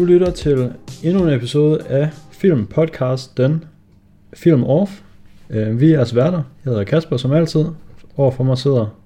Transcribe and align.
Du 0.00 0.04
lytter 0.04 0.30
til 0.30 0.72
endnu 1.02 1.22
en 1.22 1.34
episode 1.34 1.80
af 1.88 2.10
Film 2.32 2.66
Podcast, 2.66 3.36
den 3.36 3.64
Film 4.34 4.64
Off. 4.64 5.00
Øh, 5.50 5.80
Vi 5.80 5.86
er 5.86 5.90
jeres 5.90 6.14
værter. 6.16 6.42
Jeg 6.64 6.70
hedder 6.70 6.84
Kasper, 6.84 7.16
som 7.16 7.32
altid. 7.32 7.64
Overfor 8.16 8.44
mig 8.44 8.58
sidder 8.58 8.98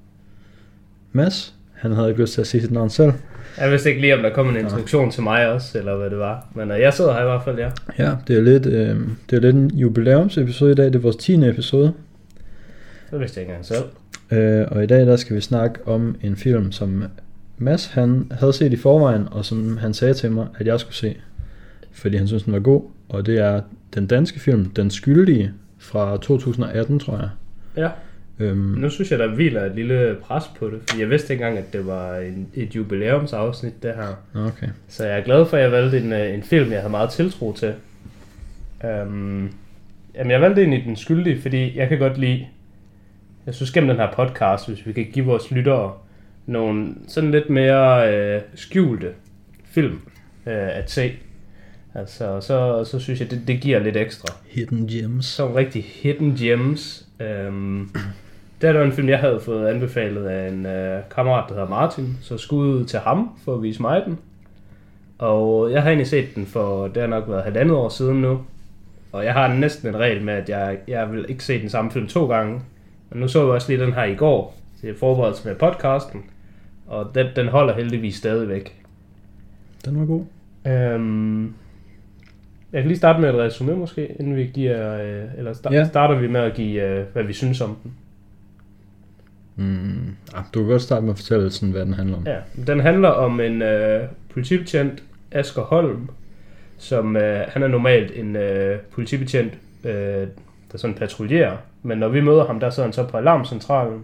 Mads. 1.12 1.54
Han 1.72 1.92
havde 1.92 2.08
ikke 2.08 2.20
lyst 2.20 2.34
til 2.34 2.40
at 2.40 2.46
sige 2.46 2.60
sit 2.60 2.70
navn 2.70 2.90
selv. 2.90 3.12
Jeg 3.58 3.70
vidste 3.70 3.88
ikke 3.88 4.00
lige, 4.00 4.14
om 4.16 4.22
der 4.22 4.30
kom 4.30 4.48
en 4.48 4.56
introduktion 4.56 5.10
til 5.10 5.22
mig 5.22 5.48
også, 5.52 5.78
eller 5.78 5.96
hvad 5.96 6.10
det 6.10 6.18
var. 6.18 6.46
Men 6.54 6.70
uh, 6.70 6.80
jeg 6.80 6.94
sidder 6.94 7.12
her 7.12 7.20
i 7.20 7.24
hvert 7.24 7.44
fald, 7.44 7.58
ja. 7.58 7.70
Ja, 7.98 8.16
det 8.28 8.36
er 8.36 8.42
lidt, 8.42 8.66
øh, 8.66 8.96
det 9.30 9.36
er 9.36 9.40
lidt 9.40 9.56
en 9.56 9.70
jubilæumsepisode 9.70 10.72
i 10.72 10.74
dag. 10.74 10.86
Det 10.86 10.94
er 10.94 10.98
vores 10.98 11.16
10. 11.16 11.48
episode. 11.48 11.92
Det 13.10 13.20
vidste 13.20 13.40
jeg 13.40 13.42
ikke 13.42 13.54
engang 13.54 13.66
selv. 13.66 13.84
Øh, 14.40 14.66
og 14.70 14.84
i 14.84 14.86
dag 14.86 15.06
der 15.06 15.16
skal 15.16 15.36
vi 15.36 15.40
snakke 15.40 15.80
om 15.86 16.16
en 16.22 16.36
film, 16.36 16.72
som 16.72 17.04
Mads 17.58 17.86
han 17.86 18.32
havde 18.40 18.52
set 18.52 18.72
i 18.72 18.76
forvejen, 18.76 19.28
og 19.30 19.44
som 19.44 19.76
han 19.76 19.94
sagde 19.94 20.14
til 20.14 20.32
mig, 20.32 20.46
at 20.58 20.66
jeg 20.66 20.80
skulle 20.80 20.94
se, 20.96 21.16
fordi 21.92 22.16
han 22.16 22.26
synes 22.28 22.42
den 22.42 22.52
var 22.52 22.58
god. 22.58 22.82
Og 23.08 23.26
det 23.26 23.38
er 23.38 23.60
den 23.94 24.06
danske 24.06 24.40
film, 24.40 24.70
Den 24.70 24.90
Skyldige, 24.90 25.52
fra 25.78 26.16
2018, 26.16 26.98
tror 26.98 27.16
jeg. 27.16 27.28
Ja. 27.76 27.88
Øhm, 28.44 28.56
Nu 28.58 28.90
synes 28.90 29.10
jeg, 29.10 29.18
der 29.18 29.34
hviler 29.34 29.64
et 29.64 29.74
lille 29.74 30.16
pres 30.22 30.44
på 30.58 30.66
det, 30.66 30.78
fordi 30.88 31.00
jeg 31.00 31.10
vidste 31.10 31.32
ikke 31.32 31.44
engang, 31.44 31.66
at 31.66 31.72
det 31.72 31.86
var 31.86 32.16
en, 32.16 32.48
et 32.54 32.76
jubilæumsafsnit, 32.76 33.82
det 33.82 33.92
her. 33.94 34.40
okay. 34.46 34.66
Så 34.88 35.06
jeg 35.06 35.18
er 35.18 35.24
glad 35.24 35.46
for, 35.46 35.56
at 35.56 35.62
jeg 35.62 35.72
valgte 35.72 35.98
en, 36.00 36.12
øh, 36.12 36.34
en 36.34 36.42
film, 36.42 36.72
jeg 36.72 36.80
havde 36.80 36.90
meget 36.90 37.10
tiltro 37.10 37.52
til. 37.52 37.74
Um, 38.84 39.50
jamen, 40.14 40.30
jeg 40.30 40.40
valgte 40.40 40.60
egentlig 40.60 40.84
Den 40.86 40.96
Skyldige, 40.96 41.42
fordi 41.42 41.78
jeg 41.78 41.88
kan 41.88 41.98
godt 41.98 42.18
lide, 42.18 42.46
jeg 43.46 43.54
synes 43.54 43.70
gennem 43.70 43.88
den 43.88 43.96
her 43.96 44.12
podcast, 44.14 44.68
hvis 44.68 44.86
vi 44.86 44.92
kan 44.92 45.06
give 45.12 45.24
vores 45.24 45.50
lyttere 45.50 45.92
nogle 46.46 46.94
sådan 47.08 47.30
lidt 47.30 47.50
mere 47.50 48.14
øh, 48.14 48.42
skjulte 48.54 49.12
film 49.64 50.00
øh, 50.46 50.78
at 50.78 50.90
se. 50.90 51.12
Altså, 51.94 52.40
så, 52.40 52.84
så 52.84 52.98
synes 52.98 53.20
jeg, 53.20 53.30
det, 53.30 53.42
det 53.46 53.60
giver 53.60 53.78
lidt 53.78 53.96
ekstra. 53.96 54.34
Hidden 54.48 54.86
Gems. 54.86 55.26
Sådan 55.26 55.56
rigtig 55.56 55.84
hidden 56.02 56.36
gems. 56.36 57.06
Øhm, 57.20 57.90
det 58.60 58.68
er 58.68 58.72
der 58.72 58.82
en 58.82 58.92
film, 58.92 59.08
jeg 59.08 59.18
havde 59.18 59.40
fået 59.40 59.68
anbefalet 59.68 60.26
af 60.26 60.48
en 60.48 60.66
øh, 60.66 61.02
kammerat, 61.14 61.44
der 61.48 61.54
hedder 61.54 61.68
Martin. 61.68 62.18
Så 62.20 62.38
skud 62.38 62.84
til 62.84 62.98
ham 62.98 63.38
for 63.44 63.54
at 63.54 63.62
vise 63.62 63.82
mig 63.82 64.02
den. 64.06 64.18
Og 65.18 65.72
jeg 65.72 65.82
har 65.82 65.88
egentlig 65.88 66.06
set 66.06 66.34
den 66.34 66.46
for, 66.46 66.88
det 66.88 67.02
har 67.02 67.08
nok 67.08 67.28
været 67.28 67.44
halvandet 67.44 67.76
år 67.76 67.88
siden 67.88 68.20
nu. 68.20 68.40
Og 69.12 69.24
jeg 69.24 69.32
har 69.32 69.54
næsten 69.54 69.88
en 69.88 69.96
regel 69.96 70.24
med, 70.24 70.34
at 70.34 70.48
jeg, 70.48 70.78
jeg 70.88 71.12
vil 71.12 71.26
ikke 71.28 71.44
se 71.44 71.60
den 71.60 71.70
samme 71.70 71.90
film 71.90 72.06
to 72.06 72.26
gange. 72.26 72.60
Men 73.10 73.20
nu 73.20 73.28
så 73.28 73.38
jeg 73.42 73.48
også 73.48 73.72
lige 73.72 73.84
den 73.84 73.92
her 73.92 74.04
i 74.04 74.14
går, 74.14 74.58
til 74.80 74.98
forberedelse 74.98 75.48
med 75.48 75.54
podcasten. 75.56 76.24
Og 76.86 77.10
den, 77.14 77.26
den 77.36 77.48
holder 77.48 77.74
heldigvis 77.74 78.16
stadigvæk. 78.16 78.82
Den 79.84 80.00
var 80.00 80.06
god. 80.06 80.24
Øhm, 80.66 81.44
jeg 82.72 82.82
kan 82.82 82.86
lige 82.88 82.98
starte 82.98 83.20
med 83.20 83.28
et 83.28 83.34
resume 83.34 83.76
måske, 83.76 84.06
inden 84.20 84.36
vi 84.36 84.46
giver, 84.54 84.94
øh, 85.02 85.24
eller 85.38 85.52
sta- 85.52 85.72
Ja. 85.72 85.84
starter 85.88 86.18
vi 86.20 86.26
med 86.28 86.40
at 86.40 86.54
give, 86.54 86.82
øh, 86.82 87.04
hvad 87.12 87.22
vi 87.22 87.32
synes 87.32 87.60
om 87.60 87.76
den. 87.82 87.92
Mm, 89.56 90.16
ah, 90.34 90.44
du 90.54 90.60
kan 90.60 90.68
godt 90.70 90.82
starte 90.82 91.02
med 91.02 91.10
at 91.12 91.16
fortælle, 91.18 91.50
sådan, 91.50 91.72
hvad 91.72 91.84
den 91.86 91.94
handler 91.94 92.16
om. 92.16 92.26
Ja, 92.26 92.36
den 92.66 92.80
handler 92.80 93.08
om 93.08 93.40
en 93.40 93.62
øh, 93.62 94.08
politibetjent, 94.30 95.02
Asger 95.32 95.62
Holm, 95.62 96.08
som 96.78 97.16
øh, 97.16 97.40
han 97.48 97.62
er 97.62 97.68
normalt 97.68 98.12
en 98.18 98.36
øh, 98.36 98.78
politibetjent, 98.92 99.58
øh, 99.84 99.92
der 100.72 100.78
sådan 100.78 100.96
patruljerer, 100.96 101.56
men 101.82 101.98
når 101.98 102.08
vi 102.08 102.20
møder 102.20 102.46
ham, 102.46 102.60
der 102.60 102.70
sidder 102.70 102.86
han 102.86 102.92
så 102.92 103.06
på 103.06 103.16
alarmcentralen 103.16 104.02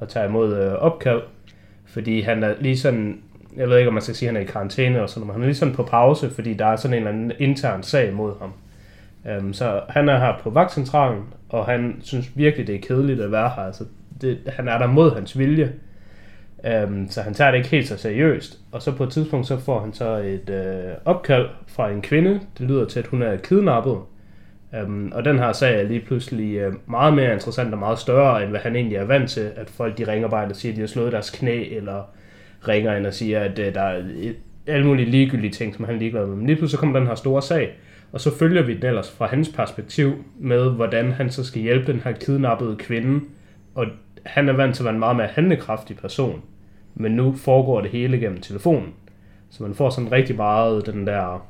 og 0.00 0.08
tager 0.08 0.28
imod 0.28 0.56
øh, 0.56 0.72
opkald, 0.72 1.20
fordi 1.90 2.20
han 2.20 2.42
er 2.42 2.54
lige 2.60 2.78
sådan, 2.78 3.20
jeg 3.56 3.68
ved 3.68 3.78
ikke 3.78 3.88
om 3.88 3.94
man 3.94 4.02
skal 4.02 4.14
sige, 4.14 4.28
at 4.28 4.34
han 4.34 4.42
er 4.42 4.48
i 4.48 4.52
karantæne 4.52 5.02
og 5.02 5.08
sådan 5.08 5.20
noget, 5.20 5.26
men 5.26 5.34
han 5.34 5.42
er 5.42 5.46
lige 5.46 5.56
sådan 5.56 5.74
på 5.74 5.82
pause, 5.82 6.30
fordi 6.30 6.54
der 6.54 6.66
er 6.66 6.76
sådan 6.76 6.94
en 6.96 6.98
eller 6.98 7.10
anden 7.10 7.32
intern 7.38 7.82
sag 7.82 8.12
mod 8.14 8.32
ham. 8.40 8.52
Um, 9.38 9.52
så 9.52 9.80
han 9.88 10.08
er 10.08 10.18
her 10.18 10.38
på 10.42 10.50
vagtcentralen, 10.50 11.22
og 11.48 11.66
han 11.66 11.96
synes 12.02 12.30
virkelig, 12.34 12.66
det 12.66 12.74
er 12.74 12.80
kedeligt 12.80 13.20
at 13.20 13.32
være 13.32 13.52
her. 13.56 13.62
Altså, 13.62 13.84
det, 14.20 14.38
han 14.46 14.68
er 14.68 14.78
der 14.78 14.86
mod 14.86 15.14
hans 15.14 15.38
vilje. 15.38 15.72
Um, 16.84 17.06
så 17.10 17.22
han 17.22 17.34
tager 17.34 17.50
det 17.50 17.58
ikke 17.58 17.70
helt 17.70 17.88
så 17.88 17.96
seriøst. 17.96 18.58
Og 18.72 18.82
så 18.82 18.92
på 18.92 19.04
et 19.04 19.10
tidspunkt, 19.10 19.46
så 19.46 19.56
får 19.56 19.80
han 19.80 19.92
så 19.92 20.16
et 20.16 20.50
øh, 20.50 20.92
opkald 21.04 21.46
fra 21.66 21.90
en 21.90 22.02
kvinde. 22.02 22.40
Det 22.58 22.66
lyder 22.66 22.84
til, 22.84 23.00
at 23.00 23.06
hun 23.06 23.22
er 23.22 23.36
kidnappet. 23.36 23.96
Øhm, 24.74 25.12
og 25.14 25.24
den 25.24 25.38
her 25.38 25.52
sag 25.52 25.80
er 25.80 25.82
lige 25.82 26.00
pludselig 26.00 26.56
øh, 26.56 26.72
meget 26.86 27.14
mere 27.14 27.32
interessant 27.32 27.72
og 27.72 27.78
meget 27.78 27.98
større, 27.98 28.42
end 28.42 28.50
hvad 28.50 28.60
han 28.60 28.76
egentlig 28.76 28.96
er 28.96 29.04
vant 29.04 29.30
til. 29.30 29.50
At 29.56 29.70
folk 29.70 29.98
de 29.98 30.12
ringer 30.12 30.28
bare 30.28 30.42
ind 30.42 30.50
og 30.50 30.56
siger, 30.56 30.72
at 30.72 30.76
de 30.76 30.80
har 30.80 30.88
slået 30.88 31.12
deres 31.12 31.30
knæ, 31.30 31.76
eller 31.76 32.02
ringer 32.68 32.96
ind 32.96 33.06
og 33.06 33.14
siger, 33.14 33.40
at 33.40 33.58
øh, 33.58 33.74
der 33.74 33.82
er 33.82 34.02
et, 34.16 34.36
alle 34.66 34.86
mulige 34.86 35.10
ligegyldige 35.10 35.50
ting, 35.50 35.74
som 35.74 35.84
han 35.84 35.94
er 35.94 35.98
ligeglad 35.98 36.26
med. 36.26 36.36
Men 36.36 36.46
lige 36.46 36.56
pludselig 36.56 36.70
så 36.70 36.80
kommer 36.80 36.98
den 36.98 37.08
her 37.08 37.14
store 37.14 37.42
sag, 37.42 37.78
og 38.12 38.20
så 38.20 38.38
følger 38.38 38.62
vi 38.62 38.74
den 38.74 38.86
ellers 38.86 39.10
fra 39.10 39.26
hans 39.26 39.48
perspektiv 39.48 40.24
med, 40.38 40.70
hvordan 40.70 41.12
han 41.12 41.30
så 41.30 41.44
skal 41.44 41.62
hjælpe 41.62 41.92
den 41.92 42.00
her 42.04 42.12
kidnappede 42.12 42.76
kvinde. 42.76 43.20
Og 43.74 43.86
han 44.26 44.48
er 44.48 44.52
vant 44.52 44.74
til 44.74 44.82
at 44.82 44.84
være 44.84 44.94
en 44.94 45.00
meget 45.00 45.16
mere 45.16 45.26
handlekraftig 45.26 45.96
person. 45.96 46.42
Men 46.94 47.12
nu 47.12 47.32
foregår 47.32 47.80
det 47.80 47.90
hele 47.90 48.18
gennem 48.18 48.40
telefonen. 48.40 48.88
Så 49.50 49.62
man 49.62 49.74
får 49.74 49.90
sådan 49.90 50.12
rigtig 50.12 50.36
meget 50.36 50.86
den 50.86 51.06
der, 51.06 51.46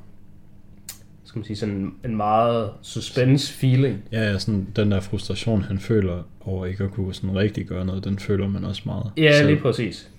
skal 1.31 1.39
man 1.39 1.45
sige, 1.45 1.57
sådan 1.57 1.93
en 2.05 2.17
meget 2.17 2.71
suspense 2.83 3.53
feeling. 3.53 3.99
Ja, 4.13 4.23
ja, 4.23 4.39
sådan 4.39 4.67
den 4.77 4.91
der 4.91 5.01
frustration, 5.01 5.63
han 5.63 5.79
føler 5.79 6.23
over 6.45 6.67
ikke 6.67 6.85
at 6.85 6.91
kunne 6.91 7.15
sådan 7.15 7.37
rigtig 7.37 7.67
gøre 7.67 7.85
noget, 7.85 8.05
den 8.05 8.19
føler 8.19 8.49
man 8.49 8.65
også 8.65 8.83
meget. 8.87 9.11
Ja, 9.17 9.33
selv. 9.33 9.49
lige 9.51 9.61
præcis. 9.61 10.11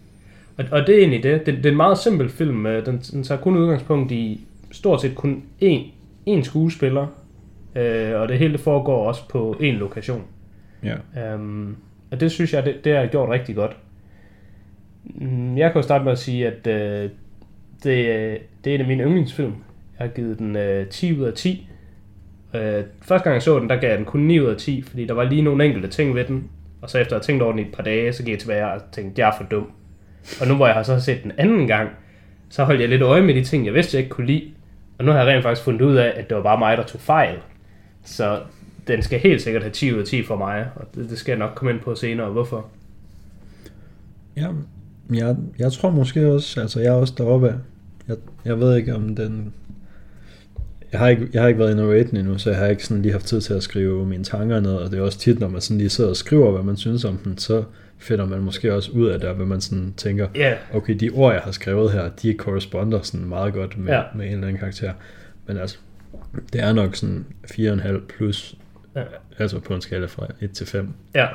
Og, 0.57 0.65
og 0.71 0.87
det 0.87 0.95
er 0.95 0.99
egentlig 0.99 1.23
det. 1.23 1.45
det. 1.45 1.55
Det 1.57 1.65
er 1.65 1.69
en 1.69 1.77
meget 1.77 1.97
simpel 1.97 2.29
film. 2.29 2.65
øh, 2.65 2.85
Den, 2.85 2.99
den 2.99 3.23
tager 3.23 3.41
kun 3.41 3.57
udgangspunkt 3.57 4.11
i 4.11 4.45
stort 4.71 5.01
set 5.01 5.15
kun 5.15 5.43
én, 5.63 5.79
én 6.29 6.43
skuespiller. 6.43 7.07
Øh, 7.75 8.21
og 8.21 8.27
det 8.29 8.37
hele 8.39 8.57
foregår 8.57 9.07
også 9.07 9.27
på 9.29 9.55
én 9.59 9.65
lokation. 9.65 10.23
Ja. 10.83 11.33
Um, 11.35 11.77
og 12.11 12.19
det 12.19 12.31
synes 12.31 12.53
jeg, 12.53 12.65
det, 12.65 12.75
det 12.83 12.91
er 12.91 13.07
gjort 13.07 13.29
rigtig 13.29 13.55
godt. 13.55 13.77
Mm, 15.03 15.57
Jeg 15.57 15.71
kan 15.71 15.79
jo 15.79 15.83
starte 15.83 16.03
med 16.03 16.11
at 16.11 16.19
sige, 16.19 16.47
at 16.47 16.67
øh, 16.67 17.09
det, 17.83 18.05
øh, 18.07 18.37
det 18.63 18.69
er 18.71 18.75
en 18.75 18.81
af 18.81 18.87
mine 18.87 19.03
yndlingsfilm. 19.03 19.53
Jeg 20.01 20.09
har 20.09 20.15
givet 20.15 20.39
den 20.39 20.55
øh, 20.55 20.87
10 20.87 21.19
ud 21.19 21.25
af 21.25 21.33
10. 21.33 21.69
Øh, 22.53 22.83
første 23.01 23.23
gang 23.23 23.33
jeg 23.33 23.41
så 23.41 23.59
den, 23.59 23.69
der 23.69 23.75
gav 23.75 23.89
jeg 23.89 23.97
den 23.97 24.05
kun 24.05 24.19
9 24.19 24.39
ud 24.39 24.45
af 24.45 24.57
10, 24.57 24.81
fordi 24.81 25.05
der 25.05 25.13
var 25.13 25.23
lige 25.23 25.41
nogle 25.41 25.65
enkelte 25.65 25.87
ting 25.87 26.15
ved 26.15 26.25
den. 26.25 26.49
Og 26.81 26.89
så 26.89 26.97
efter 26.97 27.15
at 27.15 27.21
have 27.21 27.25
tænkt 27.25 27.43
over 27.43 27.51
den 27.51 27.59
i 27.59 27.67
et 27.67 27.73
par 27.73 27.83
dage, 27.83 28.13
så 28.13 28.23
gik 28.23 28.31
jeg 28.31 28.39
tilbage 28.39 28.67
og 28.67 28.81
tænkte, 28.91 29.21
jeg 29.21 29.29
er 29.29 29.37
for 29.37 29.43
dum. 29.43 29.71
Og 30.41 30.47
nu 30.47 30.55
hvor 30.55 30.65
jeg 30.65 30.75
har 30.75 30.83
så 30.83 30.99
set 30.99 31.23
den 31.23 31.31
anden 31.37 31.67
gang, 31.67 31.89
så 32.49 32.63
holdt 32.63 32.81
jeg 32.81 32.89
lidt 32.89 33.01
øje 33.01 33.21
med 33.21 33.33
de 33.33 33.43
ting, 33.43 33.65
jeg 33.65 33.73
vidste, 33.73 33.97
jeg 33.97 34.03
ikke 34.03 34.15
kunne 34.15 34.27
lide. 34.27 34.51
Og 34.99 35.05
nu 35.05 35.11
har 35.11 35.19
jeg 35.19 35.27
rent 35.27 35.43
faktisk 35.43 35.63
fundet 35.63 35.81
ud 35.81 35.95
af, 35.95 36.13
at 36.15 36.29
det 36.29 36.37
var 36.37 36.43
bare 36.43 36.59
mig, 36.59 36.77
der 36.77 36.83
tog 36.83 37.01
fejl. 37.01 37.37
Så 38.05 38.39
den 38.87 39.01
skal 39.01 39.19
helt 39.19 39.41
sikkert 39.41 39.63
have 39.63 39.71
10 39.71 39.93
ud 39.93 39.99
af 39.99 40.05
10 40.05 40.23
for 40.23 40.35
mig, 40.35 40.67
og 40.75 40.87
det, 40.95 41.09
det 41.09 41.17
skal 41.17 41.31
jeg 41.31 41.39
nok 41.39 41.51
komme 41.55 41.73
ind 41.73 41.79
på 41.79 41.95
senere, 41.95 42.29
hvorfor. 42.29 42.65
Ja, 44.37 44.47
jeg, 45.13 45.35
jeg 45.59 45.71
tror 45.71 45.89
måske 45.89 46.31
også, 46.31 46.61
altså 46.61 46.79
jeg 46.79 46.87
er 46.87 46.97
også 46.97 47.13
deroppe 47.17 47.49
af. 47.49 47.55
Jeg, 48.07 48.17
jeg 48.45 48.59
ved 48.59 48.75
ikke 48.75 48.95
om 48.95 49.15
den... 49.15 49.53
Jeg 50.91 50.99
har, 50.99 51.07
ikke, 51.07 51.27
jeg 51.33 51.41
har 51.41 51.47
ikke 51.47 51.59
været 51.59 51.71
inde 51.71 51.83
og 51.83 51.89
rate 51.89 52.03
den 52.03 52.17
endnu, 52.17 52.37
så 52.37 52.49
jeg 52.49 52.59
har 52.59 52.67
ikke 52.67 52.85
sådan 52.85 53.01
lige 53.01 53.11
haft 53.11 53.25
tid 53.25 53.41
til 53.41 53.53
at 53.53 53.63
skrive 53.63 54.05
mine 54.05 54.23
tanker 54.23 54.59
ned, 54.59 54.73
og 54.75 54.91
det 54.91 54.99
er 54.99 55.03
også 55.03 55.19
tit, 55.19 55.39
når 55.39 55.47
man 55.47 55.61
sådan 55.61 55.77
lige 55.77 55.89
sidder 55.89 56.09
og 56.09 56.15
skriver, 56.15 56.51
hvad 56.51 56.63
man 56.63 56.77
synes 56.77 57.05
om 57.05 57.17
den, 57.17 57.37
så 57.37 57.63
finder 57.97 58.25
man 58.25 58.39
måske 58.39 58.73
også 58.73 58.91
ud 58.91 59.07
af 59.07 59.19
det, 59.19 59.29
hvad 59.35 59.45
man 59.45 59.61
sådan 59.61 59.93
tænker, 59.97 60.27
Ja, 60.35 60.53
okay, 60.73 60.95
de 60.95 61.09
ord, 61.09 61.33
jeg 61.33 61.41
har 61.41 61.51
skrevet 61.51 61.91
her, 61.91 62.09
de 62.21 62.33
corresponder 62.37 63.01
sådan 63.01 63.25
meget 63.27 63.53
godt 63.53 63.77
med, 63.77 63.93
ja. 63.93 64.01
med 64.15 64.25
en 64.25 64.31
eller 64.31 64.47
anden 64.47 64.59
karakter. 64.59 64.93
Men 65.47 65.57
altså, 65.57 65.77
det 66.53 66.61
er 66.61 66.73
nok 66.73 66.95
sådan 66.95 67.25
4,5 67.51 67.99
plus, 68.17 68.55
Ja. 68.95 69.01
altså 69.39 69.59
på 69.59 69.73
en 69.75 69.81
skala 69.81 70.05
fra 70.05 70.27
1 70.41 70.51
til 70.51 70.67
5. 70.67 70.89
ja. 71.15 71.27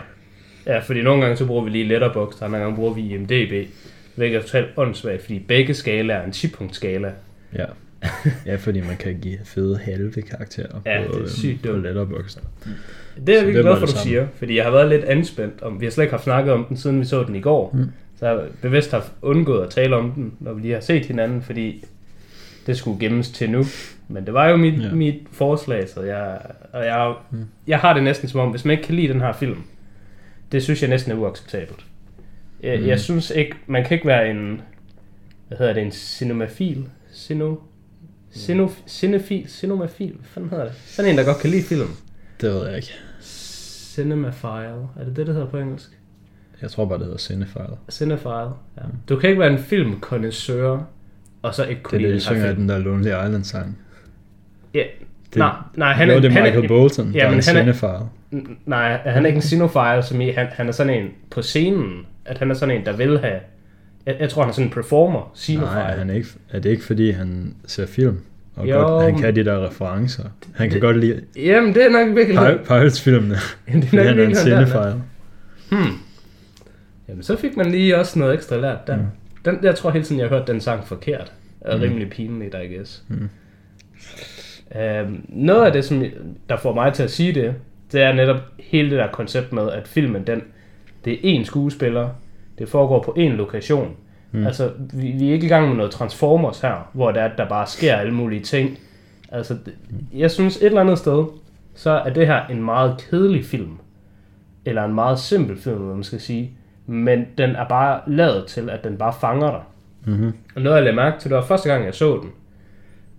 Ja, 0.67 0.79
fordi 0.79 1.03
nogle 1.03 1.23
gange 1.23 1.37
så 1.37 1.47
bruger 1.47 1.65
vi 1.65 1.71
lige 1.71 1.85
Letterboxd, 1.85 2.43
andre 2.43 2.59
gange 2.59 2.77
bruger 2.77 2.95
vi 2.95 3.15
IMDB, 3.15 3.69
hvilket 4.15 4.37
er 4.39 4.43
totalt 4.43 4.67
åndssvagt, 4.77 5.23
fordi 5.23 5.39
begge 5.39 5.75
skalaer 5.75 6.17
er 6.17 6.25
en 6.25 6.31
10-punkt 6.31 6.75
skala. 6.77 7.13
Ja. 7.55 7.65
Ja, 8.47 8.57
fordi 8.57 8.81
man 8.81 8.97
kan 8.97 9.19
give 9.23 9.39
fede 9.45 9.79
halve 9.79 10.23
karakterer 10.23 10.81
Ja, 10.87 11.03
på, 11.07 11.09
det 11.13 11.15
er 11.15 11.19
øhm, 11.21 11.29
sygt 11.29 11.63
på 11.63 11.69
dumt. 11.69 11.83
Letterboxd. 11.83 12.39
Det 13.27 13.29
er 13.29 13.39
jeg 13.39 13.47
virkelig 13.47 13.63
glad 13.65 13.79
for, 13.79 13.87
du 13.87 13.93
siger, 14.05 14.27
fordi 14.35 14.57
jeg 14.57 14.65
har 14.65 14.71
været 14.71 14.89
lidt 14.89 15.05
anspændt. 15.05 15.63
Om, 15.63 15.81
vi 15.81 15.87
har 15.87 15.91
slet 15.91 16.05
ikke 16.05 16.13
haft 16.13 16.25
snakket 16.25 16.53
om 16.53 16.65
den, 16.65 16.77
siden 16.77 17.01
vi 17.01 17.05
så 17.05 17.23
den 17.25 17.35
i 17.37 17.41
går. 17.41 17.71
Mm. 17.75 17.85
Så 18.19 18.27
jeg 18.27 18.35
har 18.35 18.47
bevidst 18.63 18.91
haft 18.91 19.13
undgået 19.23 19.65
at 19.65 19.71
tale 19.71 19.97
om 19.97 20.13
den, 20.13 20.33
når 20.41 20.53
vi 20.53 20.61
lige 20.61 20.75
har 20.75 20.81
set 20.81 21.07
hinanden, 21.07 21.43
fordi 21.43 21.85
det 22.67 22.77
skulle 22.77 23.01
gemmes 23.01 23.31
til 23.31 23.51
nu. 23.51 23.65
Men 24.09 24.27
det 24.27 24.35
var 24.35 24.49
jo 24.49 24.57
mit, 24.57 24.83
Ja. 24.83 24.93
mit 24.93 25.15
forslag, 25.33 25.89
så 25.89 26.03
jeg, 26.03 26.39
og 26.73 26.85
jeg, 26.85 27.15
Mm. 27.31 27.39
jeg 27.67 27.79
har 27.79 27.95
det 27.95 28.03
næsten 28.03 28.29
som 28.29 28.41
om, 28.41 28.51
hvis 28.51 28.65
man 28.65 28.71
ikke 28.73 28.85
kan 28.85 28.95
lide 28.95 29.09
den 29.13 29.21
her 29.21 29.33
film, 29.33 29.63
det 30.53 30.63
synes 30.63 30.83
jeg 30.83 30.91
næsten 30.91 31.13
er 31.13 31.17
uacceptabelt. 31.17 31.87
Jeg, 32.63 32.77
Mm. 32.77 32.83
mm. 32.83 32.89
jeg 32.89 33.01
synes 33.01 33.31
ikke, 33.31 33.57
man 33.67 33.85
kan 33.85 33.95
ikke 33.95 34.07
være 34.07 34.31
en, 34.31 34.61
hvad 35.49 35.59
hedder 35.59 35.73
det, 35.73 35.83
en 35.83 35.93
cinemafil? 35.93 36.89
Cino, 37.15 37.55
cino, 38.37 38.69
cinefil? 38.89 39.45
Cinemafil? 39.49 40.07
Hvad 40.13 40.25
fanden 40.25 40.51
hedder 40.51 40.65
det? 40.65 40.75
Sådan 40.87 41.11
en, 41.11 41.19
der 41.19 41.25
godt 41.25 41.39
kan 41.39 41.51
lide 41.51 41.63
film. 41.63 41.89
Det 42.41 42.51
ved 42.51 42.67
jeg 42.67 42.77
ikke. 42.77 42.93
Cinemafile. 43.21 44.89
Er 45.01 45.05
det 45.05 45.17
det, 45.17 45.27
det 45.27 45.35
hedder 45.35 45.49
på 45.51 45.59
engelsk? 45.59 45.91
Jeg 46.63 46.71
tror 46.71 46.85
bare, 46.85 46.99
det 46.99 47.05
hedder 47.07 47.19
Cinefile. 47.19 47.65
Cinephile. 47.91 48.33
Ja. 48.77 48.83
Du 49.09 49.17
kan 49.17 49.31
ikke 49.31 49.41
være 49.41 49.53
en 49.53 49.59
filmkondensør 49.59 50.79
og 51.43 51.55
så 51.55 51.63
ikke 51.65 51.75
Det 51.75 51.83
kunne 51.83 51.93
det, 51.99 52.01
lide 52.01 52.09
de 52.11 52.15
den 52.15 52.21
synger 52.21 52.47
film. 52.47 52.57
den 52.57 52.69
der 52.69 52.79
Lonely 52.79 53.07
Island 53.09 53.45
sang. 53.45 53.79
Ja, 54.75 54.83
Det, 55.31 55.37
nej, 55.37 55.53
nej, 55.77 55.93
han 55.93 56.09
jo, 56.09 56.15
er, 56.17 56.21
det 56.21 56.29
er 56.29 56.33
han 56.33 56.43
Michael 56.43 56.65
er, 56.65 56.69
Bolton, 56.69 57.13
ja, 57.13 57.19
der 57.19 57.25
er 57.27 57.33
en 57.33 57.43
han 57.57 57.69
er-. 57.69 58.09
N- 58.35 58.55
Nej, 58.67 58.97
han 59.05 59.23
er 59.23 59.27
ikke 59.27 59.37
en 59.37 59.43
cinefile, 59.43 60.03
som 60.03 60.21
i, 60.21 60.31
han, 60.31 60.47
han 60.53 60.69
er 60.69 60.73
sådan 60.73 61.03
en 61.03 61.11
på 61.31 61.43
scenen, 61.43 62.07
at 62.25 62.39
han 62.39 62.51
er 62.51 62.55
sådan 62.55 62.77
en, 62.79 62.87
der 62.87 62.97
vil 62.97 63.19
have, 63.19 63.41
jeg, 64.07 64.17
jeg 64.21 64.31
tror, 64.31 64.43
han 64.43 64.49
er 64.49 64.53
sådan 64.55 64.67
en 64.67 64.73
performer, 64.73 65.33
cinefile. 65.37 65.71
Nej, 65.71 65.97
han 65.97 66.11
er, 66.11 66.15
ikke, 66.15 66.29
er 66.51 66.59
det 66.61 66.71
ikke 66.71 66.85
fordi, 66.85 67.11
han 67.11 67.55
ser 67.67 67.87
film? 67.87 68.19
Og 68.57 68.69
Jo, 68.69 68.77
godt, 68.77 69.05
han 69.05 69.19
kan 69.19 69.37
de 69.37 69.45
der 69.45 69.67
referencer. 69.67 70.23
Han 70.55 70.69
kan 70.69 70.75
det- 70.75 70.83
godt 70.83 70.97
lide 71.01 71.21
Jamen, 71.37 71.75
det 71.75 71.85
er 71.85 71.89
nok 71.91 72.17
virkelig... 72.17 72.39
Pir- 72.39 72.65
Pirates-filmene. 72.65 73.35
det 73.73 73.85
fordi 73.85 73.97
er 73.97 74.05
nok 74.05 74.37
han 74.37 74.53
er 74.53 74.93
en. 74.93 75.03
Hmm. 75.71 75.99
Jamen, 77.09 77.23
så 77.23 77.37
fik 77.37 77.57
man 77.57 77.71
lige 77.71 77.99
også 77.99 78.19
noget 78.19 78.35
ekstra 78.35 78.57
lært 78.57 78.87
der. 78.87 78.97
Mm. 78.97 79.03
Den, 79.45 79.59
jeg 79.63 79.75
tror 79.75 79.91
hele 79.91 80.05
tiden, 80.05 80.21
jeg 80.21 80.29
har 80.29 80.37
hørt 80.37 80.47
den 80.49 80.61
sang 80.61 80.87
forkert. 80.87 81.33
Er 81.61 81.77
Mm. 81.77 81.83
rimelig 81.83 82.11
pinligt, 82.11 82.55
I 82.65 82.75
guess. 82.77 83.03
Mm. 83.09 83.29
Øhm, 84.81 85.25
noget 85.29 85.67
af 85.67 85.73
det, 85.73 85.85
som 85.85 86.05
der 86.49 86.57
får 86.57 86.75
mig 86.75 86.93
til 86.93 87.03
at 87.03 87.11
sige 87.11 87.33
det, 87.35 87.55
det 87.93 88.03
er 88.03 88.13
netop 88.13 88.37
hele 88.59 88.91
det 88.91 88.99
der 88.99 89.07
koncept 89.13 89.53
med, 89.53 89.71
at 89.71 89.89
filmen, 89.89 90.27
den, 90.27 90.43
det 91.05 91.13
er 91.35 91.41
én 91.41 91.45
skuespiller, 91.45 92.09
det 92.59 92.69
foregår 92.69 93.03
på 93.03 93.15
én 93.19 93.29
lokation. 93.29 93.97
Mm. 94.33 94.47
Altså, 94.47 94.71
vi, 94.93 95.11
vi 95.11 95.29
er 95.29 95.33
ikke 95.33 95.47
i 95.47 95.49
gang 95.49 95.69
med 95.69 95.77
noget 95.77 95.93
Transformers 95.93 96.61
her, 96.61 96.91
hvor 96.93 97.11
det 97.11 97.21
er, 97.21 97.25
at 97.25 97.39
der 97.39 97.49
bare 97.49 97.67
sker 97.67 97.97
alle 97.97 98.15
mulige 98.15 98.43
ting. 98.43 98.79
Altså, 99.33 99.55
det, 99.55 99.75
jeg 100.15 100.31
synes 100.31 100.57
et 100.57 100.67
eller 100.67 100.81
andet 100.81 100.99
sted, 100.99 101.25
så 101.75 101.91
er 101.91 102.13
det 102.13 102.27
her 102.27 102.47
en 102.47 102.63
meget 102.63 103.07
kedelig 103.11 103.45
film. 103.45 103.79
Eller 104.65 104.85
en 104.85 104.95
meget 104.95 105.19
simpel 105.19 105.57
film, 105.57 105.77
hvad 105.77 105.95
man 105.95 106.05
skal 106.05 106.21
sige. 106.21 106.51
Men 106.87 107.27
den 107.39 107.51
er 107.51 107.69
bare 107.69 108.01
lavet 108.07 108.47
til, 108.47 108.71
at 108.71 108.85
den 108.85 108.97
bare 108.97 109.13
fanger 109.21 109.51
dig. 109.51 109.63
Mm-hmm. 110.07 110.33
Og 110.57 110.63
noget 110.63 110.77
jeg 110.77 110.85
lagde 110.85 110.97
mærke 110.97 111.21
til, 111.21 111.31
det 111.31 111.37
var 111.37 111.45
første 111.45 111.69
gang, 111.69 111.85
jeg 111.85 111.95
så 111.95 112.21
den. 112.23 112.31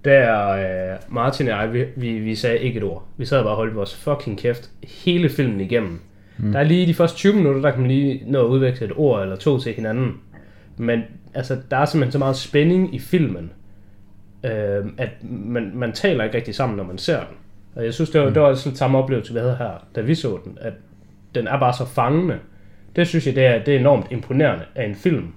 Der 0.06 0.50
øh, 0.51 0.98
Martin 1.10 1.48
og 1.48 1.57
jeg, 1.57 1.74
vi, 1.74 1.86
vi, 1.95 2.19
vi 2.19 2.36
sagde 2.36 2.60
ikke 2.60 2.78
et 2.78 2.83
ord. 2.83 3.07
Vi 3.18 3.25
sad 3.25 3.44
bare 3.44 3.51
og 3.51 3.56
holdt 3.56 3.75
vores 3.75 3.95
fucking 3.95 4.40
kæft 4.40 4.69
hele 5.04 5.30
filmen 5.30 5.62
igennem. 5.62 6.01
Mm. 6.38 6.51
Der 6.51 6.60
er 6.60 6.63
lige 6.63 6.88
de 6.88 6.94
første 6.94 7.18
20 7.18 7.34
minutter, 7.34 7.62
der 7.62 7.72
kan 7.72 7.80
man 7.80 7.92
lige 7.92 8.24
nå 8.28 8.39
at 8.39 8.50
udveksle 8.50 8.86
et 8.86 8.94
ord 8.95 9.22
eller 9.22 9.36
to 9.36 9.60
til 9.60 9.74
hinanden. 9.74 10.12
Men 10.78 11.01
altså, 11.34 11.57
der 11.72 11.78
er 11.78 11.86
simpelthen 11.86 12.12
så 12.12 12.19
meget 12.19 12.36
spænding 12.36 12.95
i 12.95 13.00
filmen, 13.00 13.51
øh, 14.44 14.86
at 14.98 15.10
man, 15.30 15.72
man 15.75 15.92
taler 15.92 16.24
ikke 16.24 16.38
rigtig 16.38 16.56
sammen, 16.56 16.78
når 16.78 16.84
man 16.84 16.98
ser 16.98 17.19
den. 17.19 17.36
Og 17.75 17.86
jeg 17.86 17.94
synes, 17.94 18.10
det 18.10 18.22
var, 18.22 18.28
mm. 18.28 18.34
det 18.34 18.42
var 18.42 18.54
sådan 18.54 18.75
samme 18.75 18.98
oplevelse, 18.98 19.34
vi 19.34 19.39
havde 19.39 19.56
her, 19.56 19.88
da 19.95 20.01
vi 20.01 20.16
så 20.16 20.39
den, 20.45 20.57
at 20.62 20.74
den 21.36 21.48
er 21.48 21.60
bare 21.60 21.74
så 21.74 21.86
fangende. 21.86 22.38
Det 22.95 23.07
synes 23.07 23.28
jeg, 23.28 23.36
det 23.36 23.45
er, 23.45 23.63
det 23.63 23.75
er 23.75 23.80
enormt 23.80 24.06
imponerende 24.12 24.66
af 24.75 24.86
en 24.86 24.95
film, 24.95 25.33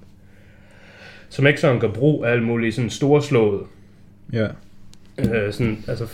som 1.29 1.47
ikke 1.47 1.61
sådan 1.61 1.81
gør 1.81 1.93
brug 1.93 2.25
af 2.25 2.31
alle 2.31 2.45
mulige 2.45 2.73
sådan 2.73 2.91
storslåede 2.91 3.61
Ja. 4.33 4.47
Øh, 5.19 5.53
sådan, 5.53 5.85
altså, 5.89 6.07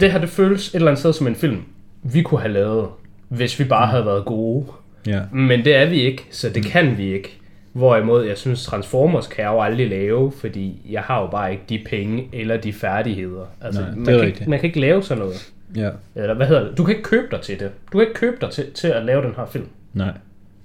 det 0.00 0.12
her, 0.12 0.20
det 0.20 0.28
føles 0.28 0.68
et 0.68 0.74
eller 0.74 0.88
andet 0.88 0.98
sted 0.98 1.12
som 1.12 1.26
en 1.26 1.34
film, 1.34 1.62
vi 2.02 2.22
kunne 2.22 2.40
have 2.40 2.52
lavet, 2.52 2.88
hvis 3.36 3.58
vi 3.58 3.64
bare 3.64 3.86
havde 3.86 4.06
været 4.06 4.24
gode. 4.24 4.66
Ja. 5.06 5.20
Men 5.32 5.64
det 5.64 5.76
er 5.76 5.86
vi 5.88 6.00
ikke, 6.00 6.26
så 6.30 6.50
det 6.50 6.64
kan 6.64 6.98
vi 6.98 7.12
ikke. 7.12 7.38
Hvorimod, 7.72 8.24
jeg 8.24 8.38
synes, 8.38 8.64
Transformers 8.64 9.26
kan 9.26 9.44
jeg 9.44 9.50
jo 9.50 9.60
aldrig 9.60 9.88
lave, 9.88 10.32
fordi 10.32 10.80
jeg 10.90 11.02
har 11.02 11.20
jo 11.20 11.26
bare 11.26 11.52
ikke 11.52 11.62
de 11.68 11.82
penge 11.86 12.28
eller 12.32 12.56
de 12.56 12.72
færdigheder. 12.72 13.44
Altså, 13.60 13.80
Nej, 13.80 13.90
man, 13.90 14.04
kan 14.04 14.14
rigtigt. 14.14 14.40
ikke, 14.40 14.50
man 14.50 14.58
kan 14.60 14.66
ikke 14.66 14.80
lave 14.80 15.02
sådan 15.02 15.22
noget. 15.22 15.52
Ja. 15.76 15.90
Eller 16.14 16.34
hvad 16.34 16.46
hedder 16.46 16.68
det? 16.68 16.78
Du 16.78 16.84
kan 16.84 16.94
ikke 16.96 17.08
købe 17.08 17.26
dig 17.30 17.40
til 17.40 17.60
det. 17.60 17.70
Du 17.92 17.98
kan 17.98 18.00
ikke 18.00 18.14
købe 18.14 18.36
dig 18.40 18.50
til, 18.50 18.72
til 18.72 18.88
at 18.88 19.04
lave 19.04 19.22
den 19.22 19.32
her 19.36 19.46
film. 19.46 19.66
Nej. 19.94 20.12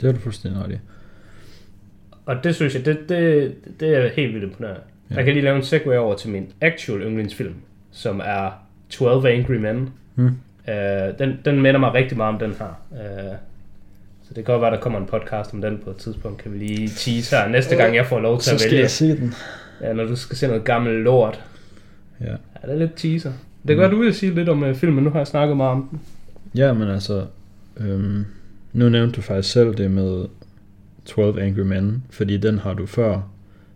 Det 0.02 0.10
er 0.10 0.14
du 0.14 0.20
fuldstændig 0.20 0.64
ret 0.64 0.72
i. 0.72 0.76
Og 2.26 2.44
det 2.44 2.56
synes 2.56 2.76
jeg, 2.76 2.86
det, 2.86 3.10
det, 3.10 3.56
det 3.80 3.98
er 3.98 4.10
helt 4.16 4.34
vildt 4.34 4.44
imponerende. 4.46 4.82
Ja. 5.10 5.16
Jeg 5.16 5.26
kan 5.26 5.34
lige 5.34 5.44
lave 5.44 5.56
en 5.56 5.64
segue 5.64 5.98
over 6.00 6.16
til 6.16 6.30
min 6.30 6.52
actual 6.62 7.02
yndlingsfilm, 7.02 7.54
som 7.92 8.22
er 8.26 8.52
12 8.90 9.26
Angry 9.26 9.56
Men. 9.56 9.90
Hmm. 10.16 10.32
Uh, 10.68 10.74
den, 11.20 11.40
den 11.46 11.62
minder 11.62 11.80
mig 11.80 11.94
rigtig 11.94 12.18
meget 12.18 12.34
om 12.34 12.40
den 12.40 12.54
her. 12.60 12.82
Uh, 12.92 13.36
så 14.24 14.34
det 14.34 14.36
kan 14.36 14.44
godt 14.44 14.62
være, 14.62 14.72
der 14.72 14.80
kommer 14.80 15.00
en 15.00 15.06
podcast 15.06 15.54
om 15.54 15.62
den 15.62 15.80
på 15.84 15.90
et 15.90 15.98
tidspunkt. 15.98 16.38
Kan 16.42 16.54
vi 16.54 16.58
lige 16.58 16.88
tease 16.88 17.36
her 17.36 17.48
næste 17.48 17.76
gang, 17.76 17.96
jeg 17.96 18.06
får 18.06 18.20
lov 18.20 18.40
til 18.40 18.50
Så 18.50 18.54
at 18.54 18.60
skal 18.60 18.72
vælge. 18.72 18.82
jeg 18.82 18.92
se 18.92 19.18
den. 19.18 19.34
Ja, 19.82 19.94
når 19.94 20.04
du 20.06 20.16
skal 20.16 20.38
se 20.38 20.48
noget 20.48 20.64
gammelt 20.64 20.98
lort. 21.04 21.44
Ja. 22.22 22.26
Ja, 22.26 22.68
det 22.68 22.72
er 22.74 22.76
lidt 22.76 22.96
teaser. 22.96 23.32
Det 23.68 23.76
kan 23.76 23.78
være, 23.78 23.92
du 23.92 24.00
vil 24.02 24.14
sige 24.14 24.36
lidt 24.36 24.50
om 24.50 24.64
uh, 24.64 24.76
filmen. 24.76 25.04
Nu 25.04 25.10
har 25.10 25.20
jeg 25.20 25.28
snakket 25.28 25.58
meget 25.58 25.72
om 25.72 25.88
den. 25.92 26.02
Ja, 26.56 26.74
men 26.74 26.88
altså, 26.88 27.26
øhm, 27.78 28.26
nu 28.74 28.90
nævnte 28.90 29.16
du 29.16 29.22
faktisk 29.22 29.54
selv 29.54 29.76
det 29.76 29.92
med 29.92 30.26
12 31.06 31.40
Angry 31.40 31.60
Men, 31.60 32.04
fordi 32.10 32.38
den 32.38 32.60
har 32.60 32.74
du 32.74 32.86
før 32.86 33.22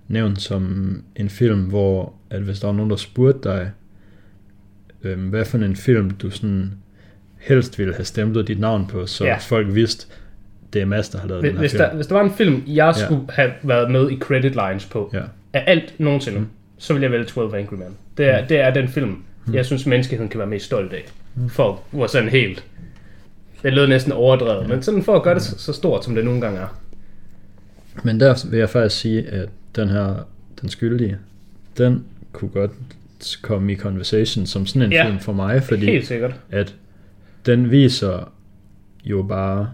nævnt 0.08 0.42
som 0.42 0.96
en 1.16 1.30
film, 1.30 1.62
hvor 1.62 2.14
at 2.30 2.42
hvis 2.42 2.60
der 2.60 2.68
var 2.68 2.74
nogen, 2.76 2.90
der 2.90 2.96
spurgte 2.96 3.50
dig, 3.50 3.72
øhm, 5.04 5.30
hvad 5.30 5.46
for 5.46 5.58
en 5.58 5.76
film 5.76 6.12
du 6.12 6.30
sådan 6.30 6.72
helst 7.42 7.80
ville 7.80 7.94
have 7.94 8.06
stemplet 8.06 8.48
dit 8.48 8.60
navn 8.60 8.88
på, 8.88 9.06
så 9.08 9.24
Ja. 9.26 9.30
ja. 9.32 9.38
folk 9.38 9.76
vidste, 9.76 10.08
det 10.74 10.82
er 10.82 10.86
Mads, 10.86 11.10
der 11.10 11.20
har 11.20 11.28
lavet 11.28 11.42
Hvis, 11.42 11.50
den 11.50 11.58
her 11.58 11.60
hvis, 11.62 11.72
film. 11.72 11.84
der, 11.84 11.96
hvis 11.96 12.08
der 12.08 12.16
var 12.16 12.24
en 12.24 12.34
film, 12.34 12.64
jeg 12.68 12.96
skulle 12.96 13.22
have 13.30 13.52
været 13.64 13.92
med 13.92 14.12
i 14.12 14.20
credit 14.20 14.56
lines 14.56 14.86
på, 14.86 15.10
Ja. 15.14 15.22
af 15.54 15.64
alt 15.68 15.94
nogensinde, 16.00 16.40
mm. 16.40 16.48
så 16.78 16.94
vil 16.94 17.02
jeg 17.02 17.12
vælge 17.12 17.26
12 17.26 17.56
Angry 17.56 17.74
Men. 17.76 17.98
Det 18.18 18.26
er, 18.26 18.42
mm. 18.42 18.48
det 18.48 18.60
er 18.60 18.74
den 18.74 18.88
film, 18.88 19.24
mm. 19.46 19.54
jeg 19.54 19.66
synes, 19.66 19.86
menneskeheden 19.86 20.30
kan 20.30 20.38
være 20.40 20.48
mest 20.50 20.66
stolt 20.66 20.94
af. 20.94 21.04
Mm. 21.36 21.50
For 21.50 21.82
hvor 21.92 22.08
sådan 22.08 22.30
helt... 22.30 22.64
Det 23.64 23.74
lød 23.74 23.88
næsten 23.88 24.12
overdrevet, 24.12 24.70
men 24.70 24.84
sådan 24.84 25.04
for 25.04 25.16
at 25.16 25.24
gøre 25.24 25.34
det 25.36 25.44
så, 25.44 25.58
så 25.60 25.74
stort, 25.74 26.06
som 26.06 26.16
det 26.16 26.26
nogle 26.26 26.42
gange 26.42 26.60
er. 26.60 26.78
Men 28.04 28.20
der 28.20 28.48
vil 28.50 28.60
jeg 28.60 28.70
faktisk 28.70 29.02
sige, 29.02 29.28
at 29.28 29.50
den 29.76 29.90
her, 29.90 30.16
den 30.62 30.70
skyldige, 30.70 31.18
den 31.78 32.04
kunne 32.32 32.50
godt 32.50 32.72
komme 33.42 33.74
i 33.74 33.76
conversation 33.76 34.46
som 34.46 34.66
sådan 34.66 34.82
en 34.82 34.92
Ja. 34.92 34.98
ja. 34.98 35.06
film 35.08 35.20
for 35.20 35.34
mig, 35.34 35.64
fordi 35.64 36.04
at 36.52 36.76
den 37.46 37.72
viser 37.72 38.32
jo 39.04 39.22
bare 39.24 39.70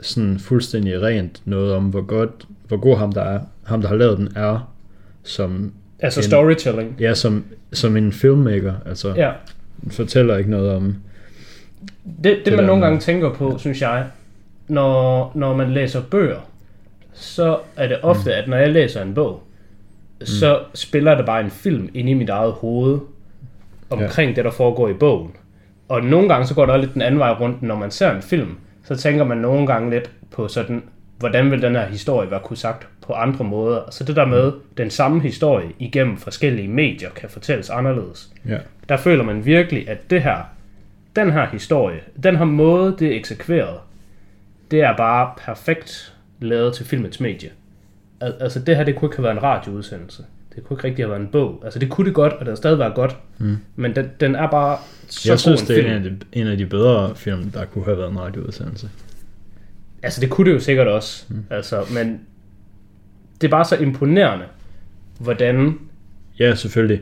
sådan 0.00 0.38
fuldstændig 0.38 1.02
rent 1.02 1.42
noget 1.44 1.72
om, 1.74 1.84
hvor 1.84 2.02
godt, 2.02 2.30
hvor 2.68 2.76
god 2.76 2.96
ham 2.96 3.12
der 3.12 3.22
er, 3.22 3.40
ham 3.66 3.80
der 3.80 3.88
har 3.88 3.96
lavet 3.96 4.18
den 4.18 4.28
er, 4.36 4.72
som, 5.22 5.72
Altså 6.02 6.20
En- 6.20 6.24
storytelling. 6.24 6.96
ja, 7.00 7.14
som, 7.14 7.44
som 7.72 7.96
en 7.96 8.12
filmmaker, 8.12 8.74
altså 8.86 9.14
Ja. 9.16 9.32
fortæller 9.90 10.36
ikke 10.36 10.50
noget 10.50 10.70
om, 10.70 10.94
Det, 12.04 12.24
det, 12.24 12.42
det 12.46 12.56
man 12.56 12.64
nogle 12.64 12.84
gange 12.84 13.00
tænker 13.00 13.34
på, 13.34 13.58
synes 13.58 13.80
jeg, 13.82 14.06
når, 14.68 15.32
når 15.34 15.56
man 15.56 15.70
læser 15.70 16.02
bøger, 16.10 16.38
så 17.12 17.58
er 17.76 17.88
det 17.88 17.98
ofte, 18.02 18.34
at 18.34 18.48
når 18.48 18.56
jeg 18.56 18.70
læser 18.70 19.02
en 19.02 19.14
bog, 19.14 19.42
så 20.22 20.60
spiller 20.74 21.14
der 21.14 21.26
bare 21.26 21.44
en 21.44 21.50
film 21.50 21.88
inde 21.94 22.10
i 22.10 22.14
mit 22.14 22.28
eget 22.28 22.52
hoved 22.52 22.98
omkring 23.90 24.30
ja. 24.30 24.36
det, 24.36 24.44
der 24.44 24.50
foregår 24.50 24.88
i 24.88 24.92
bogen. 24.92 25.30
Og 25.90 26.04
nogle 26.04 26.28
gange 26.28 26.46
så 26.46 26.54
går 26.54 26.66
der 26.66 26.76
lidt 26.76 26.94
den 26.94 27.02
anden 27.02 27.18
vej 27.20 27.30
rundt, 27.30 27.62
når 27.62 27.76
man 27.76 27.90
ser 27.90 28.10
en 28.10 28.22
film, 28.22 28.56
så 28.84 28.96
tænker 28.96 29.24
man 29.24 29.38
nogle 29.38 29.66
gange 29.66 29.90
lidt 29.90 30.10
på 30.30 30.48
sådan, 30.48 30.82
hvordan 31.18 31.50
vil 31.50 31.62
den 31.62 31.74
her 31.74 31.86
historie 31.86 32.30
være 32.30 32.40
kunne 32.40 32.56
sagt 32.56 32.88
på 33.06 33.12
andre 33.12 33.44
måder. 33.44 33.80
Så 33.90 34.04
det 34.04 34.16
der 34.16 34.24
med, 34.24 34.52
den 34.76 34.90
samme 34.90 35.20
historie 35.20 35.68
igennem 35.78 36.16
forskellige 36.16 36.68
medier 36.68 37.10
kan 37.10 37.28
fortælles 37.30 37.70
anderledes 37.70 38.30
ja, 38.48 38.58
der 38.88 38.96
føler 38.96 39.24
man 39.24 39.44
virkelig, 39.44 39.88
at 39.88 40.10
det 40.10 40.22
her, 40.22 40.36
den 41.16 41.32
her 41.32 41.46
historie, 41.46 42.00
den 42.22 42.36
her 42.36 42.44
måde, 42.44 42.96
det 42.98 43.12
er 43.12 43.16
eksekveret, 43.16 43.76
det 44.70 44.80
er 44.80 44.96
bare 44.96 45.30
perfekt 45.44 46.14
lavet 46.40 46.74
til 46.74 46.86
filmets 46.86 47.20
medie. 47.20 47.50
Al- 48.20 48.42
Altså 48.42 48.60
det 48.60 48.76
her, 48.76 48.84
det 48.84 48.96
kunne 48.96 49.06
ikke 49.06 49.16
have 49.16 49.24
været 49.24 49.36
en 49.36 49.42
radioudsendelse. 49.42 50.24
Det 50.60 50.68
kunne 50.68 50.76
ikke 50.76 50.88
rigtig 50.88 51.04
have 51.04 51.10
været 51.10 51.20
en 51.20 51.28
bog. 51.32 51.60
Altså 51.64 51.78
det 51.78 51.90
kunne 51.90 52.06
det 52.06 52.14
godt, 52.14 52.32
og 52.32 52.40
det 52.40 52.48
har 52.48 52.54
stadig 52.54 52.78
været 52.78 52.94
godt. 52.94 53.16
Mm. 53.38 53.56
Men 53.76 53.96
den, 53.96 54.10
den 54.20 54.34
er 54.34 54.50
bare 54.50 54.78
så 55.08 55.32
jeg 55.32 55.40
synes 55.40 55.62
en 55.62 55.68
det 55.68 55.76
film. 55.76 55.88
er 55.88 55.96
en 55.96 56.04
af, 56.04 56.10
de, 56.10 56.18
en 56.32 56.46
af 56.46 56.58
de 56.58 56.66
bedre 56.66 57.16
film, 57.16 57.50
der 57.50 57.64
kunne 57.64 57.84
have 57.84 57.98
været 57.98 58.10
en 58.10 58.20
radioudsendelse. 58.20 58.90
Altså 60.02 60.20
det 60.20 60.30
kunne 60.30 60.50
det 60.50 60.54
jo 60.54 60.60
sikkert 60.60 60.88
også. 60.88 61.24
Mm. 61.28 61.44
Altså, 61.50 61.84
men 61.94 62.20
det 63.40 63.46
er 63.46 63.50
bare 63.50 63.64
så 63.64 63.76
imponerende, 63.76 64.44
hvordan... 65.18 65.78
Ja, 66.38 66.54
selvfølgelig. 66.54 67.00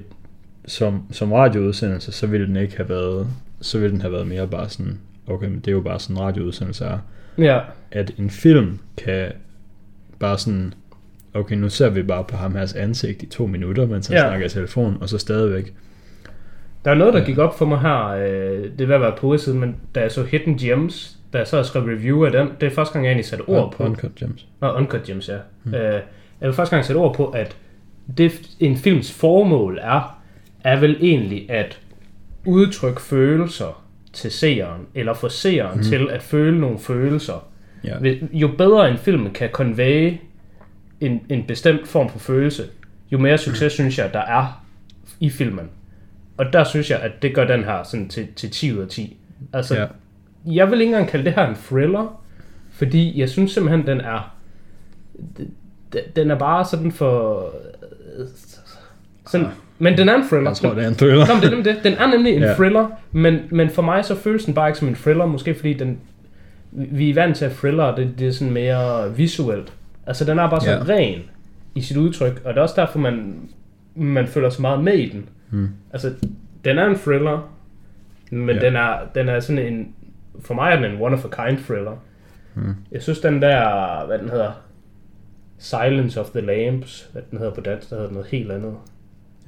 Som, 0.66 1.02
som 1.12 1.32
radioudsendelse, 1.32 2.12
så 2.12 2.26
ville 2.26 2.46
den 2.46 2.56
ikke 2.56 2.76
have 2.76 2.88
været, 2.88 3.26
så 3.60 3.78
ville 3.78 3.92
den 3.92 4.00
have 4.00 4.12
været 4.12 4.26
mere 4.26 4.48
bare 4.48 4.68
sådan, 4.68 4.98
okay, 5.26 5.46
men 5.48 5.60
det 5.60 5.68
er 5.68 5.72
jo 5.72 5.80
bare 5.80 6.00
sådan 6.00 6.16
en 6.16 6.22
radioudsendelse 6.22 6.84
er. 6.84 6.98
Ja, 7.38 7.60
At 7.90 8.12
en 8.18 8.30
film 8.30 8.78
kan 8.96 9.32
bare 10.18 10.38
sådan, 10.38 10.74
okay, 11.38 11.56
nu 11.56 11.68
ser 11.68 11.88
vi 11.90 12.02
bare 12.02 12.24
på 12.24 12.36
ham 12.36 12.54
her 12.54 12.72
ansigt 12.76 13.22
i 13.22 13.26
to 13.26 13.46
minutter, 13.46 13.86
mens 13.86 14.06
han 14.06 14.16
Ja. 14.16 14.22
ja. 14.22 14.28
snakker 14.28 14.46
i 14.46 14.50
telefon, 14.50 14.96
og 15.00 15.08
så 15.08 15.18
stadigvæk. 15.18 15.74
Der 16.84 16.90
er 16.90 16.94
noget, 16.94 17.14
der 17.14 17.24
gik 17.24 17.38
op 17.38 17.58
for 17.58 17.66
mig 17.66 17.80
her, 17.80 18.06
øh, 18.08 18.62
det 18.62 18.80
er 18.80 18.86
ved 18.86 18.94
at 18.94 19.00
være 19.00 19.14
på 19.18 19.36
siden, 19.36 19.60
men 19.60 19.76
da 19.94 20.00
jeg 20.00 20.12
så 20.12 20.22
Hidden 20.22 20.56
Gems, 20.58 21.16
da 21.32 21.38
jeg 21.38 21.46
så 21.46 21.62
skrev 21.62 21.82
review 21.82 22.24
af 22.24 22.32
den, 22.32 22.48
det 22.60 22.66
er 22.66 22.70
første 22.70 22.92
gang, 22.92 23.04
jeg 23.04 23.10
egentlig 23.10 23.26
satte 23.26 23.42
ord 23.42 23.72
på. 23.72 23.84
Uncut 23.84 24.14
Gems. 24.14 24.46
Nå, 24.60 24.72
Uncut 24.72 25.02
Gems, 25.02 25.28
ja. 25.28 25.36
Mm. 25.64 25.74
Øh, 25.74 25.92
jeg 26.40 26.46
vil 26.48 26.52
første 26.52 26.76
gang 26.76 26.84
sætte 26.86 26.98
ord 26.98 27.14
på, 27.14 27.26
at 27.26 27.56
det 28.18 28.40
en 28.60 28.76
films 28.76 29.12
formål 29.12 29.78
er, 29.82 30.20
er 30.64 30.80
vel 30.80 30.96
egentlig 31.00 31.50
at 31.50 31.80
udtrykke 32.44 33.00
følelser 33.02 33.84
til 34.12 34.30
seeren, 34.30 34.80
eller 34.94 35.14
få 35.14 35.28
seeren 35.28 35.76
mm. 35.76 35.82
til 35.82 36.08
at 36.10 36.22
føle 36.22 36.60
nogle 36.60 36.78
følelser. 36.78 37.48
Ja. 37.84 37.94
Jo 38.32 38.50
bedre 38.58 38.90
en 38.90 38.96
film 38.98 39.30
kan 39.30 39.48
convey 39.50 40.12
en, 41.00 41.20
en 41.28 41.44
bestemt 41.48 41.88
form 41.88 42.08
for 42.10 42.18
følelse, 42.18 42.64
jo 43.12 43.18
mere 43.18 43.38
succes 43.38 43.72
synes 43.72 43.98
jeg, 43.98 44.12
der 44.12 44.20
er 44.20 44.64
i 45.20 45.30
filmen. 45.30 45.68
Og 46.36 46.52
der 46.52 46.64
synes 46.64 46.90
jeg, 46.90 46.98
at 47.00 47.22
det 47.22 47.34
gør 47.34 47.44
den 47.46 47.64
her 47.64 47.82
sådan 47.82 48.08
til, 48.08 48.26
til 48.36 48.50
10 48.50 48.72
ud 48.72 48.78
af 48.82 48.88
10. 48.88 49.16
Altså, 49.52 49.74
Ja. 49.76 49.86
jeg 50.46 50.70
vil 50.70 50.80
ikke 50.80 50.90
engang 50.92 51.08
kalde 51.10 51.24
det 51.24 51.32
her 51.32 51.46
en 51.48 51.56
thriller, 51.70 52.20
fordi 52.72 53.20
jeg 53.20 53.28
synes 53.28 53.52
simpelthen, 53.52 53.86
den 53.86 54.00
er... 54.00 54.34
den- 56.16 56.30
er 56.30 56.38
bare 56.38 56.64
sådan 56.64 56.92
for... 56.92 57.44
Sådan, 59.26 59.46
men 59.78 59.98
den 59.98 60.08
er 60.08 60.14
en 60.14 60.28
thriller. 60.28 60.50
Jeg 60.50 60.56
tror, 60.56 60.74
det 60.74 60.84
er 60.84 60.88
en 60.88 60.94
thriller. 60.94 61.26
Nå, 61.26 61.34
men 61.34 61.42
det 61.42 61.46
er 61.46 61.50
nemlig 61.50 61.74
det. 61.74 61.84
Den 61.84 61.92
er 61.92 62.06
nemlig 62.06 62.32
en 62.36 62.42
ja. 62.48 62.54
thriller, 62.54 62.88
men, 63.12 63.38
men 63.50 63.70
for 63.70 63.82
mig 63.82 64.04
så 64.04 64.14
føles 64.14 64.44
den 64.44 64.54
bare 64.54 64.68
ikke 64.68 64.78
som 64.78 64.88
en 64.88 64.94
thriller, 64.94 65.26
måske 65.26 65.54
fordi 65.54 65.72
den, 65.72 65.98
vi 66.70 67.10
er 67.10 67.14
vant 67.14 67.36
til 67.36 67.44
at 67.44 67.52
thriller, 67.52 67.94
det, 67.94 68.14
det 68.18 68.28
er 68.28 68.32
sådan 68.32 68.52
mere 68.54 69.16
visuelt. 69.16 69.72
Altså 70.08 70.24
den 70.24 70.38
er 70.38 70.50
bare 70.50 70.60
så 70.60 70.70
Ja. 70.70 70.76
ja. 70.76 70.84
ren 70.84 71.20
i 71.74 71.80
sit 71.80 71.96
udtryk, 71.96 72.42
og 72.44 72.54
det 72.54 72.58
er 72.58 72.62
også 72.62 72.80
derfor, 72.80 72.98
man, 72.98 73.34
man 73.94 74.26
føler 74.26 74.50
så 74.50 74.62
meget 74.62 74.84
med 74.84 74.92
i 74.94 75.08
den. 75.08 75.28
Mm. 75.50 75.68
Altså, 75.92 76.12
den 76.64 76.78
er 76.78 76.86
en 76.86 76.96
thriller, 76.98 77.52
men 78.30 78.48
Ja. 78.48 78.54
ja. 78.62 78.66
den, 78.66 78.76
er, 78.76 78.92
den 79.14 79.28
er 79.28 79.40
sådan 79.40 79.72
en, 79.72 79.94
for 80.40 80.54
mig 80.54 80.72
er 80.72 80.76
den 80.76 80.84
en 80.92 81.00
one-of-a-kind 81.00 81.58
thriller. 81.64 82.02
Mm. 82.54 82.74
Jeg 82.92 83.02
synes 83.02 83.18
den 83.20 83.42
der, 83.42 84.06
hvad 84.06 84.18
den 84.18 84.28
hedder, 84.30 84.50
Silence 85.58 86.20
of 86.20 86.26
the 86.30 86.40
Lambs, 86.40 87.08
hvad 87.12 87.22
den 87.30 87.38
hedder 87.38 87.54
på 87.54 87.60
dansk, 87.60 87.90
der 87.90 87.96
hedder 87.96 88.10
noget 88.12 88.26
helt 88.26 88.52
andet. 88.52 88.74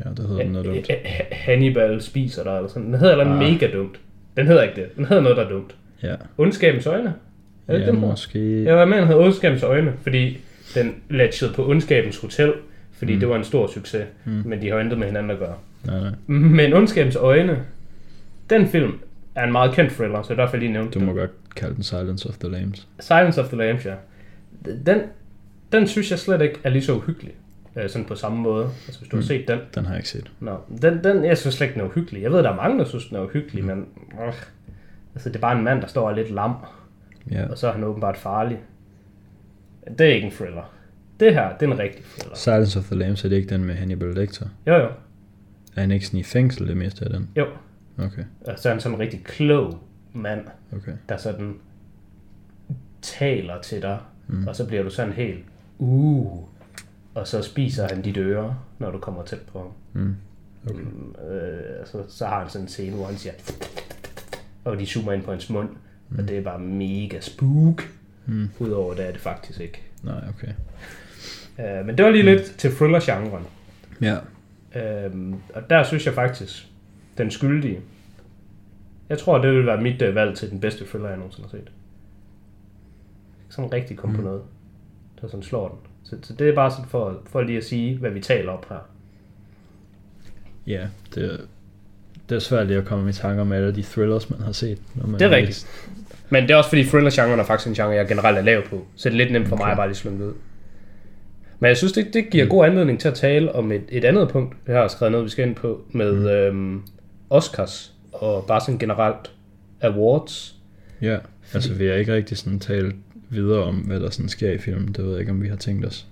Ja, 0.04 0.10
det 0.10 0.28
hedder 0.28 0.44
noget 0.48 0.66
dumt. 0.66 0.88
Ha- 1.04 1.24
Hannibal 1.32 2.00
spiser 2.02 2.44
dig, 2.44 2.56
eller 2.56 2.68
sådan. 2.68 2.86
Den 2.92 2.94
hedder 3.00 3.24
noget 3.24 3.30
Ah. 3.46 3.52
mega 3.52 3.70
dumt. 3.72 4.00
Den 4.36 4.46
hedder 4.46 4.62
ikke 4.62 4.76
det. 4.80 4.96
Den 4.96 5.04
hedder 5.04 5.22
noget, 5.22 5.36
der 5.36 5.44
er 5.44 5.48
dumt. 5.48 5.74
Ja, 6.02 6.14
Ondskabens 6.38 6.86
øjne. 6.86 7.14
Er 7.68 7.72
det 7.76 7.80
ja 7.80 7.86
den 7.90 8.00
måske. 8.00 8.64
Jeg 8.64 8.76
var 8.76 8.84
med, 8.84 8.98
den 8.98 9.06
hedder 9.06 9.22
Ondskabens 9.24 9.62
øjne, 9.62 9.92
fordi 10.02 10.38
den 10.74 10.94
latchede 11.10 11.52
på 11.54 11.68
Ondskabens 11.68 12.18
Hotel, 12.20 12.52
fordi 12.92 13.12
Mm. 13.12 13.16
mm. 13.16 13.20
det 13.20 13.28
var 13.28 13.36
en 13.36 13.44
stor 13.44 13.66
succes, 13.66 14.06
Mm. 14.24 14.32
mm. 14.32 14.42
men 14.46 14.62
de 14.62 14.68
har 14.70 14.78
intet 14.80 14.98
med 14.98 15.06
hinanden 15.06 15.30
at 15.30 15.38
gøre. 15.38 15.54
Nej, 15.84 16.00
nej. 16.00 16.10
Men 16.26 16.72
Ondskabens 16.72 17.16
øjne, 17.16 17.62
den 18.50 18.66
film 18.68 18.92
er 19.34 19.44
en 19.44 19.52
meget 19.52 19.72
kendt 19.74 19.92
thriller, 19.92 20.22
så 20.22 20.28
det 20.34 20.38
er 20.38 20.42
derfor 20.44 20.56
jeg 20.56 20.60
lige 20.60 20.72
nævnte 20.72 20.90
Du 20.94 20.98
den. 20.98 21.06
må 21.06 21.12
godt 21.14 21.30
kalde 21.56 21.74
den 21.74 21.82
Silence 21.82 22.28
of 22.28 22.38
the 22.38 22.48
Lambs. 22.50 22.88
Silence 23.00 23.40
of 23.40 23.46
the 23.48 23.56
Lambs, 23.56 23.86
ja. 23.86 23.94
Den, 24.86 25.00
den 25.72 25.86
synes 25.86 26.10
jeg 26.10 26.18
slet 26.18 26.40
ikke 26.42 26.58
er 26.64 26.70
lige 26.70 26.82
så 26.82 26.94
uhyggelig. 26.94 27.32
Øh, 27.76 27.88
sådan 27.90 28.04
på 28.04 28.14
samme 28.14 28.38
måde. 28.38 28.64
Altså 28.64 29.00
hvis 29.00 29.08
du 29.10 29.16
Mm. 29.16 29.22
har 29.22 29.26
set 29.26 29.48
den. 29.48 29.58
Den 29.74 29.84
har 29.84 29.92
jeg 29.92 29.98
ikke 29.98 30.08
set. 30.08 30.30
Nå, 30.40 30.56
den, 30.82 31.04
den, 31.04 31.24
jeg 31.24 31.38
synes 31.38 31.54
slet 31.54 31.66
ikke, 31.66 31.74
den 31.74 31.86
er 31.86 31.90
uhyggelig. 31.90 32.22
Jeg 32.22 32.30
ved, 32.32 32.38
der 32.38 32.50
er 32.50 32.56
mange, 32.56 32.78
der 32.78 32.84
synes, 32.84 33.06
den 33.06 33.16
er 33.16 33.20
uhyggelig, 33.24 33.64
men... 33.64 33.86
Øh, 34.26 34.32
altså, 35.14 35.28
det 35.28 35.36
er 35.36 35.40
bare 35.40 35.58
en 35.58 35.64
mand, 35.64 35.80
der 35.80 35.86
står 35.86 36.04
og 36.04 36.10
er 36.12 36.16
lidt 36.16 36.30
lam, 36.30 36.54
Ja. 37.30 37.46
og 37.50 37.58
så 37.58 37.68
er 37.68 37.72
han 37.72 37.84
åbenbart 37.84 38.16
farlig. 38.16 38.58
Det 39.88 40.00
er 40.00 40.14
ikke 40.14 40.26
en 40.26 40.32
thriller. 40.32 40.74
Det 41.20 41.34
her, 41.34 41.56
det 41.58 41.68
er 41.68 41.72
en 41.72 41.78
rigtig 41.78 42.04
thriller. 42.04 42.36
Silence 42.36 42.78
of 42.78 42.84
the 42.84 42.94
Lambs 42.96 43.24
er 43.24 43.28
det 43.28 43.36
ikke 43.36 43.48
den 43.48 43.64
med 43.64 43.74
Hannibal 43.74 44.14
Lecter? 44.14 44.46
Jo, 44.66 44.74
jo. 44.74 44.88
Er 45.76 45.80
han 45.80 45.90
ikke 45.90 46.06
sådan 46.06 46.20
i 46.20 46.22
fængsel 46.22 46.68
det 46.68 46.76
meste 46.76 47.04
af 47.04 47.10
den? 47.10 47.28
Jo. 47.36 47.46
Okay, 47.98 48.24
Og 48.46 48.58
så 48.58 48.68
er 48.68 48.72
han 48.72 48.80
sådan 48.80 48.94
en 48.96 49.00
rigtig 49.00 49.24
klog 49.24 49.78
mand, 50.12 50.40
okay. 50.76 50.92
der 51.08 51.16
sådan 51.16 51.54
taler 53.02 53.60
til 53.60 53.82
dig, 53.82 53.98
Mm. 54.26 54.46
og 54.48 54.56
så 54.56 54.66
bliver 54.66 54.82
du 54.82 54.90
sådan 54.90 55.12
helt, 55.12 55.44
uh, 55.78 56.38
og 57.14 57.26
så 57.28 57.42
spiser 57.42 57.88
han 57.88 58.02
dit 58.02 58.16
øre, 58.16 58.56
når 58.78 58.90
du 58.90 58.98
kommer 58.98 59.22
tæt 59.22 59.38
på 59.52 59.58
ham. 59.58 60.02
Mm. 60.02 60.16
Okay. 60.70 60.80
Mm, 60.82 61.14
øh, 61.30 61.86
så, 61.86 62.02
så 62.08 62.26
har 62.26 62.40
han 62.40 62.48
sådan 62.50 62.64
en 62.64 62.68
scene, 62.68 62.96
hvor 62.96 63.06
han 63.06 63.16
siger, 63.16 63.32
og 64.64 64.78
de 64.78 64.86
zoomer 64.86 65.12
ind 65.12 65.22
på 65.22 65.30
hans 65.30 65.50
mund, 65.50 65.68
mm. 66.08 66.18
og 66.18 66.28
det 66.28 66.38
er 66.38 66.42
bare 66.42 66.58
mega 66.58 67.20
spook. 67.20 67.82
Mm. 68.30 68.48
Udover 68.58 68.94
det 68.94 69.06
er 69.08 69.12
det 69.12 69.20
faktisk 69.20 69.60
ikke. 69.60 69.82
Nej, 70.02 70.22
okay. 70.28 70.52
Uh, 71.58 71.86
men 71.86 71.98
det 71.98 72.04
var 72.04 72.10
lige 72.10 72.24
lidt 72.24 72.42
til 72.58 72.70
thriller-genren. 72.70 73.44
Ja. 74.02 74.16
Uh, 75.08 75.34
og 75.54 75.70
der 75.70 75.82
synes 75.84 76.06
jeg 76.06 76.14
faktisk, 76.14 76.66
den 77.18 77.30
skyldige, 77.30 77.80
jeg 79.08 79.18
tror, 79.18 79.38
det 79.38 79.52
vil 79.54 79.66
være 79.66 79.80
mit 79.82 80.02
uh, 80.02 80.14
valg 80.14 80.36
til 80.36 80.50
den 80.50 80.60
bedste 80.60 80.84
thriller, 80.86 81.08
jeg 81.08 81.18
nogensinde 81.18 81.48
har 81.50 81.58
set. 81.58 81.70
Sådan 83.48 83.72
rigtig 83.72 83.96
kom 83.96 84.10
mm. 84.10 84.16
på 84.16 84.20
Mm. 84.22 84.26
noget, 84.28 84.42
der 85.20 85.28
sådan 85.28 85.42
slår 85.42 85.68
den. 85.68 85.78
Så, 86.04 86.16
så 86.28 86.34
det 86.34 86.48
er 86.48 86.54
bare 86.54 86.70
sådan 86.70 86.84
for, 86.88 87.22
for 87.26 87.42
lige 87.42 87.58
at 87.58 87.64
sige, 87.64 87.98
hvad 87.98 88.10
vi 88.10 88.20
taler 88.20 88.52
op 88.52 88.68
her. 88.68 88.88
Ja, 90.66 90.86
det, 91.14 91.40
det 92.28 92.34
er 92.34 92.38
svært 92.38 92.66
lige 92.66 92.78
at 92.78 92.84
komme 92.84 93.10
i 93.10 93.12
tanke 93.12 93.40
om 93.42 93.52
alle 93.52 93.74
de 93.74 93.82
thrillers, 93.82 94.30
man 94.30 94.40
har 94.40 94.52
set. 94.52 94.78
Når 94.94 95.06
man 95.06 95.20
Det 95.20 95.26
er 95.26 95.30
rigtigt. 95.30 95.66
Men 96.30 96.42
det 96.42 96.50
er 96.50 96.56
også 96.56 96.68
fordi 96.70 96.84
thriller-genren 96.84 97.40
er 97.40 97.44
faktisk 97.44 97.68
en 97.68 97.74
genre, 97.74 97.94
jeg 97.94 98.08
generelt 98.08 98.38
er 98.38 98.42
lav 98.42 98.62
på. 98.68 98.86
Så 98.96 99.08
det 99.08 99.14
er 99.14 99.18
lidt 99.18 99.32
nemt 99.32 99.48
for 99.48 99.56
mig 99.56 99.62
Okay. 99.62 99.70
at 99.70 99.76
bare 99.76 99.88
lige 99.88 99.96
slå 99.96 100.10
ud. 100.10 100.34
Men 101.60 101.68
jeg 101.68 101.76
synes, 101.76 101.92
det, 101.92 102.14
det 102.14 102.30
giver 102.30 102.46
god 102.46 102.66
anledning 102.66 103.00
til 103.00 103.08
at 103.08 103.14
tale 103.14 103.54
om 103.54 103.72
et, 103.72 103.82
et 103.88 104.04
andet 104.04 104.28
punkt, 104.28 104.56
jeg 104.68 104.76
har 104.76 104.88
skrevet 104.88 105.12
noget, 105.12 105.24
vi 105.24 105.30
skal 105.30 105.46
ind 105.46 105.54
på, 105.54 105.80
med 105.90 106.12
mm. 106.12 106.26
øhm, 106.26 106.82
Oscars 107.30 107.92
og 108.12 108.44
bare 108.48 108.60
sådan 108.60 108.78
generelt 108.78 109.30
awards. 109.80 110.54
Ja, 111.02 111.18
altså 111.54 111.74
vi 111.74 111.86
har 111.86 111.94
ikke 111.94 112.14
rigtig 112.14 112.36
sådan 112.38 112.58
talt 112.58 112.94
videre 113.28 113.62
om, 113.62 113.74
hvad 113.74 114.00
der 114.00 114.10
sådan 114.10 114.28
sker 114.28 114.50
i 114.50 114.58
filmen. 114.58 114.88
Det 114.88 115.04
ved 115.04 115.10
jeg 115.10 115.20
ikke, 115.20 115.32
om 115.32 115.42
vi 115.42 115.48
har 115.48 115.56
tænkt 115.56 115.86
os. 115.86 116.06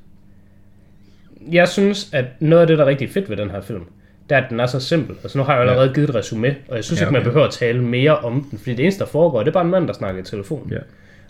Jeg 1.52 1.68
synes, 1.68 2.10
at 2.12 2.24
noget 2.40 2.60
af 2.60 2.66
det, 2.66 2.78
der 2.78 2.84
er 2.84 2.88
rigtig 2.88 3.10
fedt 3.10 3.30
ved 3.30 3.36
den 3.36 3.50
her 3.50 3.60
film, 3.60 3.84
det 4.28 4.36
er, 4.36 4.40
at 4.42 4.50
den 4.50 4.60
er 4.60 4.66
så 4.66 4.80
simpel. 4.80 5.16
Altså 5.22 5.38
nu 5.38 5.44
har 5.44 5.52
jeg 5.52 5.60
allerede 5.60 5.94
givet 5.94 6.08
et 6.08 6.14
resume, 6.14 6.56
og 6.68 6.76
jeg 6.76 6.84
synes 6.84 7.00
Ja, 7.00 7.04
ikke, 7.06 7.12
man 7.12 7.20
okay. 7.20 7.28
behøver 7.28 7.46
at 7.46 7.52
tale 7.52 7.82
mere 7.82 8.18
om 8.18 8.46
den, 8.50 8.58
fordi 8.58 8.70
det 8.74 8.82
eneste, 8.82 9.00
der 9.04 9.06
foregår, 9.10 9.38
det 9.38 9.48
er 9.48 9.52
bare 9.52 9.64
en 9.64 9.70
mand, 9.70 9.86
der 9.86 9.92
snakker 9.92 10.20
i 10.20 10.24
telefon. 10.24 10.68
Ja. 10.70 10.78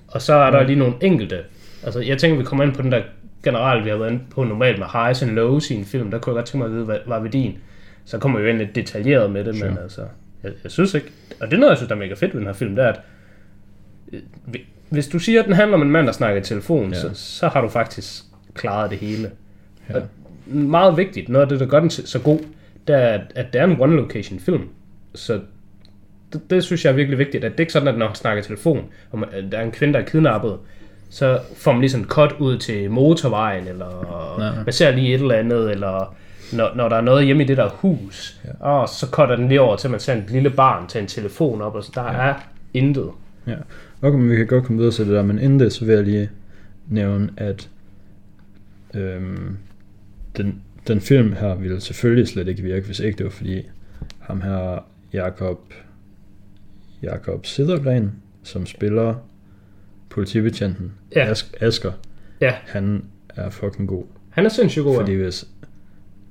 Og 0.09 0.23
så 0.23 0.35
er 0.35 0.51
der 0.51 0.63
lige 0.63 0.79
nogle 0.79 0.95
enkelte. 1.01 1.39
Altså, 1.85 2.01
jeg 2.01 2.19
tænker, 2.19 2.39
vi 2.39 2.45
kommer 2.45 2.65
ind 2.65 2.75
på 2.75 2.83
den 2.83 2.93
der 2.93 3.03
generelt, 3.45 3.85
vi 3.85 3.91
har 3.91 3.97
været 3.97 4.11
inde 4.11 4.23
på 4.31 4.45
normalt 4.45 4.79
med 4.79 4.87
highs 4.93 5.23
and 5.23 5.31
lows 5.31 5.71
i 5.71 5.75
en 5.75 5.85
film. 5.85 6.11
Der 6.11 6.19
kunne 6.19 6.31
jeg 6.33 6.37
godt 6.37 6.47
tænke 6.47 6.59
mig 6.59 6.67
at 6.67 6.73
vide, 6.73 6.85
hvad 6.85 6.99
var 7.07 7.21
værdien. 7.21 7.57
Så 8.05 8.19
kommer 8.19 8.39
vi 8.39 8.45
jo 8.45 8.51
ind 8.51 8.59
lidt 8.59 8.75
detaljeret 8.75 9.31
med 9.31 9.45
det, 9.45 9.57
Sure. 9.57 9.69
men 9.71 9.79
altså, 9.79 10.01
jeg, 10.43 10.53
jeg, 10.65 10.71
synes 10.73 10.95
ikke... 10.95 11.11
Og 11.41 11.47
det 11.47 11.53
er 11.57 11.61
noget, 11.61 11.71
jeg 11.71 11.77
synes, 11.79 11.89
der 11.89 11.95
er 11.95 11.99
mega 11.99 12.15
fedt 12.15 12.33
ved 12.35 12.41
den 12.41 12.47
her 12.47 12.55
film, 12.55 12.77
det 12.77 12.85
er, 12.85 12.89
at 12.89 13.01
øh, 14.13 14.21
vi- 14.47 14.65
hvis 14.89 15.09
du 15.09 15.19
siger, 15.19 15.41
at 15.41 15.47
den 15.47 15.55
handler 15.55 15.75
om 15.77 15.83
en 15.83 15.91
mand, 15.91 16.07
der 16.07 16.13
snakker 16.13 16.41
i 16.41 16.45
telefon, 16.45 16.89
Ja. 16.93 16.95
så, 17.01 17.11
så 17.15 17.49
har 17.49 17.61
du 17.61 17.69
faktisk 17.69 18.23
klaret 18.55 18.91
det 18.91 18.99
hele. 18.99 19.31
Ja. 19.91 19.95
Og 19.97 20.03
meget 20.47 20.97
vigtigt, 20.97 21.29
noget 21.29 21.43
af 21.43 21.49
det, 21.49 21.61
der 21.61 21.67
gør 21.67 21.81
den 21.81 21.91
så 21.91 22.19
god, 22.19 22.39
det 22.89 22.97
er, 22.97 23.19
at, 23.35 23.53
det 23.53 23.61
er 23.61 23.65
en 23.65 23.77
one-location 23.83 24.41
film. 24.41 24.63
Så 25.15 25.41
det, 26.33 26.41
det, 26.51 26.65
synes 26.65 26.85
jeg 26.85 26.91
er 26.91 26.95
virkelig 26.95 27.19
vigtigt, 27.19 27.45
at 27.45 27.53
det 27.53 27.61
ikke 27.61 27.71
er 27.71 27.73
sådan, 27.73 27.89
at 27.89 27.99
når 27.99 28.07
han 28.07 28.15
snakker 28.15 28.43
telefon, 28.43 28.85
og 29.11 29.19
man- 29.19 29.29
der 29.53 29.59
er 29.59 29.63
en 29.65 29.71
kvinde, 29.73 29.95
der 29.95 30.01
er 30.01 30.05
kidnappet, 30.05 30.57
så 31.11 31.41
får 31.57 31.73
man 31.73 31.81
lige 31.81 31.91
sådan 31.91 32.07
cut 32.07 32.35
ud 32.39 32.59
til 32.59 32.91
motorvejen, 32.91 33.69
eller 33.69 34.37
Nej, 34.39 34.65
man 34.65 34.73
ser 34.73 34.91
lige 34.91 35.15
et 35.15 35.21
eller 35.21 35.35
andet, 35.35 35.71
eller 35.71 36.15
når, 36.53 36.75
når 36.75 36.89
der 36.89 36.97
er 36.97 37.01
noget 37.01 37.25
hjemme 37.27 37.43
i 37.45 37.47
det 37.47 37.57
der 37.57 37.69
hus, 37.69 38.41
Ja. 38.45 38.51
og 38.67 38.89
så 38.89 39.07
cutter 39.11 39.37
den 39.37 39.49
lige 39.49 39.61
over 39.61 39.77
til, 39.77 39.87
at 39.89 39.91
man 39.91 40.01
ser 40.01 40.13
en 40.15 40.25
lille 40.29 40.51
barn 40.51 40.87
tage 40.89 41.03
en 41.03 41.09
telefon 41.09 41.63
op, 41.63 41.75
og 41.75 41.85
så 41.85 41.91
der 41.95 42.03
ja. 42.03 42.29
er 42.29 42.35
intet. 42.75 43.11
Ja. 43.47 43.55
Okay, 44.03 44.19
men 44.19 44.31
vi 44.31 44.37
kan 44.37 44.47
godt 44.47 44.65
komme 44.65 44.79
videre 44.79 44.93
til 44.95 45.07
det 45.07 45.15
der, 45.15 45.23
men 45.23 45.39
inden 45.39 45.61
det, 45.61 45.73
så 45.73 45.85
vil 45.85 45.95
jeg 45.95 46.05
lige 46.05 46.31
nævne, 46.89 47.31
at 47.37 47.69
øhm, 48.95 49.57
den, 50.37 50.63
den 50.89 51.01
film 51.01 51.33
her 51.33 51.55
ville 51.55 51.81
selvfølgelig 51.81 52.29
slet 52.29 52.49
ikke 52.49 52.63
virke, 52.63 52.87
hvis 52.87 53.01
ikke 53.01 53.19
det 53.19 53.25
var 53.25 53.31
fordi 53.31 53.63
ham 54.21 54.41
her, 54.41 54.85
Jakob, 55.13 55.59
Jakob 57.03 57.47
Siddergren, 57.47 58.13
som 58.43 58.67
spiller 58.67 59.15
politibetjenten, 60.11 60.93
Ja. 61.17 61.21
Ask, 61.31 61.57
Asger, 61.61 61.93
Ja. 62.41 62.53
han 62.67 63.05
er 63.37 63.51
fucking 63.51 63.89
god. 63.89 64.05
Han 64.31 64.45
er 64.45 64.49
sindssygt 64.49 64.85
god. 64.85 64.97
Fordi 64.97 65.15
hvis, 65.15 65.45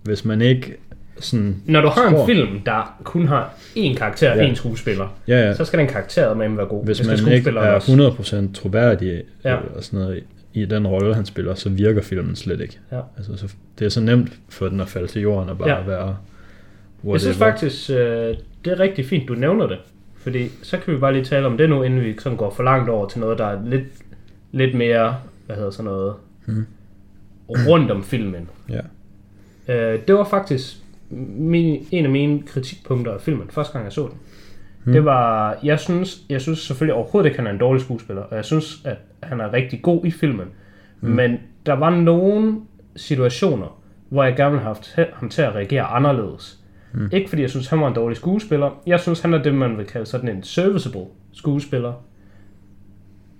hvis 0.03 0.25
man 0.25 0.41
ikke 0.41 0.75
sådan... 1.19 1.55
Når 1.65 1.81
du 1.81 1.87
har 1.87 2.07
en 2.07 2.13
tror- 2.13 2.25
film, 2.25 2.61
der 2.65 2.97
kun 3.03 3.27
har 3.27 3.53
én 3.77 3.97
karakter 3.97 4.31
og 4.31 4.37
Ja. 4.37 4.51
én 4.51 4.55
skuespiller, 4.55 5.17
Ja, 5.27 5.39
ja. 5.47 5.53
så 5.53 5.65
skal 5.65 5.79
den 5.79 5.87
karakter 5.87 6.33
med 6.33 6.49
være 6.49 6.65
god. 6.65 6.85
Hvis 6.85 6.97
det 6.97 7.23
man 7.23 7.33
ikke 7.33 7.49
er 7.49 7.53
også. 7.71 7.91
100% 8.49 8.53
troværdig 8.53 9.23
ja. 9.43 9.55
og 9.55 9.83
sådan 9.83 9.99
noget 9.99 10.23
i 10.61 10.65
den 10.65 10.87
rolle, 10.87 11.15
han 11.15 11.25
spiller, 11.25 11.55
så 11.55 11.69
virker 11.69 12.01
filmen 12.01 12.35
slet 12.35 12.61
ikke. 12.61 12.79
Ja. 12.91 12.99
Altså, 13.17 13.37
så, 13.37 13.53
det 13.79 13.85
er 13.85 13.89
så 13.89 14.01
nemt 14.01 14.39
for 14.49 14.69
den 14.69 14.79
at 14.79 14.87
falde 14.87 15.07
til 15.07 15.21
jorden 15.21 15.49
og 15.49 15.57
bare 15.57 15.69
Ja. 15.69 15.83
være 15.83 16.17
whatever. 17.03 17.13
Jeg 17.13 17.21
synes 17.21 17.37
faktisk, 17.37 17.89
øh, 17.89 17.95
det 18.65 18.73
er 18.73 18.79
rigtig 18.79 19.05
fint, 19.05 19.27
du 19.27 19.33
nævner 19.33 19.67
det. 19.67 19.77
Fordi 20.15 20.47
så 20.63 20.77
kan 20.77 20.93
vi 20.93 20.99
bare 20.99 21.13
lige 21.13 21.25
tale 21.25 21.45
om 21.45 21.57
det 21.57 21.69
nu, 21.69 21.83
inden 21.83 22.01
vi 22.01 22.15
sådan 22.19 22.37
går 22.37 22.49
for 22.53 22.63
langt 22.63 22.89
over 22.89 23.07
til 23.09 23.19
noget, 23.19 23.37
der 23.37 23.45
er 23.45 23.65
lidt, 23.65 23.83
lidt 24.51 24.75
mere, 24.75 25.15
hvad 25.45 25.55
hedder 25.55 25.69
sådan 25.71 25.85
noget, 25.91 26.13
Mhm. 26.45 26.65
rundt 27.49 27.91
om 27.91 28.03
filmen. 28.03 28.49
Ja. 28.69 28.79
Øh, 29.93 29.99
det 30.07 30.15
var 30.15 30.23
faktisk 30.23 30.77
min, 31.37 31.87
en 31.91 32.05
af 32.05 32.11
mine 32.11 32.41
kritikpunkter 32.43 33.13
af 33.13 33.21
filmen, 33.21 33.47
første 33.49 33.73
gang 33.73 33.85
jeg 33.85 33.93
så 33.93 34.01
den. 34.01 34.17
Hmm. 34.87 34.93
Det 34.93 35.05
var, 35.05 35.57
jeg 35.63 35.79
synes, 35.79 36.17
jeg 36.29 36.41
synes 36.41 36.59
selvfølgelig 36.59 36.93
overhovedet 36.93 37.29
ikke, 37.29 37.39
han 37.39 37.47
er 37.47 37.51
en 37.51 37.57
dårlig 37.57 37.81
skuespiller, 37.81 38.21
og 38.21 38.35
jeg 38.35 38.45
synes, 38.45 38.81
at 38.85 38.97
han 39.23 39.39
er 39.39 39.53
rigtig 39.53 39.81
god 39.81 40.05
i 40.05 40.11
filmen. 40.11 40.47
Hmm. 40.99 41.11
Men 41.11 41.37
der 41.65 41.73
var 41.73 41.89
nogle 41.89 42.61
situationer, 42.95 43.81
hvor 44.09 44.23
jeg 44.23 44.35
gerne 44.35 44.51
ville 44.51 44.63
have 44.63 44.75
haft 44.75 44.95
ham 45.13 45.29
til 45.29 45.41
at 45.41 45.55
reagere 45.55 45.83
anderledes. 45.83 46.59
Hmm. 46.91 47.09
Ikke 47.11 47.29
fordi 47.29 47.41
jeg 47.41 47.49
synes, 47.49 47.67
han 47.67 47.81
var 47.81 47.87
en 47.87 47.93
dårlig 47.93 48.17
skuespiller. 48.17 48.81
Jeg 48.85 48.99
synes, 48.99 49.21
han 49.21 49.33
er 49.33 49.43
det, 49.43 49.55
man 49.55 49.77
vil 49.77 49.85
kalde 49.85 50.05
sådan 50.05 50.29
en 50.29 50.43
serviceable 50.43 51.05
skuespiller. 51.33 51.93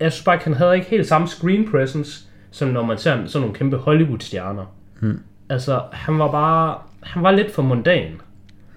Jeg 0.00 0.12
synes 0.12 0.24
bare 0.24 0.34
ikke, 0.34 0.44
han 0.44 0.54
havde 0.54 0.74
ikke 0.76 0.90
helt 0.90 1.06
samme 1.06 1.28
screen 1.28 1.70
presence, 1.70 2.28
som 2.50 2.68
når 2.68 2.82
man 2.82 2.98
ser 2.98 3.26
sådan 3.26 3.40
nogle 3.40 3.54
kæmpe 3.54 3.76
Hollywood-stjerner. 3.76 4.74
Hmm. 5.00 5.20
altså, 5.48 5.82
han 5.92 6.18
var 6.18 6.30
bare, 6.30 6.78
han 7.02 7.22
var 7.22 7.30
lidt 7.30 7.50
for 7.50 7.62
mundan. 7.62 8.20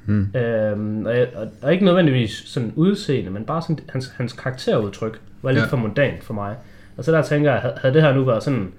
Mm. 0.05 0.27
Øhm, 0.36 1.05
og, 1.05 1.13
og, 1.36 1.48
og, 1.62 1.74
ikke 1.74 1.86
nødvendigvis 1.86 2.43
sådan 2.46 2.74
udseende, 2.75 3.31
men 3.31 3.46
bare 3.46 3.62
sådan, 3.62 3.79
hans, 3.89 4.13
hans 4.17 4.34
karakterudtryk 4.34 5.22
var 5.41 5.51
lidt 5.51 5.62
Ja. 5.63 5.67
for 5.67 5.77
mundan 5.77 6.13
for 6.22 6.34
mig. 6.34 6.55
Og 6.98 7.03
så 7.03 7.12
der 7.12 7.22
tænker 7.22 7.51
jeg, 7.51 7.74
havde- 7.81 7.93
det 7.93 8.01
her 8.01 8.13
nu 8.13 8.24
været 8.24 8.43
sådan... 8.43 8.72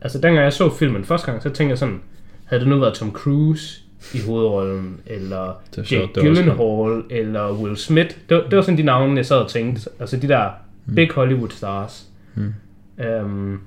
Altså, 0.00 0.18
dengang 0.20 0.44
jeg 0.44 0.52
så 0.52 0.70
filmen 0.74 1.04
første 1.04 1.26
gang, 1.30 1.42
så 1.42 1.48
tænkte 1.50 1.70
jeg 1.70 1.78
sådan, 1.78 2.00
havde 2.44 2.60
det 2.60 2.68
nu 2.68 2.78
været 2.78 2.94
Tom 2.94 3.12
Cruise 3.12 3.80
i 4.14 4.18
hovedrollen, 4.26 5.00
eller 5.06 5.60
er 5.78 5.82
Jake 5.90 6.08
Gyllenhaal, 6.14 7.02
eller 7.10 7.52
Will 7.52 7.76
Smith. 7.76 8.16
Det, 8.28 8.36
var- 8.36 8.42
det 8.42 8.56
var 8.56 8.62
sådan 8.62 8.78
de 8.78 8.82
navne, 8.82 9.16
jeg 9.16 9.26
sad 9.26 9.36
og 9.36 9.50
tænkte. 9.50 9.90
Altså 10.00 10.16
de 10.16 10.28
der 10.28 10.50
big 10.94 11.10
Hollywood 11.14 11.48
stars. 11.50 12.06
Mm. 12.34 12.54
Øhm, 13.04 13.58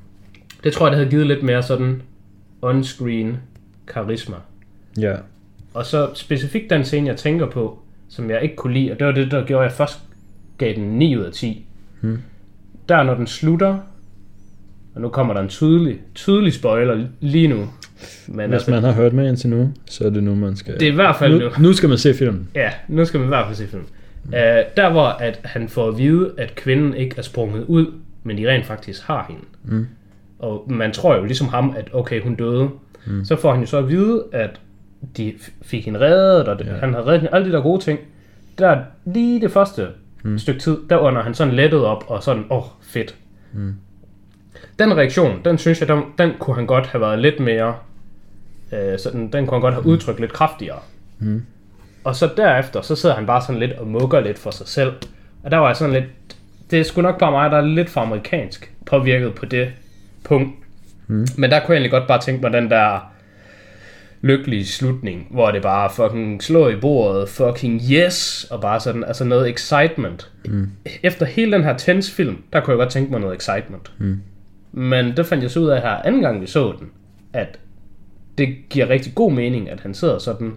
det 0.64 0.74
tror 0.74 0.86
jeg, 0.86 0.92
det 0.92 0.98
havde 0.98 1.10
givet 1.10 1.28
lidt 1.28 1.44
mere 1.44 1.64
sådan 1.64 2.02
on-screen 2.66 3.28
karisma. 3.88 4.36
Ja. 5.00 5.16
Og 5.74 5.86
så 5.86 6.10
specifikt 6.14 6.70
den 6.70 6.84
scene, 6.84 7.08
jeg 7.08 7.18
tænker 7.18 7.46
på, 7.50 7.80
som 8.10 8.30
jeg 8.30 8.44
ikke 8.44 8.56
kunne 8.56 8.74
lide, 8.74 8.92
og 8.92 9.00
det 9.00 9.08
var 9.08 9.14
det, 9.14 9.32
der 9.32 9.46
gjorde, 9.46 9.66
at 9.66 9.72
jeg 9.72 9.78
først 9.78 10.00
gav 10.58 10.76
den 10.76 10.84
9 10.84 11.18
ud 11.18 11.24
af 11.24 11.32
10. 11.32 11.66
Hmm. 12.02 12.22
Der, 12.90 13.04
når 13.04 13.14
den 13.14 13.28
slutter, 13.28 13.78
og 14.96 15.02
nu 15.02 15.10
kommer 15.10 15.34
der 15.34 15.42
en 15.42 15.50
tydelig, 15.50 15.98
tydelig 16.16 16.54
spoiler 16.54 17.08
lige 17.20 17.48
nu. 17.48 17.70
Men 18.28 18.50
Hvis 18.50 18.54
altså, 18.54 18.72
man 18.72 18.84
har 18.84 18.92
hørt 18.92 19.14
med 19.14 19.30
indtil 19.30 19.50
nu, 19.50 19.74
så 19.86 20.06
er 20.06 20.10
det 20.10 20.24
nu, 20.24 20.36
man 20.36 20.56
skal... 20.56 20.74
det 20.74 20.88
er 20.88 20.92
i 20.92 20.96
hvert 20.96 21.16
fald 21.16 21.40
nu. 21.40 21.40
nu, 21.40 21.52
nu 21.60 21.74
skal 21.74 21.90
man 21.90 21.98
se 21.98 22.14
filmen. 22.14 22.50
Ja, 22.56 22.72
nu 22.88 23.06
skal 23.06 23.20
man 23.20 23.28
i 23.28 23.30
hvert 23.30 23.46
fald 23.46 23.56
se 23.56 23.68
filmen. 23.68 23.88
Mm. 24.24 24.34
Uh, 24.34 24.40
der 24.78 24.92
hvor 24.92 25.06
at 25.06 25.40
han 25.44 25.70
får 25.70 25.88
at 25.88 25.98
vide, 25.98 26.32
at 26.38 26.56
kvinden 26.56 26.94
ikke 26.94 27.16
er 27.18 27.22
sprunget 27.22 27.66
ud, 27.66 27.86
men 28.24 28.38
de 28.38 28.50
rent 28.50 28.66
faktisk 28.66 29.04
har 29.04 29.26
hende. 29.30 29.44
Mm. 29.64 29.88
Og 30.40 30.66
man 30.72 30.92
tror 30.92 31.16
jo 31.16 31.24
ligesom 31.24 31.48
ham, 31.48 31.76
at 31.78 31.90
okay, 31.94 32.22
hun 32.22 32.36
døde. 32.36 32.70
Mm. 33.08 33.26
Så 33.26 33.36
får 33.36 33.52
han 33.52 33.62
jo 33.62 33.68
så 33.68 33.78
at 33.78 33.90
vide, 33.90 34.24
at 34.32 34.60
de 35.18 35.34
fik 35.62 35.86
hende 35.86 36.00
reddet, 36.00 36.48
og 36.48 36.60
det, 36.60 36.66
Ja. 36.66 36.72
han 36.72 36.94
havde 36.94 37.06
reddet 37.06 37.22
hende, 37.22 37.34
alle 37.36 37.48
de 37.48 37.52
der 37.52 37.62
gode 37.62 37.82
ting. 37.84 38.00
Der 38.58 38.78
lige 39.06 39.42
det 39.42 39.52
første 39.52 39.88
mm. 40.24 40.38
stykke 40.38 40.60
tid, 40.60 40.78
der 40.90 40.98
under 40.98 41.22
han 41.22 41.34
sådan 41.34 41.54
lettet 41.54 41.86
op, 41.86 42.04
og 42.08 42.24
sådan, 42.24 42.46
åh, 42.50 42.58
oh, 42.58 42.64
fedt. 42.82 43.16
Mm. 43.54 43.74
Den 44.80 44.98
reaktion, 44.98 45.42
den 45.46 45.58
synes 45.58 45.80
jeg, 45.80 45.88
den, 45.88 46.04
den 46.18 46.32
kunne 46.40 46.56
han 46.56 46.66
godt 46.66 46.88
have 46.88 47.02
været 47.02 47.20
lidt 47.20 47.40
mere, 47.40 47.76
øh, 48.74 49.00
sådan, 49.00 49.22
den 49.32 49.48
kunne 49.48 49.56
han 49.56 49.62
godt 49.62 49.74
have 49.74 49.86
udtrykt 49.86 50.20
lidt 50.20 50.34
kraftigere. 50.34 50.80
Mm. 51.20 51.46
Og 52.04 52.16
så 52.16 52.30
derefter, 52.38 52.82
så 52.82 52.96
sidder 52.96 53.16
han 53.16 53.26
bare 53.26 53.42
sådan 53.42 53.60
lidt 53.60 53.72
og 53.72 53.88
mukker 53.88 54.20
lidt 54.20 54.40
for 54.40 54.52
sig 54.52 54.68
selv. 54.68 54.94
Og 55.44 55.52
der 55.52 55.58
var 55.58 55.68
jeg 55.68 55.76
sådan 55.76 55.94
lidt, 55.94 56.06
det 56.72 56.80
er 56.80 56.84
sgu 56.84 57.02
nok 57.02 57.20
bare 57.20 57.32
mig, 57.32 57.52
der 57.52 57.58
er 57.58 57.62
lidt 57.62 57.90
for 57.90 58.02
amerikansk 58.02 58.72
påvirket 58.86 59.36
på 59.36 59.46
det 59.46 59.70
punkt. 60.24 60.56
Mm. 61.08 61.28
Men 61.38 61.50
der 61.52 61.60
kunne 61.60 61.74
jeg 61.74 61.82
egentlig 61.82 61.92
godt 61.92 62.08
bare 62.08 62.22
tænke 62.22 62.42
mig 62.42 62.54
den 62.54 62.70
der 62.70 63.12
lykkelige 64.22 64.66
slutning, 64.66 65.28
hvor 65.32 65.52
det 65.52 65.62
bare 65.62 65.90
fucking 65.90 66.44
slår 66.44 66.70
i 66.70 66.76
bordet, 66.76 67.30
fucking 67.30 67.82
yes, 67.92 68.48
og 68.52 68.62
bare 68.62 68.80
sådan, 68.80 69.04
altså 69.04 69.24
noget 69.24 69.50
excitement. 69.50 70.32
Mm. 70.46 70.70
Efter 71.04 71.26
hele 71.26 71.52
den 71.52 71.64
her 71.64 71.78
tense 71.78 72.12
film, 72.12 72.38
der 72.54 72.60
kunne 72.60 72.72
jeg 72.72 72.78
godt 72.78 72.90
tænke 72.90 73.12
mig 73.12 73.20
noget 73.20 73.38
excitement. 73.38 73.92
Mm. 73.98 74.18
Men 74.72 75.18
det 75.18 75.26
fandt 75.26 75.44
jeg 75.44 75.52
så 75.52 75.60
ud 75.60 75.68
af 75.70 75.82
her 75.82 75.90
anden 75.90 76.22
gang 76.22 76.42
vi 76.42 76.48
så 76.48 76.74
den, 76.80 76.90
at 77.34 77.60
det 78.38 78.56
giver 78.70 78.90
rigtig 78.90 79.16
god 79.16 79.32
mening, 79.32 79.70
at 79.70 79.80
han 79.80 79.94
sidder 79.94 80.18
sådan 80.20 80.54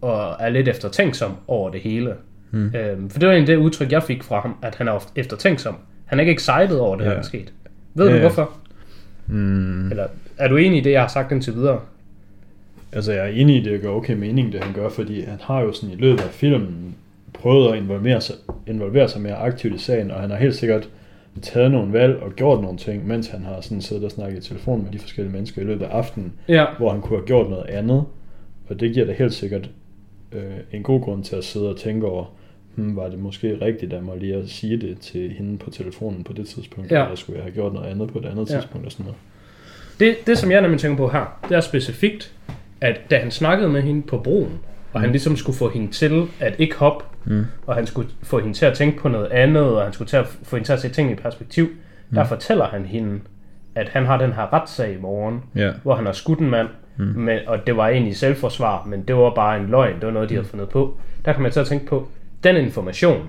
og 0.00 0.36
er 0.40 0.48
lidt 0.48 0.68
eftertænksom 0.68 1.32
over 1.48 1.70
det 1.70 1.80
hele. 1.80 2.14
Mm. 2.50 2.74
Øhm, 2.74 3.10
for 3.10 3.18
det 3.18 3.28
var 3.28 3.34
egentlig 3.34 3.56
det 3.56 3.62
udtryk, 3.62 3.92
jeg 3.92 4.02
fik 4.02 4.22
fra 4.22 4.40
ham, 4.40 4.56
at 4.62 4.74
han 4.74 4.88
er 4.88 5.10
eftertænksom. 5.16 5.76
Han 6.04 6.18
er 6.18 6.22
ikke 6.22 6.32
excited 6.32 6.76
over 6.76 6.96
det, 6.96 7.04
Ja. 7.04 7.08
her, 7.08 7.14
der 7.14 7.20
er 7.22 7.26
sket. 7.26 7.52
Ved 7.94 8.08
Ja, 8.08 8.14
du 8.14 8.20
hvorfor? 8.20 8.50
Mm. 9.26 9.90
Eller 9.90 10.06
er 10.38 10.48
du 10.48 10.56
enig 10.56 10.78
i 10.78 10.80
det, 10.80 10.90
jeg 10.92 11.00
har 11.00 11.08
sagt 11.08 11.32
indtil 11.32 11.54
videre? 11.54 11.80
Altså, 12.94 13.12
jeg 13.12 13.24
er 13.24 13.32
enig 13.32 13.56
i, 13.56 13.60
det 13.64 13.80
gør 13.82 13.88
okay 13.90 14.14
mening, 14.14 14.52
det 14.52 14.64
han 14.64 14.74
gør, 14.74 14.88
fordi 14.88 15.20
han 15.20 15.38
har 15.42 15.60
jo 15.60 15.72
sådan 15.72 15.94
i 15.94 16.00
løbet 16.00 16.20
af 16.22 16.30
filmen 16.30 16.94
prøvet 17.32 17.72
at 17.72 17.78
involvere 17.78 18.20
sig, 18.20 18.36
involvere 18.66 19.08
sig 19.08 19.20
mere 19.20 19.34
aktivt 19.36 19.74
i 19.74 19.78
sagen, 19.78 20.10
og 20.10 20.20
han 20.20 20.30
har 20.30 20.36
helt 20.36 20.54
sikkert 20.54 20.88
taget 21.42 21.70
nogle 21.70 21.92
valg 21.92 22.16
og 22.16 22.32
gjort 22.36 22.62
nogle 22.62 22.78
ting, 22.78 23.06
mens 23.06 23.28
han 23.28 23.42
har 23.44 23.60
sådan 23.60 23.80
siddet 23.82 24.04
og 24.04 24.10
snakket 24.10 24.44
i 24.46 24.48
telefon 24.48 24.82
med 24.82 24.92
de 24.92 24.98
forskellige 24.98 25.32
mennesker 25.32 25.62
i 25.62 25.64
løbet 25.64 25.84
af 25.84 25.88
aftenen, 25.96 26.32
Ja. 26.48 26.64
hvor 26.78 26.90
han 26.92 27.00
kunne 27.00 27.18
have 27.18 27.26
gjort 27.26 27.50
noget 27.50 27.66
andet, 27.66 28.04
og 28.68 28.80
det 28.80 28.94
giver 28.94 29.06
da 29.06 29.12
helt 29.12 29.34
sikkert 29.34 29.70
øh, 30.32 30.42
en 30.72 30.82
god 30.82 31.00
grund 31.00 31.24
til 31.24 31.36
at 31.36 31.44
sidde 31.44 31.70
og 31.70 31.76
tænke 31.76 32.06
over, 32.06 32.24
hmm, 32.74 32.96
var 32.96 33.08
det 33.08 33.18
måske 33.18 33.58
rigtigt 33.60 33.92
af 33.92 34.02
mig 34.02 34.16
lige 34.18 34.34
at 34.34 34.48
sige 34.48 34.76
det 34.76 34.98
til 35.00 35.30
hende 35.38 35.58
på 35.58 35.70
telefonen 35.70 36.24
på 36.24 36.32
det 36.32 36.48
tidspunkt, 36.48 36.92
Ja. 36.92 37.02
eller 37.02 37.16
skulle 37.16 37.36
jeg 37.36 37.44
have 37.44 37.54
gjort 37.54 37.72
noget 37.72 37.86
andet 37.86 38.12
på 38.12 38.18
et 38.18 38.24
andet 38.26 38.50
Ja. 38.50 38.54
tidspunkt 38.56 38.86
og 38.86 38.92
sådan 38.92 39.04
noget. 39.06 39.18
Det, 40.00 40.26
det, 40.26 40.38
som 40.38 40.50
jeg 40.50 40.60
nemlig 40.60 40.80
tænker 40.80 40.96
på 40.96 41.08
her, 41.08 41.38
det 41.48 41.56
er 41.56 41.60
specifikt, 41.60 42.32
at 42.84 43.00
da 43.10 43.18
han 43.18 43.30
snakkede 43.30 43.68
med 43.68 43.82
hende 43.82 44.02
på 44.02 44.18
broen, 44.18 44.58
og 44.92 45.00
han 45.00 45.10
ligesom 45.10 45.36
skulle 45.36 45.58
få 45.58 45.68
hende 45.68 45.92
til 45.92 46.26
at 46.40 46.54
ikke 46.58 46.76
hoppe, 46.76 47.04
Mm. 47.26 47.44
og 47.66 47.74
han 47.74 47.86
skulle 47.86 48.08
få 48.22 48.38
hende 48.38 48.54
til 48.54 48.66
at 48.66 48.74
tænke 48.74 48.98
på 48.98 49.08
noget 49.08 49.26
andet, 49.26 49.62
og 49.76 49.82
han 49.84 49.92
skulle 49.92 50.08
til 50.08 50.16
at 50.16 50.26
få 50.42 50.56
hende 50.56 50.68
til 50.68 50.72
at 50.72 50.80
se 50.80 50.88
ting 50.88 51.10
i 51.10 51.14
perspektiv, 51.14 51.64
mm. 51.64 52.14
der 52.14 52.24
fortæller 52.24 52.64
han 52.64 52.84
hende, 52.84 53.20
at 53.74 53.88
han 53.88 54.06
har 54.06 54.18
den 54.18 54.32
her 54.32 54.52
retssag 54.52 54.94
i 54.94 55.00
morgen, 55.00 55.42
Ja. 55.56 55.70
hvor 55.82 55.94
han 55.94 56.06
har 56.06 56.12
skudt 56.12 56.38
en 56.38 56.50
mand, 56.50 56.68
mm. 56.96 57.04
men, 57.04 57.38
og 57.46 57.66
det 57.66 57.76
var 57.76 57.88
egentlig 57.88 58.16
selvforsvar, 58.16 58.84
men 58.86 59.02
det 59.02 59.16
var 59.16 59.30
bare 59.34 59.60
en 59.60 59.66
løgn, 59.66 59.94
det 59.94 60.06
var 60.06 60.12
noget, 60.12 60.28
de 60.28 60.34
havde 60.34 60.46
fundet 60.48 60.68
på. 60.68 60.98
Der 61.24 61.32
kan 61.32 61.42
man 61.42 61.52
at 61.56 61.66
tænke 61.66 61.86
på, 61.86 62.08
den 62.44 62.56
information, 62.56 63.28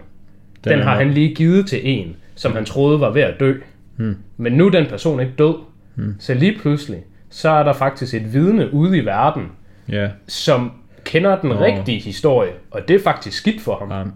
den, 0.63 0.73
den 0.73 0.79
har 0.81 0.95
han 0.95 1.11
lige 1.11 1.35
givet 1.35 1.67
til 1.67 1.79
en, 1.83 2.15
som 2.35 2.51
han 2.53 2.65
troede 2.65 2.99
var 2.99 3.09
ved 3.09 3.21
at 3.21 3.39
dø. 3.39 3.53
Mm. 3.97 4.15
Men 4.37 4.53
nu 4.53 4.65
er 4.65 4.71
den 4.71 4.85
person 4.85 5.19
ikke 5.19 5.33
død. 5.37 5.55
Mm. 5.95 6.15
Så 6.19 6.33
lige 6.33 6.57
pludselig, 6.61 6.99
så 7.35 7.49
er 7.49 7.63
der 7.63 7.73
faktisk 7.73 8.13
et 8.13 8.33
vidne 8.33 8.73
ude 8.73 8.97
i 8.97 9.05
verden, 9.05 9.43
Ja. 9.89 10.09
som 10.27 10.71
kender 11.03 11.41
den 11.41 11.49
Nå. 11.49 11.59
rigtige 11.65 11.99
historie, 11.99 12.51
og 12.71 12.81
det 12.87 12.95
er 12.95 12.99
faktisk 13.03 13.37
skidt 13.37 13.61
for 13.61 13.75
ham. 13.77 14.01
Um, 14.01 14.11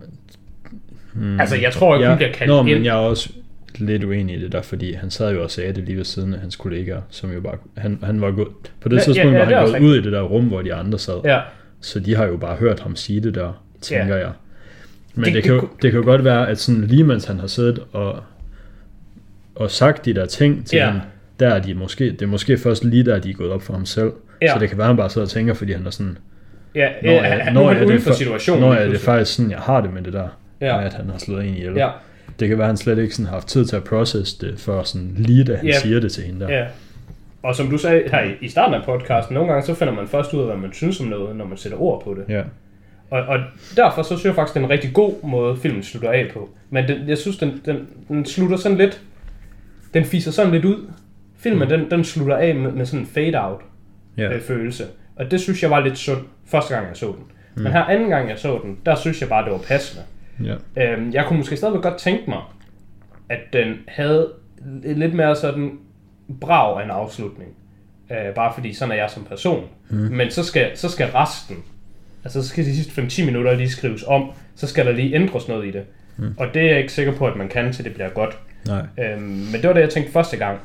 Mm. 1.13 1.39
Altså, 1.39 1.55
jeg 1.55 1.71
tror 1.73 1.95
ikke, 1.95 2.08
hun 2.08 2.17
bliver 2.17 2.32
kaldt 2.32 2.49
Nå, 2.49 2.60
ind. 2.63 2.69
men 2.77 2.86
jeg 2.86 2.91
er 2.95 2.99
også 2.99 3.29
lidt 3.75 4.03
uenig 4.03 4.36
i 4.36 4.41
det 4.41 4.51
der, 4.51 4.62
fordi 4.62 4.93
han 4.93 5.10
sad 5.12 5.34
jo 5.34 5.43
og 5.43 5.51
sagde 5.51 5.73
det 5.73 5.84
lige 5.84 5.97
ved 5.97 6.03
siden 6.05 6.34
af 6.34 6.39
hans 6.39 6.55
kollegaer, 6.55 7.01
som 7.10 7.32
jo 7.34 7.41
bare, 7.41 7.55
han, 7.77 7.99
han 8.03 8.21
var 8.21 8.32
gået, 8.32 8.47
på 8.82 8.89
det 8.89 8.95
Ja, 8.97 9.01
tidspunkt 9.01 9.34
ja, 9.34 9.39
ja, 9.49 9.55
var 9.55 9.62
han 9.71 9.82
gået 9.82 9.89
ud 9.89 9.95
i 9.95 10.01
det 10.01 10.12
der 10.12 10.21
rum, 10.21 10.45
hvor 10.47 10.62
de 10.62 10.73
andre 10.73 10.99
sad, 10.99 11.21
Ja, 11.25 11.39
så 11.82 11.99
de 11.99 12.15
har 12.15 12.25
jo 12.25 12.38
bare 12.38 12.55
hørt 12.55 12.79
ham 12.79 12.95
sige 12.95 13.19
det 13.21 13.36
der, 13.36 13.63
tænker 13.82 14.15
Ja. 14.15 14.21
jeg. 14.21 14.32
Men 15.15 15.25
Det- 15.25 15.34
det, 15.34 15.43
kan 15.43 15.53
jo, 15.53 15.62
det 15.82 15.91
kan 15.91 15.99
jo 15.99 16.05
godt 16.05 16.23
være, 16.23 16.49
at 16.49 16.60
sådan 16.60 16.82
lige 16.82 17.03
mens 17.03 17.25
han 17.25 17.39
har 17.39 17.47
siddet 17.47 17.79
og, 17.91 18.23
og 19.55 19.71
sagt 19.71 20.05
de 20.05 20.13
der 20.13 20.25
ting 20.25 20.65
til 20.65 20.77
Ja. 20.77 20.86
ja. 20.86 20.91
ham, 20.91 21.01
der 21.39 21.47
er 21.49 21.60
de 21.60 21.73
måske, 21.73 22.12
det 22.12 22.21
er 22.21 22.28
måske 22.28 22.58
først 22.58 22.84
lige 22.84 23.06
der, 23.06 23.19
de 23.19 23.30
er 23.30 23.34
gået 23.34 23.52
op 23.52 23.62
for 23.62 23.73
ham 23.73 23.86
selv. 23.86 24.12
Ja. 24.41 24.54
Så 24.54 24.60
det 24.60 24.69
kan 24.69 24.78
være, 24.78 24.86
at 24.86 24.89
han 24.89 24.97
bare 24.97 25.10
sidder 25.10 25.25
og 25.28 25.32
tænker, 25.32 25.54
fordi 25.54 25.71
han 25.73 25.86
er 25.86 25.89
sådan, 25.89 26.17
ja, 26.75 26.89
når 27.04 27.12
ja 27.12 27.17
er, 27.17 27.21
han, 27.43 27.58
er 27.58 27.73
han 27.73 27.88
ude 27.88 27.99
for 27.99 28.13
situationen. 28.13 28.62
Når 28.62 28.67
er 28.73 28.80
det 28.80 28.86
pludselig. 28.86 29.06
faktisk 29.06 29.36
sådan, 29.36 29.52
jeg 29.52 29.60
har 29.60 29.82
det 29.82 29.93
med 29.93 30.02
det 30.02 30.13
der, 30.13 30.28
Ja. 30.62 30.67
ja. 30.78 30.86
at 30.86 30.93
han 30.93 31.10
har 31.10 31.17
slået 31.17 31.45
en 31.47 31.54
ihjel. 31.56 31.73
Ja, 31.75 31.89
Det 32.39 32.47
kan 32.47 32.58
være, 32.58 32.65
at 32.65 32.69
han 32.69 32.78
slet 32.78 32.97
ikke 32.99 33.13
sådan 33.15 33.25
har 33.25 33.34
haft 33.34 33.47
tid 33.47 33.65
til 33.65 33.75
at 33.75 33.84
processe 33.84 34.38
det, 34.47 34.60
før 34.60 34.84
sådan 34.84 35.12
lige 35.17 35.43
da 35.43 35.56
han 35.56 35.65
Ja. 35.65 35.80
siger 35.80 35.99
det 35.99 36.12
til 36.12 36.23
hende 36.23 36.39
der. 36.39 36.54
ja. 36.58 36.65
Og 37.43 37.56
som 37.56 37.69
du 37.69 37.78
sagde 37.78 38.04
her 38.12 38.23
i- 38.23 38.36
i 38.41 38.47
starten 38.49 38.73
af 38.75 38.84
podcasten, 38.86 39.34
nogle 39.34 39.52
gange 39.52 39.65
så 39.65 39.73
finder 39.73 39.93
man 39.93 40.08
først 40.08 40.34
ud 40.34 40.39
af, 40.39 40.45
hvad 40.45 40.56
man 40.58 40.73
synes 40.73 40.99
om 40.99 41.06
noget, 41.08 41.36
når 41.36 41.45
man 41.45 41.58
sætter 41.58 41.82
ord 41.82 42.04
på 42.04 42.13
det. 42.13 42.34
Ja. 42.34 42.41
Og, 43.10 43.19
og 43.25 43.39
derfor 43.75 44.02
så 44.02 44.08
synes 44.08 44.25
jeg 44.25 44.36
faktisk, 44.36 44.54
det 44.54 44.60
er 44.60 44.63
en 44.65 44.69
rigtig 44.71 44.93
god 44.93 45.13
måde, 45.23 45.58
filmen 45.58 45.84
slutter 45.84 46.12
af 46.12 46.28
på. 46.34 46.49
Men 46.69 46.88
den, 46.88 46.97
jeg 47.10 47.17
synes, 47.17 47.38
den, 47.38 47.62
den, 47.65 47.78
den 48.08 48.25
slutter 48.25 48.58
sådan 48.58 48.78
lidt... 48.78 49.02
Den 49.93 50.06
fiser 50.06 50.32
sådan 50.32 50.52
lidt 50.52 50.65
ud. 50.65 50.75
Filmen, 51.39 51.63
mm. 51.67 51.69
den, 51.69 51.91
den 51.91 52.04
slutter 52.04 52.38
af 52.38 52.56
med, 52.56 52.71
med 52.71 52.86
sådan 52.86 52.99
en 52.99 53.06
fade-out 53.08 53.62
Ja. 54.17 54.34
øh, 54.34 54.41
følelse. 54.41 54.84
Og 55.15 55.32
det 55.32 55.41
synes 55.41 55.63
jeg 55.63 55.71
var 55.71 55.80
lidt 55.80 55.97
sundt, 55.97 56.23
første 56.45 56.73
gang 56.75 56.88
jeg 56.88 56.97
så 56.97 57.06
den. 57.06 57.23
Mm. 57.56 57.63
Men 57.63 57.71
her 57.71 57.84
anden 57.84 58.10
gang 58.10 58.30
jeg 58.30 58.39
så 58.39 58.60
den, 58.63 58.78
der 58.86 58.95
synes 58.95 59.21
jeg 59.21 59.30
bare, 59.30 59.43
det 59.45 59.52
var 59.52 59.58
passende. 59.58 60.04
ja. 60.43 60.56
Øhm, 60.93 61.13
jeg 61.13 61.25
kunne 61.25 61.38
måske 61.38 61.58
stadigvæk 61.58 61.82
godt 61.84 61.97
tænke 61.97 62.23
mig, 62.30 62.39
at 63.30 63.39
den 63.54 63.75
havde 63.88 64.32
lidt 64.84 65.13
mere 65.13 65.36
sådan 65.36 65.71
brav 66.41 66.80
af 66.80 66.84
en 66.84 66.91
afslutning. 66.91 67.49
Øh, 68.12 68.34
bare 68.36 68.54
fordi 68.54 68.73
sådan 68.73 68.91
er 68.91 68.95
jeg 68.95 69.10
som 69.10 69.23
person. 69.23 69.63
Mm. 69.89 69.97
Men 69.97 70.32
så 70.32 70.43
skal, 70.43 70.71
så 70.75 70.89
skal 70.89 71.08
resten, 71.08 71.58
altså 72.23 72.41
så 72.43 72.49
skal 72.49 72.65
de 72.65 72.75
sidste 72.75 73.02
5-10 73.02 73.25
minutter 73.25 73.54
lige 73.56 73.69
skrives 73.69 74.04
om, 74.08 74.32
så 74.56 74.67
skal 74.67 74.86
der 74.86 74.91
lige 74.91 75.15
ændres 75.15 75.47
noget 75.47 75.67
i 75.67 75.71
det. 75.71 75.84
Mm. 76.17 76.34
Og 76.38 76.47
det 76.54 76.62
er 76.62 76.67
jeg 76.67 76.78
ikke 76.78 76.91
sikker 76.93 77.15
på, 77.15 77.28
at 77.28 77.36
man 77.36 77.49
kan, 77.49 77.73
til 77.73 77.86
det 77.86 77.93
bliver 77.93 78.10
godt. 78.10 78.38
Nej. 78.67 78.86
Øhm, 78.99 79.21
men 79.21 79.54
det 79.54 79.67
var 79.67 79.73
det, 79.73 79.82
jeg 79.82 79.89
tænkte 79.89 80.12
første 80.12 80.38
gang. 80.38 80.60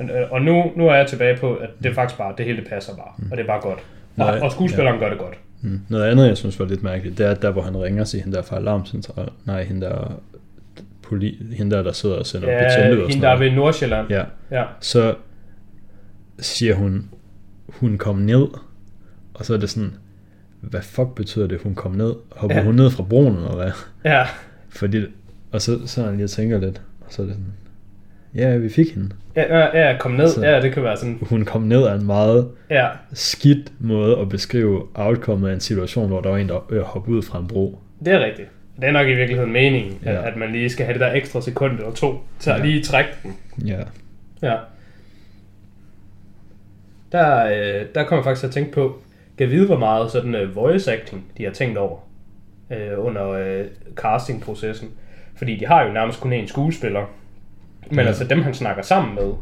Men, 0.00 0.10
øh, 0.10 0.32
Og 0.32 0.42
nu, 0.42 0.64
nu 0.76 0.88
er 0.88 0.94
jeg 0.94 1.06
tilbage 1.06 1.36
på, 1.36 1.54
at 1.54 1.70
det 1.82 1.90
er 1.90 1.94
faktisk 1.94 2.18
bare, 2.18 2.34
det 2.38 2.44
hele 2.46 2.58
det 2.60 2.68
passer 2.68 2.96
bare. 2.96 3.12
Og 3.30 3.36
det 3.36 3.40
er 3.42 3.46
bare 3.46 3.60
godt. 3.60 3.78
Og, 3.78 3.84
Nej, 4.16 4.38
og 4.42 4.52
skuespilleren 4.52 4.98
gør 4.98 5.08
det 5.08 5.18
godt. 5.18 5.34
Mm. 5.60 5.80
Noget 5.88 6.04
andet, 6.04 6.28
jeg 6.28 6.36
synes 6.36 6.58
var 6.60 6.66
lidt 6.66 6.82
mærkeligt, 6.82 7.18
det 7.18 7.26
er, 7.26 7.30
at 7.30 7.42
der, 7.42 7.50
hvor 7.50 7.62
han 7.62 7.76
ringer 7.76 8.04
til 8.04 8.20
hende 8.20 8.36
der 8.36 8.42
fra 8.42 8.56
alarmcentral, 8.56 9.28
nej, 9.46 9.62
hende 9.64 9.86
der, 9.86 10.20
poli, 11.02 11.38
hende 11.52 11.76
der, 11.76 11.82
der 11.82 11.92
sidder 11.92 12.16
og 12.16 12.26
sender 12.26 12.50
Ja, 12.50 12.62
betjente 12.68 13.02
ud 13.04 13.08
hende 13.08 13.22
der 13.22 13.28
er 13.32 13.38
ved 13.38 13.50
Nordsjælland. 13.50 14.06
Ja, 14.10 14.24
Ja. 14.50 14.64
så 14.80 15.14
siger 16.38 16.74
hun, 16.74 17.10
hun 17.68 17.98
kom 17.98 18.16
ned, 18.16 18.46
og 19.34 19.44
så 19.46 19.54
er 19.54 19.58
det 19.58 19.70
sådan, 19.70 19.92
hvad 20.60 20.82
fuck 20.82 21.14
betyder 21.16 21.46
det, 21.46 21.60
hun 21.62 21.74
kom 21.74 21.92
ned? 21.92 22.14
Hopper 22.36 22.56
Ja. 22.56 22.64
hun 22.64 22.74
ned 22.74 22.90
fra 22.90 23.02
broen, 23.02 23.36
eller 23.36 23.54
hvad? 23.56 23.70
Ja, 24.04 24.26
Fordi, 24.68 25.04
og 25.52 25.62
så, 25.62 25.86
så 25.86 26.04
han 26.04 26.16
lige 26.16 26.28
tænker 26.28 26.58
lidt, 26.60 26.82
og 27.00 27.06
så 27.08 27.22
er 27.22 27.26
det 27.26 27.34
sådan, 27.34 27.52
Ja, 28.34 28.56
vi 28.56 28.68
fik 28.68 28.94
hende. 28.94 29.10
Ja, 29.36 29.58
ja, 29.58 29.86
ja 29.88 29.96
kom 29.98 30.12
ned. 30.12 30.28
Så- 30.28 30.44
Ja, 30.46 30.60
det 30.60 30.72
kan 30.72 30.82
være 30.82 30.96
sådan. 30.96 31.18
Hun 31.22 31.44
kom 31.44 31.62
ned 31.62 31.86
af 31.86 31.94
en 31.94 32.06
meget 32.06 32.50
Ja, 32.70 32.88
skidt 33.12 33.72
måde 33.80 34.18
at 34.18 34.28
beskrive 34.28 34.82
outcomeet 34.94 35.50
af 35.50 35.54
en 35.54 35.60
situation, 35.60 36.08
hvor 36.08 36.20
der 36.20 36.30
var 36.30 36.36
en, 36.36 36.48
der 36.48 36.54
var 36.54 36.64
ved 36.70 36.78
at 36.78 36.84
hoppe 36.84 37.10
ud 37.10 37.22
fra 37.22 37.38
en 37.38 37.46
bro. 37.48 37.78
det 38.04 38.12
er 38.12 38.24
rigtigt. 38.24 38.48
Det 38.80 38.88
er 38.88 38.92
nok 38.92 39.06
i 39.06 39.12
virkeligheden 39.14 39.52
meningen, 39.52 39.98
ja. 40.04 40.10
At, 40.10 40.24
at 40.24 40.36
man 40.36 40.52
lige 40.52 40.68
skal 40.70 40.84
have 40.86 40.92
det 40.92 41.00
der 41.00 41.12
ekstra 41.12 41.40
sekund 41.40 41.72
eller 41.78 41.92
to, 41.92 42.14
til 42.38 42.50
at 42.50 42.58
Ja. 42.58 42.64
lige 42.64 42.82
trække 42.82 43.10
den. 43.22 43.36
Ja. 43.66 43.80
Ja. 44.42 44.56
Der, 47.12 47.44
øh, 47.46 47.86
der 47.94 48.04
kommer 48.04 48.16
jeg 48.18 48.24
faktisk 48.24 48.40
til 48.40 48.46
at 48.46 48.52
tænke 48.54 48.72
på, 48.72 48.98
kan 49.38 49.50
vide, 49.50 49.66
hvor 49.66 49.78
meget 49.78 50.10
sådan 50.10 50.34
øh, 50.34 50.56
voice 50.56 50.92
acting, 50.92 51.24
de 51.38 51.44
har 51.44 51.50
tænkt 51.50 51.78
over 51.78 51.98
øh, 52.72 53.04
under 53.06 53.28
øh, 53.30 53.64
castingprocessen. 53.94 54.88
Fordi 55.36 55.56
de 55.56 55.66
har 55.66 55.86
jo 55.86 55.92
nærmest 55.92 56.20
kun 56.20 56.32
én 56.32 56.46
skuespiller. 56.46 57.04
Men 57.88 57.98
Ja. 58.00 58.06
altså 58.06 58.24
dem, 58.24 58.42
han 58.42 58.54
snakker 58.54 58.82
sammen 58.82 59.14
med, 59.14 59.32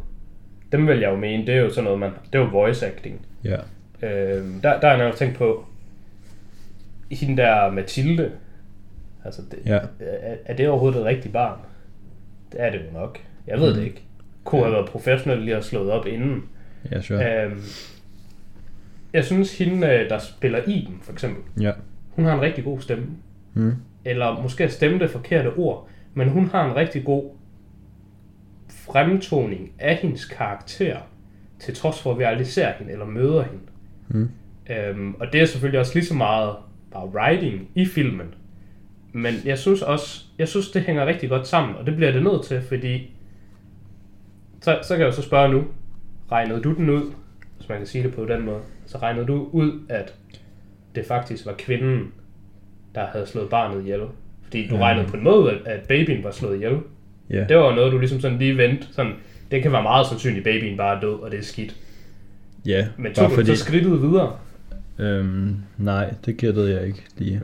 dem 0.73 0.87
vil 0.87 0.99
jeg 0.99 1.11
jo 1.11 1.17
mene, 1.17 1.47
det 1.47 1.55
er 1.55 1.59
jo 1.61 1.71
sådan 1.71 1.85
noget, 1.85 1.99
man, 1.99 2.11
det 2.33 2.35
er 2.39 2.43
jo 2.43 2.49
voice 2.51 2.87
acting. 2.87 3.27
Ja. 3.45 3.57
Øh, 4.03 4.45
der, 4.63 4.81
der 4.81 4.89
har 4.89 4.97
jeg 4.97 4.99
nok 5.07 5.15
tænkt 5.15 5.37
på, 5.39 5.65
hende 7.11 7.43
der 7.43 7.71
Mathilde, 7.71 8.33
altså 9.25 9.43
det, 9.51 9.59
Ja. 9.67 9.79
er, 10.01 10.37
er 10.45 10.55
det 10.57 10.69
overhovedet 10.69 10.99
et 11.01 11.05
rigtigt 11.07 11.33
barn? 11.33 11.59
Det 12.53 12.63
er 12.63 12.71
det 12.71 12.79
jo 12.79 12.99
nok. 12.99 13.19
Jeg 13.47 13.61
ved 13.61 13.71
mm. 13.73 13.79
det 13.79 13.85
ikke. 13.87 14.03
Kunne 14.45 14.63
have 14.63 14.73
været 14.73 14.89
professionel 14.89 15.39
lige 15.43 15.57
at 15.57 15.65
slået 15.65 15.91
op 15.91 16.07
inden. 16.07 16.45
Ja, 16.91 17.01
sure. 17.01 17.45
Øhm, 17.45 17.61
jeg 19.13 19.25
synes, 19.25 19.59
hende, 19.59 19.87
øh, 19.87 20.09
der 20.11 20.19
spiller 20.19 20.59
Iben, 20.67 20.99
for 21.03 21.13
eksempel, 21.13 21.63
Ja. 21.63 21.73
hun 22.11 22.25
har 22.25 22.35
en 22.35 22.41
rigtig 22.41 22.65
god 22.65 22.81
stemme. 22.81 23.07
Mm. 23.55 23.73
Eller 24.05 24.43
måske 24.43 24.69
stemme 24.69 24.99
det 24.99 25.11
forkerte 25.11 25.49
ord, 25.57 25.89
men 26.15 26.29
hun 26.29 26.47
har 26.49 26.71
en 26.71 26.77
rigtig 26.77 27.05
god 27.05 27.25
fremtoning 28.93 29.73
af 29.79 29.97
hendes 29.97 30.25
karakter, 30.25 30.97
til 31.61 31.75
trods 31.75 32.03
for, 32.03 32.13
at 32.13 32.19
vi 32.19 32.25
aldrig 32.25 32.47
ser 32.47 32.73
hende 32.79 32.93
eller 32.93 33.07
møder 33.07 33.43
hende. 33.43 33.59
Mm. 34.09 34.31
Øhm, 34.71 35.15
og 35.21 35.33
det 35.33 35.41
er 35.41 35.47
selvfølgelig 35.47 35.81
også 35.81 35.95
lige 35.95 36.05
så 36.05 36.15
meget 36.15 36.55
bare 36.93 37.07
writing 37.07 37.69
i 37.75 37.87
filmen. 37.87 38.35
Men 39.13 39.35
jeg 39.45 39.59
synes 39.59 39.83
også, 39.83 40.25
jeg 40.39 40.49
synes, 40.49 40.71
det 40.71 40.83
hænger 40.83 41.07
rigtig 41.07 41.29
godt 41.29 41.47
sammen, 41.47 41.77
og 41.77 41.87
det 41.87 41.97
bliver 41.97 42.13
det 42.13 42.23
nødt 42.23 42.45
til, 42.45 42.63
fordi 42.63 43.11
så, 44.61 44.79
så 44.83 44.95
kan 44.95 45.01
jeg 45.01 45.07
jo 45.07 45.13
så 45.13 45.23
spørge 45.23 45.49
nu, 45.53 45.65
regnede 46.33 46.63
du 46.63 46.75
den 46.75 46.91
ud, 46.91 47.13
hvis 47.57 47.69
man 47.69 47.79
kan 47.79 47.87
sige 47.87 48.05
det 48.05 48.15
på 48.15 48.25
den 48.25 48.45
måde, 48.45 48.61
så 48.87 48.99
regnede 48.99 49.27
du 49.27 49.49
ud, 49.53 49.81
at 49.89 50.15
det 50.95 51.07
faktisk 51.07 51.47
var 51.47 51.55
kvinden, 51.59 52.13
der 52.95 53.07
havde 53.07 53.27
slået 53.27 53.49
barnet 53.51 53.81
ihjel? 53.83 54.01
Fordi 54.43 54.69
du 54.69 54.75
Mm. 54.75 54.81
regnede 54.81 55.07
på 55.09 55.17
en 55.17 55.25
måde, 55.25 55.59
at 55.67 55.81
babyen 55.89 56.25
var 56.25 56.31
slået 56.31 56.55
ihjel. 56.57 56.79
Ja. 57.31 57.45
Det 57.49 57.57
var 57.57 57.69
jo 57.69 57.75
noget, 57.75 57.93
du 57.93 57.99
ligesom 57.99 58.21
sådan 58.21 58.39
lige 58.39 58.57
vendte. 58.57 58.87
Sådan, 58.93 59.13
det 59.51 59.63
kan 59.63 59.73
være 59.73 59.83
meget 59.83 60.07
sandsynligt, 60.07 60.47
at 60.47 60.55
babyen 60.55 60.77
bare 60.77 60.97
er 60.97 61.01
død, 61.01 61.23
og 61.23 61.31
det 61.31 61.39
er 61.39 61.43
skidt. 61.43 61.77
Ja, 62.67 62.87
Men 62.97 63.15
tog 63.15 63.23
bare 63.23 63.31
du 63.31 63.35
fordi... 63.35 63.57
så 63.57 63.65
skridtet 63.65 64.03
videre? 64.03 64.33
Øhm, 64.99 65.57
nej, 65.79 66.15
det 66.27 66.37
gættede 66.37 66.75
jeg 66.75 66.87
ikke 66.87 67.05
lige. 67.19 67.41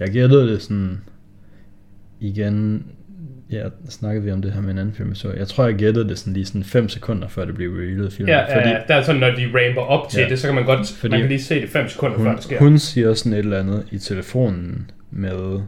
Jeg 0.00 0.08
gættede 0.10 0.48
det 0.52 0.62
sådan... 0.62 1.00
Igen... 2.20 2.84
Ja, 3.50 3.68
snakkede 3.88 4.24
vi 4.24 4.30
om 4.32 4.42
det 4.42 4.52
her 4.52 4.60
med 4.60 4.70
en 4.70 4.78
anden 4.78 4.94
film, 4.94 5.14
så 5.14 5.32
jeg 5.32 5.48
tror, 5.48 5.64
jeg 5.64 5.74
gættede 5.74 6.08
det 6.08 6.18
sådan 6.18 6.32
lige 6.32 6.44
sådan 6.46 6.64
5 6.64 6.88
sekunder, 6.88 7.28
før 7.28 7.44
det 7.44 7.54
blev 7.54 7.70
revealet 7.72 8.12
filmen. 8.12 8.34
Ja, 8.34 8.56
fordi, 8.56 8.68
ja, 8.68 8.78
der 8.88 8.94
er 8.94 9.02
sådan, 9.02 9.20
når 9.20 9.28
de 9.30 9.46
ramper 9.54 9.82
op 9.82 10.08
til 10.08 10.20
Ja. 10.20 10.28
det, 10.28 10.38
så 10.38 10.46
kan 10.48 10.54
man 10.54 10.64
godt, 10.64 10.88
Fordi 10.98 11.10
man 11.10 11.20
kan 11.20 11.28
lige 11.28 11.42
se 11.42 11.60
det 11.60 11.68
5 11.68 11.88
sekunder 11.88 12.16
før 12.16 12.24
hun, 12.24 12.34
det 12.34 12.42
sker. 12.44 12.58
hun 12.58 12.78
siger 12.78 13.14
sådan 13.14 13.32
et 13.32 13.38
eller 13.38 13.58
andet 13.60 13.86
i 13.90 13.98
telefonen 13.98 14.90
med, 15.10 15.60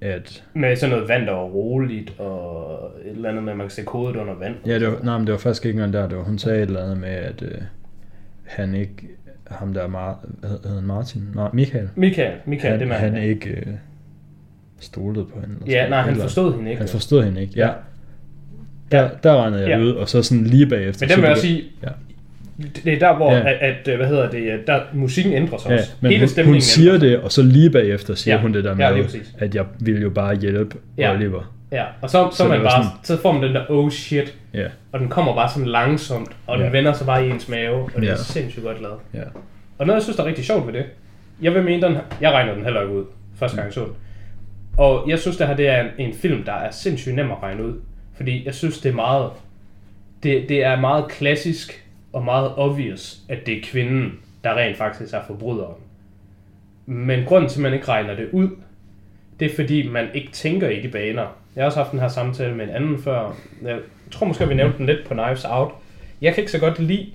at... 0.00 0.44
Med 0.54 0.76
sådan 0.76 0.90
noget 0.94 1.08
vand, 1.08 1.26
der 1.26 1.32
var 1.32 1.42
roligt, 1.44 2.14
og 2.20 2.92
et 3.04 3.10
eller 3.10 3.28
andet 3.28 3.42
med, 3.44 3.52
at 3.52 3.56
man 3.58 3.66
kan 3.66 3.70
se 3.70 3.82
kodet 3.82 4.16
under 4.16 4.34
vand. 4.34 4.54
Ja, 4.66 4.78
det 4.78 4.88
var, 4.88 4.98
nej, 5.02 5.18
men 5.18 5.26
det 5.26 5.32
var 5.32 5.38
faktisk 5.38 5.66
ikke 5.66 5.76
engang 5.76 5.92
der. 5.92 6.08
Det 6.08 6.16
var, 6.18 6.24
hun 6.24 6.38
sagde 6.38 6.58
et 6.62 6.66
eller 6.66 6.82
andet 6.82 6.98
med, 6.98 7.08
at 7.08 7.42
øh, 7.42 7.50
han 8.46 8.74
ikke... 8.74 8.92
Ham 9.50 9.74
der, 9.74 9.86
Mar, 9.86 10.24
han, 10.74 10.82
Martin? 10.84 11.22
Nej, 11.34 11.48
Michael. 11.52 11.88
Michael, 11.96 12.32
Michael, 12.46 12.78
Han, 12.78 12.88
det 12.88 12.96
han 12.96 13.12
man. 13.12 13.22
ikke 13.22 13.50
øh, 13.50 13.66
stolede 14.80 15.24
på 15.24 15.40
hende. 15.40 15.54
Ja, 15.66 15.88
nej, 15.88 16.00
han 16.00 16.10
eller- 16.10 16.24
forstod 16.24 16.54
hende 16.56 16.70
ikke. 16.70 16.80
Han 16.80 16.88
forstod 16.88 17.24
hende 17.24 17.40
ikke, 17.42 17.52
ja. 17.56 17.66
Ja. 17.66 17.72
Der, 18.92 19.08
der 19.22 19.36
regnede 19.42 19.60
jeg 19.62 19.68
Ja. 19.68 19.76
ja. 19.78 19.82
ud, 19.84 19.90
og 19.90 20.08
så 20.08 20.22
sådan 20.22 20.44
lige 20.44 20.66
bagefter. 20.66 21.06
Men 21.06 21.10
så 21.10 21.20
vil 21.20 21.28
jeg 21.28 21.38
sige, 21.38 21.62
Ja. 21.82 21.88
Det 22.84 22.92
er 22.92 22.98
der, 22.98 23.16
hvor 23.16 23.32
Ja. 23.32 23.40
at, 23.52 23.86
at, 23.88 23.96
hvad 23.96 24.06
hedder 24.06 24.30
det, 24.30 24.66
der 24.66 24.80
musikken 24.92 25.32
ændrer 25.32 25.58
sig 25.58 25.70
Ja, 25.70 25.76
også. 25.78 25.90
men 26.00 26.12
Hele 26.12 26.28
hun, 26.36 26.44
hun 26.44 26.60
siger 26.60 26.94
ændrer 26.94 27.08
det, 27.08 27.18
og 27.18 27.32
så 27.32 27.42
lige 27.42 27.70
bagefter 27.70 28.14
siger 28.14 28.34
Ja. 28.34 28.40
hun 28.40 28.54
det 28.54 28.64
der 28.64 28.76
Ja, 28.78 28.92
med, 28.94 29.04
præcis. 29.04 29.34
at 29.38 29.54
jeg 29.54 29.64
ville 29.80 30.02
jo 30.02 30.10
bare 30.10 30.34
hjælpe 30.36 30.76
Ja. 30.98 31.14
Oliver. 31.14 31.54
Ja, 31.72 31.84
og 32.00 32.10
så, 32.10 32.28
så, 32.30 32.36
Så 32.36 32.48
man 32.48 32.60
bare, 32.60 32.70
sådan- 32.84 32.98
så 33.02 33.22
får 33.22 33.32
man 33.32 33.42
den 33.42 33.54
der 33.54 33.64
oh 33.68 33.90
shit, 33.90 34.34
Ja, 34.54 34.66
og 34.92 35.00
den 35.00 35.08
kommer 35.08 35.34
bare 35.34 35.48
sådan 35.50 35.68
langsomt, 35.68 36.30
og 36.46 36.58
den 36.58 36.66
Ja. 36.66 36.72
vender 36.72 36.92
sig 36.92 37.06
bare 37.06 37.26
i 37.26 37.30
ens 37.30 37.48
mave, 37.48 37.74
og 37.74 37.90
det 37.96 38.04
er 38.04 38.10
Ja. 38.10 38.16
sindssygt 38.16 38.64
godt 38.64 38.82
lavet. 38.82 38.96
ja. 39.14 39.22
Og 39.78 39.86
noget, 39.86 39.96
jeg 39.96 40.02
synes, 40.02 40.16
der 40.16 40.22
er 40.22 40.28
rigtig 40.28 40.44
sjovt 40.44 40.66
ved 40.66 40.72
det, 40.72 40.84
jeg 41.42 41.54
vil 41.54 41.62
mene, 41.62 41.82
den, 41.82 41.96
jeg 42.20 42.32
regner 42.32 42.54
den 42.54 42.64
heller 42.64 42.80
ikke 42.80 42.94
ud, 42.94 43.04
første 43.36 43.56
gang 43.56 43.66
jeg 43.66 43.74
så 43.74 43.80
den. 43.80 43.92
Og 44.78 45.10
jeg 45.10 45.18
synes, 45.18 45.36
det 45.36 45.46
her 45.46 45.56
det 45.56 45.68
er 45.68 45.80
en, 45.80 45.88
en 45.98 46.14
film, 46.14 46.42
der 46.44 46.52
er 46.52 46.70
sindssygt 46.70 47.14
nem 47.16 47.30
at 47.30 47.36
regne 47.42 47.64
ud. 47.64 47.72
Fordi 48.16 48.46
jeg 48.46 48.54
synes, 48.54 48.78
det 48.78 48.88
er 48.90 48.94
meget, 48.94 49.30
det, 50.22 50.44
det 50.48 50.64
er 50.64 50.80
meget 50.80 51.08
klassisk 51.08 51.84
og 52.12 52.24
meget 52.24 52.52
obvious, 52.56 53.18
at 53.28 53.46
det 53.46 53.58
er 53.58 53.62
kvinden, 53.64 54.12
der 54.44 54.54
rent 54.54 54.76
faktisk 54.76 55.14
er 55.14 55.20
forbryderen. 55.26 55.74
Men 56.86 57.24
grunden 57.24 57.50
til, 57.50 57.58
at 57.58 57.62
man 57.62 57.74
ikke 57.74 57.88
regner 57.88 58.14
det 58.14 58.28
ud, 58.32 58.48
det 59.40 59.50
er 59.50 59.54
fordi, 59.56 59.88
man 59.88 60.08
ikke 60.14 60.32
tænker 60.32 60.68
i 60.68 60.80
de 60.82 60.88
baner. 60.88 61.26
Jeg 61.56 61.62
har 61.62 61.66
også 61.66 61.78
haft 61.78 61.92
den 61.92 62.00
her 62.00 62.08
samtale 62.08 62.54
med 62.54 62.64
en 62.64 62.70
anden 62.70 62.98
før. 62.98 63.36
Jeg 63.62 63.78
tror 64.10 64.26
måske, 64.26 64.48
vi 64.48 64.54
nævnte 64.54 64.78
den 64.78 64.86
lidt 64.86 65.08
på 65.08 65.14
Knives 65.14 65.44
Out. 65.44 65.72
Jeg 66.20 66.34
kan 66.34 66.42
ikke 66.42 66.52
så 66.52 66.58
godt 66.58 66.78
lide 66.78 67.06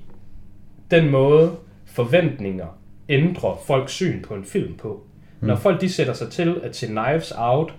den 0.92 1.10
måde, 1.10 1.52
forventninger 1.86 2.68
ændrer 3.10 3.62
folks 3.68 3.92
syn 3.94 4.22
på 4.22 4.34
en 4.34 4.44
film 4.46 4.74
på. 4.74 5.04
Mm. 5.40 5.48
Når 5.48 5.56
folk 5.56 5.82
de 5.82 5.90
sætter 5.90 6.14
sig 6.14 6.30
til 6.30 6.56
at 6.64 6.76
se 6.76 6.88
Knives 6.88 7.34
Out, 7.38 7.74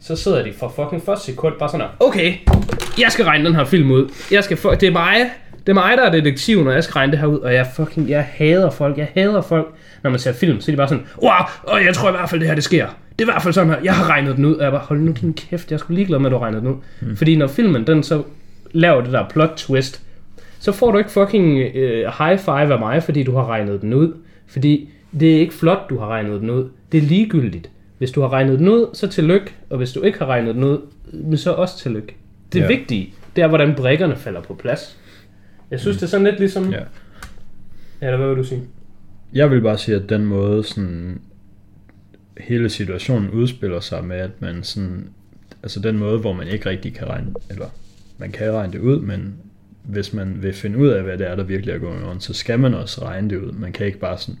så 0.00 0.16
sidder 0.16 0.42
de 0.42 0.52
fra 0.52 0.68
fucking 0.68 1.02
første 1.02 1.26
sekund 1.26 1.54
bare 1.58 1.68
sådan 1.68 1.86
her, 1.86 2.06
okay, 2.06 2.34
jeg 2.98 3.12
skal 3.12 3.24
regne 3.24 3.44
den 3.44 3.54
her 3.54 3.64
film 3.64 3.90
ud. 3.90 4.10
Jeg 4.30 4.44
skal 4.44 4.56
fu- 4.56 4.74
det 4.74 4.82
er 4.82 4.90
mig, 4.92 5.30
det 5.66 5.68
er 5.68 5.74
mig, 5.74 5.96
der 5.96 6.02
er 6.02 6.10
detektiven, 6.12 6.66
og 6.66 6.74
jeg 6.74 6.84
skal 6.84 6.92
regne 6.92 7.12
det 7.12 7.20
her 7.20 7.26
ud, 7.26 7.38
og 7.38 7.54
jeg 7.54 7.66
fucking, 7.76 8.08
jeg 8.10 8.26
hader 8.32 8.70
folk, 8.70 8.98
jeg 8.98 9.08
hader 9.14 9.40
folk, 9.42 9.74
når 10.02 10.10
man 10.10 10.18
ser 10.18 10.32
film, 10.32 10.60
så 10.60 10.70
er 10.70 10.72
de 10.72 10.76
bare 10.76 10.88
sådan, 10.88 11.04
wow, 11.22 11.30
og 11.62 11.84
jeg 11.84 11.94
tror 11.94 12.08
i 12.08 12.12
hvert 12.12 12.30
fald, 12.30 12.40
det 12.40 12.48
her, 12.48 12.54
det 12.54 12.64
sker. 12.64 12.86
Det 13.18 13.24
er 13.24 13.30
i 13.30 13.32
hvert 13.32 13.42
fald 13.42 13.54
sådan 13.54 13.70
her, 13.70 13.76
jeg 13.84 13.94
har 13.94 14.08
regnet 14.10 14.36
den 14.36 14.44
ud, 14.44 14.54
og 14.54 14.62
jeg 14.64 14.72
bare, 14.72 14.80
hold 14.84 15.00
nu 15.00 15.12
din 15.20 15.34
kæft, 15.34 15.70
jeg 15.70 15.78
skulle 15.80 15.96
ligeglad 15.96 16.18
med, 16.18 16.26
at 16.26 16.32
du 16.32 16.38
regnede 16.38 16.60
den 16.62 16.68
ud. 16.70 16.76
Mm. 17.00 17.16
Fordi 17.16 17.36
når 17.36 17.46
filmen, 17.46 17.86
den 17.86 18.02
så 18.02 18.22
laver 18.72 19.00
det 19.00 19.12
der 19.12 19.28
plot 19.28 19.52
twist, 19.56 20.02
så 20.60 20.72
får 20.72 20.90
du 20.92 20.98
ikke 20.98 21.10
fucking 21.10 21.58
øh, 21.58 22.12
high 22.18 22.38
five 22.38 22.72
af 22.72 22.78
mig, 22.78 23.02
fordi 23.02 23.22
du 23.22 23.36
har 23.36 23.46
regnet 23.46 23.80
den 23.80 23.94
ud. 23.94 24.12
Fordi 24.46 24.88
det 25.20 25.36
er 25.36 25.40
ikke 25.40 25.54
flot, 25.54 25.90
du 25.90 25.98
har 25.98 26.06
regnet 26.06 26.40
den 26.40 26.50
ud. 26.50 26.68
Det 26.92 26.98
er 26.98 27.02
ligegyldigt. 27.02 27.70
Hvis 27.98 28.10
du 28.10 28.20
har 28.20 28.32
regnet 28.32 28.58
den 28.58 28.68
ud, 28.68 28.86
så 28.94 29.08
tillykke. 29.08 29.52
Og 29.70 29.76
hvis 29.78 29.92
du 29.92 30.02
ikke 30.02 30.18
har 30.18 30.26
regnet 30.26 30.54
den 30.54 30.64
ud, 30.64 30.78
men 31.12 31.38
så 31.38 31.52
også 31.52 31.78
tillykke. 31.78 32.14
Det 32.52 32.60
Ja. 32.60 32.66
vigtige, 32.66 33.14
det 33.36 33.44
er, 33.44 33.48
hvordan 33.48 33.74
brækkerne 33.74 34.16
falder 34.16 34.40
på 34.40 34.54
plads. 34.54 34.96
Jeg 35.72 35.80
synes, 35.80 35.96
det 35.96 36.02
er 36.02 36.06
sådan 36.06 36.26
lidt 36.26 36.38
ligesom... 36.38 36.72
Ja. 36.72 36.80
Eller 38.00 38.16
hvad 38.16 38.28
vil 38.28 38.36
du 38.36 38.44
sige? 38.44 38.62
Jeg 39.32 39.50
vil 39.50 39.60
bare 39.60 39.78
sige, 39.78 39.96
at 39.96 40.08
den 40.08 40.24
måde 40.24 40.64
sådan 40.64 41.20
hele 42.38 42.68
situationen 42.68 43.30
udspiller 43.30 43.80
sig 43.80 44.04
med, 44.04 44.16
at 44.16 44.30
man 44.40 44.62
sådan, 44.62 45.08
altså 45.62 45.80
den 45.80 45.98
måde, 45.98 46.18
hvor 46.18 46.32
man 46.32 46.48
ikke 46.48 46.70
rigtig 46.70 46.94
kan 46.94 47.08
regne, 47.08 47.34
eller 47.50 47.66
man 48.18 48.30
kan 48.32 48.52
regne 48.52 48.72
det 48.72 48.78
ud, 48.78 49.00
men 49.00 49.34
hvis 49.82 50.12
man 50.12 50.42
vil 50.42 50.52
finde 50.52 50.78
ud 50.78 50.88
af, 50.88 51.02
hvad 51.02 51.18
det 51.18 51.26
er, 51.26 51.36
der 51.36 51.44
virkelig 51.44 51.74
er 51.74 51.78
going 51.78 52.04
on, 52.04 52.20
så 52.20 52.34
skal 52.34 52.58
man 52.58 52.74
også 52.74 53.04
regne 53.04 53.30
det 53.30 53.36
ud. 53.36 53.52
Man 53.52 53.72
kan 53.72 53.86
ikke 53.86 53.98
bare 53.98 54.18
sådan, 54.18 54.38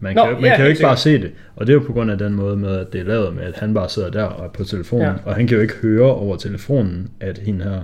man 0.00 0.14
Nå, 0.14 0.24
kan, 0.24 0.32
man 0.32 0.44
ja, 0.44 0.56
kan 0.56 0.64
jo 0.64 0.70
ikke 0.70 0.82
bare 0.82 0.96
se 0.96 1.20
det. 1.20 1.32
Og 1.56 1.66
det 1.66 1.72
er 1.72 1.76
jo 1.76 1.84
på 1.86 1.92
grund 1.92 2.10
af 2.10 2.18
den 2.18 2.34
måde 2.34 2.56
med, 2.56 2.76
at 2.76 2.92
det 2.92 3.00
er 3.00 3.04
lavet 3.04 3.34
med, 3.34 3.42
at 3.42 3.56
han 3.56 3.74
bare 3.74 3.88
sidder 3.88 4.10
der 4.10 4.24
og 4.24 4.44
er 4.44 4.48
på 4.48 4.64
telefonen, 4.64 5.06
ja. 5.06 5.14
og 5.24 5.34
han 5.34 5.46
kan 5.46 5.56
jo 5.56 5.62
ikke 5.62 5.74
høre 5.74 6.14
over 6.14 6.36
telefonen, 6.36 7.10
at 7.20 7.38
hende 7.38 7.64
her, 7.64 7.82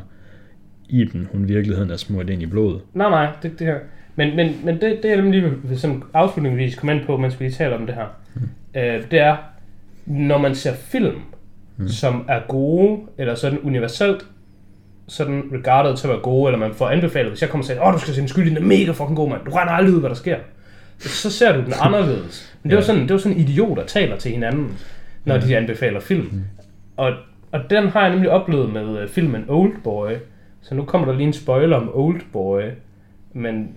Iben, 0.88 1.28
hun 1.32 1.44
i 1.44 1.46
virkeligheden 1.52 1.90
er 1.90 1.96
smurt 1.96 2.30
ind 2.30 2.42
i 2.42 2.46
blodet. 2.46 2.80
Nej, 2.94 3.10
nej, 3.10 3.28
det, 3.42 3.58
det 3.58 3.66
her. 3.66 3.76
Men, 4.16 4.36
men, 4.36 4.56
men 4.64 4.74
det, 4.80 4.98
det 5.02 5.08
jeg 5.08 5.16
nemlig 5.16 5.42
lige 5.64 5.78
sådan 5.78 6.02
afslutningsvis 6.14 6.74
komme 6.74 6.94
ind 6.94 7.04
på, 7.06 7.16
mens 7.16 7.40
vi 7.40 7.44
lige 7.44 7.54
taler 7.54 7.76
om 7.76 7.86
det 7.86 7.94
her, 7.94 8.06
mm. 8.34 8.40
øh, 8.80 9.10
det 9.10 9.18
er, 9.20 9.36
når 10.06 10.38
man 10.38 10.54
ser 10.54 10.74
film, 10.74 11.14
mm. 11.76 11.88
som 11.88 12.24
er 12.28 12.40
gode, 12.48 13.00
eller 13.18 13.34
sådan 13.34 13.58
universelt, 13.58 14.26
sådan 15.08 15.42
regarded 15.52 15.96
til 15.96 16.06
at 16.06 16.10
være 16.10 16.20
gode, 16.20 16.48
eller 16.52 16.58
man 16.66 16.74
får 16.74 16.88
anbefalet, 16.88 17.30
hvis 17.30 17.42
jeg 17.42 17.50
kommer 17.50 17.62
og 17.62 17.66
siger, 17.66 17.86
åh, 17.88 17.94
du 17.94 17.98
skal 17.98 18.14
se 18.14 18.22
en 18.22 18.28
skyldig, 18.28 18.56
den 18.56 18.62
er 18.62 18.66
mega 18.66 18.90
fucking 18.90 19.16
god, 19.16 19.28
mand, 19.30 19.40
du 19.46 19.50
regner 19.50 19.72
aldrig 19.72 19.94
ud, 19.94 20.00
hvad 20.00 20.10
der 20.10 20.16
sker. 20.16 20.36
Så 20.98 21.30
ser 21.30 21.52
du 21.56 21.60
den 21.64 21.72
anderledes. 21.86 22.54
Men 22.62 22.70
det 22.70 22.76
er 22.76 22.80
jo 22.80 22.80
Ja. 22.80 22.86
sådan, 22.86 23.02
det 23.02 23.10
er 23.10 23.18
sådan 23.18 23.38
idioter 23.38 23.84
taler 23.84 24.16
til 24.16 24.30
hinanden, 24.32 24.78
når 25.24 25.38
de 25.38 25.56
anbefaler 25.56 26.00
film. 26.00 26.28
Mm. 26.32 26.42
Og, 26.96 27.12
og 27.52 27.60
den 27.70 27.88
har 27.88 28.00
jeg 28.02 28.10
nemlig 28.10 28.30
oplevet 28.30 28.72
med 28.72 29.02
uh, 29.02 29.08
filmen 29.08 29.44
Oldboy, 29.48 30.10
så 30.68 30.74
nu 30.74 30.84
kommer 30.84 31.06
der 31.06 31.14
lige 31.14 31.26
en 31.26 31.32
spoiler 31.32 31.76
om 31.76 31.90
Oldboy, 31.94 32.62
men 33.32 33.76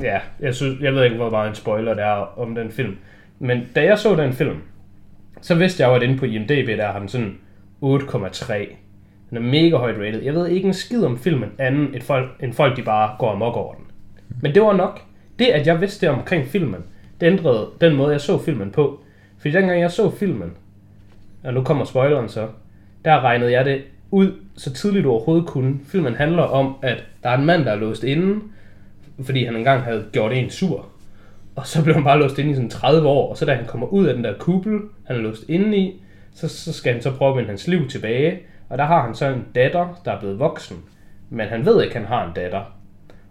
ja, 0.00 0.20
jeg, 0.40 0.54
synes, 0.54 0.80
jeg 0.80 0.94
ved 0.94 1.04
ikke, 1.04 1.16
hvor 1.16 1.30
meget 1.30 1.48
en 1.48 1.54
spoiler 1.54 1.94
der 1.94 2.04
er 2.04 2.38
om 2.38 2.54
den 2.54 2.70
film. 2.70 2.96
Men 3.38 3.68
da 3.74 3.84
jeg 3.84 3.98
så 3.98 4.16
den 4.16 4.32
film, 4.32 4.56
så 5.40 5.54
vidste 5.54 5.82
jeg 5.82 5.88
jo, 5.90 5.94
at 5.94 6.02
inde 6.02 6.18
på 6.18 6.24
IMDb, 6.24 6.66
der 6.66 6.92
har 6.92 6.98
den 6.98 7.08
sådan 7.08 7.38
8,3. 7.82 8.54
Den 9.30 9.36
er 9.36 9.40
mega 9.40 9.76
højt 9.76 9.98
rated. 9.98 10.22
Jeg 10.22 10.34
ved 10.34 10.48
ikke 10.48 10.66
en 10.66 10.74
skid 10.74 11.04
om 11.04 11.18
filmen 11.18 11.50
anden, 11.58 11.94
end 11.94 12.02
folk, 12.02 12.28
end 12.42 12.52
folk 12.52 12.76
de 12.76 12.82
bare 12.82 13.16
går 13.18 13.32
amok 13.32 13.56
over 13.56 13.74
den. 13.74 13.84
Men 14.42 14.54
det 14.54 14.62
var 14.62 14.72
nok. 14.72 15.00
Det, 15.38 15.46
at 15.46 15.66
jeg 15.66 15.80
vidste 15.80 16.06
det 16.06 16.14
omkring 16.14 16.46
filmen, 16.46 16.84
det 17.20 17.26
ændrede 17.26 17.68
den 17.80 17.96
måde, 17.96 18.12
jeg 18.12 18.20
så 18.20 18.38
filmen 18.38 18.70
på. 18.70 19.00
Fordi 19.38 19.54
dengang 19.54 19.80
jeg 19.80 19.90
så 19.90 20.10
filmen, 20.10 20.52
og 21.44 21.54
nu 21.54 21.62
kommer 21.62 21.84
spoileren 21.84 22.28
så, 22.28 22.48
der 23.04 23.20
regnede 23.20 23.52
jeg 23.52 23.64
det 23.64 23.82
ud 24.10 24.32
så 24.56 24.72
tidligt 24.72 25.04
du 25.04 25.10
overhovedet 25.10 25.46
kunne. 25.46 25.78
Filmen 25.86 26.14
handler 26.14 26.42
om, 26.42 26.76
at 26.82 27.04
der 27.22 27.28
er 27.30 27.38
en 27.38 27.46
mand, 27.46 27.64
der 27.64 27.72
er 27.72 27.76
låst 27.76 28.04
inde, 28.04 28.40
fordi 29.24 29.44
han 29.44 29.56
engang 29.56 29.82
havde 29.82 30.04
gjort 30.12 30.32
en 30.32 30.50
sur. 30.50 30.86
Og 31.56 31.66
så 31.66 31.82
blev 31.82 31.94
han 31.94 32.04
bare 32.04 32.18
låst 32.18 32.38
inde 32.38 32.50
i 32.50 32.54
sådan 32.54 32.70
30 32.70 33.08
år, 33.08 33.30
og 33.30 33.36
så 33.36 33.44
da 33.44 33.54
han 33.54 33.66
kommer 33.66 33.86
ud 33.86 34.06
af 34.06 34.14
den 34.14 34.24
der 34.24 34.38
kuppel, 34.38 34.80
han 35.06 35.16
er 35.16 35.20
låst 35.20 35.44
inde 35.48 35.78
i, 35.78 36.02
så, 36.34 36.48
så 36.48 36.72
skal 36.72 36.92
han 36.92 37.02
så 37.02 37.12
prøve 37.12 37.30
at 37.30 37.36
vende 37.36 37.48
hans 37.48 37.68
liv 37.68 37.88
tilbage. 37.88 38.38
Og 38.68 38.78
der 38.78 38.84
har 38.84 39.02
han 39.02 39.14
så 39.14 39.26
en 39.26 39.44
datter, 39.54 40.00
der 40.04 40.12
er 40.12 40.20
blevet 40.20 40.38
voksen. 40.38 40.76
Men 41.30 41.48
han 41.48 41.66
ved 41.66 41.82
ikke, 41.82 41.94
at 41.94 42.00
han 42.00 42.08
har 42.08 42.26
en 42.26 42.32
datter. 42.36 42.62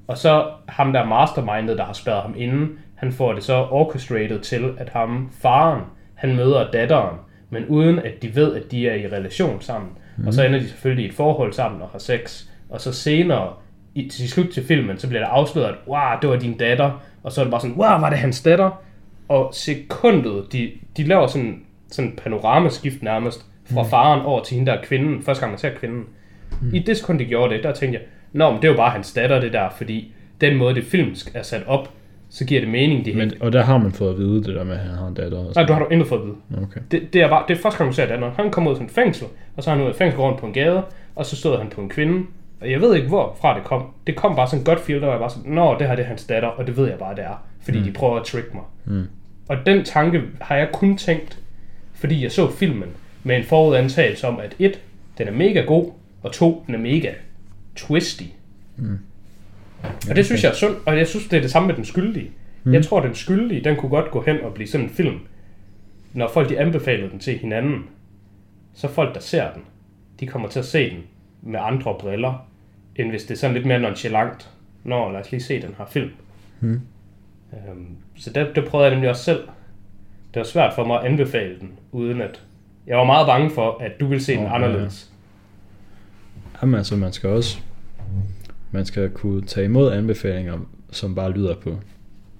Og 0.07 0.17
så 0.17 0.45
ham 0.67 0.93
der 0.93 1.05
mastermindet, 1.05 1.77
der 1.77 1.85
har 1.85 1.93
spærret 1.93 2.21
ham 2.21 2.33
inde, 2.37 2.67
han 2.95 3.11
får 3.11 3.33
det 3.33 3.43
så 3.43 3.67
orchestrated 3.71 4.39
til, 4.39 4.73
at 4.77 4.89
ham, 4.89 5.31
faren, 5.41 5.81
han 6.13 6.35
møder 6.35 6.71
datteren, 6.71 7.15
men 7.49 7.65
uden 7.65 7.99
at 7.99 8.21
de 8.21 8.35
ved, 8.35 8.55
at 8.55 8.71
de 8.71 8.89
er 8.89 8.95
i 8.95 9.07
relation 9.07 9.61
sammen. 9.61 9.89
Mm. 10.17 10.27
Og 10.27 10.33
så 10.33 10.43
ender 10.43 10.59
de 10.59 10.67
selvfølgelig 10.67 11.05
i 11.05 11.09
et 11.09 11.15
forhold 11.15 11.53
sammen 11.53 11.81
og 11.81 11.87
har 11.87 11.99
sex. 11.99 12.45
Og 12.69 12.81
så 12.81 12.93
senere, 12.93 13.53
i, 13.95 14.09
til 14.09 14.29
slut 14.29 14.49
til 14.49 14.63
filmen, 14.63 14.97
så 14.97 15.07
bliver 15.07 15.21
det 15.21 15.29
afsløret, 15.31 15.69
at 15.69 15.75
wow, 15.87 16.19
det 16.21 16.29
var 16.29 16.35
din 16.35 16.57
datter. 16.57 17.03
Og 17.23 17.31
så 17.31 17.41
er 17.41 17.45
det 17.45 17.51
bare 17.51 17.61
sådan, 17.61 17.75
wow, 17.75 17.99
var 17.99 18.09
det 18.09 18.19
hans 18.19 18.43
datter? 18.43 18.83
Og 19.27 19.49
sekundet, 19.53 20.45
de, 20.51 20.71
de 20.97 21.03
laver 21.03 21.27
sådan, 21.27 21.63
sådan 21.91 22.19
panoramaskift 22.23 23.03
nærmest, 23.03 23.45
fra 23.65 23.83
mm. 23.83 23.89
faren 23.89 24.21
over 24.21 24.43
til 24.43 24.55
hende 24.55 24.71
der 24.71 24.81
kvinden, 24.83 25.23
første 25.23 25.41
gang 25.41 25.51
man 25.51 25.59
ser 25.59 25.69
kvinden. 25.69 26.03
Mm. 26.61 26.73
I 26.73 26.79
det 26.79 26.97
sekund, 26.97 27.19
de 27.19 27.25
gjorde 27.25 27.53
det, 27.53 27.63
der 27.63 27.73
tænkte 27.73 27.99
jeg, 27.99 28.07
Nå, 28.33 28.51
men 28.51 28.61
det 28.61 28.67
er 28.67 28.71
jo 28.71 28.77
bare 28.77 28.91
hans 28.91 29.13
datter, 29.13 29.39
det 29.39 29.53
der, 29.53 29.69
fordi 29.69 30.13
den 30.41 30.57
måde, 30.57 30.75
det 30.75 30.83
film 30.83 31.15
er 31.33 31.43
sat 31.43 31.63
op, 31.67 31.93
så 32.37 32.45
giver 32.45 32.61
det 32.61 32.69
mening, 32.69 33.05
det 33.05 33.15
Men, 33.15 33.33
og 33.39 33.53
der 33.53 33.63
har 33.63 33.77
man 33.77 33.91
fået 33.91 34.11
at 34.11 34.17
vide 34.17 34.43
det 34.43 34.55
der 34.55 34.63
med, 34.63 34.73
at 34.73 34.79
han 34.79 34.91
har 34.91 35.07
en 35.07 35.13
datter. 35.13 35.37
Og 35.37 35.51
Nej, 35.55 35.65
du 35.65 35.73
har 35.73 35.79
du 35.79 35.87
intet 35.91 36.07
fået 36.07 36.19
at 36.19 36.25
vide. 36.25 36.63
Okay. 36.63 36.81
Det, 36.91 37.13
det, 37.13 37.21
er 37.21 37.29
bare, 37.29 37.43
det 37.47 37.57
er 37.57 37.61
første 37.61 37.77
gang, 37.77 37.89
du 37.89 37.95
ser 37.95 38.05
datteren. 38.05 38.33
Han 38.35 38.51
kommer 38.51 38.71
ud 38.71 38.77
af 38.77 38.83
et 38.83 38.91
fængsel, 38.91 39.27
og 39.55 39.63
så 39.63 39.71
er 39.71 39.75
han 39.75 39.83
ud 39.83 39.89
af 39.89 39.95
fængsel 39.95 40.19
rundt 40.19 40.39
på 40.39 40.45
en 40.45 40.53
gade, 40.53 40.83
og 41.15 41.25
så 41.25 41.35
stod 41.35 41.57
han 41.57 41.69
på 41.69 41.81
en 41.81 41.89
kvinde. 41.89 42.25
Og 42.61 42.71
jeg 42.71 42.81
ved 42.81 42.95
ikke, 42.95 43.07
hvorfra 43.07 43.55
det 43.55 43.63
kom. 43.63 43.85
Det 44.07 44.15
kom 44.15 44.35
bare 44.35 44.47
sådan 44.47 44.63
godt 44.63 44.79
feel, 44.79 44.99
der 44.99 45.05
var 45.05 45.13
jeg 45.13 45.19
bare 45.19 45.29
sådan, 45.29 45.51
Nå, 45.51 45.75
det 45.79 45.87
her 45.87 45.95
det 45.95 46.03
er 46.03 46.07
hans 46.07 46.23
datter, 46.23 46.49
og 46.49 46.67
det 46.67 46.77
ved 46.77 46.87
jeg 46.87 46.97
bare, 46.97 47.15
det 47.15 47.23
er. 47.23 47.43
Fordi 47.61 47.77
mm. 47.79 47.83
de 47.83 47.91
prøver 47.91 48.19
at 48.19 48.25
trick 48.25 48.53
mig. 48.53 48.63
Mm. 48.85 49.07
Og 49.47 49.57
den 49.65 49.85
tanke 49.85 50.21
har 50.41 50.55
jeg 50.55 50.69
kun 50.73 50.97
tænkt, 50.97 51.39
fordi 51.93 52.23
jeg 52.23 52.31
så 52.31 52.51
filmen 52.51 52.89
med 53.23 53.37
en 53.37 53.43
forudantagelse 53.43 54.27
om, 54.27 54.39
at 54.39 54.55
et, 54.59 54.79
den 55.17 55.27
er 55.27 55.31
mega 55.31 55.61
god, 55.61 55.91
og 56.23 56.31
to, 56.31 56.63
den 56.67 56.75
er 56.75 56.79
mega 56.79 57.11
twisty. 57.75 58.23
Mm. 58.75 58.99
Og 60.09 60.15
det 60.15 60.25
synes 60.25 60.43
jeg 60.43 60.49
er 60.49 60.55
sundt, 60.55 60.77
og 60.85 60.97
jeg 60.97 61.07
synes, 61.07 61.27
det 61.27 61.37
er 61.37 61.41
det 61.41 61.51
samme 61.51 61.67
med 61.67 61.75
den 61.75 61.85
skyldige. 61.85 62.31
Mm. 62.63 62.73
Jeg 62.73 62.85
tror, 62.85 62.99
den 62.99 63.15
skyldige, 63.15 63.63
den 63.63 63.75
kunne 63.75 63.89
godt 63.89 64.11
gå 64.11 64.21
hen 64.21 64.41
og 64.41 64.53
blive 64.53 64.67
sådan 64.67 64.85
en 64.85 64.91
film, 64.93 65.19
når 66.13 66.27
folk 66.27 66.49
de 66.49 66.59
anbefalede 66.59 67.09
den 67.09 67.19
til 67.19 67.37
hinanden. 67.37 67.85
Så 68.73 68.87
folk, 68.87 69.13
der 69.13 69.19
ser 69.19 69.53
den, 69.53 69.61
de 70.19 70.27
kommer 70.27 70.47
til 70.47 70.59
at 70.59 70.65
se 70.65 70.89
den 70.89 71.03
med 71.41 71.59
andre 71.63 71.95
briller, 71.99 72.47
end 72.95 73.09
hvis 73.09 73.23
det 73.23 73.31
er 73.31 73.37
sådan 73.37 73.53
lidt 73.53 73.65
mere 73.65 73.79
nonchalant. 73.79 74.49
Nå, 74.83 75.11
lad 75.11 75.19
os 75.19 75.31
lige 75.31 75.43
se 75.43 75.61
den 75.61 75.75
her 75.77 75.85
film. 75.85 76.11
Mm. 76.59 76.81
Øhm, 77.53 77.95
så 78.15 78.33
det, 78.33 78.51
det 78.55 78.65
prøvede 78.65 78.85
jeg 78.85 78.95
nemlig 78.95 79.09
også 79.09 79.23
selv. 79.23 79.47
Det 80.33 80.39
var 80.39 80.43
svært 80.43 80.73
for 80.73 80.85
mig 80.85 80.99
at 80.99 81.05
anbefale 81.05 81.59
den, 81.59 81.69
uden 81.91 82.21
at... 82.21 82.43
Jeg 82.87 82.97
var 82.97 83.03
meget 83.03 83.27
bange 83.27 83.49
for, 83.49 83.77
at 83.81 83.91
du 83.99 84.07
ville 84.07 84.23
se 84.23 84.31
den 84.31 84.39
Åh, 84.39 84.45
ja. 84.45 84.55
anderledes. 84.55 85.11
Jamen 86.61 86.75
altså, 86.75 86.95
man 86.95 87.13
skal 87.13 87.29
også 87.29 87.59
man 88.71 88.85
skal 88.85 89.09
kunne 89.09 89.41
tage 89.41 89.65
imod 89.65 89.91
anbefalinger, 89.91 90.57
som 90.91 91.15
bare 91.15 91.31
lyder 91.31 91.55
på, 91.55 91.79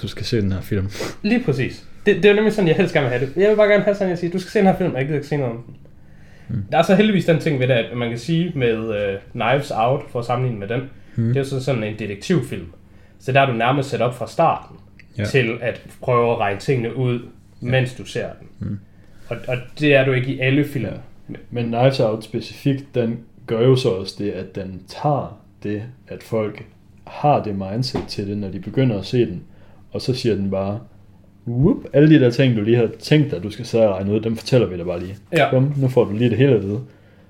du 0.01 0.07
skal 0.07 0.25
se 0.25 0.41
den 0.41 0.51
her 0.51 0.61
film. 0.61 0.89
Lige 1.21 1.43
præcis. 1.43 1.85
Det, 2.05 2.15
det 2.15 2.25
er 2.25 2.29
jo 2.29 2.35
nemlig 2.35 2.53
sådan, 2.53 2.67
jeg 2.67 2.75
helst 2.75 2.93
gerne 2.93 3.09
vil 3.09 3.17
have 3.17 3.25
det. 3.29 3.41
Jeg 3.41 3.49
vil 3.49 3.55
bare 3.55 3.67
gerne 3.67 3.83
have 3.83 3.95
sådan, 3.95 4.07
at 4.07 4.09
jeg 4.09 4.17
siger, 4.17 4.31
du 4.31 4.39
skal 4.39 4.51
se 4.51 4.59
den 4.59 4.67
her 4.67 4.77
film, 4.77 4.91
og 4.91 4.97
jeg 4.97 5.05
gider 5.05 5.17
ikke 5.17 5.27
se 5.27 5.37
noget 5.37 5.53
om 5.53 5.63
den. 5.63 5.75
Mm. 6.49 6.63
Der 6.71 6.77
er 6.77 6.81
så 6.81 6.95
heldigvis 6.95 7.25
den 7.25 7.39
ting 7.39 7.59
ved 7.59 7.67
det, 7.67 7.73
at 7.73 7.97
man 7.97 8.09
kan 8.09 8.17
sige 8.19 8.51
med 8.55 8.77
uh, 8.77 9.19
Knives 9.31 9.71
Out, 9.71 10.01
for 10.09 10.19
at 10.19 10.25
sammenligne 10.25 10.59
med 10.59 10.67
den, 10.67 10.81
mm. 11.15 11.27
det 11.27 11.35
er 11.35 11.39
jo 11.39 11.45
sådan, 11.45 11.63
sådan 11.63 11.83
en 11.83 11.99
detektivfilm. 11.99 12.65
Så 13.19 13.31
der 13.31 13.41
er 13.41 13.45
du 13.45 13.53
nærmest 13.53 13.89
sat 13.89 14.01
op 14.01 14.15
fra 14.17 14.27
starten, 14.27 14.77
Ja. 15.17 15.21
ja. 15.21 15.27
til 15.27 15.57
at 15.61 15.81
prøve 16.01 16.31
at 16.31 16.37
regne 16.39 16.59
tingene 16.59 16.95
ud, 16.95 17.19
mens 17.61 17.93
du 17.93 18.05
ser 18.05 18.27
den. 18.39 18.69
Mm. 18.69 18.79
Og, 19.29 19.37
og 19.47 19.57
det 19.79 19.95
er 19.95 20.05
du 20.05 20.11
ikke 20.11 20.33
i 20.33 20.39
alle 20.39 20.65
film. 20.65 20.85
Ja. 20.85 20.91
Men 21.51 21.65
Knives 21.65 21.99
Out 21.99 22.23
specifikt, 22.23 22.95
den 22.95 23.19
gør 23.47 23.61
jo 23.61 23.75
så 23.75 23.89
også 23.89 24.15
det, 24.19 24.31
at 24.31 24.55
den 24.55 24.81
tager 24.87 25.39
det, 25.67 25.83
at 26.07 26.23
folk 26.23 26.65
har 27.07 27.43
det 27.43 27.55
mindset 27.55 28.01
til 28.07 28.27
det, 28.27 28.37
når 28.37 28.49
de 28.49 28.59
begynder 28.59 28.99
at 28.99 29.05
se 29.05 29.25
den, 29.25 29.43
og 29.91 30.01
så 30.01 30.13
siger 30.13 30.35
den 30.35 30.51
bare, 30.51 30.79
whoop, 31.47 31.77
alle 31.93 32.09
de 32.09 32.19
der 32.19 32.29
ting, 32.29 32.57
du 32.57 32.61
lige 32.61 32.77
har 32.77 32.89
tænkt 32.99 33.31
dig, 33.31 33.43
du 33.43 33.49
skal 33.49 33.65
sidde 33.65 33.87
og 33.89 33.95
regne 33.95 34.13
ud, 34.13 34.19
dem 34.19 34.35
fortæller 34.35 34.67
vi 34.67 34.77
dig 34.77 34.85
bare 34.85 34.99
lige. 34.99 35.15
Ja. 35.33 35.49
Bum, 35.51 35.73
nu 35.77 35.87
får 35.87 36.03
du 36.05 36.13
lige 36.13 36.29
det 36.29 36.37
hele 36.37 36.51
at 36.55 36.63
vide. 36.63 36.79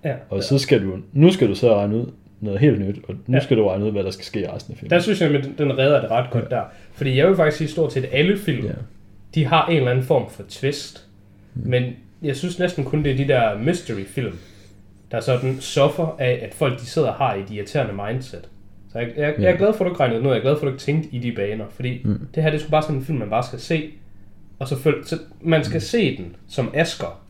Ja. 0.04 0.14
Og 0.30 0.44
så 0.44 0.58
skal 0.58 0.84
du, 0.84 0.98
nu 1.14 1.32
skal 1.32 1.48
du 1.48 1.56
så 1.56 1.76
regne 1.76 1.96
ud 1.96 2.06
noget 2.42 2.60
helt 2.60 2.80
nyt, 2.88 2.96
og 3.08 3.16
nu 3.28 3.38
Ja. 3.38 3.44
skal 3.44 3.58
du 3.58 3.68
regne 3.68 3.86
ud, 3.86 3.92
hvad 3.92 4.04
der 4.04 4.12
skal 4.12 4.26
ske 4.26 4.40
i 4.42 4.48
resten 4.48 4.72
af 4.74 4.78
filmen. 4.78 4.90
Der 4.90 5.00
synes 5.00 5.22
jeg, 5.22 5.32
at 5.36 5.50
den- 5.58 5.78
redder 5.78 6.02
det 6.02 6.12
ret 6.12 6.32
godt 6.32 6.50
der. 6.50 6.62
Fordi 6.94 7.18
jeg 7.18 7.28
vil 7.28 7.36
faktisk 7.36 7.58
sige 7.58 7.68
stort 7.68 7.94
set 7.94 8.06
alle 8.12 8.38
film, 8.38 8.66
Ja. 8.66 8.72
de 9.36 9.46
har 9.46 9.68
en 9.68 9.78
eller 9.78 9.92
anden 9.92 10.06
form 10.06 10.30
for 10.30 10.44
twist. 10.50 11.08
Men 11.54 11.84
jeg 12.22 12.36
synes 12.36 12.60
næsten 12.60 12.84
kun, 12.84 13.04
det 13.04 13.12
er 13.12 13.18
de 13.18 13.28
der 13.28 13.58
mystery-film, 13.64 14.34
der 15.12 15.20
sådan 15.20 15.58
suffer 15.62 16.16
af, 16.20 16.40
at 16.44 16.54
folk 16.54 16.80
de 16.80 16.86
sidder 16.86 17.08
og 17.08 17.14
har 17.16 17.34
et 17.34 17.50
irriterende 17.52 18.04
mindset. 18.08 18.50
Så 18.92 19.00
jeg, 19.00 19.14
jeg, 19.18 19.36
jeg 19.40 19.52
er 19.52 19.58
glad 19.58 19.74
for, 19.74 19.86
at 19.86 19.90
du 19.90 19.96
regnede 19.96 20.22
ud. 20.22 20.28
Jeg 20.28 20.38
er 20.38 20.42
glad 20.42 20.56
for, 20.56 20.62
at 20.62 20.64
du 20.64 20.68
ikke 20.68 20.80
tænkte 20.84 21.10
i 21.16 21.20
de 21.20 21.32
baner. 21.32 21.66
Fordi 21.70 22.02
mm. 22.06 22.28
det 22.36 22.44
her, 22.44 22.50
det 22.52 22.64
er 22.66 22.70
bare 22.70 22.82
sådan 22.82 22.96
en 22.96 23.06
film, 23.06 23.18
man 23.18 23.30
bare 23.30 23.44
skal 23.44 23.60
se. 23.60 23.90
Og 24.60 24.68
så, 24.68 24.76
føl- 24.80 25.06
så 25.08 25.20
man 25.42 25.64
skal 25.64 25.82
se 25.82 26.18
den 26.18 26.36
som 26.48 26.72
Asker. 26.74 27.22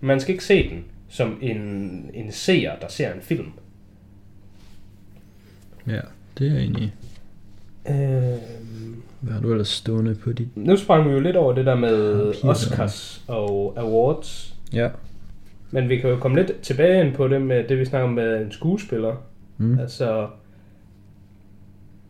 Man 0.00 0.20
skal 0.20 0.32
ikke 0.32 0.44
se 0.44 0.68
den 0.70 0.84
som 1.08 1.38
en, 1.42 1.60
en 2.14 2.32
seer, 2.32 2.76
der 2.80 2.88
ser 2.88 3.12
en 3.14 3.20
film. 3.20 3.46
ja, 5.86 6.00
det 6.38 6.48
er 6.48 6.54
jeg 6.54 6.64
enig 6.64 6.82
i. 6.82 6.90
Øh, 7.88 8.38
Hvad 9.20 9.32
har 9.32 9.40
du 9.40 9.50
ellers 9.50 9.68
stående 9.68 10.14
på 10.14 10.32
dit... 10.32 10.56
nu 10.56 10.76
sprang 10.76 11.08
vi 11.08 11.12
jo 11.14 11.20
lidt 11.20 11.36
over 11.36 11.52
det 11.52 11.66
der 11.66 11.74
med. 11.74 12.32
Oscars 12.44 13.22
og 13.28 13.74
awards. 13.76 14.54
Ja. 14.72 14.88
Men 15.70 15.88
vi 15.88 15.96
kan 15.96 16.10
jo 16.10 16.16
komme 16.16 16.36
lidt 16.36 16.60
tilbage 16.60 17.06
ind 17.06 17.14
på 17.14 17.28
det 17.28 17.42
med 17.42 17.64
det, 17.64 17.78
vi 17.78 17.84
snakker 17.84 18.08
om 18.08 18.14
med 18.14 18.42
en 18.42 18.52
skuespiller. 18.52 19.14
Mm. 19.58 19.78
Altså, 19.78 20.28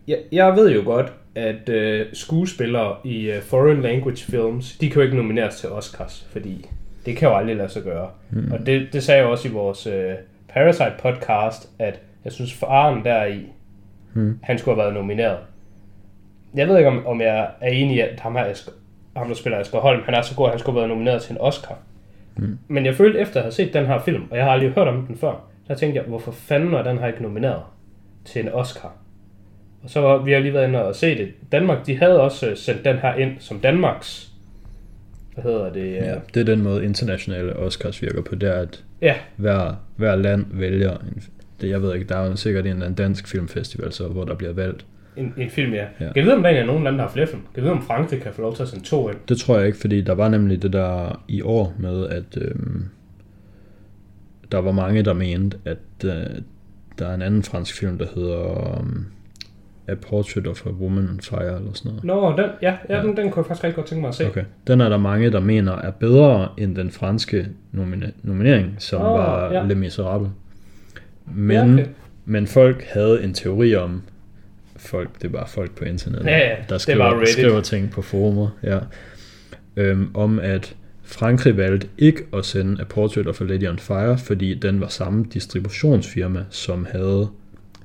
jeg, 0.08 0.18
jeg 0.32 0.56
ved 0.56 0.70
jo 0.70 0.82
godt, 0.84 1.12
at 1.34 1.68
øh, 1.68 2.06
skuespillere 2.12 2.96
i 3.04 3.30
øh, 3.30 3.42
foreign 3.42 3.82
language 3.82 4.16
films, 4.16 4.76
de 4.78 4.88
kan 4.90 4.96
jo 4.96 5.02
ikke 5.02 5.16
nomineres 5.16 5.60
til 5.60 5.68
Oscars, 5.68 6.26
fordi 6.32 6.66
det 7.06 7.16
kan 7.16 7.28
jo 7.28 7.36
aldrig 7.36 7.56
lade 7.56 7.68
sig 7.68 7.82
gøre. 7.82 8.10
Mm. 8.30 8.52
Og 8.52 8.66
det, 8.66 8.88
det 8.92 9.02
sagde 9.02 9.20
jeg 9.20 9.28
også 9.28 9.48
i 9.48 9.52
vores 9.52 9.86
øh, 9.86 10.12
Parasite 10.48 10.92
podcast, 11.02 11.70
at 11.78 12.00
jeg 12.24 12.32
synes 12.32 12.54
faren 12.54 13.04
deri, 13.04 13.46
Mm. 14.14 14.38
han 14.42 14.58
skulle 14.58 14.74
have 14.74 14.84
været 14.84 14.94
nomineret. 14.94 15.38
Jeg 16.54 16.68
ved 16.68 16.76
ikke, 16.78 16.88
om, 16.88 17.06
om 17.06 17.20
jeg 17.20 17.50
er 17.60 17.68
enig 17.68 17.96
i, 17.96 18.00
at 18.00 18.20
ham, 18.20 18.36
her, 18.36 18.70
ham 19.16 19.28
der 19.28 19.34
spiller 19.34 19.58
Asger 19.58 19.78
Holm, 19.78 20.02
han 20.04 20.14
er 20.14 20.22
så 20.22 20.34
god, 20.36 20.46
at 20.46 20.50
han 20.50 20.58
skulle 20.58 20.74
have 20.74 20.88
været 20.88 20.98
nomineret 20.98 21.22
til 21.22 21.32
en 21.32 21.40
Oscar. 21.40 21.78
Mm. 22.36 22.58
Men 22.68 22.86
jeg 22.86 22.94
følte 22.94 23.18
efter 23.18 23.40
at 23.40 23.44
have 23.44 23.52
set 23.52 23.72
den 23.72 23.86
her 23.86 24.00
film, 24.00 24.22
og 24.30 24.36
jeg 24.36 24.44
har 24.44 24.52
aldrig 24.52 24.70
hørt 24.70 24.88
om 24.88 25.06
den 25.06 25.16
før, 25.16 25.50
der 25.68 25.74
tænkte 25.74 25.98
jeg, 25.98 26.08
hvorfor 26.08 26.32
fanden 26.32 26.72
var 26.72 26.82
den 26.82 26.98
her 26.98 27.06
ikke 27.06 27.22
nomineret 27.22 27.62
til 28.24 28.42
en 28.42 28.48
Oscar? 28.52 28.96
Og 29.82 29.90
så 29.90 30.00
var 30.00 30.18
vi 30.18 30.32
har 30.32 30.40
lige 30.40 30.54
været 30.54 30.68
inde 30.68 30.84
og 30.84 30.96
se 30.96 31.18
det. 31.18 31.28
Danmark, 31.52 31.86
de 31.86 31.96
havde 31.96 32.20
også 32.20 32.50
øh, 32.50 32.56
sendt 32.56 32.84
den 32.84 32.96
her 32.96 33.14
ind 33.14 33.32
som 33.38 33.60
Danmarks, 33.60 34.30
hvad 35.34 35.44
hedder 35.44 35.72
det? 35.72 35.92
Ja, 35.92 36.14
det 36.34 36.40
er 36.40 36.44
den 36.44 36.62
måde 36.62 36.84
internationale 36.84 37.56
Oscars 37.56 38.02
virker 38.02 38.22
på, 38.22 38.34
det 38.34 38.48
er, 38.48 38.60
at 38.60 38.84
ja 39.02 39.14
hver, 39.36 39.74
hver 39.96 40.16
land 40.16 40.46
vælger 40.50 40.92
en, 40.92 41.22
det, 41.60 41.70
jeg 41.70 41.82
ved 41.82 41.94
ikke, 41.94 42.06
der 42.06 42.16
er 42.16 42.26
jo 42.26 42.36
sikkert 42.36 42.64
en 42.64 42.72
eller 42.72 42.84
anden 42.84 43.04
dansk 43.04 43.28
filmfestival, 43.28 43.92
så, 43.92 44.08
hvor 44.08 44.24
der 44.24 44.34
bliver 44.34 44.52
valgt. 44.52 44.86
En, 45.16 45.34
en 45.36 45.50
film, 45.50 45.72
ja. 45.72 45.84
Ja. 46.00 46.08
jeg 46.16 46.24
vide, 46.24 46.34
om 46.34 46.42
der 46.42 46.50
er 46.50 46.66
nogen 46.66 46.84
lande, 46.84 46.98
der 46.98 47.04
har 47.04 47.12
flere 47.12 47.26
film? 47.26 47.42
Kan 47.42 47.50
jeg 47.56 47.62
vide, 47.64 47.72
om 47.72 47.82
Frankrig 47.82 48.20
kan 48.22 48.32
få 48.32 48.42
lov 48.42 48.54
til 48.56 48.62
at 48.62 48.68
sende 48.68 48.84
to 48.84 49.08
ind? 49.08 49.16
Det 49.28 49.36
tror 49.38 49.58
jeg 49.58 49.66
ikke, 49.66 49.78
fordi 49.78 50.00
der 50.00 50.14
var 50.14 50.28
nemlig 50.28 50.62
det 50.62 50.72
der 50.72 51.22
i 51.28 51.42
år 51.42 51.74
med, 51.78 52.08
at 52.08 52.36
øhm, 52.40 52.84
der 54.52 54.58
var 54.58 54.72
mange, 54.72 55.02
der 55.02 55.12
mente, 55.12 55.58
at 55.64 55.78
øh, 56.04 56.10
der 56.98 57.06
er 57.08 57.14
en 57.14 57.22
anden 57.22 57.42
fransk 57.42 57.78
film, 57.78 57.98
der 57.98 58.06
hedder 58.14 58.78
um, 58.80 59.06
A 59.88 59.94
Portrait 59.94 60.46
of 60.46 60.66
a 60.66 60.70
Woman 60.70 61.08
on 61.08 61.20
Fire, 61.22 61.56
eller 61.56 61.72
sådan 61.72 61.88
noget. 61.90 62.04
Nå, 62.04 62.42
den, 62.42 62.50
ja, 62.62 62.76
ja, 62.88 62.96
Ja. 62.96 63.02
Den, 63.02 63.16
den 63.16 63.30
kunne 63.30 63.40
jeg 63.40 63.46
faktisk 63.46 63.64
rigtig 63.64 63.76
godt 63.76 63.86
tænke 63.86 64.00
mig 64.00 64.08
at 64.08 64.14
se. 64.14 64.26
Okay. 64.26 64.44
Den 64.66 64.80
er 64.80 64.88
der 64.88 64.98
mange, 64.98 65.30
der 65.32 65.40
mener 65.40 65.72
er 65.72 65.90
bedre 65.90 66.48
end 66.58 66.76
den 66.76 66.90
franske 66.90 67.46
nomine- 67.72 68.12
nominering, 68.22 68.74
som 68.78 69.00
oh, 69.02 69.06
var 69.18 69.52
ja. 69.52 69.62
Les 69.66 69.76
Misérables. 69.98 70.28
Men, 71.34 71.50
Ja, 71.56 71.82
okay. 71.82 71.86
men 72.24 72.46
folk 72.46 72.84
havde 72.92 73.22
en 73.24 73.34
teori 73.34 73.74
om, 73.74 74.02
folk, 74.90 75.08
det 75.22 75.24
er 75.24 75.32
bare 75.32 75.48
folk 75.48 75.70
på 75.78 75.84
internettet, 75.84 76.26
Ja, 76.26 76.38
ja, 76.38 76.54
der 76.56 76.74
det 76.74 76.80
skriver, 76.80 77.14
Reddit. 77.14 77.28
skriver 77.28 77.60
ting 77.60 77.90
på 77.90 78.02
forumer, 78.02 78.48
ja, 78.62 78.78
øhm, 79.76 80.10
om 80.14 80.38
at 80.38 80.76
Frankrig 81.02 81.56
valgte 81.56 81.88
ikke 81.98 82.22
at 82.34 82.44
sende 82.44 82.80
A 82.80 82.84
Portrait 82.84 83.26
of 83.26 83.40
a 83.40 83.44
Lady 83.44 83.68
on 83.68 83.78
Fire, 83.78 84.18
fordi 84.18 84.54
den 84.54 84.80
var 84.80 84.88
samme 84.88 85.26
distributionsfirma, 85.34 86.44
som 86.50 86.86
havde 86.92 87.28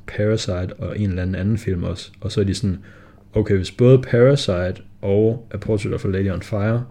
Parasite 0.08 0.74
og 0.78 1.00
en 1.00 1.10
eller 1.10 1.22
anden 1.22 1.36
anden 1.36 1.58
film 1.58 1.84
også. 1.84 2.12
Og 2.22 2.32
så 2.32 2.41
er 2.41 2.46
de 2.46 2.54
sådan, 2.54 2.78
okay, 3.34 3.56
hvis 3.56 3.72
både 3.72 4.02
Parasite 4.02 4.82
og 5.02 5.48
A 5.52 5.58
Portrait 5.58 5.94
of 5.94 6.06
a 6.06 6.08
Lady 6.08 6.32
on 6.32 6.41
Fire 6.41 6.86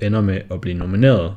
ender 0.00 0.20
med 0.20 0.40
at 0.50 0.60
blive 0.60 0.76
nomineret, 0.78 1.34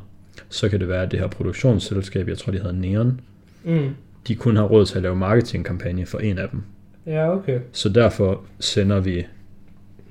så 0.50 0.70
kan 0.70 0.80
det 0.80 0.88
være, 0.88 1.04
at 1.04 1.12
det 1.12 1.20
her 1.20 1.28
produktionsselskab, 1.28 2.28
jeg 2.28 2.38
tror, 2.38 2.52
de 2.52 2.58
hedder 2.58 2.72
Neon, 2.72 3.22
Mm. 3.63 3.89
de 4.28 4.36
kun 4.36 4.56
har 4.56 4.63
råd 4.63 4.86
til 4.86 4.96
at 4.96 5.02
lave 5.02 5.15
marketingkampagne 5.15 6.06
for 6.06 6.20
en 6.20 6.38
af 6.38 6.50
dem. 6.50 6.62
Ja, 7.08 7.36
okay. 7.36 7.60
Så 7.72 7.89
derfor 7.89 8.41
sender 8.60 9.00
vi 9.00 9.26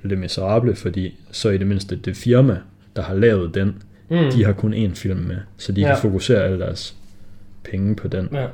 Le 0.03 0.15
Miserable, 0.15 0.75
fordi 0.75 1.15
så 1.31 1.49
i 1.49 1.57
det 1.57 1.67
mindste 1.67 1.95
det 1.95 2.17
firma, 2.17 2.57
der 2.95 3.01
har 3.01 3.13
lavet 3.15 3.55
den, 3.55 3.75
Mm. 4.09 4.17
de 4.31 4.45
har 4.45 4.53
kun 4.53 4.73
én 4.73 4.95
film 4.95 5.19
med, 5.19 5.37
så 5.57 5.71
de 5.71 5.81
Ja. 5.81 5.87
kan 5.87 5.97
fokusere 5.97 6.43
alle 6.43 6.59
deres 6.59 6.95
penge 7.71 7.95
på 7.95 8.07
den 8.07 8.29
Ja. 8.33 8.45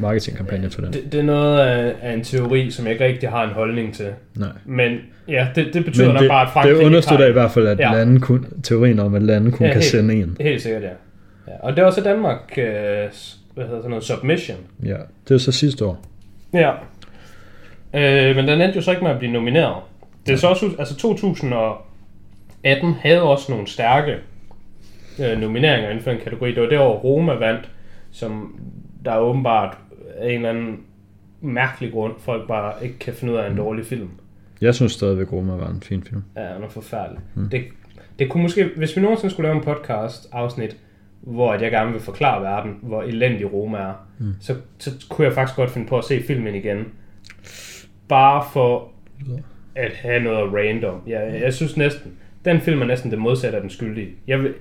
marketingkampagne 0.00 0.70
for 0.70 0.80
den. 0.82 0.92
Det, 0.92 1.12
det 1.12 1.20
er 1.20 1.24
noget 1.24 1.60
af, 1.60 1.94
af 2.02 2.12
en 2.12 2.24
teori, 2.24 2.70
som 2.70 2.84
jeg 2.84 2.92
ikke 2.92 3.04
rigtig 3.04 3.28
har 3.28 3.44
en 3.44 3.50
holdning 3.50 3.94
til. 3.94 4.06
Nej. 4.36 4.48
Men 4.64 4.98
ja, 5.28 5.48
det, 5.54 5.74
det 5.74 5.84
betyder 5.84 6.06
Men 6.06 6.12
nok 6.14 6.22
det, 6.22 6.28
bare, 6.30 6.46
at 6.46 6.52
Frankrig 6.52 6.76
det 6.76 6.84
understøtter 6.84 7.26
i 7.26 7.32
hvert 7.32 7.50
fald, 7.50 7.66
at 7.66 7.78
Ja. 7.78 7.92
lande 7.92 8.20
kun, 8.20 8.46
teorien 8.62 8.98
om, 8.98 9.14
at 9.14 9.22
lande 9.22 9.52
kun 9.52 9.66
Ja, 9.66 9.72
kan 9.72 9.80
helt. 9.80 9.90
sende 9.90 10.14
en. 10.14 10.36
Helt 10.40 10.62
sikkert, 10.62 10.82
ja. 10.82 10.88
ja. 11.48 11.52
Og 11.62 11.76
det 11.76 11.84
var 11.84 11.90
så 11.90 12.00
Danmark, 12.00 12.38
øh, 12.58 12.64
hvad 12.64 13.64
hedder 13.64 13.78
sådan 13.78 13.90
noget, 13.90 14.04
submission. 14.04 14.58
Ja, 14.84 14.96
det 15.28 15.34
er 15.34 15.38
så 15.38 15.52
sidste 15.52 15.84
år. 15.84 16.04
Ja. 16.54 16.70
Øh, 17.94 18.36
men 18.36 18.48
den 18.48 18.60
endte 18.60 18.76
jo 18.76 18.82
så 18.82 18.90
ikke 18.90 19.04
med 19.04 19.10
at 19.10 19.18
blive 19.18 19.32
nomineret. 19.32 19.76
Det 20.26 20.32
er 20.32 20.36
så 20.36 20.48
også, 20.48 20.70
altså 20.78 20.96
2018 20.96 22.92
havde 22.92 23.22
også 23.22 23.52
nogle 23.52 23.66
stærke 23.66 24.16
øh, 25.20 25.38
nomineringer 25.38 25.90
inden 25.90 26.04
for 26.04 26.10
en 26.10 26.18
kategori. 26.24 26.54
Det 26.54 26.78
var 26.78 26.84
år 26.84 26.98
Roma 26.98 27.32
vandt, 27.32 27.70
som 28.10 28.60
der 29.04 29.12
er 29.12 29.18
åbenbart 29.18 29.78
af 30.16 30.28
en 30.28 30.34
eller 30.34 30.50
anden 30.50 30.80
mærkelig 31.40 31.92
grund, 31.92 32.12
folk 32.18 32.48
bare 32.48 32.84
ikke 32.84 32.98
kan 32.98 33.14
finde 33.14 33.32
ud 33.32 33.38
af 33.38 33.50
en 33.50 33.56
dårlig 33.56 33.86
film. 33.86 34.10
Jeg 34.60 34.74
synes 34.74 34.92
stadigvæk, 34.92 35.32
Roma 35.32 35.52
var 35.52 35.68
en 35.68 35.82
fin 35.82 36.02
film. 36.02 36.22
Ja, 36.36 36.54
den 36.54 36.62
er 36.62 36.68
forfærdelig. 36.68 37.20
Mm. 37.34 37.48
Det, 37.48 37.64
det 38.18 38.28
kunne 38.28 38.42
måske, 38.42 38.70
hvis 38.76 38.96
vi 38.96 39.02
nogensinde 39.02 39.32
skulle 39.32 39.48
lave 39.48 39.56
en 39.56 39.64
podcast 39.64 40.28
afsnit, 40.32 40.76
hvor 41.20 41.54
jeg 41.54 41.70
gerne 41.70 41.92
vil 41.92 42.00
forklare 42.00 42.42
verden, 42.42 42.78
hvor 42.82 43.02
elendig 43.02 43.52
Roma 43.52 43.78
er, 43.78 43.92
mm. 44.18 44.34
så, 44.40 44.56
så 44.78 44.90
kunne 45.08 45.26
jeg 45.26 45.34
faktisk 45.34 45.56
godt 45.56 45.70
finde 45.70 45.88
på 45.88 45.98
at 45.98 46.04
se 46.04 46.22
filmen 46.22 46.54
igen. 46.54 46.84
Bare 48.10 48.44
for 48.52 48.88
at 49.74 49.92
have 49.92 50.22
noget 50.22 50.52
random. 50.54 51.02
Jeg, 51.06 51.40
jeg 51.42 51.54
synes 51.54 51.76
næsten, 51.76 52.12
den 52.44 52.60
film 52.60 52.82
er 52.82 52.86
næsten 52.86 53.10
det 53.10 53.18
modsatte 53.18 53.56
af 53.56 53.62
den 53.62 53.70
skyldige. 53.70 54.08
Jeg, 54.26 54.42
vil, 54.42 54.54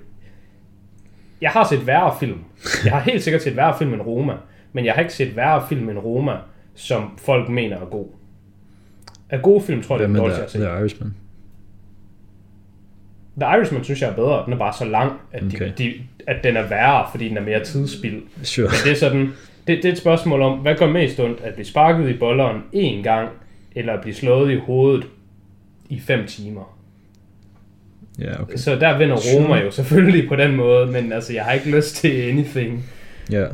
jeg 1.42 1.50
har 1.50 1.68
set 1.70 1.88
værre 1.88 2.16
film. 2.20 2.40
Jeg 2.86 2.92
har 2.92 3.00
helt 3.00 3.24
sikkert 3.24 3.42
set 3.42 3.56
værre 3.56 3.78
film 3.78 3.94
end 3.94 4.02
Roma, 4.02 4.34
men 4.74 4.86
jeg 4.86 4.94
har 4.94 5.02
ikke 5.02 5.14
set 5.14 5.36
værre 5.36 5.66
film 5.70 5.90
end 5.90 5.98
Roma, 5.98 6.38
som 6.76 7.18
folk 7.18 7.50
mener 7.50 7.78
er 7.78 7.86
god. 7.86 8.08
Er 9.30 9.38
gode 9.42 9.62
film, 9.62 9.84
tror 9.84 10.00
jeg, 10.00 10.10
det 10.10 10.18
er 10.18 10.24
er 10.24 10.28
der? 10.28 10.36
har 10.36 10.48
set. 10.48 10.62
The 10.62 10.80
Irishman. 10.80 11.16
The 13.42 13.58
Irishman 13.58 13.84
synes 13.84 14.02
jeg 14.02 14.10
er 14.10 14.16
bedre. 14.16 14.46
Den 14.46 14.54
er 14.54 14.58
bare 14.58 14.74
så 14.74 14.86
lang, 14.86 15.20
at. 15.32 15.44
Okay. 15.44 15.72
de, 15.78 15.84
de, 15.84 15.94
at 16.28 16.44
den 16.44 16.58
er 16.58 16.68
værre, 16.68 17.08
fordi 17.12 17.30
den 17.30 17.38
er 17.38 17.42
mere 17.42 17.64
tidsspild. 17.64 18.22
Sure. 18.44 18.68
Men 18.68 18.76
det 18.84 18.92
er 18.92 18.96
sådan, 18.96 19.34
det, 19.70 19.84
det 19.84 19.86
er 19.86 19.92
et 19.92 19.98
spørgsmål 19.98 20.42
om, 20.42 20.60
hvad 20.60 20.76
gør 20.76 20.88
mest 20.88 21.20
ondt? 21.20 21.42
At 21.42 21.54
blive 21.54 21.66
sparket 21.66 22.10
i 22.10 22.18
bolleren 22.18 22.62
én 22.76 23.04
gang, 23.04 23.30
eller 23.76 23.94
at 23.94 24.02
blive 24.02 24.16
slået 24.16 24.52
i 24.52 24.56
hovedet 24.56 25.08
i 25.90 26.00
fem 26.00 26.28
timer. 26.28 26.78
Ja, 28.20 28.42
okay. 28.42 28.56
Så 28.56 28.76
der 28.76 28.98
vinder. 28.98 29.16
Roma 29.16 29.56
jo 29.56 29.72
selvfølgelig 29.72 30.30
på 30.30 30.36
den 30.36 30.56
måde, 30.56 30.88
men 30.88 31.12
altså, 31.12 31.34
jeg 31.34 31.44
har 31.44 31.52
ikke 31.52 31.72
lyst 31.72 31.96
til 31.96 32.22
anything. 32.22 32.86
Ja. 33.32 33.46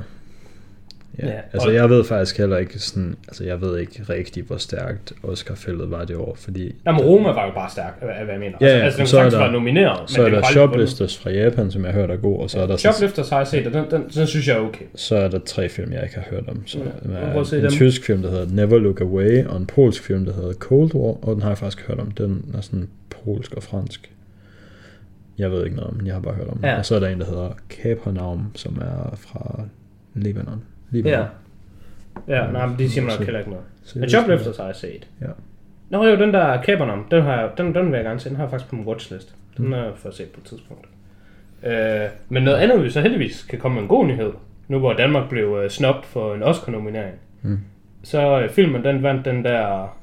Ja, 1.19 1.28
Ja, 1.28 1.34
altså 1.54 1.69
jeg 1.69 1.89
ved 1.89 2.04
faktisk 2.04 2.38
heller 2.38 2.58
ikke 2.58 2.80
sådan, 2.80 3.15
altså 3.28 3.43
jeg 3.43 3.62
ved 3.62 3.80
ikke 3.80 4.04
rigtig, 4.10 4.43
hvor 4.43 4.58
stærkt 4.58 5.13
Oscar-fældet 5.23 5.91
var 5.91 6.06
det 6.06 6.15
år, 6.15 6.36
fordi 6.39 6.75
Jamen, 6.86 7.01
Roma 7.01 7.32
var 7.32 7.45
jo 7.45 7.51
bare 7.54 7.69
stærk, 7.69 7.93
hvad 8.04 8.10
jeg 8.30 8.39
mener. 8.39 8.58
Ja, 8.62 8.67
ja, 8.67 8.84
altså, 8.84 8.97
den 8.99 9.08
så 9.08 9.19
er 9.19 9.30
der- 9.30 9.51
nomineret, 9.51 10.10
så 10.10 10.23
er 10.25 10.30
der. 10.30 10.41
Shoplifters 10.51 11.17
fra 11.17 11.30
Japan, 11.32 11.71
som 11.71 11.86
jeg 11.86 11.93
har 11.93 11.99
hørt 11.99 12.12
er 12.12 12.15
god, 12.17 12.39
og 12.39 12.49
så 12.49 12.60
er 12.60 12.67
der, 12.67 12.78
Shoplifters 12.78 13.30
har 13.30 13.38
jeg 13.38 13.47
set, 13.47 13.67
og 13.67 13.73
den, 13.73 13.86
den, 13.91 14.04
den 14.15 14.28
synes 14.28 14.47
jeg 14.47 14.56
er 14.58 14.62
okay. 14.62 14.86
så 14.95 15.15
er 15.15 15.28
der 15.28 15.39
tre 15.39 15.69
film, 15.69 15.91
jeg 15.93 16.04
ikke 16.04 16.15
har 16.15 16.25
hørt 16.30 16.43
om. 16.47 16.67
Så 16.67 16.78
Ja, 16.78 17.58
en 17.58 17.62
dem. 17.63 17.71
tysk 17.71 18.04
film, 18.06 18.21
der 18.21 18.30
hedder 18.30 18.47
Never 18.49 18.78
Look 18.80 19.01
Away, 19.01 19.45
og 19.45 19.58
en 19.58 19.65
polsk 19.65 20.04
film, 20.04 20.25
der 20.25 20.34
hedder 20.34 20.54
Cold 20.54 20.95
War, 20.95 21.28
og 21.28 21.34
den 21.36 21.41
har 21.41 21.49
jeg 21.49 21.58
faktisk 21.58 21.88
hørt 21.88 21.99
om. 21.99 22.12
Den 22.12 22.45
er 22.58 22.62
sådan 22.62 22.88
polsk 23.10 23.54
og 23.54 23.63
fransk. 23.63 24.12
Jeg 25.38 25.51
ved 25.51 25.63
ikke 25.65 25.75
noget 25.75 25.91
om 25.91 25.97
den, 25.97 26.08
jeg 26.08 26.15
har 26.15 26.21
bare 26.21 26.34
hørt 26.34 26.47
om 26.47 26.58
den. 26.58 26.65
Ja. 26.65 26.78
Og 26.78 26.86
så 26.86 26.95
er 26.95 26.99
der 26.99 27.08
en, 27.08 27.19
der 27.19 27.25
hedder 27.25 27.49
Capernaum, 27.69 28.51
som 28.56 28.78
er 28.82 29.15
fra 29.17 29.62
Libanon. 30.13 30.63
Libanon. 30.95 31.19
Ja. 32.27 32.38
Ja, 32.38 32.51
nej, 32.51 32.65
men 32.65 32.77
de 32.79 32.89
siger 32.89 33.03
mig 33.05 33.13
nok 33.17 33.25
heller 33.25 33.39
ikke 33.39 33.51
noget. 33.51 33.65
Men 33.95 34.03
er 34.03 34.08
Shoplifters 34.08 34.58
har 34.58 34.65
jeg 34.65 34.75
set. 34.75 35.08
Ja. 35.21 35.27
Nå 35.89 36.05
jo, 36.05 36.15
den 36.15 36.34
der 36.34 36.62
Capernaum, 36.63 37.05
den, 37.12 37.21
har 37.23 37.34
jeg, 37.41 37.49
den, 37.58 37.75
den 37.75 37.86
vil 37.86 37.95
jeg 37.95 38.03
gerne 38.03 38.19
se. 38.19 38.29
Den 38.29 38.36
har 38.36 38.43
jeg 38.43 38.49
faktisk 38.51 38.69
på 38.69 38.75
min 38.75 38.86
watchlist. 38.86 39.36
Den 39.58 39.73
har 39.73 39.79
jeg 39.84 39.91
fået 39.95 40.13
set 40.15 40.27
på 40.29 40.39
et 40.43 40.47
tidspunkt. 40.49 40.86
Øh, 41.63 42.10
men 42.29 42.43
noget 42.43 42.58
andet, 42.58 42.84
vi 42.84 42.89
så 42.89 43.01
heldigvis 43.01 43.43
kan 43.43 43.60
komme 43.60 43.75
med 43.75 43.81
en 43.81 43.88
god 43.89 44.05
nyhed, 44.08 44.31
nu 44.67 44.79
hvor 44.79 44.93
Danmark 44.93 45.29
blev 45.29 45.60
øh, 45.63 45.69
snobt 45.69 46.05
for 46.05 46.34
en 46.36 46.43
Oscar-nominering, 46.43 47.15
Mm. 47.41 47.60
så 48.03 48.41
øh, 48.41 48.49
filmen 48.49 48.84
den 48.84 49.03
vandt 49.03 49.25
den 49.25 49.43
der, 49.43 49.97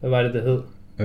hvad 0.00 0.10
var 0.10 0.22
det, 0.22 0.34
det 0.34 0.42
hed? 0.42 0.60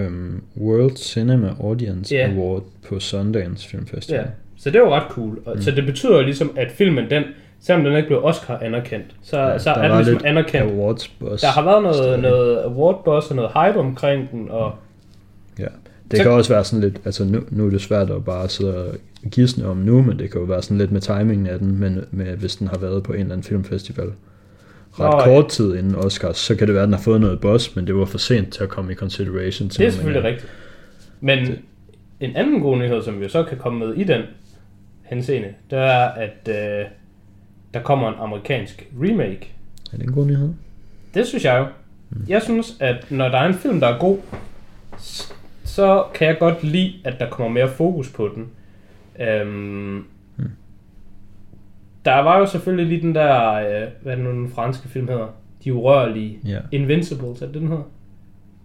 Um, 0.08 0.43
World 0.58 0.95
Cinema 0.97 1.54
Audience 1.60 2.15
Ja. 2.15 2.32
Award 2.32 2.63
på 2.88 2.99
Sundance 2.99 3.69
Film 3.69 3.88
Festival. 3.88 4.19
Ja. 4.21 4.26
Så 4.58 4.69
det 4.69 4.82
var 4.82 4.89
ret 4.89 5.12
cool. 5.12 5.39
Og, 5.45 5.56
mm. 5.56 5.62
Så 5.62 5.71
det 5.71 5.86
betyder 5.86 6.21
ligesom, 6.21 6.52
at 6.58 6.71
filmen 6.71 7.10
den, 7.10 7.23
selvom 7.65 7.84
den 7.86 7.95
ikke 7.95 8.08
blev 8.08 8.23
Oscar 8.23 8.58
anerkendt, 8.62 9.06
så, 9.21 9.39
ja, 9.39 9.58
så 9.60 9.69
er 9.71 9.88
den 9.88 9.97
ligesom 9.97 10.21
anerkendt. 10.26 10.71
Awards 10.71 11.08
buzz. 11.08 11.41
Der 11.41 11.47
har 11.47 11.63
været 11.63 11.82
noget, 11.84 11.95
stadig. 11.95 12.21
noget 12.21 12.58
award 12.63 13.04
buzz 13.06 13.30
og 13.30 13.36
noget 13.36 13.52
hype 13.52 13.80
omkring 13.80 14.32
den, 14.32 14.49
og 14.49 14.76
Ja. 15.60 15.65
Det 16.12 16.17
Så- 16.17 16.23
kan 16.23 16.32
også 16.32 16.54
være 16.54 16.63
sådan 16.63 16.84
lidt, 16.89 17.02
altså 17.06 17.26
nu, 17.26 17.39
nu 17.49 17.65
er 17.65 17.69
det 17.69 17.82
svært 17.82 18.10
at 18.10 18.26
bare 18.26 18.49
sidde 18.49 18.86
og 18.86 18.95
gisne 19.32 19.67
om 19.67 19.78
nu, 19.78 20.02
men 20.02 20.19
det 20.19 20.32
kan 20.32 20.39
jo 20.41 20.45
være 20.47 20.62
sådan 20.62 20.78
lidt 20.78 20.91
med 20.91 21.02
timingen 21.02 21.47
af 21.47 21.60
den, 21.60 21.80
men 21.80 22.06
med, 22.12 22.26
hvis 22.38 22.56
den 22.56 22.67
har 22.67 22.78
været 22.78 23.04
på 23.04 23.13
en 23.13 23.19
eller 23.19 23.32
anden 23.34 23.43
filmfestival 23.43 24.08
ret 24.99 25.12
Nå, 25.28 25.34
kort 25.34 25.49
tid 25.49 25.76
inden 25.76 25.95
Oscars, 25.95 26.38
så 26.38 26.56
kan 26.56 26.67
det 26.67 26.73
være, 26.73 26.84
at 26.84 26.88
den 26.88 26.93
har 26.93 27.02
fået 27.02 27.21
noget 27.21 27.41
buzz, 27.41 27.76
men 27.76 27.88
det 27.88 27.95
var 27.95 28.06
for 28.06 28.17
sent 28.17 28.54
til 28.54 28.63
at 28.63 28.69
komme 28.69 28.91
i 28.91 28.95
consideration 28.95 29.69
til 29.69 29.80
Det 29.80 29.88
er 29.88 29.91
selvfølgelig 29.91 30.23
rigtigt. 30.23 30.52
Men 31.21 31.45
det. 31.45 31.60
en 32.19 32.36
anden 32.36 32.60
god 32.62 32.78
nyhed, 32.78 33.02
som 33.02 33.21
vi 33.21 33.30
så 33.30 33.43
kan 33.43 33.58
komme 33.58 33.80
med 33.86 33.93
i 33.95 34.04
den 34.04 34.21
henseende, 35.04 35.47
det 35.69 35.80
er, 35.80 36.06
at 36.08 36.49
øh, 36.49 36.86
der 37.73 37.81
kommer 37.81 38.07
en 38.09 38.15
amerikansk 38.19 38.88
remake. 39.01 39.51
Er 39.93 39.97
det 39.97 40.03
en 40.07 40.12
god 40.13 40.25
nyhed? 40.25 40.53
Det 41.13 41.27
synes 41.27 41.45
jeg 41.45 41.59
jo. 41.59 41.65
Jeg 42.27 42.41
synes, 42.41 42.77
at 42.79 43.12
når 43.12 43.29
der 43.29 43.38
er 43.38 43.47
en 43.47 43.53
film, 43.53 43.79
der 43.79 43.88
er 43.88 43.99
god, 43.99 44.17
så 45.63 46.03
kan 46.13 46.27
jeg 46.27 46.38
godt 46.39 46.63
lide, 46.63 46.93
at 47.03 47.19
der 47.19 47.29
kommer 47.29 47.53
mere 47.53 47.69
fokus 47.69 48.09
på 48.12 48.29
den. 48.36 48.49
Øhm, 49.27 50.03
Der 52.05 52.15
var 52.19 52.39
jo 52.39 52.45
selvfølgelig 52.45 52.88
lige 52.88 53.01
den 53.01 53.15
der, 53.15 53.53
øh, 53.53 53.88
hvad 54.01 54.13
er 54.13 54.17
nu 54.17 54.31
den 54.31 54.49
franske 54.49 54.88
film 54.88 55.07
hedder? 55.07 55.27
De 55.63 55.73
urørlige. 55.73 56.39
Ja. 56.45 56.59
Invincibles, 56.71 57.41
er 57.41 57.45
det 57.45 57.55
den 57.55 57.67
hedder? 57.67 57.83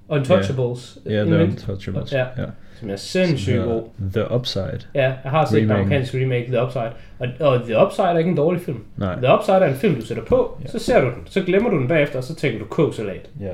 Untouchables. 0.08 0.98
Ja, 1.06 1.24
The 1.24 1.34
Invin- 1.44 1.50
Untouchables. 1.50 2.12
Ja. 2.12 2.26
ja. 2.36 2.46
Som 2.80 2.90
er 2.90 2.96
sindssygt 2.96 3.64
god. 3.64 3.82
The 4.12 4.30
Upside. 4.34 4.78
Ja, 4.94 5.02
jeg 5.24 5.30
har 5.30 5.46
set 5.46 5.62
den 5.62 5.70
amerikanske 5.70 6.22
remake, 6.24 6.46
The 6.46 6.62
Upside. 6.62 6.90
Og, 7.18 7.28
og 7.40 7.62
The 7.62 7.78
Upside 7.84 8.06
er 8.08 8.18
ikke 8.18 8.30
en 8.30 8.36
dårlig 8.36 8.60
film. 8.62 8.84
Nej. 8.96 9.14
The 9.16 9.34
Upside 9.38 9.56
er 9.56 9.66
en 9.68 9.74
film, 9.74 9.94
du 9.94 10.00
sætter 10.06 10.24
på, 10.24 10.58
Ja. 10.64 10.68
så 10.68 10.78
ser 10.78 11.00
du 11.00 11.06
den, 11.06 11.22
så 11.26 11.42
glemmer 11.42 11.70
du 11.70 11.78
den 11.78 11.88
bagefter, 11.88 12.18
og 12.18 12.24
så 12.24 12.34
tænker 12.34 12.58
du 12.58 12.64
kogsalat. 12.64 13.30
Ja, 13.40 13.52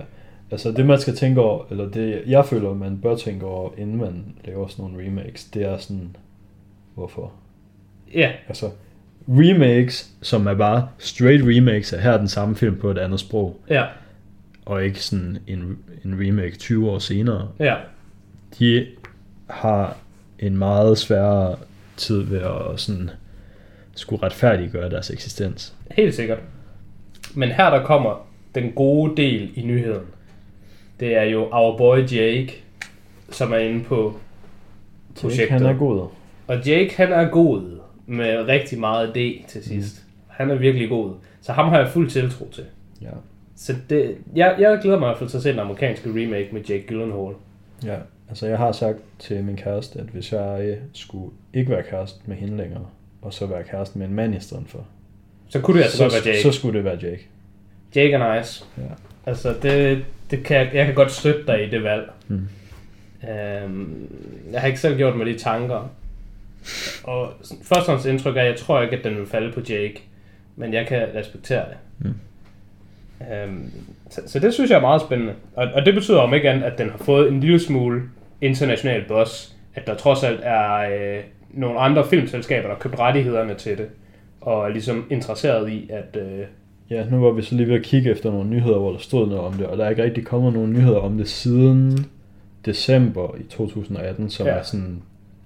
altså 0.51 0.73
det 0.73 0.87
man 0.87 0.99
skal 0.99 1.17
tænke 1.17 1.41
over, 1.41 1.65
eller 1.71 1.89
det 1.91 2.23
jeg 2.27 2.45
føler, 2.47 2.75
man 2.75 2.99
bør 2.99 3.17
tænke 3.17 3.47
over, 3.47 3.71
inden 3.79 3.97
man 3.97 4.25
laver 4.45 4.67
sådan 4.69 4.85
nogle 4.85 5.07
remakes, 5.07 5.45
det 5.45 5.63
er 5.65 5.79
sådan, 5.79 6.17
hvorfor? 6.95 7.33
Ja, 8.15 8.31
Altså, 8.49 8.67
remakes, 9.29 10.11
som 10.23 10.47
er 10.47 10.55
bare 10.55 10.89
straight 10.99 11.43
remakes, 11.45 11.93
er 11.93 12.01
her 12.01 12.17
den 12.19 12.29
samme 12.29 12.57
film 12.57 12.77
på 12.77 12.91
et 12.91 12.99
andet 12.99 13.21
sprog, 13.21 13.61
ja, 13.71 13.85
og 14.67 14.85
ikke 14.85 15.01
sådan 15.01 15.39
en, 15.47 15.79
en 16.05 16.15
remake 16.29 16.57
20 16.59 16.91
år 16.91 16.99
senere. 16.99 17.49
ja. 17.61 17.75
De 18.59 18.87
har 19.51 19.97
en 20.39 20.57
meget 20.59 20.99
sværere 20.99 21.57
tid 21.97 22.23
ved 22.23 22.41
at 22.41 22.81
sådan 22.81 23.11
skulle 23.95 24.23
retfærdiggøre 24.23 24.91
deres 24.91 25.11
eksistens. 25.11 25.75
Helt 25.91 26.15
sikkert. 26.15 26.39
Men 27.35 27.49
her 27.49 27.71
der 27.71 27.85
kommer 27.85 28.27
den 28.55 28.73
gode 28.73 29.17
del 29.17 29.51
i 29.55 29.63
nyheden. 29.63 30.07
Det 31.01 31.17
er 31.17 31.23
jo 31.23 31.49
Our 31.53 31.79
Boy 31.79 31.99
Jake, 31.99 32.63
som 33.31 33.53
er 33.53 33.57
inde 33.59 33.85
på 33.85 34.17
projektet. 35.21 35.51
han 35.51 35.63
er 35.67 35.75
god. 35.79 36.09
Og 36.47 36.67
Jake, 36.67 36.97
han 36.97 37.13
er 37.13 37.29
god 37.29 37.81
med 38.07 38.49
rigtig 38.49 38.81
meget 38.81 39.09
D 39.15 39.49
til 39.49 39.65
sidst. 39.65 40.05
Mm. 40.07 40.13
Han 40.29 40.51
er 40.51 40.55
virkelig 40.55 40.89
god. 40.89 41.15
Så 41.41 41.53
ham 41.53 41.69
har 41.69 41.79
jeg 41.79 41.89
fuld 41.89 42.11
tiltro 42.11 42.49
til. 42.53 42.65
Ja. 43.03 43.09
Så 43.57 43.75
det, 43.91 44.17
jeg, 44.35 44.57
jeg 44.59 44.79
glæder 44.83 44.99
mig 44.99 45.07
i 45.07 45.09
hvert 45.09 45.19
fald 45.19 45.31
til 45.31 45.37
at 45.37 45.43
se 45.43 45.51
den 45.51 45.59
amerikanske 45.59 46.09
remake 46.11 46.49
med 46.53 46.61
Jake 46.61 46.85
Gyllenhaal. 46.87 47.35
ja. 47.85 47.97
Altså 48.29 48.47
jeg 48.47 48.59
har 48.59 48.73
sagt 48.73 48.99
til 49.19 49.45
min 49.45 49.57
kæreste, 49.57 49.99
at 49.99 50.07
hvis 50.07 50.33
jeg 50.33 50.79
skulle 50.93 51.31
ikke 51.55 51.71
være 51.71 51.83
kæreste 51.83 52.19
med 52.27 52.37
hende 52.37 52.57
længere, 52.57 52.87
og 53.23 53.35
så 53.35 53.47
være 53.47 53.65
kæreste 53.65 53.99
med 53.99 54.07
en 54.07 54.15
mand 54.15 54.35
i 54.35 54.41
stedet 54.41 54.65
for, 54.69 54.87
Så 55.49 55.61
kunne 55.61 55.77
det 55.79 55.85
altså 55.85 55.97
så, 55.99 56.05
godt 56.05 56.13
være 56.27 56.35
Jake. 56.35 56.43
så 56.43 56.53
skulle 56.53 56.77
det 56.79 56.85
være 56.85 56.99
Jake. 57.03 57.27
Jake 57.97 58.13
er 58.13 58.37
nice. 58.39 58.65
Ja. 58.79 58.83
Altså, 59.27 59.55
det, 59.63 60.05
det 60.31 60.45
kan, 60.45 60.57
jeg- 60.75 60.87
kan 60.87 60.95
godt 60.95 61.13
støtte 61.13 61.47
dig 61.47 61.67
i 61.67 61.71
det 61.71 61.83
valg. 61.83 62.11
Mm. 62.29 62.49
Øhm, 63.31 64.09
jeg 64.53 64.61
har 64.61 64.67
ikke 64.69 64.81
selv 64.81 64.97
gjort 64.97 65.17
mig 65.17 65.27
de 65.27 65.39
tanker. 65.39 65.91
Og 67.05 67.33
sådan, 67.43 67.65
førstehåndsindtryk 67.65 68.37
er, 68.37 68.41
at 68.41 68.47
jeg 68.47 68.57
tror 68.57 68.83
ikke, 68.83 68.97
at 68.97 69.05
den 69.05 69.17
vil 69.17 69.27
falde 69.27 69.53
på 69.53 69.61
Jake. 69.61 70.03
Men 70.57 70.75
jeg 70.75 70.87
kan 70.87 71.09
respektere 71.15 71.65
det. 71.69 71.77
Mm. 71.99 72.15
Øhm, 73.33 73.71
så, 74.11 74.21
så 74.27 74.39
det 74.39 74.55
synes 74.55 74.71
jeg 74.71 74.77
er 74.77 74.81
meget 74.81 75.01
spændende. 75.01 75.33
Og, 75.57 75.67
og 75.75 75.87
det 75.87 75.95
betyder 75.95 76.19
om 76.19 76.35
ikke 76.35 76.51
andet, 76.51 76.63
at 76.65 76.79
den 76.79 76.91
har 76.91 76.99
fået 76.99 77.29
en 77.33 77.41
lille 77.41 77.61
smule 77.61 78.03
international 78.41 79.05
boss. 79.09 79.57
At 79.75 79.87
der 79.87 79.95
trods 79.95 80.23
alt 80.25 80.41
er 80.43 80.75
øh, 80.79 81.21
nogle 81.51 81.79
andre 81.79 82.05
filmselskaber, 82.07 82.63
der 82.69 82.75
har 82.75 82.81
købt 82.81 82.99
rettighederne 82.99 83.55
til 83.55 83.79
det. 83.79 83.87
Og 84.41 84.65
er 84.65 84.69
ligesom 84.69 85.07
interesseret 85.11 85.71
i, 85.71 85.91
at... 85.93 86.21
Øh, 86.23 86.45
Ja, 86.91 87.05
nu 87.11 87.21
var 87.21 87.31
vi 87.31 87.43
så 87.43 87.55
lige 87.55 87.69
ved 87.69 87.75
at 87.75 87.83
kigge 87.83 88.11
efter 88.11 88.31
nogle 88.31 88.51
nyheder, 88.51 88.79
hvor 88.79 88.93
der 88.93 88.99
stod 88.99 89.27
noget 89.29 89.45
om 89.45 89.53
det, 89.53 89.67
og 89.67 89.79
der 89.79 89.85
er 89.85 89.91
ikke 89.91 90.03
rigtig 90.03 90.25
kommet 90.27 90.53
nogen 90.53 90.73
nyheder 90.73 90.99
om 90.99 91.17
det 91.19 91.29
siden 91.29 92.07
december 92.67 93.35
i 93.41 93.43
2018, 93.43 94.31
som 94.31 94.47
Ja. 94.47 94.53
ja. 94.53 94.59
er 94.59 94.63
sådan 94.63 95.03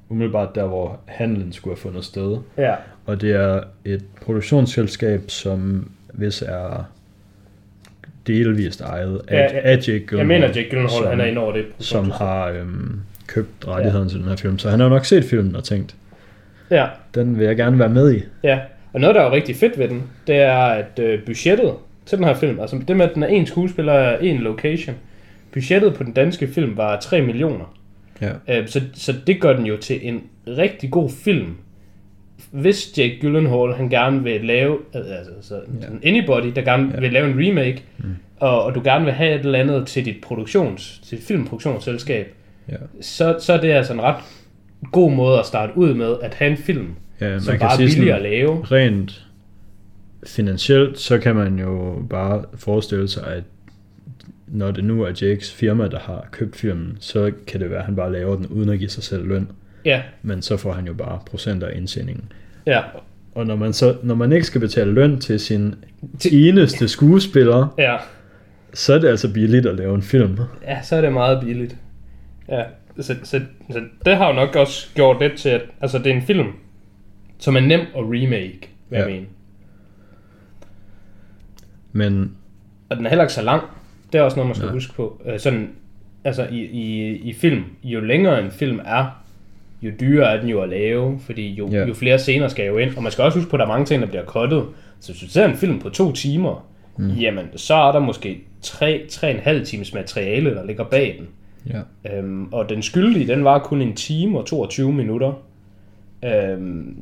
umiddelbart 0.08 0.54
der, 0.54 0.66
hvor 0.66 1.00
handlen 1.06 1.52
skulle 1.52 1.74
have 1.76 1.80
fundet 1.80 2.04
sted. 2.04 2.38
ja, 2.56 2.74
Og 3.06 3.20
det 3.20 3.32
er 3.34 3.60
et 3.84 4.04
produktionsselskab, 4.22 5.20
som 5.30 5.90
hvis 6.14 6.42
er 6.42 6.84
delvist 8.28 8.80
ejet 8.80 9.20
af, 9.28 9.34
Ja, 9.36 9.42
ja, 9.42 9.60
af 9.62 9.76
Jake 9.76 9.92
jeg 9.92 10.00
Gyllenhaal, 10.00 10.26
mener, 10.26 10.48
at 10.48 10.56
Jake 10.56 10.68
Gyllenhaal 10.70 10.90
som- 11.02 11.06
han 11.06 11.20
er 11.20 11.24
inde 11.24 11.40
over 11.40 11.52
det. 11.52 11.64
som 11.78 12.10
har 12.10 12.46
øhm, 12.48 13.00
købt 13.26 13.68
rettigheden 13.68 14.06
ja. 14.06 14.10
til 14.10 14.20
den 14.20 14.28
her 14.28 14.36
film. 14.36 14.58
Så 14.58 14.70
han 14.70 14.80
har 14.80 14.86
jo 14.86 14.94
nok 14.94 15.04
set 15.04 15.24
filmen 15.24 15.56
og 15.56 15.64
tænkt, 15.64 15.94
Ja, 16.70 16.86
den 17.14 17.38
vil 17.38 17.46
jeg 17.46 17.56
gerne 17.56 17.78
være 17.78 17.88
med 17.88 18.14
i. 18.14 18.22
Ja, 18.42 18.58
og 18.92 19.00
noget, 19.00 19.14
der 19.16 19.22
er 19.22 19.26
jo 19.26 19.32
rigtig 19.32 19.56
fedt 19.56 19.78
ved 19.78 19.88
den, 19.88 20.02
det 20.26 20.36
er, 20.36 20.56
at 20.58 20.98
øh, 21.00 21.22
budgettet 21.26 21.72
til 22.06 22.18
den 22.18 22.24
her 22.26 22.34
film, 22.34 22.60
altså 22.60 22.80
det 22.88 22.96
med, 22.96 23.06
at 23.08 23.14
den 23.14 23.22
er 23.22 23.26
en 23.26 23.46
skuespiller 23.46 23.92
og 23.92 24.24
en 24.26 24.38
location, 24.38 24.96
budgettet 25.52 25.94
på 25.94 26.04
den 26.04 26.12
danske 26.12 26.48
film 26.48 26.76
var 26.76 27.00
3 27.00 27.20
millioner. 27.22 27.74
Ja. 28.20 28.58
Øh, 28.60 28.68
så, 28.68 28.80
så 28.94 29.14
det 29.26 29.40
gør 29.40 29.52
den 29.52 29.66
jo 29.66 29.76
til 29.76 29.98
en 30.02 30.22
rigtig 30.48 30.90
god 30.90 31.10
film. 31.24 31.46
Hvis 32.50 32.98
Jake 32.98 33.18
Gyllenhaal, 33.20 33.72
han 33.74 33.88
gerne 33.88 34.22
vil 34.22 34.44
lave, 34.44 34.78
altså 34.92 35.32
så 35.40 35.54
Ja. 35.54 35.86
anybody, 36.08 36.52
der 36.56 36.62
gerne 36.62 36.90
Ja. 36.94 37.00
vil 37.00 37.12
lave 37.12 37.30
en 37.30 37.46
remake, 37.48 37.82
mm. 37.98 38.04
og, 38.36 38.64
og 38.64 38.74
du 38.74 38.80
gerne 38.84 39.04
vil 39.04 39.14
have 39.14 39.34
et 39.34 39.40
eller 39.44 39.58
andet 39.58 39.86
til 39.86 40.04
dit 40.04 40.16
produktions, 40.22 41.00
til 41.04 41.18
dit 41.18 41.26
filmproduktionsselskab, 41.26 42.34
Ja. 42.68 42.74
så, 43.00 43.36
så 43.40 43.52
er 43.52 43.60
det 43.60 43.70
altså 43.70 43.92
en 43.92 44.00
ret 44.02 44.16
god 44.92 45.12
måde 45.12 45.38
at 45.38 45.46
starte 45.46 45.72
ud 45.76 45.94
med, 45.94 46.14
at 46.22 46.34
have 46.34 46.50
en 46.50 46.56
film, 46.56 46.86
Ja, 47.20 47.38
som 47.38 47.58
bare 47.58 47.72
er 47.72 47.76
billigere 47.76 48.16
at 48.16 48.22
lave. 48.22 48.64
rent 48.64 49.24
finansielt, 50.26 50.98
så 50.98 51.18
kan 51.18 51.36
man 51.36 51.58
jo 51.58 52.02
bare 52.10 52.44
forestille 52.54 53.08
sig, 53.08 53.26
at 53.26 53.42
når 54.46 54.70
det 54.70 54.84
nu 54.84 55.02
er 55.02 55.12
Jakes 55.22 55.52
firma, 55.54 55.88
der 55.88 55.98
har 55.98 56.28
købt 56.30 56.56
filmen, 56.56 56.96
så 57.00 57.32
kan 57.46 57.60
det 57.60 57.70
være, 57.70 57.78
at 57.78 57.84
han 57.84 57.96
bare 57.96 58.12
laver 58.12 58.36
den 58.36 58.46
uden 58.46 58.68
at 58.68 58.78
give 58.78 58.90
sig 58.90 59.02
selv 59.02 59.26
løn. 59.26 59.48
Ja, 59.84 60.02
Men 60.22 60.42
så 60.42 60.56
får 60.56 60.72
han 60.72 60.86
jo 60.86 60.94
bare 60.94 61.18
procent 61.30 61.62
af 61.62 61.76
indtjeningen. 61.76 62.32
ja, 62.66 62.82
Og 63.34 63.46
når 63.46 63.56
man, 63.56 63.72
så, 63.72 63.96
når 64.02 64.14
man 64.14 64.32
ikke 64.32 64.46
skal 64.46 64.60
betale 64.60 64.92
løn 64.92 65.20
til 65.20 65.40
sin 65.40 65.74
Til- 66.18 66.48
eneste 66.48 66.88
skuespiller, 66.88 67.74
ja. 67.78 67.96
så 68.74 68.94
er 68.94 68.98
det 68.98 69.08
altså 69.08 69.32
billigt 69.32 69.66
at 69.66 69.76
lave 69.76 69.94
en 69.94 70.02
film. 70.02 70.38
Ja, 70.62 70.82
så 70.82 70.96
er 70.96 71.00
det 71.00 71.12
meget 71.12 71.40
billigt. 71.44 71.76
Ja, 72.48 72.62
så, 73.00 73.14
så, 73.24 73.40
så 73.70 73.80
det 74.04 74.16
har 74.16 74.28
jo 74.28 74.34
nok 74.34 74.56
også 74.56 74.88
gjort 74.94 75.16
det 75.20 75.32
til, 75.36 75.48
at 75.48 75.62
altså, 75.80 75.98
det 75.98 76.06
er 76.06 76.16
en 76.16 76.22
film, 76.22 76.46
som 77.38 77.56
er 77.56 77.60
nem 77.60 77.80
at 77.80 77.86
remake, 77.96 78.68
hvad 78.88 78.98
ja. 78.98 79.04
jeg 79.04 79.12
mener. 79.14 79.26
Men 81.92 82.32
Og 82.88 82.96
den 82.96 83.04
er 83.06 83.08
heller 83.10 83.24
ikke 83.24 83.34
så 83.34 83.42
lang. 83.42 83.62
Det 84.12 84.18
er 84.18 84.22
også 84.22 84.36
noget, 84.36 84.48
man 84.48 84.54
skal. 84.56 84.66
Ja. 84.66 84.72
huske 84.72 84.94
på. 84.94 85.22
Øh, 85.26 85.38
sådan, 85.40 85.70
altså 86.24 86.46
i, 86.50 86.58
i, 86.64 87.16
i 87.16 87.32
film, 87.32 87.64
jo 87.84 88.00
længere 88.00 88.44
en 88.44 88.50
film 88.50 88.80
er, 88.84 89.17
jo 89.82 89.90
dyrere 90.00 90.36
er 90.36 90.40
den 90.40 90.48
jo 90.48 90.60
at 90.60 90.68
lave, 90.68 91.18
fordi 91.26 91.48
jo, 91.54 91.68
Ja. 91.72 91.86
jo 91.86 91.94
flere 91.94 92.18
scener 92.18 92.48
skal 92.48 92.66
jo 92.66 92.78
ind. 92.78 92.96
Og 92.96 93.02
man 93.02 93.12
skal 93.12 93.24
også 93.24 93.38
huske 93.38 93.50
på, 93.50 93.56
at 93.56 93.58
der 93.60 93.64
er 93.64 93.68
mange 93.70 93.86
ting, 93.86 94.02
der 94.02 94.08
bliver 94.08 94.24
cuttet. 94.24 94.64
Så 95.00 95.12
hvis 95.12 95.20
du 95.22 95.28
ser 95.28 95.44
en 95.48 95.56
film 95.56 95.78
på 95.78 95.88
to 95.90 96.12
timer, 96.12 96.66
mm. 96.98 97.08
jamen 97.10 97.44
så 97.56 97.74
er 97.74 97.92
der 97.92 97.98
måske 98.00 98.40
tre, 98.62 99.06
tre 99.10 99.28
og 99.28 99.34
en 99.34 99.40
halv 99.40 99.66
times 99.66 99.94
materiale, 99.94 100.54
der 100.54 100.66
ligger 100.66 100.84
bag 100.84 101.16
den. 101.18 101.28
ja, 102.04 102.16
Øhm, 102.18 102.52
og 102.52 102.68
den 102.68 102.82
skyldige, 102.82 103.26
den 103.26 103.44
var 103.44 103.58
kun 103.58 103.82
en 103.82 103.94
time 103.96 104.38
og 104.38 104.46
22 104.46 104.92
minutter. 104.92 105.32
Øhm, 106.24 106.96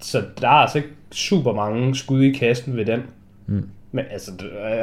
så 0.00 0.22
der 0.40 0.48
er 0.48 0.52
altså 0.52 0.78
ikke 0.78 0.88
super 1.12 1.52
mange 1.54 1.94
skud 1.96 2.22
i 2.22 2.30
kassen 2.30 2.76
ved 2.76 2.84
den. 2.84 3.00
Mm. 3.46 3.68
Men 3.92 4.04
altså, 4.10 4.30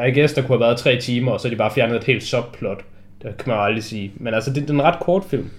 I 0.07 0.19
guess, 0.19 0.33
der 0.33 0.41
kunne 0.41 0.57
have 0.57 0.59
været 0.67 0.77
tre 0.77 0.97
timer, 0.99 1.31
og 1.31 1.39
så 1.39 1.47
er 1.47 1.49
de 1.49 1.55
bare 1.55 1.71
fjernet 1.71 1.95
et 1.95 2.03
helt 2.03 2.23
subplot. 2.23 2.81
Det 3.23 3.37
kan 3.37 3.47
man 3.49 3.57
jo 3.57 3.63
aldrig 3.63 3.83
sige. 3.83 4.11
Men 4.15 4.33
altså, 4.33 4.53
det, 4.53 4.61
det 4.61 4.69
er 4.69 4.73
en 4.73 4.81
ret 4.83 4.99
kort 4.99 5.23
film. 5.29 5.49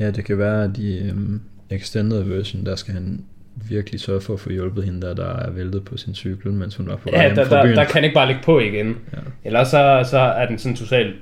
Ja, 0.00 0.10
det 0.10 0.24
kan 0.24 0.38
være, 0.38 0.64
at 0.64 0.78
i 0.78 1.10
um, 1.10 1.40
extended 1.70 2.22
version, 2.22 2.66
der 2.66 2.76
skal 2.76 2.94
han 2.94 3.24
virkelig 3.68 4.00
sørge 4.00 4.20
for 4.20 4.34
at 4.34 4.40
få 4.40 4.50
hjulpet 4.52 4.84
hende, 4.84 5.06
der, 5.06 5.14
der 5.14 5.36
er 5.36 5.50
væltet 5.50 5.84
på 5.84 5.96
sin 5.96 6.14
cykel, 6.14 6.52
mens 6.52 6.76
hun 6.76 6.86
var 6.88 6.96
på 6.96 7.08
vej 7.10 7.20
Ja, 7.20 7.26
hjem 7.26 7.34
der, 7.36 7.44
der, 7.48 7.64
byen. 7.64 7.76
der 7.76 7.84
kan 7.84 8.04
ikke 8.04 8.14
bare 8.14 8.26
ligge 8.26 8.42
på 8.44 8.60
igen. 8.60 8.96
Ja. 9.12 9.18
Ellers 9.44 9.68
så, 9.68 10.06
så 10.10 10.18
er 10.18 10.46
den 10.46 10.58
sådan 10.58 10.72
en 10.72 10.76
totalt 10.76 11.14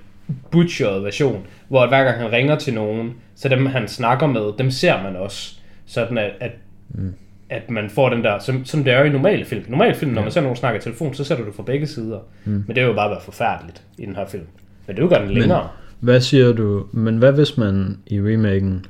butchered 0.50 1.00
version, 1.00 1.46
hvor 1.68 1.88
hver 1.88 2.04
gang 2.04 2.20
han 2.20 2.32
ringer 2.32 2.56
til 2.56 2.74
nogen, 2.74 3.12
så 3.34 3.48
dem 3.48 3.66
han 3.66 3.88
snakker 3.88 4.26
med, 4.26 4.52
dem 4.58 4.70
ser 4.70 5.02
man 5.02 5.16
også. 5.16 5.54
Sådan 5.86 6.18
at, 6.18 6.30
at, 6.40 6.50
Mm. 6.88 7.14
at 7.50 7.70
man 7.70 7.90
får 7.90 8.08
den 8.08 8.24
der, 8.24 8.38
som, 8.38 8.64
som 8.64 8.84
det 8.84 8.92
er 8.92 8.98
jo 8.98 9.04
i 9.04 9.08
normale 9.10 9.44
film. 9.44 9.64
I 9.68 9.70
normale 9.70 9.94
film, 9.94 10.10
når 10.10 10.20
Ja. 10.20 10.24
man 10.24 10.32
ser 10.32 10.40
nogen 10.40 10.56
snakke 10.56 10.78
i 10.78 10.80
telefon, 10.82 11.14
så 11.14 11.24
ser 11.24 11.36
du 11.36 11.46
det 11.46 11.54
fra 11.54 11.62
begge 11.62 11.86
sider. 11.86 12.18
Mm. 12.44 12.52
Men 12.66 12.76
det 12.76 12.78
er 12.78 12.86
jo 12.86 12.92
bare 12.92 13.10
været 13.10 13.22
forfærdeligt 13.22 13.82
i 13.98 14.06
den 14.06 14.16
her 14.16 14.26
film. 14.26 14.44
Men 14.86 14.96
det 14.96 15.10
gøre 15.10 15.22
den 15.22 15.30
længere. 15.34 15.68
Hvad 16.06 16.20
siger 16.20 16.52
du, 16.52 16.86
men 16.92 17.18
hvad 17.18 17.32
hvis 17.32 17.56
man 17.56 17.98
i 18.06 18.20
remaken 18.20 18.86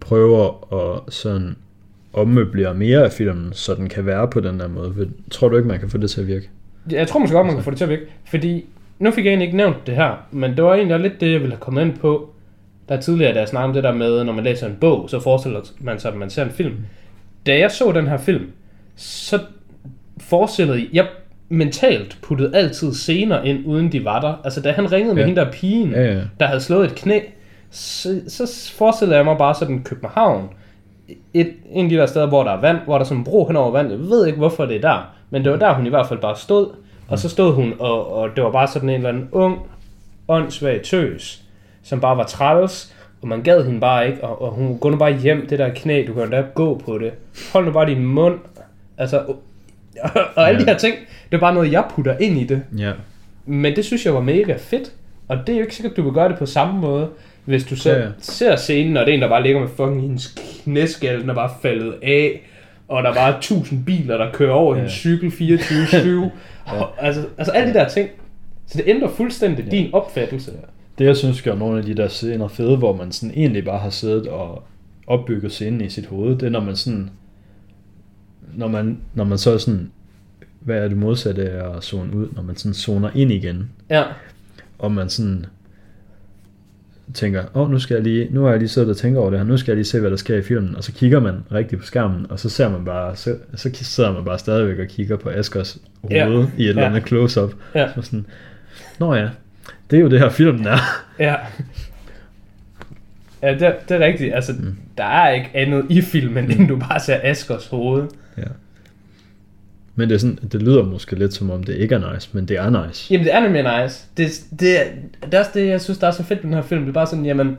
prøver 0.00 0.74
at 0.74 1.14
sådan 1.14 1.56
ommøblere 2.12 2.74
mere 2.74 3.04
af 3.04 3.12
filmen, 3.12 3.52
så 3.52 3.74
den 3.74 3.88
kan 3.88 4.06
være 4.06 4.28
på 4.28 4.40
den 4.40 4.60
der 4.60 4.68
måde? 4.68 5.10
Tror 5.30 5.48
du 5.48 5.56
ikke, 5.56 5.68
man 5.68 5.80
kan 5.80 5.90
få 5.90 5.98
det 5.98 6.10
til 6.10 6.20
at 6.20 6.26
virke? 6.26 6.50
Jeg 6.90 7.08
tror 7.08 7.20
måske 7.20 7.36
godt, 7.36 7.46
man 7.46 7.54
kan 7.54 7.64
få 7.64 7.70
det 7.70 7.78
til 7.78 7.84
at 7.84 7.90
virke. 7.90 8.06
Fordi, 8.30 8.64
nu 8.98 9.10
fik 9.10 9.24
jeg 9.24 9.30
egentlig 9.30 9.46
ikke 9.46 9.56
nævnt 9.56 9.86
det 9.86 9.94
her, 9.94 10.26
men 10.30 10.56
det 10.56 10.64
var 10.64 10.74
egentlig 10.74 11.00
lidt 11.00 11.20
det, 11.20 11.32
jeg 11.32 11.40
ville 11.40 11.54
have 11.54 11.60
kommet 11.60 11.82
ind 11.82 11.96
på. 11.96 12.30
Der 12.88 12.96
er 12.96 13.00
tidligere, 13.00 13.34
da 13.34 13.38
jeg 13.38 13.48
snakkede 13.48 13.68
om 13.68 13.74
det 13.74 13.82
der 13.84 13.92
med, 13.92 14.24
når 14.24 14.32
man 14.32 14.44
læser 14.44 14.66
en 14.66 14.76
bog, 14.80 15.10
så 15.10 15.20
forestiller 15.20 15.60
man 15.80 15.98
sig, 15.98 16.12
at 16.12 16.18
man 16.18 16.30
ser 16.30 16.44
en 16.44 16.50
film. 16.50 16.74
Da 17.46 17.58
jeg 17.58 17.70
så 17.70 17.92
den 17.92 18.06
her 18.06 18.18
film, 18.18 18.46
så 18.96 19.38
forestillede 20.20 20.88
jeg 20.92 21.06
mentalt 21.52 22.18
puttede 22.22 22.56
altid 22.56 22.94
scener 22.94 23.42
ind, 23.42 23.66
uden 23.66 23.92
de 23.92 24.04
var 24.04 24.20
der. 24.20 24.34
Altså, 24.44 24.60
da 24.60 24.70
han 24.72 24.92
ringede 24.92 25.14
med 25.14 25.22
Ja. 25.22 25.26
hende 25.28 25.40
der 25.40 25.50
pigen, 25.50 25.90
Ja, 25.90 26.02
ja. 26.14 26.20
der 26.40 26.46
havde 26.46 26.60
slået 26.60 26.84
et 26.84 26.94
knæ, 26.94 27.20
så, 27.70 28.20
så 28.28 28.72
forestillede 28.78 29.16
jeg 29.16 29.24
mig 29.24 29.38
bare 29.38 29.54
sådan 29.54 29.82
København. 29.84 30.48
Et, 31.34 31.52
en 31.70 31.84
af 31.84 31.90
de 31.90 31.96
der 31.96 32.06
steder, 32.06 32.26
hvor 32.26 32.42
der 32.44 32.50
er 32.50 32.60
vand, 32.60 32.78
hvor 32.84 32.94
der 32.94 33.00
er 33.00 33.04
sådan 33.04 33.18
en 33.18 33.24
bro 33.24 33.46
hen 33.46 33.56
over 33.56 33.70
vand. 33.70 33.90
Jeg 33.90 34.00
ved 34.00 34.26
ikke, 34.26 34.38
hvorfor 34.38 34.64
det 34.66 34.76
er 34.76 34.80
der, 34.80 35.14
men 35.30 35.44
det 35.44 35.52
var 35.52 35.58
der, 35.58 35.74
hun 35.74 35.86
i 35.86 35.88
hvert 35.88 36.06
fald 36.08 36.18
bare 36.20 36.36
stod. 36.36 36.66
Og 37.08 37.18
så 37.18 37.28
stod 37.28 37.52
hun, 37.54 37.72
og, 37.78 38.12
og 38.16 38.28
det 38.36 38.44
var 38.44 38.50
bare 38.50 38.66
sådan 38.68 38.88
en 38.88 38.94
eller 38.94 39.08
anden 39.08 39.28
ung, 39.32 39.58
åndssvag 40.28 40.82
tøs, 40.82 41.42
som 41.82 42.00
bare 42.00 42.16
var 42.16 42.24
træls, 42.24 42.94
og 43.22 43.28
man 43.28 43.42
gad 43.42 43.64
hende 43.64 43.80
bare 43.80 44.08
ikke, 44.08 44.24
og, 44.24 44.42
og 44.42 44.50
hun 44.52 44.78
går 44.78 44.90
nu 44.90 44.96
bare 44.96 45.18
hjem, 45.18 45.46
det 45.50 45.58
der 45.58 45.68
knæ, 45.74 46.04
du 46.08 46.12
kan 46.14 46.30
da 46.30 46.44
gå 46.54 46.80
på 46.84 46.98
det. 46.98 47.12
Hold 47.52 47.64
nu 47.64 47.72
bare 47.72 47.86
din 47.86 48.04
mund. 48.06 48.38
Altså, 48.98 49.22
og, 50.36 50.48
alle 50.48 50.60
Ja. 50.60 50.64
de 50.64 50.70
her 50.70 50.78
ting, 50.78 50.94
det 51.30 51.36
er 51.36 51.40
bare 51.40 51.54
noget, 51.54 51.72
jeg 51.72 51.84
putter 51.94 52.18
ind 52.18 52.38
i 52.38 52.44
det. 52.44 52.62
Ja. 52.78 52.92
Men 53.46 53.76
det 53.76 53.84
synes 53.84 54.06
jeg 54.06 54.14
var 54.14 54.20
mega 54.20 54.54
fedt. 54.58 54.92
Og 55.28 55.36
det 55.46 55.52
er 55.52 55.56
jo 55.56 55.62
ikke 55.62 55.74
sikkert, 55.74 55.96
du 55.96 56.02
vil 56.02 56.12
gøre 56.12 56.28
det 56.28 56.38
på 56.38 56.46
samme 56.46 56.80
måde, 56.80 57.08
hvis 57.44 57.64
du 57.64 57.76
ser, 57.76 57.98
Ja, 57.98 58.06
ser 58.18 58.56
scenen, 58.56 58.96
og 58.96 59.06
det 59.06 59.12
er 59.12 59.16
en, 59.16 59.22
der 59.22 59.28
bare 59.28 59.42
ligger 59.42 59.60
med 59.60 59.68
fucking 59.68 60.00
hendes 60.00 60.34
knæskal, 60.64 61.20
den 61.20 61.30
er 61.30 61.34
bare 61.34 61.50
faldet 61.62 61.94
af, 62.02 62.48
og 62.88 63.02
der 63.02 63.10
er 63.10 63.14
bare 63.14 63.36
tusind 63.40 63.84
biler, 63.84 64.16
der 64.16 64.32
kører 64.32 64.52
over 64.52 64.74
ja. 64.74 64.78
hendes 64.80 64.92
cykel 64.94 65.30
24-7. 65.30 65.96
ja. 66.74 66.82
altså, 66.98 67.24
altså 67.38 67.52
alle 67.52 67.74
de 67.74 67.78
der 67.78 67.88
ting. 67.88 68.08
Så 68.66 68.78
det 68.78 68.84
ændrer 68.86 69.08
fuldstændig 69.08 69.64
ja. 69.64 69.70
din 69.70 69.90
opfattelse. 69.92 70.52
Det 70.98 71.04
jeg 71.04 71.16
synes 71.16 71.42
gør 71.42 71.54
nogle 71.54 71.78
af 71.78 71.84
de 71.84 71.94
der 71.94 72.08
scener 72.08 72.48
fede, 72.48 72.76
hvor 72.76 72.96
man 72.96 73.12
sådan 73.12 73.32
egentlig 73.36 73.64
bare 73.64 73.78
har 73.78 73.90
siddet 73.90 74.26
og 74.26 74.62
opbygget 75.06 75.52
scenen 75.52 75.80
i 75.80 75.88
sit 75.88 76.06
hoved, 76.06 76.36
det 76.38 76.46
er 76.46 76.50
når 76.50 76.60
man 76.60 76.76
sådan, 76.76 77.10
når 78.56 78.68
man, 78.68 78.98
når 79.14 79.24
man 79.24 79.38
så 79.38 79.58
sådan, 79.58 79.90
hvad 80.60 80.76
er 80.84 80.88
det 80.88 80.96
modsatte 80.96 81.50
af 81.50 81.76
at 81.76 81.84
zone 81.84 82.16
ud, 82.16 82.28
når 82.36 82.42
man 82.42 82.56
sådan 82.56 82.74
zoner 82.74 83.10
ind 83.14 83.32
igen, 83.32 83.70
Ja, 83.90 84.02
og 84.78 84.92
man 84.92 85.08
sådan 85.08 85.46
tænker, 87.14 87.40
åh, 87.54 87.62
oh, 87.62 87.70
nu 87.70 87.78
skal 87.78 87.94
jeg 87.94 88.02
lige, 88.02 88.28
nu 88.30 88.42
har 88.42 88.50
jeg 88.50 88.58
lige 88.58 88.68
siddet 88.68 88.90
og 88.90 88.96
tænkt 88.96 89.18
over 89.18 89.30
det 89.30 89.38
her, 89.38 89.46
nu 89.46 89.56
skal 89.56 89.72
jeg 89.72 89.76
lige 89.76 89.84
se, 89.84 90.00
hvad 90.00 90.10
der 90.10 90.16
sker 90.16 90.36
i 90.36 90.42
filmen, 90.42 90.76
og 90.76 90.84
så 90.84 90.92
kigger 90.92 91.20
man 91.20 91.34
rigtigt 91.52 91.80
på 91.80 91.86
skærmen, 91.86 92.26
og 92.30 92.40
så 92.40 92.48
ser 92.48 92.68
man 92.68 92.84
bare, 92.84 93.16
så, 93.16 93.36
så 93.54 93.70
sidder 93.72 94.12
man 94.12 94.24
bare 94.24 94.38
stadigvæk 94.38 94.78
og 94.78 94.86
kigger 94.86 95.16
på 95.16 95.28
Askers 95.28 95.78
hoved 96.02 96.12
Ja. 96.16 96.26
i 96.58 96.62
et 96.62 96.68
eller 96.68 96.82
Ja. 96.82 96.88
andet 96.88 97.06
close-up, 97.08 97.54
ja, 97.74 97.88
så 97.94 98.02
sådan, 98.02 98.26
nå 98.98 99.14
ja, 99.14 99.28
det 99.90 99.96
er 99.96 100.00
jo 100.00 100.08
det 100.10 100.18
her 100.18 100.28
filmen 100.30 100.66
er. 100.66 100.78
ja. 101.18 101.34
Ja, 103.42 103.50
det, 103.54 103.74
det 103.88 103.96
er 104.02 104.06
rigtigt. 104.06 104.34
Altså, 104.34 104.52
mm. 104.58 104.76
der 104.98 105.04
er 105.04 105.30
ikke 105.30 105.50
andet 105.54 105.84
i 105.88 106.00
filmen, 106.00 106.50
end 106.50 106.68
du 106.68 106.76
bare 106.76 107.00
ser 107.00 107.18
Askers 107.22 107.66
hoved. 107.66 108.08
Ja. 108.38 108.42
Men 109.94 110.08
det, 110.08 110.14
er 110.14 110.18
sådan, 110.18 110.38
det 110.52 110.62
lyder 110.62 110.84
måske 110.84 111.16
lidt 111.16 111.34
som 111.34 111.50
om 111.50 111.64
det 111.64 111.74
ikke 111.74 111.94
er 111.94 112.12
nice, 112.14 112.30
men 112.32 112.48
det 112.48 112.56
er 112.56 112.86
nice. 112.86 113.12
Jamen, 113.12 113.26
det 113.26 113.34
er 113.34 113.40
nemlig 113.40 113.82
nice. 113.82 114.06
Det, 114.16 114.44
det, 114.50 114.76
det 115.22 115.34
er 115.34 115.38
også 115.38 115.50
det, 115.54 115.66
jeg 115.66 115.80
synes, 115.80 115.98
der 115.98 116.06
er 116.06 116.10
så 116.10 116.22
fedt 116.22 116.42
den 116.42 116.54
her 116.54 116.62
film. 116.62 116.80
Det 116.80 116.88
er 116.88 116.92
bare 116.92 117.06
sådan, 117.06 117.26
jamen, 117.26 117.58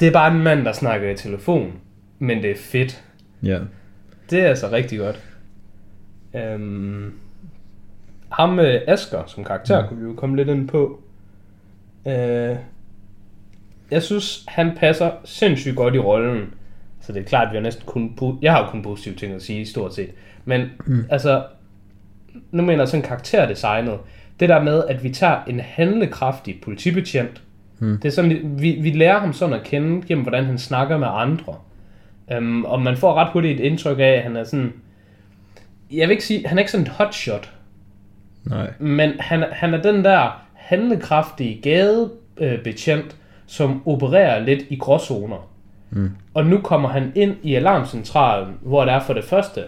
det 0.00 0.08
er 0.08 0.12
bare 0.12 0.32
en 0.34 0.42
mand, 0.42 0.64
der 0.64 0.72
snakker 0.72 1.10
i 1.10 1.16
telefon, 1.16 1.72
men 2.18 2.42
det 2.42 2.50
er 2.50 2.56
fedt. 2.56 3.04
Ja. 3.42 3.58
Det 4.30 4.40
er 4.40 4.48
altså 4.48 4.70
rigtig 4.72 4.98
godt. 4.98 5.20
Øhm, 6.34 7.12
ham 8.32 8.48
med 8.48 8.82
Asker 8.86 9.22
som 9.26 9.44
karakter, 9.44 9.82
mm. 9.82 9.88
kunne 9.88 10.00
vi 10.00 10.06
jo 10.06 10.14
komme 10.14 10.36
lidt 10.36 10.48
ind 10.48 10.68
på. 10.68 11.02
Øh, 12.06 12.56
jeg 13.90 14.02
synes, 14.02 14.44
han 14.48 14.76
passer 14.76 15.10
sindssygt 15.24 15.76
godt 15.76 15.94
i 15.94 15.98
rollen. 15.98 16.54
Så 17.00 17.12
det 17.12 17.20
er 17.20 17.24
klart, 17.24 17.46
at 17.46 17.52
vi 17.52 17.56
har 17.56 17.62
næsten 17.62 17.86
kun... 17.86 18.38
Jeg 18.42 18.52
har 18.52 18.64
jo 18.64 18.70
kun 18.70 18.82
positive 18.82 19.14
ting 19.14 19.32
at 19.32 19.42
sige, 19.42 19.66
stort 19.66 19.94
set. 19.94 20.10
Men 20.44 20.66
mm. 20.86 21.04
altså, 21.10 21.44
nu 22.50 22.62
mener 22.62 22.78
jeg 22.78 22.88
sådan 22.88 23.06
karakterdesignet. 23.06 23.98
Det 24.40 24.48
der 24.48 24.62
med, 24.62 24.84
at 24.88 25.04
vi 25.04 25.10
tager 25.10 25.44
en 25.46 25.60
handlekraftig 25.60 26.60
politibetjent. 26.62 27.42
Mm. 27.78 27.98
Det 27.98 28.08
er 28.08 28.12
sådan, 28.12 28.54
vi, 28.58 28.78
vi 28.80 28.90
lærer 28.90 29.18
ham 29.18 29.32
sådan 29.32 29.54
at 29.54 29.62
kende 29.64 30.06
gennem, 30.06 30.24
hvordan 30.24 30.44
han 30.44 30.58
snakker 30.58 30.98
med 30.98 31.08
andre. 31.10 31.54
Um, 32.36 32.64
og 32.64 32.82
man 32.82 32.96
får 32.96 33.14
ret 33.14 33.32
hurtigt 33.32 33.60
et 33.60 33.64
indtryk 33.66 33.98
af, 33.98 34.12
at 34.12 34.22
han 34.22 34.36
er 34.36 34.44
sådan... 34.44 34.72
Jeg 35.92 36.08
vil 36.08 36.10
ikke 36.10 36.24
sige, 36.24 36.48
han 36.48 36.58
er 36.58 36.62
ikke 36.62 36.70
sådan 36.70 36.86
et 36.86 36.92
hotshot. 36.92 37.52
Nej. 38.44 38.72
Men 38.78 39.12
han, 39.20 39.44
han 39.52 39.74
er 39.74 39.82
den 39.82 40.04
der 40.04 40.44
handlekraftige 40.54 41.60
gadebetjent, 41.62 43.16
som 43.46 43.82
opererer 43.86 44.44
lidt 44.44 44.64
i 44.68 44.76
gråzoner. 44.76 45.49
Mm. 45.90 46.10
Og 46.34 46.46
nu 46.46 46.60
kommer 46.60 46.88
han 46.88 47.12
ind 47.14 47.34
i 47.42 47.54
alarmcentralen, 47.54 48.54
hvor 48.60 48.84
der 48.84 48.92
er 48.92 49.00
for 49.00 49.12
det 49.12 49.24
første, 49.24 49.62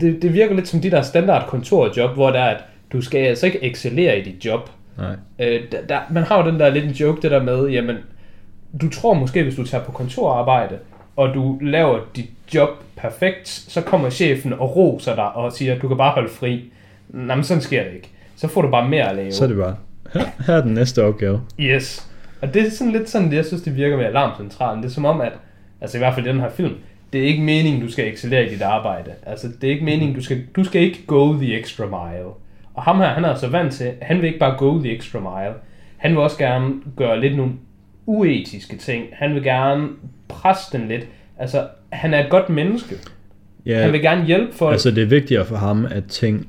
det, 0.00 0.22
det 0.22 0.32
virker 0.32 0.54
lidt 0.54 0.68
som 0.68 0.80
de 0.80 0.90
der 0.90 1.02
standard 1.02 1.46
kontorjob, 1.46 2.14
hvor 2.14 2.30
der 2.30 2.38
er, 2.38 2.54
at 2.54 2.64
du 2.92 3.00
skal 3.00 3.18
altså 3.18 3.46
ikke 3.46 3.64
excellere 3.64 4.18
i 4.18 4.22
dit 4.22 4.44
job. 4.44 4.70
Nej. 4.98 5.16
Øh, 5.38 5.60
der, 5.72 5.78
der, 5.88 5.98
man 6.10 6.22
har 6.22 6.42
jo 6.42 6.50
den 6.50 6.60
der 6.60 6.70
lidt 6.70 6.84
en 6.84 6.90
joke, 6.90 7.22
det 7.22 7.30
der 7.30 7.42
med, 7.42 7.68
jamen, 7.68 7.96
du 8.80 8.90
tror 8.90 9.14
måske, 9.14 9.42
hvis 9.42 9.56
du 9.56 9.64
tager 9.64 9.84
på 9.84 9.92
kontorarbejde, 9.92 10.78
og 11.16 11.34
du 11.34 11.58
laver 11.62 11.98
dit 12.16 12.30
job 12.54 12.68
perfekt, 12.96 13.48
så 13.48 13.80
kommer 13.80 14.10
chefen 14.10 14.52
og 14.52 14.76
roser 14.76 15.14
dig 15.14 15.32
og 15.32 15.52
siger, 15.52 15.74
at 15.74 15.82
du 15.82 15.88
kan 15.88 15.96
bare 15.96 16.10
holde 16.10 16.28
fri. 16.28 16.72
Nej, 17.08 17.36
men 17.36 17.44
sådan 17.44 17.62
sker 17.62 17.84
det 17.84 17.92
ikke. 17.94 18.10
Så 18.36 18.48
får 18.48 18.62
du 18.62 18.70
bare 18.70 18.88
mere 18.88 19.10
at 19.10 19.16
lave. 19.16 19.32
Så 19.32 19.44
er 19.44 19.48
det 19.48 19.56
bare, 19.56 19.76
her, 20.12 20.24
her 20.46 20.54
er 20.54 20.60
den 20.62 20.74
næste 20.74 21.04
opgave. 21.04 21.40
Yes. 21.60 22.07
Og 22.42 22.54
det 22.54 22.66
er 22.66 22.70
sådan 22.70 22.92
lidt 22.92 23.08
sådan, 23.08 23.32
jeg 23.32 23.44
synes, 23.44 23.62
det 23.62 23.76
virker 23.76 23.96
med 23.96 24.04
alarmcentralen. 24.04 24.82
Det 24.82 24.88
er 24.88 24.92
som 24.92 25.04
om, 25.04 25.20
at, 25.20 25.32
altså 25.80 25.96
i 25.96 25.98
hvert 25.98 26.14
fald 26.14 26.26
i 26.26 26.28
den 26.28 26.40
her 26.40 26.50
film, 26.50 26.74
det 27.12 27.20
er 27.20 27.24
ikke 27.24 27.42
meningen, 27.42 27.82
du 27.82 27.92
skal 27.92 28.12
excellere 28.12 28.46
i 28.46 28.48
dit 28.48 28.62
arbejde. 28.62 29.10
Altså, 29.26 29.48
det 29.60 29.68
er 29.68 29.72
ikke 29.72 29.84
meningen, 29.84 30.16
du 30.16 30.22
skal, 30.22 30.42
du 30.56 30.64
skal 30.64 30.82
ikke 30.82 31.06
go 31.06 31.32
the 31.32 31.60
extra 31.60 31.84
mile. 31.86 32.28
Og 32.74 32.82
ham 32.82 32.98
her, 32.98 33.06
han 33.06 33.24
er 33.24 33.28
altså 33.28 33.48
vant 33.48 33.72
til, 33.72 33.92
han 34.02 34.16
vil 34.16 34.26
ikke 34.26 34.38
bare 34.38 34.56
go 34.58 34.78
the 34.82 34.96
extra 34.96 35.20
mile. 35.20 35.54
Han 35.96 36.10
vil 36.10 36.18
også 36.18 36.38
gerne 36.38 36.74
gøre 36.96 37.20
lidt 37.20 37.36
nogle 37.36 37.52
uetiske 38.06 38.76
ting. 38.76 39.04
Han 39.12 39.34
vil 39.34 39.42
gerne 39.42 39.88
presse 40.28 40.78
den 40.78 40.88
lidt. 40.88 41.06
Altså, 41.38 41.66
han 41.92 42.14
er 42.14 42.24
et 42.24 42.30
godt 42.30 42.48
menneske. 42.48 42.94
Ja, 43.66 43.82
Han 43.82 43.92
vil 43.92 44.02
gerne 44.02 44.24
hjælpe 44.24 44.52
folk. 44.52 44.72
altså 44.72 44.90
det 44.90 45.02
er 45.02 45.06
vigtigere 45.06 45.44
for 45.44 45.56
ham, 45.56 45.86
at 45.90 46.04
ting 46.04 46.48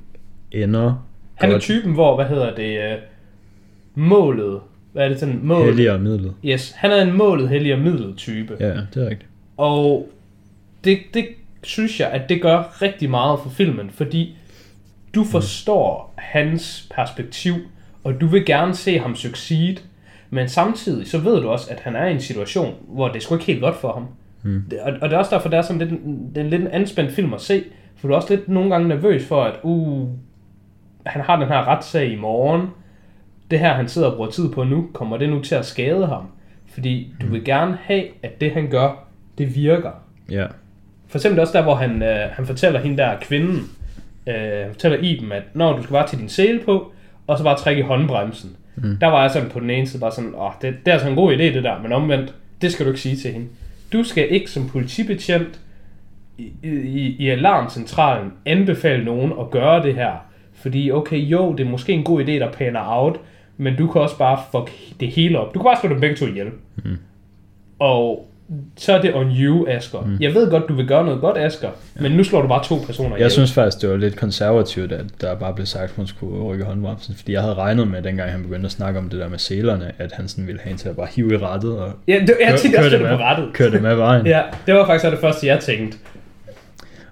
ender 0.51 1.05
han 1.35 1.49
er 1.49 1.53
godt. 1.53 1.61
typen, 1.61 1.93
hvor, 1.93 2.15
hvad 2.15 2.25
hedder 2.25 2.55
det, 2.55 2.91
øh, 2.91 2.97
målet, 3.95 4.59
hvad 4.91 5.03
er 5.03 5.09
det 5.09 5.19
sådan, 5.19 5.39
målet? 5.43 5.65
helligere 5.65 5.99
midlet. 5.99 6.33
Yes, 6.45 6.71
han 6.71 6.91
er 6.91 7.01
en 7.01 7.17
målet, 7.17 7.49
hellig 7.49 7.73
og 7.73 7.79
midlet 7.79 8.17
type. 8.17 8.57
Ja, 8.59 8.67
det 8.93 9.03
er 9.03 9.09
rigtigt. 9.09 9.29
Og 9.57 10.09
det, 10.83 10.99
det 11.13 11.25
synes 11.63 11.99
jeg, 11.99 12.09
at 12.09 12.29
det 12.29 12.41
gør 12.41 12.81
rigtig 12.81 13.09
meget 13.09 13.39
for 13.43 13.49
filmen, 13.49 13.89
fordi 13.89 14.37
du 15.15 15.23
forstår 15.23 16.13
hans 16.17 16.89
perspektiv, 16.95 17.53
og 18.03 18.21
du 18.21 18.27
vil 18.27 18.45
gerne 18.45 18.75
se 18.75 18.99
ham 18.99 19.15
succeed, 19.15 19.75
men 20.29 20.49
samtidig 20.49 21.07
så 21.07 21.17
ved 21.17 21.41
du 21.41 21.49
også, 21.49 21.71
at 21.71 21.79
han 21.79 21.95
er 21.95 22.05
i 22.05 22.11
en 22.11 22.19
situation, 22.19 22.73
hvor 22.87 23.07
det 23.07 23.15
er 23.15 23.19
sgu 23.19 23.35
ikke 23.35 23.45
helt 23.45 23.61
godt 23.61 23.75
for 23.75 23.93
ham. 23.93 24.07
Mm. 24.43 24.63
Og, 24.81 24.93
og 25.01 25.09
det 25.09 25.15
er 25.15 25.19
også 25.19 25.35
derfor, 25.35 25.49
det 25.49 25.57
er, 25.57 25.61
sådan 25.61 25.87
lidt, 25.87 26.01
det 26.35 26.45
er 26.45 26.49
lidt 26.49 26.61
en 26.61 26.67
anspændt 26.67 27.11
film 27.11 27.33
at 27.33 27.41
se, 27.41 27.63
for 27.95 28.07
du 28.07 28.13
er 28.13 28.17
også 28.17 28.35
lidt 28.35 28.49
nogle 28.49 28.69
gange 28.69 28.87
nervøs 28.87 29.25
for, 29.25 29.43
at 29.43 29.55
uh, 29.63 30.09
han 31.05 31.21
har 31.21 31.39
den 31.39 31.47
her 31.47 31.67
retssag 31.67 32.11
i 32.11 32.15
morgen, 32.15 32.67
det 33.51 33.59
her, 33.59 33.73
han 33.73 33.87
sidder 33.87 34.07
og 34.07 34.15
bruger 34.15 34.29
tid 34.29 34.51
på 34.51 34.63
nu, 34.63 34.89
kommer 34.93 35.17
det 35.17 35.29
nu 35.29 35.39
til 35.39 35.55
at 35.55 35.65
skade 35.65 36.07
ham? 36.07 36.23
Fordi 36.73 37.13
du 37.21 37.27
vil 37.27 37.45
gerne 37.45 37.77
have, 37.83 38.03
at 38.23 38.41
det 38.41 38.51
han 38.51 38.67
gør, 38.67 39.07
det 39.37 39.55
virker. 39.55 39.91
Ja. 40.31 40.45
For 41.07 41.17
eksempel 41.17 41.39
også 41.39 41.57
der, 41.57 41.63
hvor 41.63 41.75
han, 41.75 42.03
øh, 42.03 42.29
han 42.31 42.45
fortæller 42.45 42.79
hende 42.79 42.97
der 42.97 43.19
kvinden, 43.21 43.69
øh, 44.27 44.35
han 44.35 44.71
fortæller 44.71 44.97
Iben, 44.97 45.31
at 45.31 45.43
når 45.53 45.77
du 45.77 45.83
skal 45.83 45.93
bare 45.93 46.07
tage 46.07 46.21
din 46.21 46.29
sæle 46.29 46.59
på, 46.59 46.91
og 47.27 47.37
så 47.37 47.43
bare 47.43 47.57
trække 47.57 47.79
i 47.79 47.83
håndbremsen. 47.83 48.55
Mm. 48.75 48.97
Der 49.01 49.07
var 49.07 49.21
jeg 49.21 49.31
sådan 49.31 49.49
på 49.49 49.59
den 49.59 49.69
ene 49.69 49.87
side 49.87 50.01
bare 50.01 50.11
sådan, 50.11 50.33
åh, 50.35 50.51
det, 50.61 50.75
det 50.85 50.91
er 50.91 50.93
altså 50.93 51.09
en 51.09 51.15
god 51.15 51.33
idé 51.33 51.41
det 51.41 51.63
der, 51.63 51.81
men 51.81 51.93
omvendt, 51.93 52.33
det 52.61 52.71
skal 52.71 52.85
du 52.85 52.91
ikke 52.91 53.01
sige 53.01 53.15
til 53.15 53.31
hende. 53.31 53.47
Du 53.93 54.03
skal 54.03 54.31
ikke 54.31 54.51
som 54.51 54.69
politibetjent 54.69 55.59
i, 56.37 56.51
i, 56.63 57.15
i 57.19 57.29
alarmcentralen 57.29 58.33
anbefale 58.45 59.05
nogen 59.05 59.33
at 59.39 59.51
gøre 59.51 59.83
det 59.83 59.95
her. 59.95 60.11
Fordi 60.53 60.91
okay, 60.91 61.17
jo, 61.17 61.53
det 61.53 61.65
er 61.65 61.69
måske 61.69 61.93
en 61.93 62.03
god 62.03 62.21
idé, 62.21 62.31
der 62.31 62.51
paner 62.51 62.81
out, 62.85 63.19
men 63.59 63.75
du 63.75 63.91
kan 63.91 64.01
også 64.01 64.17
bare 64.17 64.39
fuck 64.51 64.71
det 64.99 65.07
hele 65.07 65.39
op. 65.39 65.53
Du 65.53 65.59
kan 65.59 65.63
bare 65.63 65.77
slå 65.81 65.89
dem 65.89 65.99
begge 65.99 66.15
to 66.15 66.25
ihjel. 66.25 66.47
Mm. 66.85 66.97
Og 67.79 68.25
så 68.77 68.93
er 68.93 69.01
det 69.01 69.13
on 69.15 69.31
you, 69.39 69.65
Asger. 69.67 70.01
Mm. 70.01 70.17
Jeg 70.19 70.33
ved 70.33 70.49
godt, 70.51 70.63
du 70.69 70.73
vil 70.73 70.87
gøre 70.87 71.05
noget 71.05 71.21
godt, 71.21 71.37
Asger, 71.37 71.69
ja. 71.95 72.01
men 72.01 72.11
nu 72.11 72.23
slår 72.23 72.41
du 72.41 72.47
bare 72.47 72.63
to 72.63 72.75
personer 72.85 73.09
ihjel. 73.09 73.21
Jeg 73.21 73.31
synes 73.31 73.53
faktisk, 73.53 73.81
det 73.81 73.89
var 73.89 73.97
lidt 73.97 74.15
konservativt, 74.15 74.91
at 74.91 75.05
der 75.21 75.35
bare 75.35 75.53
blev 75.53 75.65
sagt, 75.65 75.83
at 75.83 75.91
hun 75.95 76.07
skulle 76.07 76.43
rykke 76.43 76.65
håndbremsen. 76.65 77.15
Fordi 77.15 77.31
jeg 77.31 77.41
havde 77.41 77.53
regnet 77.55 77.87
med, 77.87 78.01
dengang 78.01 78.31
han 78.31 78.41
begyndte 78.43 78.65
at 78.65 78.71
snakke 78.71 78.99
om 78.99 79.09
det 79.09 79.19
der 79.19 79.29
med 79.29 79.37
selerne, 79.39 79.91
at 79.97 80.11
han 80.11 80.27
sådan 80.27 80.47
ville 80.47 80.61
have 80.61 80.71
en 80.71 80.77
til 80.77 80.89
at 80.89 80.95
bare 80.95 81.07
hive 81.15 81.33
i 81.33 81.37
rettet 81.37 81.77
og 81.77 81.91
Ja, 82.07 82.13
det, 82.13 82.35
jeg 82.41 82.59
tænkte 82.59 82.77
køre 82.77 82.85
også, 82.85 82.97
det 82.97 82.99
det 82.99 83.09
på 83.09 83.15
med, 83.17 83.25
rettet. 83.25 83.53
køre 83.53 83.71
det 83.71 83.81
med 83.81 83.95
vejen. 83.95 84.25
Ja, 84.27 84.41
det 84.65 84.73
var 84.73 84.85
faktisk 84.85 85.11
det 85.11 85.19
første, 85.19 85.47
jeg 85.47 85.59
tænkte. 85.59 85.97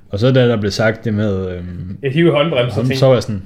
Og 0.10 0.20
så 0.20 0.32
da 0.32 0.48
der 0.48 0.58
blev 0.58 0.72
sagt 0.72 1.06
det 1.06 1.14
med, 1.14 1.50
øhm, 1.52 1.98
Jeg 2.04 2.12
hive 2.12 2.32
håndbremsen, 2.32 2.88
så 2.88 3.00
så 3.00 3.06
var 3.06 3.14
jeg 3.14 3.24
sådan, 3.24 3.42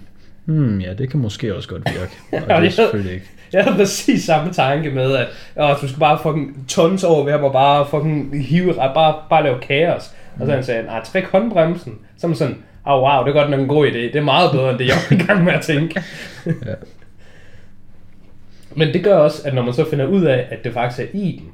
hmm, 0.45 0.79
ja, 0.79 0.93
det 0.93 1.09
kan 1.09 1.19
måske 1.19 1.55
også 1.55 1.69
godt 1.69 1.83
virke. 1.85 2.45
Og 2.53 2.61
det 2.61 2.67
er 2.67 2.71
selvfølgelig 2.71 3.13
ikke. 3.13 3.25
Jeg 3.53 3.63
havde 3.63 3.75
præcis 3.75 4.23
samme 4.25 4.53
tanke 4.53 4.89
med, 4.91 5.15
at 5.15 5.27
åh, 5.57 5.81
du 5.81 5.87
skal 5.87 5.99
bare 5.99 6.19
fucking 6.23 6.65
tons 6.67 7.03
over 7.03 7.23
ved 7.23 7.31
ham 7.31 7.43
og 7.43 7.51
bare 7.53 7.85
fucking 7.89 8.45
hive, 8.45 8.73
bare, 8.73 9.15
bare 9.29 9.43
lave 9.43 9.59
kaos. 9.59 10.11
Og 10.39 10.45
så 10.45 10.53
han 10.53 10.63
sagde, 10.63 10.83
nej, 10.83 11.03
træk 11.03 11.23
håndbremsen. 11.25 11.93
Så 12.17 12.27
man 12.27 12.35
sådan, 12.35 12.57
åh 12.87 12.93
oh, 12.93 13.01
wow, 13.03 13.23
det 13.25 13.29
er 13.29 13.39
godt 13.41 13.49
nok 13.51 13.59
en 13.59 13.67
god 13.67 13.87
idé. 13.87 13.97
Det 13.97 14.15
er 14.15 14.21
meget 14.21 14.51
bedre, 14.51 14.69
end 14.69 14.79
det 14.79 14.87
jeg 14.87 14.95
var 15.09 15.17
i 15.17 15.19
gang 15.27 15.43
med 15.43 15.53
at 15.53 15.61
tænke. 15.61 16.01
Ja. 16.45 16.51
Men 18.75 18.93
det 18.93 19.03
gør 19.03 19.15
også, 19.17 19.41
at 19.47 19.53
når 19.53 19.61
man 19.61 19.73
så 19.73 19.89
finder 19.89 20.05
ud 20.05 20.23
af, 20.23 20.47
at 20.51 20.63
det 20.63 20.73
faktisk 20.73 20.99
er 21.01 21.19
Iben, 21.19 21.47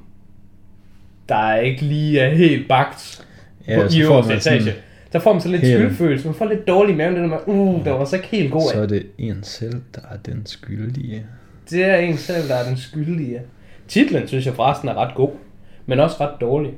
der 1.30 1.36
er 1.36 1.60
ikke 1.60 1.82
lige 1.82 2.20
er 2.20 2.36
helt 2.36 2.68
bagt 2.68 3.26
Ja, 3.68 3.76
på, 3.76 3.88
i 3.96 4.02
øverste 4.02 4.32
man 4.32 4.42
sådan- 4.42 4.74
Der 5.14 5.20
får 5.20 5.34
man 5.34 5.42
så 5.42 5.50
lidt 5.50 5.62
helt- 5.62 5.80
skyldfølelse. 5.80 6.28
Man 6.28 6.36
får 6.36 6.46
lidt 6.46 6.68
dårlig 6.68 6.96
maven, 6.98 7.16
det 7.16 7.30
med, 7.30 7.38
uh, 7.46 7.86
der 7.86 7.92
var 7.92 8.06
så 8.06 8.16
ikke 8.16 8.28
helt 8.28 8.52
god 8.52 8.62
Så 8.74 8.82
er 8.82 8.86
det 8.86 9.06
en 9.18 9.44
selv, 9.44 9.82
der 9.96 10.02
er 10.12 10.18
den 10.18 10.46
skyldige. 10.46 11.26
Det 11.70 11.84
er 11.86 11.96
en 11.96 12.18
selv, 12.18 12.48
der 12.48 12.56
er 12.56 12.68
den 12.68 12.78
skyldige. 12.78 13.42
Titlen 13.88 14.28
synes 14.28 14.46
jeg 14.46 14.54
forresten 14.54 14.90
er 14.90 14.94
ret 14.94 15.16
god, 15.16 15.32
men 15.86 16.00
også 16.00 16.18
ret 16.20 16.42
dårlig. 16.42 16.72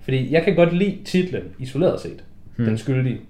Fordi 0.00 0.32
jeg 0.32 0.42
kan 0.42 0.54
godt 0.54 0.72
lide 0.72 0.98
titlen 1.04 1.42
isoleret 1.58 2.00
set, 2.00 2.24
hmm. 2.56 2.66
den 2.66 2.78
skyldige. 2.78 3.20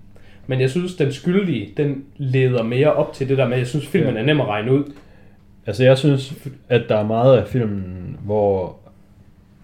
Men 0.47 0.61
jeg 0.61 0.70
synes, 0.70 0.95
den 0.95 1.12
skyldige, 1.12 1.72
den 1.76 2.05
leder 2.16 2.62
mere 2.62 2.93
op 2.93 3.12
til 3.12 3.29
det 3.29 3.39
der 3.39 3.49
med, 3.49 3.59
jeg 3.59 3.66
synes, 3.66 3.87
filmen 3.87 4.16
er 4.16 4.22
nem 4.22 4.41
at 4.41 4.47
regne 4.47 4.72
ud. 4.72 4.85
Altså 5.66 5.85
jeg 5.85 5.99
synes, 5.99 6.35
at 6.68 6.83
der 6.89 6.97
er 6.97 7.07
meget 7.07 7.39
af 7.39 7.49
filmen, 7.49 8.16
hvor 8.24 8.79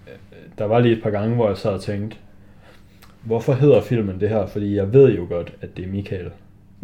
øh, 0.07 0.13
der 0.59 0.65
var 0.65 0.79
lige 0.81 0.97
et 0.97 1.03
par 1.03 1.11
gange, 1.11 1.35
hvor 1.35 1.49
jeg 1.49 1.57
sad 1.57 1.71
og 1.71 1.81
tænkte, 1.81 2.17
hvorfor 3.25 3.53
hedder 3.53 3.81
filmen 3.81 4.21
det 4.21 4.29
her? 4.29 4.47
Fordi 4.47 4.77
jeg 4.77 4.93
ved 4.93 5.17
jo 5.17 5.27
godt, 5.31 5.53
at 5.63 5.77
det 5.77 5.85
er 5.85 5.89
Michael. 5.89 6.27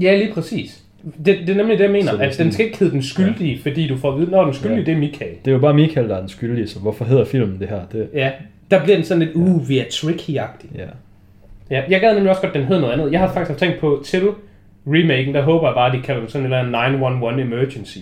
Ja, 0.00 0.16
lige 0.16 0.32
præcis. 0.34 0.82
Det, 1.24 1.38
det 1.38 1.48
er 1.50 1.54
nemlig 1.56 1.78
det, 1.78 1.84
jeg 1.84 1.92
mener, 1.92 2.12
er 2.12 2.18
at 2.28 2.38
den 2.38 2.52
skal 2.52 2.66
ikke 2.66 2.78
hedde 2.78 2.92
den 2.92 3.02
skyldige, 3.02 3.54
ja. 3.64 3.70
fordi 3.70 3.88
du 3.88 3.96
får 3.96 4.12
at 4.12 4.18
vide, 4.20 4.30
når 4.30 4.44
den 4.44 4.54
skyldige, 4.54 4.78
Ja. 4.78 4.84
det 4.84 4.94
er 4.94 4.98
Michael. 4.98 5.30
Det 5.44 5.50
er 5.50 5.52
jo 5.54 5.58
bare 5.60 5.74
Michael, 5.74 6.08
der 6.08 6.14
er 6.16 6.20
den 6.20 6.28
skyldige, 6.28 6.66
så 6.68 6.78
hvorfor 6.78 7.04
hedder 7.04 7.24
filmen 7.24 7.60
det 7.60 7.68
her? 7.68 7.80
Det, 7.92 8.08
Ja, 8.14 8.30
der 8.70 8.82
bliver 8.82 8.96
den 8.96 9.04
sådan 9.04 9.22
lidt, 9.22 9.34
uh, 9.34 9.68
vi 9.68 9.78
er 9.78 9.84
tricky-agtig. 9.84 10.78
ja. 10.78 10.86
Ja, 11.70 11.82
jeg 11.90 12.00
gad 12.00 12.14
nemlig 12.14 12.30
også 12.30 12.42
godt, 12.42 12.52
at 12.56 12.60
den 12.60 12.68
hed 12.68 12.80
noget 12.80 12.92
andet. 12.92 13.12
Jeg 13.12 13.20
har 13.20 13.32
faktisk 13.32 13.58
tænkt 13.58 13.78
på, 13.80 14.02
til 14.04 14.22
remaken, 14.86 15.34
der 15.34 15.42
håber 15.42 15.68
jeg 15.68 15.74
bare, 15.74 15.92
at 15.92 15.98
de 15.98 16.02
kalder 16.02 16.20
den 16.20 16.30
sådan 16.30 16.42
et 16.52 16.58
eller 16.58 16.78
andet 16.78 17.00
911 17.00 17.42
emergency. 17.42 17.98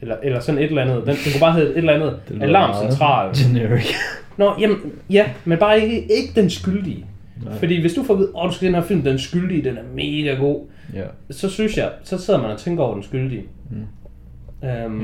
Eller, 0.00 0.16
eller 0.22 0.40
sådan 0.40 0.58
et 0.60 0.64
eller 0.68 0.82
andet. 0.82 0.96
Den, 0.96 1.06
den 1.06 1.32
kunne 1.32 1.40
bare 1.40 1.52
hedde 1.52 1.70
et 1.70 1.76
eller 1.78 1.92
andet 1.92 2.18
alarmcentral. 2.42 3.30
Generic. 3.36 3.92
Nå, 4.36 4.52
jamen, 4.60 4.76
ja, 5.10 5.24
men 5.44 5.58
bare 5.58 5.80
ikke, 5.80 5.96
ikke 5.96 6.32
den 6.40 6.50
skyldige. 6.50 7.04
Nej. 7.44 7.58
Fordi 7.58 7.80
hvis 7.80 7.94
du 7.94 8.02
får 8.02 8.14
at 8.14 8.20
vide, 8.20 8.30
åh, 8.34 8.48
du 8.48 8.54
skal 8.54 8.66
den 8.66 8.74
her 8.74 8.82
film, 8.82 9.02
den 9.02 9.18
skyldige, 9.18 9.64
den 9.64 9.76
er 9.78 9.82
mega 9.94 10.34
god, 10.34 10.66
Ja. 10.94 11.02
så 11.30 11.50
synes 11.50 11.76
jeg, 11.76 11.90
så 12.04 12.18
sidder 12.18 12.42
man 12.42 12.50
og 12.50 12.58
tænker 12.58 12.82
over 12.84 12.94
den 12.94 13.02
skyldige. 13.02 13.42
Mm. 13.70 13.76
Um, 14.86 15.00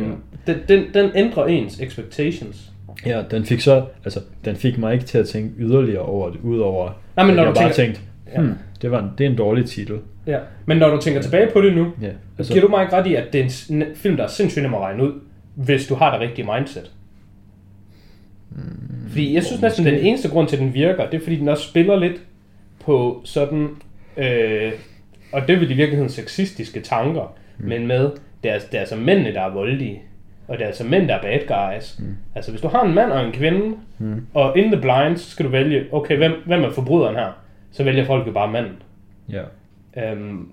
Ja. 0.47 0.53
den, 0.53 0.57
den, 0.69 0.85
den 0.95 1.11
ændrer 1.15 1.47
ens 1.47 1.81
expectations. 1.81 2.73
Ja, 3.07 3.23
den 3.31 3.45
fik 3.45 3.61
så, 3.61 3.85
altså, 4.05 4.21
den 4.45 4.57
fik 4.57 4.79
mig 4.79 4.93
ikke 4.93 5.05
til 5.05 5.19
at 5.19 5.29
tænke 5.29 5.55
yderligere 5.59 6.03
over 6.03 6.31
det, 6.31 6.41
udover, 6.43 6.91
Nej, 7.17 7.27
men 7.27 7.35
når 7.37 7.43
jeg 7.43 7.51
du 7.51 7.61
bare 7.61 7.73
tænker- 7.73 7.85
tænkte, 7.85 8.01
Ja. 8.35 8.41
hmm, 8.41 8.55
det, 8.83 8.91
var 8.91 9.03
en, 9.03 9.11
det 9.19 9.27
er 9.27 9.31
en 9.31 9.37
dårlig 9.37 9.65
titel. 9.65 9.99
Ja. 10.27 10.39
Men 10.67 10.77
når 10.77 10.91
du 10.91 11.01
tænker 11.01 11.23
tilbage 11.23 11.49
på 11.53 11.61
det 11.61 11.75
nu, 11.77 11.87
Ja, 12.03 12.09
altså, 12.39 12.53
giver 12.53 12.65
du 12.65 12.71
mig 12.71 12.83
ikke 12.83 12.97
ret 12.97 13.07
i, 13.07 13.15
at 13.15 13.25
det 13.33 13.41
er 13.41 13.45
en 13.71 13.85
film, 13.95 14.17
der 14.17 14.25
er 14.25 14.29
sindssygt 14.29 14.63
nem 14.63 14.75
at 14.75 14.81
regne 14.81 15.03
ud, 15.03 15.13
hvis 15.55 15.87
du 15.87 15.95
har 15.95 16.13
det 16.19 16.21
rigtige 16.29 16.49
mindset? 16.57 16.91
Fordi 19.17 19.35
jeg 19.35 19.45
synes 19.45 19.63
næsten, 19.63 19.87
den 19.87 19.95
eneste 19.95 20.29
grund 20.29 20.49
til, 20.49 20.57
at 20.57 20.63
den 20.63 20.75
virker, 20.75 21.11
det 21.11 21.17
er, 21.21 21.23
fordi 21.23 21.37
den 21.37 21.49
også 21.49 21.69
spiller 21.69 21.97
lidt 21.97 22.23
på 22.85 23.21
sådan, 23.25 23.69
øh, 24.17 24.73
og 25.33 25.41
det 25.41 25.51
er 25.55 25.59
vel 25.59 25.71
i 25.71 25.75
virkeligheden 25.75 26.09
sexistiske 26.11 26.81
tanker, 26.81 27.37
mm. 27.59 27.69
men 27.69 27.87
med, 27.87 28.11
det 28.43 28.51
er, 28.51 28.59
det 28.59 28.75
er 28.75 28.81
altså 28.81 28.97
mændene, 28.97 29.33
der 29.35 29.41
er 29.41 29.51
voldelige, 29.51 30.03
og 30.49 30.57
det 30.59 30.63
er 30.63 30.67
altså 30.67 30.85
mænd, 30.85 31.09
der 31.09 31.15
er 31.15 31.23
bad 31.23 31.39
guys. 31.75 31.97
Mm. 31.99 32.17
Altså 32.35 32.51
hvis 32.51 32.61
du 32.61 32.69
har 32.69 32.85
en 32.85 32.95
mand 32.95 33.13
og 33.13 33.27
en 33.27 33.33
kvinde, 33.33 33.77
mm. 33.99 34.27
og 34.35 34.59
in 34.59 34.73
the 34.73 34.81
blind, 34.81 35.17
så 35.17 35.31
skal 35.31 35.47
du 35.47 35.51
vælge, 35.51 35.85
okay, 35.93 36.17
hvem, 36.17 36.33
hvem 36.47 36.63
er 36.63 36.71
forbryderen 36.71 37.17
her? 37.17 37.33
Så 37.73 37.85
vælger 37.85 38.05
folk 38.05 38.27
jo 38.27 38.33
bare 38.33 38.53
manden. 38.53 38.83
Ja. 39.33 39.43
Øhm, 39.97 40.49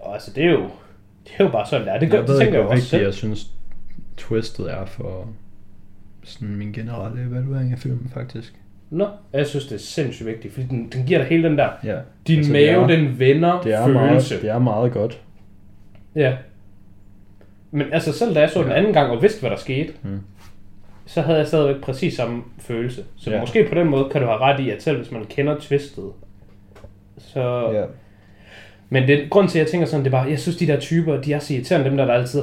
og 0.00 0.14
altså 0.14 0.30
det 0.34 0.44
er 0.44 0.50
jo, 0.50 0.62
det 1.24 1.32
er 1.38 1.44
jo 1.44 1.50
bare 1.50 1.66
sådan, 1.66 1.86
der. 1.86 1.98
Det, 1.98 2.10
gør, 2.10 2.18
Jeg 2.18 2.28
det 2.28 2.32
ved 2.32 2.40
tænker 2.40 2.46
ikke, 2.46 2.58
jeg 2.58 2.66
også 2.66 2.74
vigtigt 2.74 2.90
selv. 2.90 3.02
jeg 3.04 3.14
synes, 3.14 3.50
twistet 4.16 4.72
er 4.72 4.84
for 4.84 5.28
sådan 6.24 6.56
min 6.56 6.72
generelle 6.72 7.22
evaluering 7.22 7.72
af 7.72 7.78
filmen, 7.78 8.10
faktisk. 8.14 8.54
Nå, 8.90 9.08
jeg 9.32 9.46
synes, 9.46 9.66
det 9.66 9.74
er 9.74 9.78
sindssygt 9.78 10.26
vigtigt, 10.28 10.54
fordi 10.54 10.66
den, 10.66 10.88
den 10.92 11.06
giver 11.06 11.18
dig 11.18 11.28
hele 11.28 11.48
den 11.48 11.58
der, 11.58 11.68
Ja. 11.84 11.96
din 12.28 12.36
altså, 12.38 12.52
mave, 12.52 12.82
er, 12.82 12.86
den 12.86 13.18
vender 13.18 13.60
det 13.60 13.72
er, 13.74 13.84
følelse. 13.86 14.34
meget, 14.34 14.42
det 14.42 14.50
er 14.50 14.58
meget 14.58 14.92
godt. 14.92 15.20
Ja. 16.14 16.36
Men 17.70 17.86
altså 17.92 18.12
selv 18.12 18.34
da 18.34 18.40
jeg 18.40 18.50
så 18.50 18.62
den 18.62 18.68
Ja. 18.70 18.76
anden 18.76 18.92
gang 18.92 19.10
og 19.10 19.22
vidste, 19.22 19.40
hvad 19.40 19.50
der 19.50 19.56
skete, 19.56 19.92
Mm. 20.02 20.20
så 21.06 21.20
havde 21.20 21.38
jeg 21.38 21.46
stadigvæk 21.46 21.82
præcis 21.82 22.14
samme 22.14 22.42
følelse. 22.58 23.04
Så 23.16 23.30
Ja. 23.30 23.40
måske 23.40 23.66
på 23.68 23.74
den 23.74 23.88
måde 23.88 24.08
kan 24.12 24.20
du 24.20 24.26
have 24.26 24.38
ret 24.40 24.60
i, 24.60 24.70
at 24.70 24.82
selv 24.82 24.96
hvis 24.96 25.10
man 25.12 25.24
kender 25.24 25.56
twistet, 25.60 26.04
så... 27.18 27.70
Ja. 27.72 27.84
Men 28.88 29.08
det, 29.08 29.30
grund 29.30 29.48
til, 29.48 29.58
at 29.58 29.64
jeg 29.64 29.70
tænker 29.70 29.86
sådan, 29.86 30.04
det 30.04 30.12
er 30.14 30.18
bare, 30.18 30.30
jeg 30.30 30.38
synes, 30.40 30.56
de 30.56 30.66
der 30.66 30.80
typer, 30.80 31.20
de 31.20 31.32
er 31.32 31.38
så 31.38 31.54
irriterende, 31.54 31.88
dem 31.90 31.96
der, 31.96 32.04
der 32.04 32.12
altid 32.14 32.42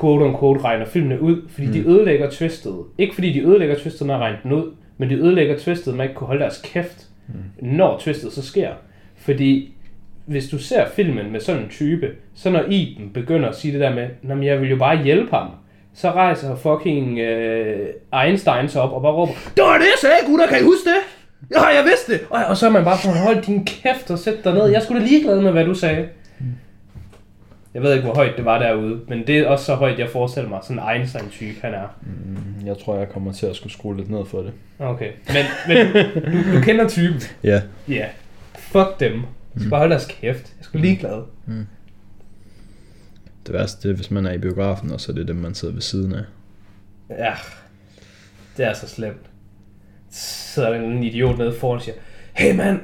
quote 0.00 0.22
on 0.24 0.38
quote 0.38 0.60
regner 0.64 0.86
filmene 0.86 1.20
ud, 1.22 1.36
fordi 1.48 1.66
mm. 1.66 1.72
de 1.72 1.88
ødelægger 1.88 2.30
twistet. 2.30 2.74
Ikke 2.98 3.14
fordi 3.14 3.32
de 3.32 3.40
ødelægger 3.46 3.76
twistet, 3.78 4.06
når 4.06 4.14
jeg 4.14 4.20
regner 4.22 4.38
den 4.42 4.52
ud, 4.52 4.72
men 4.98 5.10
de 5.10 5.14
ødelægger 5.14 5.58
twistet, 5.58 5.94
med 5.94 6.04
at 6.04 6.08
ikke 6.10 6.18
kunne 6.18 6.26
holde 6.26 6.40
deres 6.40 6.60
kæft, 6.64 7.06
mm. 7.28 7.34
når 7.68 7.98
twistet 7.98 8.32
så 8.32 8.42
sker. 8.46 8.70
Fordi 9.16 9.74
hvis 10.26 10.48
du 10.48 10.58
ser 10.58 10.88
filmen 10.88 11.32
med 11.32 11.40
sådan 11.40 11.62
en 11.62 11.68
type, 11.68 12.10
så 12.34 12.50
når 12.50 12.62
Iben 12.68 13.10
begynder 13.14 13.48
at 13.48 13.56
sige 13.56 13.72
det 13.72 13.80
der 13.80 13.94
med, 13.94 14.08
"Nå, 14.22 14.34
men 14.34 14.44
jeg 14.44 14.60
vil 14.60 14.70
jo 14.70 14.76
bare 14.76 15.02
hjælpe 15.02 15.30
ham, 15.30 15.48
så 15.94 16.10
rejser 16.10 16.56
fucking 16.56 17.18
øh, 17.18 17.88
Einstein 18.24 18.68
sig 18.68 18.82
op 18.82 18.92
og 18.92 19.02
bare 19.02 19.12
råber, 19.12 19.32
det 19.56 19.64
var 19.64 19.72
det, 19.78 19.84
jeg 19.84 19.98
sagde, 20.00 20.16
gutter, 20.26 20.46
kan 20.46 20.60
I 20.60 20.62
huske 20.62 20.88
det? 20.90 21.00
Ja, 21.56 21.66
jeg 21.66 21.84
vidste 21.84 22.12
det! 22.12 22.20
Og, 22.30 22.44
og 22.48 22.56
så 22.56 22.66
er 22.66 22.70
man 22.70 22.84
bare 22.84 22.98
sådan, 22.98 23.18
hold 23.18 23.42
din 23.42 23.64
kæft 23.64 24.10
og 24.10 24.18
sæt 24.18 24.44
dig 24.44 24.54
ned. 24.54 24.66
Jeg 24.66 24.82
skulle 24.82 25.00
da 25.00 25.06
ligeglad 25.06 25.40
med, 25.40 25.52
hvad 25.52 25.64
du 25.64 25.74
sagde. 25.74 26.08
Jeg 27.74 27.82
ved 27.82 27.92
ikke, 27.92 28.04
hvor 28.04 28.14
højt 28.14 28.36
det 28.36 28.44
var 28.44 28.58
derude, 28.58 29.00
men 29.08 29.26
det 29.26 29.38
er 29.38 29.46
også 29.48 29.64
så 29.64 29.74
højt, 29.74 29.98
jeg 29.98 30.08
forestiller 30.10 30.48
mig, 30.50 30.58
sådan 30.62 30.78
en 30.82 30.88
Einstein-type 30.96 31.56
han 31.62 31.74
er. 31.74 31.86
Mm, 32.02 32.66
Jeg 32.66 32.78
tror, 32.78 32.98
jeg 32.98 33.08
kommer 33.08 33.32
til 33.32 33.46
at 33.46 33.56
skulle 33.56 33.72
skrue 33.72 33.96
lidt 33.96 34.10
ned 34.10 34.24
for 34.26 34.38
det. 34.42 34.52
Okay, 34.78 35.10
men, 35.26 35.44
men 35.68 36.04
du, 36.34 36.56
du 36.56 36.60
kender 36.62 36.88
typen. 36.88 37.20
Ja. 37.44 37.62
Ja, 37.88 37.94
yeah. 37.94 38.08
fuck 38.54 39.00
dem. 39.00 39.12
De 39.54 39.60
skal 39.60 39.70
bare 39.70 39.78
holde 39.80 39.90
deres 39.92 40.06
kæft. 40.20 40.52
Jeg 40.58 40.64
skulle 40.64 40.86
ligeglad. 40.86 41.22
Det 43.46 43.54
værste 43.54 43.88
det 43.88 43.94
er, 43.94 43.96
hvis 43.96 44.10
man 44.10 44.26
er 44.26 44.32
i 44.32 44.38
biografen, 44.38 44.92
og 44.92 45.00
så 45.00 45.12
er 45.12 45.16
det 45.16 45.28
dem, 45.28 45.36
man 45.36 45.54
sidder 45.54 45.74
ved 45.74 45.82
siden 45.82 46.14
af. 46.14 46.22
Ja, 47.10 47.32
det 48.56 48.66
er 48.66 48.72
så 48.74 48.88
slemt. 48.88 49.26
Så 50.10 50.52
sidder 50.54 50.70
der 50.70 50.80
en 50.80 51.02
idiot 51.02 51.38
nede 51.38 51.54
foran 51.60 51.76
og 51.76 51.82
siger, 51.82 51.94
Hey 52.32 52.56
mand, 52.56 52.80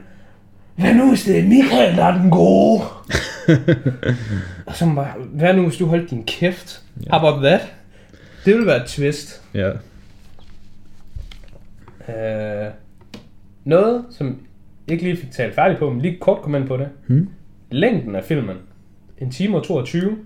hvad 0.76 0.95
nu 0.95 1.09
hvis 1.09 1.24
det 1.24 1.39
er 1.39 1.43
Michael, 1.45 1.97
der 1.97 2.05
er 2.05 2.18
den 2.18 2.30
gode? 2.30 2.82
og 4.66 4.76
så 4.76 4.92
bare, 4.94 5.12
hvad 5.18 5.55
nu 5.55 5.62
hvis 5.62 5.76
du 5.78 5.86
holdt 5.86 6.11
din 6.11 6.24
kæft? 6.24 6.82
Ja. 7.07 7.18
How 7.18 7.28
about 7.28 7.42
that? 7.44 7.74
Det 8.44 8.55
ville 8.55 8.66
være 8.66 8.82
et 8.82 8.86
twist. 8.86 9.42
Ja. 9.55 9.70
Uh, 12.09 12.72
noget, 13.64 14.05
som 14.11 14.40
jeg 14.86 14.92
ikke 14.92 15.05
lige 15.05 15.16
fik 15.16 15.30
talt 15.30 15.55
færdigt 15.55 15.78
på, 15.78 15.90
men 15.90 16.01
lige 16.01 16.18
kort 16.20 16.42
kom 16.42 16.55
ind 16.55 16.66
på 16.66 16.76
det. 16.76 16.88
Hmm? 17.07 17.28
Længden 17.70 18.14
af 18.14 18.24
filmen. 18.24 18.57
En 19.18 19.30
time 19.30 19.57
og 19.57 19.64
22. 19.64 20.16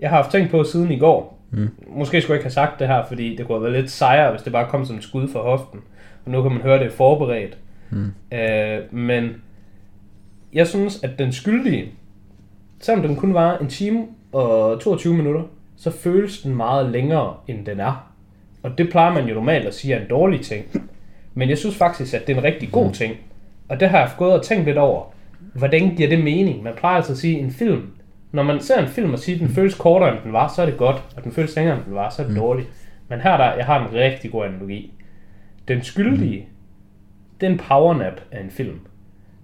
Jeg 0.00 0.10
har 0.10 0.16
haft 0.16 0.30
tænkt 0.30 0.50
på 0.50 0.64
siden 0.64 0.90
i 0.90 0.98
går. 0.98 1.42
Mm. 1.50 1.68
Måske 1.88 2.20
skulle 2.20 2.34
jeg 2.34 2.38
ikke 2.38 2.44
have 2.44 2.50
sagt 2.50 2.78
det 2.78 2.88
her, 2.88 3.04
fordi 3.08 3.36
det 3.36 3.46
kunne 3.46 3.58
have 3.58 3.62
været 3.62 3.82
lidt 3.82 3.90
sejere, 3.90 4.30
hvis 4.30 4.42
det 4.42 4.52
bare 4.52 4.68
kom 4.68 4.84
som 4.84 4.96
et 4.96 5.02
skud 5.02 5.28
fra 5.28 5.42
hoften. 5.42 5.80
Og 6.24 6.30
nu 6.30 6.42
kan 6.42 6.52
man 6.52 6.60
høre 6.60 6.78
det 6.78 6.86
er 6.86 6.90
forberedt. 6.90 7.58
Mm. 7.90 8.12
Øh, 8.32 8.94
men 8.94 9.30
jeg 10.52 10.66
synes, 10.66 11.02
at 11.02 11.18
den 11.18 11.32
skyldige, 11.32 11.92
selvom 12.80 13.06
den 13.06 13.16
kun 13.16 13.34
var 13.34 13.58
en 13.58 13.68
time 13.68 14.06
og 14.32 14.80
22 14.80 15.14
minutter, 15.14 15.42
så 15.76 15.90
føles 15.90 16.40
den 16.40 16.54
meget 16.54 16.90
længere, 16.90 17.34
end 17.48 17.66
den 17.66 17.80
er. 17.80 18.12
Og 18.62 18.78
det 18.78 18.90
plejer 18.90 19.14
man 19.14 19.28
jo 19.28 19.34
normalt 19.34 19.66
at 19.66 19.74
sige 19.74 19.94
er 19.94 20.00
en 20.00 20.10
dårlig 20.10 20.40
ting. 20.40 20.64
Men 21.34 21.48
jeg 21.48 21.58
synes 21.58 21.76
faktisk, 21.76 22.14
at 22.14 22.26
det 22.26 22.32
er 22.32 22.38
en 22.38 22.44
rigtig 22.44 22.72
god 22.72 22.92
ting. 22.92 23.14
Og 23.68 23.80
det 23.80 23.88
har 23.88 23.98
jeg 23.98 24.10
gået 24.18 24.32
og 24.32 24.42
tænkt 24.42 24.64
lidt 24.64 24.78
over. 24.78 25.04
Hvordan 25.54 25.96
giver 25.96 26.08
det 26.08 26.24
mening? 26.24 26.62
Man 26.62 26.72
plejer 26.76 26.96
altså 26.96 27.12
at 27.12 27.18
sige, 27.18 27.38
en 27.38 27.50
film, 27.50 27.82
når 28.32 28.42
man 28.42 28.60
ser 28.60 28.78
en 28.82 28.88
film 28.88 29.12
og 29.12 29.18
siger, 29.18 29.36
at 29.36 29.40
den 29.40 29.48
føles 29.48 29.74
kortere, 29.74 30.12
end 30.12 30.18
den 30.24 30.32
var, 30.32 30.52
så 30.56 30.62
er 30.62 30.66
det 30.66 30.76
godt. 30.76 31.02
Og 31.16 31.24
den 31.24 31.32
føles 31.32 31.56
længere, 31.56 31.76
end 31.76 31.84
den 31.84 31.94
var, 31.94 32.10
så 32.10 32.22
er 32.22 32.26
det 32.26 32.36
dårligt. 32.36 32.68
Men 33.08 33.20
her 33.20 33.36
der, 33.36 33.54
jeg 33.54 33.66
har 33.66 33.86
en 33.88 33.94
rigtig 33.94 34.30
god 34.30 34.44
analogi. 34.44 34.92
Den 35.68 35.82
skyldige, 35.82 36.48
det 37.40 37.46
er 37.46 37.50
en 37.50 37.58
powernap 37.58 38.20
af 38.32 38.40
en 38.40 38.50
film. 38.50 38.80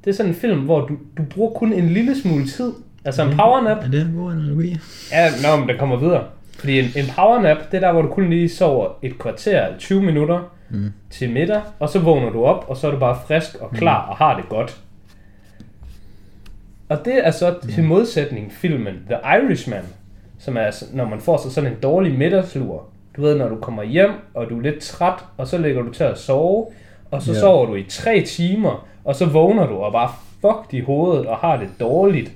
Det 0.04 0.10
er 0.10 0.14
sådan 0.14 0.30
en 0.32 0.36
film, 0.36 0.60
hvor 0.60 0.80
du, 0.80 0.96
du 1.16 1.22
bruger 1.22 1.50
kun 1.50 1.72
en 1.72 1.88
lille 1.88 2.20
smule 2.20 2.46
tid. 2.46 2.72
Altså 3.04 3.22
en 3.22 3.36
powernap, 3.36 3.76
Er 3.84 3.88
det 3.90 4.00
en 4.02 4.14
god 4.16 4.32
analogi? 4.32 4.76
Ja, 5.12 5.28
nå, 5.42 5.56
men 5.56 5.68
den 5.68 5.78
kommer 5.78 5.96
videre. 5.96 6.24
Fordi 6.58 6.78
en, 6.78 6.84
en 6.96 7.04
powernap, 7.16 7.56
det 7.70 7.76
er 7.76 7.80
der, 7.80 7.92
hvor 7.92 8.02
du 8.02 8.08
kun 8.08 8.30
lige 8.30 8.48
sover 8.48 8.88
et 9.02 9.18
kvarter, 9.18 9.66
20 9.78 10.02
minutter 10.02 10.40
Mm. 10.74 10.92
til 11.10 11.30
middag, 11.32 11.60
og 11.78 11.88
så 11.88 11.98
vågner 11.98 12.30
du 12.30 12.44
op, 12.44 12.64
og 12.68 12.76
så 12.76 12.86
er 12.86 12.90
du 12.90 12.98
bare 12.98 13.18
frisk 13.26 13.54
og 13.60 13.70
klar 13.70 14.06
og 14.08 14.16
har 14.16 14.36
det 14.36 14.48
godt. 14.48 14.80
Og 16.88 17.04
det 17.04 17.26
er 17.26 17.30
så 17.30 17.54
til 17.74 17.84
modsætning 17.84 18.52
filmen 18.52 18.94
The 19.10 19.16
Irishman, 19.38 19.84
som 20.38 20.56
er, 20.56 20.84
når 20.92 21.04
man 21.08 21.20
får 21.20 21.36
sig 21.36 21.52
sådan 21.52 21.70
en 21.72 21.76
dårlig 21.82 22.18
middagslur. 22.18 22.84
Du 23.16 23.22
ved, 23.22 23.38
når 23.38 23.48
du 23.48 23.56
kommer 23.56 23.82
hjem, 23.82 24.10
og 24.34 24.50
du 24.50 24.58
er 24.58 24.62
lidt 24.62 24.78
træt, 24.80 25.24
og 25.36 25.46
så 25.46 25.58
ligger 25.58 25.82
du 25.82 25.92
til 25.92 26.04
at 26.04 26.18
sove, 26.18 26.66
og 27.10 27.22
så 27.22 27.32
Ja. 27.32 27.38
sover 27.40 27.66
du 27.66 27.74
i 27.74 27.84
tre 27.88 28.20
timer, 28.20 28.86
og 29.04 29.14
så 29.16 29.26
vågner 29.26 29.66
du 29.66 29.74
og 29.74 29.92
bare 29.92 30.10
fucked 30.40 30.80
i 30.80 30.80
hovedet 30.84 31.26
og 31.26 31.36
har 31.36 31.56
det 31.56 31.68
dårligt, 31.80 32.32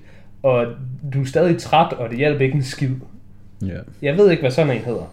og 0.46 0.66
du 1.12 1.20
er 1.20 1.24
stadig 1.24 1.58
træt, 1.58 1.92
og 1.92 2.10
det 2.10 2.18
hjælper 2.18 2.40
ikke 2.44 2.54
en 2.56 2.62
skid. 2.62 2.90
Ja. 3.62 3.78
Jeg 4.02 4.16
ved 4.16 4.30
ikke, 4.30 4.40
hvad 4.40 4.50
sådan 4.50 4.76
en 4.76 4.82
hedder. 4.82 5.12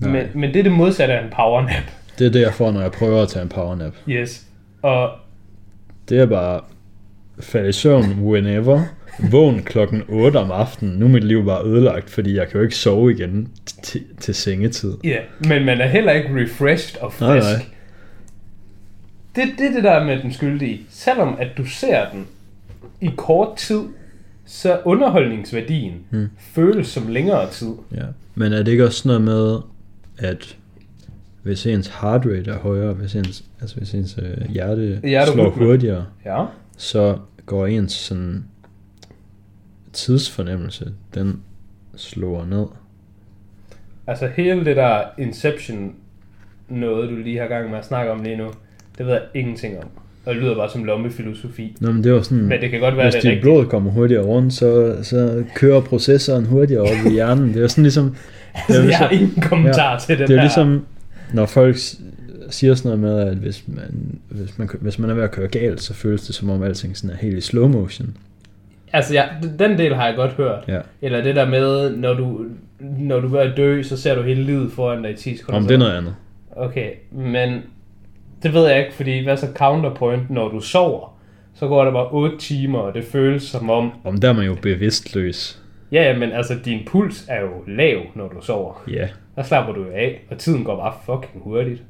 Nej. 0.00 0.10
Men, 0.12 0.26
men 0.34 0.50
det 0.54 0.58
er 0.58 0.62
det 0.62 0.72
modsatte 0.72 1.14
af 1.14 1.24
en 1.24 1.30
powernap. 1.36 1.82
Det 2.18 2.26
er 2.26 2.30
det, 2.30 2.40
jeg 2.40 2.54
får, 2.54 2.72
når 2.72 2.80
jeg 2.80 2.92
prøver 2.92 3.22
at 3.22 3.28
tage 3.28 3.42
en 3.42 3.48
powernap. 3.48 3.92
Yes. 4.08 4.46
Og 4.82 5.10
Det 6.08 6.18
er 6.18 6.26
bare 6.26 6.60
falde 7.40 7.68
i 7.68 7.72
søvn 7.72 8.04
whenever. 8.04 8.82
Vågn 9.30 9.62
klokken 9.62 10.02
8 10.08 10.36
om 10.36 10.50
aftenen. 10.50 10.98
Nu 10.98 11.04
er 11.04 11.10
mit 11.10 11.24
liv 11.24 11.44
bare 11.44 11.64
ødelagt, 11.66 12.10
fordi 12.10 12.36
jeg 12.36 12.48
kan 12.48 12.56
jo 12.56 12.62
ikke 12.62 12.76
sove 12.76 13.12
igen 13.12 13.48
til, 14.20 14.34
sengetid. 14.34 14.94
ja, 15.04 15.18
men 15.40 15.64
man 15.64 15.80
er 15.80 15.86
heller 15.86 16.12
ikke 16.12 16.28
refreshed 16.42 17.00
og 17.00 17.12
Nej, 17.20 17.40
frisk. 17.40 17.46
nej. 17.48 17.66
Det 19.36 19.54
det 19.58 19.66
er 19.66 19.72
det, 19.72 19.84
der 19.84 19.90
er 19.90 20.04
med 20.04 20.22
den 20.22 20.32
skyldige. 20.32 20.80
Selvom 20.90 21.36
at 21.40 21.48
du 21.56 21.64
ser 21.64 22.10
den 22.12 22.26
i 23.00 23.10
kort 23.16 23.56
tid, 23.56 23.80
så 24.46 24.80
underholdningsværdien 24.84 25.94
Hmm. 26.10 26.28
føles 26.38 26.86
som 26.88 27.08
længere 27.08 27.50
tid. 27.50 27.72
Ja. 27.94 28.04
Men 28.34 28.52
er 28.52 28.62
det 28.62 28.72
ikke 28.72 28.84
også 28.84 29.02
sådan 29.02 29.22
noget 29.22 29.24
med, 29.24 29.58
at 30.30 30.56
hvis 31.42 31.66
ens 31.66 31.86
heart 32.00 32.26
rate 32.26 32.50
er 32.50 32.58
højere, 32.58 32.92
hvis 32.92 33.14
ens, 33.14 33.44
altså 33.60 33.76
hvis 33.76 33.94
ens 33.94 34.18
øh, 34.22 34.50
hjerte 34.50 35.00
Hjerterytme. 35.04 35.42
slår 35.42 35.66
hurtigere, 35.66 36.06
Ja. 36.24 36.44
så 36.76 37.18
går 37.46 37.66
ens 37.66 37.92
sådan 37.92 38.44
tidsfornemmelse, 39.92 40.92
den 41.14 41.42
slår 41.96 42.44
ned. 42.44 42.66
Altså 44.06 44.26
hele 44.36 44.64
det 44.64 44.76
der 44.76 45.02
Inception 45.18 45.94
noget, 46.68 47.10
du 47.10 47.16
lige 47.16 47.38
har 47.38 47.46
gang 47.48 47.70
med 47.70 47.78
at 47.78 47.84
snakke 47.84 48.12
om 48.12 48.22
lige 48.22 48.36
nu, 48.36 48.50
det 48.98 49.06
ved 49.06 49.12
jeg 49.12 49.22
ingenting 49.34 49.78
om. 49.78 49.88
Og 50.26 50.34
det 50.34 50.42
lyder 50.42 50.54
bare 50.54 50.70
som 50.70 50.84
lommefilosofi. 50.84 51.76
Nå, 51.80 51.92
men 51.92 52.04
det 52.04 52.12
var 52.12 52.22
sådan, 52.22 52.44
Men 52.44 52.60
det 52.60 52.70
kan 52.70 52.80
godt 52.80 52.96
være, 52.96 53.10
hvis 53.10 53.22
det 53.22 53.32
dit 53.32 53.40
blod 53.40 53.66
kommer 53.66 53.90
hurtigere 53.90 54.24
rundt, 54.24 54.52
så, 54.52 54.96
så 55.02 55.44
kører 55.54 55.80
processoren 55.80 56.46
hurtigere 56.46 56.82
op 56.82 57.06
i 57.06 57.12
hjernen. 57.12 57.48
Det 57.48 57.56
er 57.56 57.60
jo 57.60 57.68
sådan 57.68 57.82
ligesom, 57.82 58.16
det 58.68 58.76
er 58.76 58.82
jo 58.82 58.88
Jeg 58.88 58.98
har 58.98 59.08
ingen 59.08 59.42
kommentar 59.42 59.92
ja, 59.92 59.98
til 59.98 60.18
den 60.18 60.28
det 60.28 60.34
er 60.34 60.38
jo 60.38 60.42
ligesom 60.42 60.86
når 61.32 61.46
folk 61.46 61.76
siger 62.50 62.74
sådan 62.74 62.98
noget 62.98 63.00
med, 63.00 63.30
at 63.30 63.36
hvis 63.36 63.64
man, 63.66 64.18
hvis 64.28 64.58
man, 64.58 64.68
hvis 64.80 64.98
man 64.98 65.10
er 65.10 65.14
ved 65.14 65.22
at 65.22 65.30
køre 65.30 65.48
galt, 65.48 65.82
så 65.82 65.94
føles 65.94 66.22
det 66.22 66.34
som 66.34 66.50
om 66.50 66.62
alting 66.62 66.96
sådan 66.96 67.16
er 67.16 67.18
helt 67.20 67.38
i 67.38 67.40
slow 67.40 67.68
motion. 67.68 68.16
Altså, 68.92 69.14
ja, 69.14 69.24
den 69.58 69.78
del 69.78 69.94
har 69.94 70.06
jeg 70.06 70.16
godt 70.16 70.32
hørt. 70.32 70.64
Ja. 70.68 70.80
Eller 71.02 71.22
det 71.22 71.36
der 71.36 71.48
med, 71.48 71.96
når 71.96 72.14
du, 72.14 72.44
når 72.80 73.20
du 73.20 73.26
er 73.26 73.30
ved 73.30 73.40
at 73.40 73.56
dø, 73.56 73.82
så 73.82 73.96
ser 73.96 74.14
du 74.14 74.22
hele 74.22 74.42
livet 74.42 74.72
foran 74.72 75.02
dig 75.02 75.10
i 75.10 75.16
10 75.16 75.36
sekunder. 75.36 75.60
Om 75.60 75.66
det 75.66 75.74
er 75.74 75.78
noget 75.78 75.96
andet. 75.96 76.14
Okay, 76.56 76.90
men 77.12 77.62
det 78.46 78.54
ved 78.54 78.68
jeg 78.68 78.78
ikke, 78.78 78.94
fordi 78.94 79.24
hvad 79.24 79.36
så 79.36 79.48
counterpoint, 79.54 80.30
når 80.30 80.48
du 80.48 80.60
sover? 80.60 81.18
Så 81.54 81.68
går 81.68 81.84
der 81.84 81.92
bare 81.92 82.08
8 82.10 82.38
timer, 82.38 82.78
og 82.78 82.94
det 82.94 83.04
føles 83.04 83.42
som 83.42 83.70
om... 83.70 83.90
Om 84.04 84.20
der 84.20 84.28
er 84.28 84.32
man 84.32 84.46
jo 84.46 84.56
bevidstløs. 84.62 85.62
Ja, 85.92 86.02
ja, 86.12 86.18
men 86.18 86.32
altså, 86.32 86.58
din 86.64 86.80
puls 86.86 87.24
er 87.28 87.40
jo 87.40 87.48
lav, 87.66 88.00
når 88.14 88.28
du 88.28 88.40
sover. 88.42 88.84
Ja. 88.90 89.08
Der 89.36 89.42
slapper 89.42 89.72
du 89.72 89.84
jo 89.84 89.90
af, 89.90 90.26
og 90.30 90.38
tiden 90.38 90.64
går 90.64 90.76
bare 90.76 90.94
fucking 91.06 91.42
hurtigt. 91.44 91.82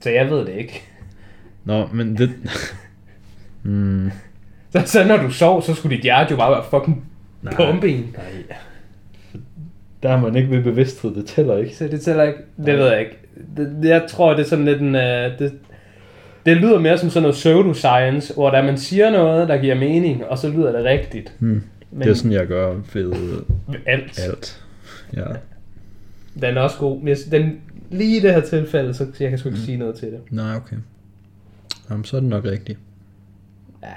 Så 0.00 0.10
jeg 0.10 0.30
ved 0.30 0.38
det 0.46 0.54
ikke. 0.54 0.82
Nå, 1.64 1.86
men 1.92 2.16
det... 2.18 2.30
mm, 3.62 4.10
Så, 4.70 4.82
så 4.84 5.04
når 5.04 5.16
du 5.16 5.30
sov, 5.30 5.62
så 5.62 5.74
skulle 5.74 5.96
dit 5.96 6.02
hjerte 6.02 6.30
jo 6.30 6.36
bare 6.36 6.50
være 6.50 6.64
fucking 6.70 7.04
Nej. 7.42 7.54
pumping. 7.56 8.16
nej. 8.16 8.56
Der 10.02 10.08
er 10.08 10.20
man 10.20 10.36
ikke 10.36 10.50
ved 10.50 10.62
bevidsthed, 10.62 11.14
det 11.14 11.26
tæller 11.26 11.56
ikke. 11.58 11.76
Så 11.76 11.84
det 11.88 12.00
tæller 12.00 12.22
ikke. 12.22 12.38
Det 12.56 12.78
ved 12.78 12.88
jeg 12.90 13.00
ikke. 13.00 13.16
Det, 13.56 13.88
jeg 13.88 14.04
tror, 14.08 14.30
det 14.34 14.40
er 14.40 14.48
sådan 14.48 14.64
lidt 14.64 14.80
en... 14.80 14.94
Uh, 14.94 15.38
det, 15.38 15.52
det 16.46 16.56
lyder 16.56 16.78
mere 16.78 16.98
som 16.98 17.10
sådan 17.10 17.22
noget 17.22 17.34
pseudoscience, 17.34 18.34
hvor 18.34 18.50
der 18.50 18.62
man 18.62 18.78
siger 18.78 19.10
noget, 19.10 19.48
der 19.48 19.56
giver 19.58 19.74
mening, 19.74 20.24
og 20.24 20.38
så 20.38 20.48
lyder 20.48 20.72
det 20.72 20.84
rigtigt. 20.84 21.32
Hmm. 21.38 21.62
Men 21.90 22.02
Det 22.02 22.10
er 22.10 22.14
sådan, 22.14 22.32
jeg 22.32 22.46
gør 22.46 22.74
ved 22.94 23.12
alt. 23.86 24.20
alt. 24.28 24.64
Ja. 25.16 25.24
Den 26.40 26.56
er 26.56 26.60
også 26.60 26.78
god. 26.78 27.16
Den, 27.30 27.60
lige 27.90 28.16
i 28.16 28.20
det 28.20 28.34
her 28.34 28.40
tilfælde, 28.40 28.94
så 28.94 29.06
jeg 29.20 29.30
kan 29.30 29.38
sgu 29.38 29.48
ikke 29.48 29.60
sige 29.60 29.76
noget 29.76 29.94
til 29.94 30.08
det. 30.08 30.20
Nej, 30.30 30.56
okay. 30.56 30.76
Jamen, 31.90 32.04
så 32.04 32.16
er 32.16 32.20
det 32.20 32.28
nok 32.28 32.44
rigtigt. 32.44 32.78
Ja. 33.82 33.88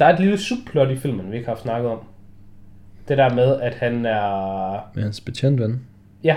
Der 0.00 0.04
er 0.06 0.12
et 0.12 0.20
lille 0.20 0.38
subplot 0.38 0.90
i 0.90 0.96
filmen, 0.96 1.30
vi 1.30 1.36
ikke 1.36 1.48
har 1.48 1.56
snakket 1.62 1.90
om. 1.90 1.98
Det 3.08 3.18
der 3.18 3.34
med, 3.34 3.60
at 3.60 3.74
han 3.74 4.06
er... 4.06 4.90
Med 4.94 5.02
hans 5.02 5.20
betjentven. 5.20 5.80
Ja, 6.24 6.36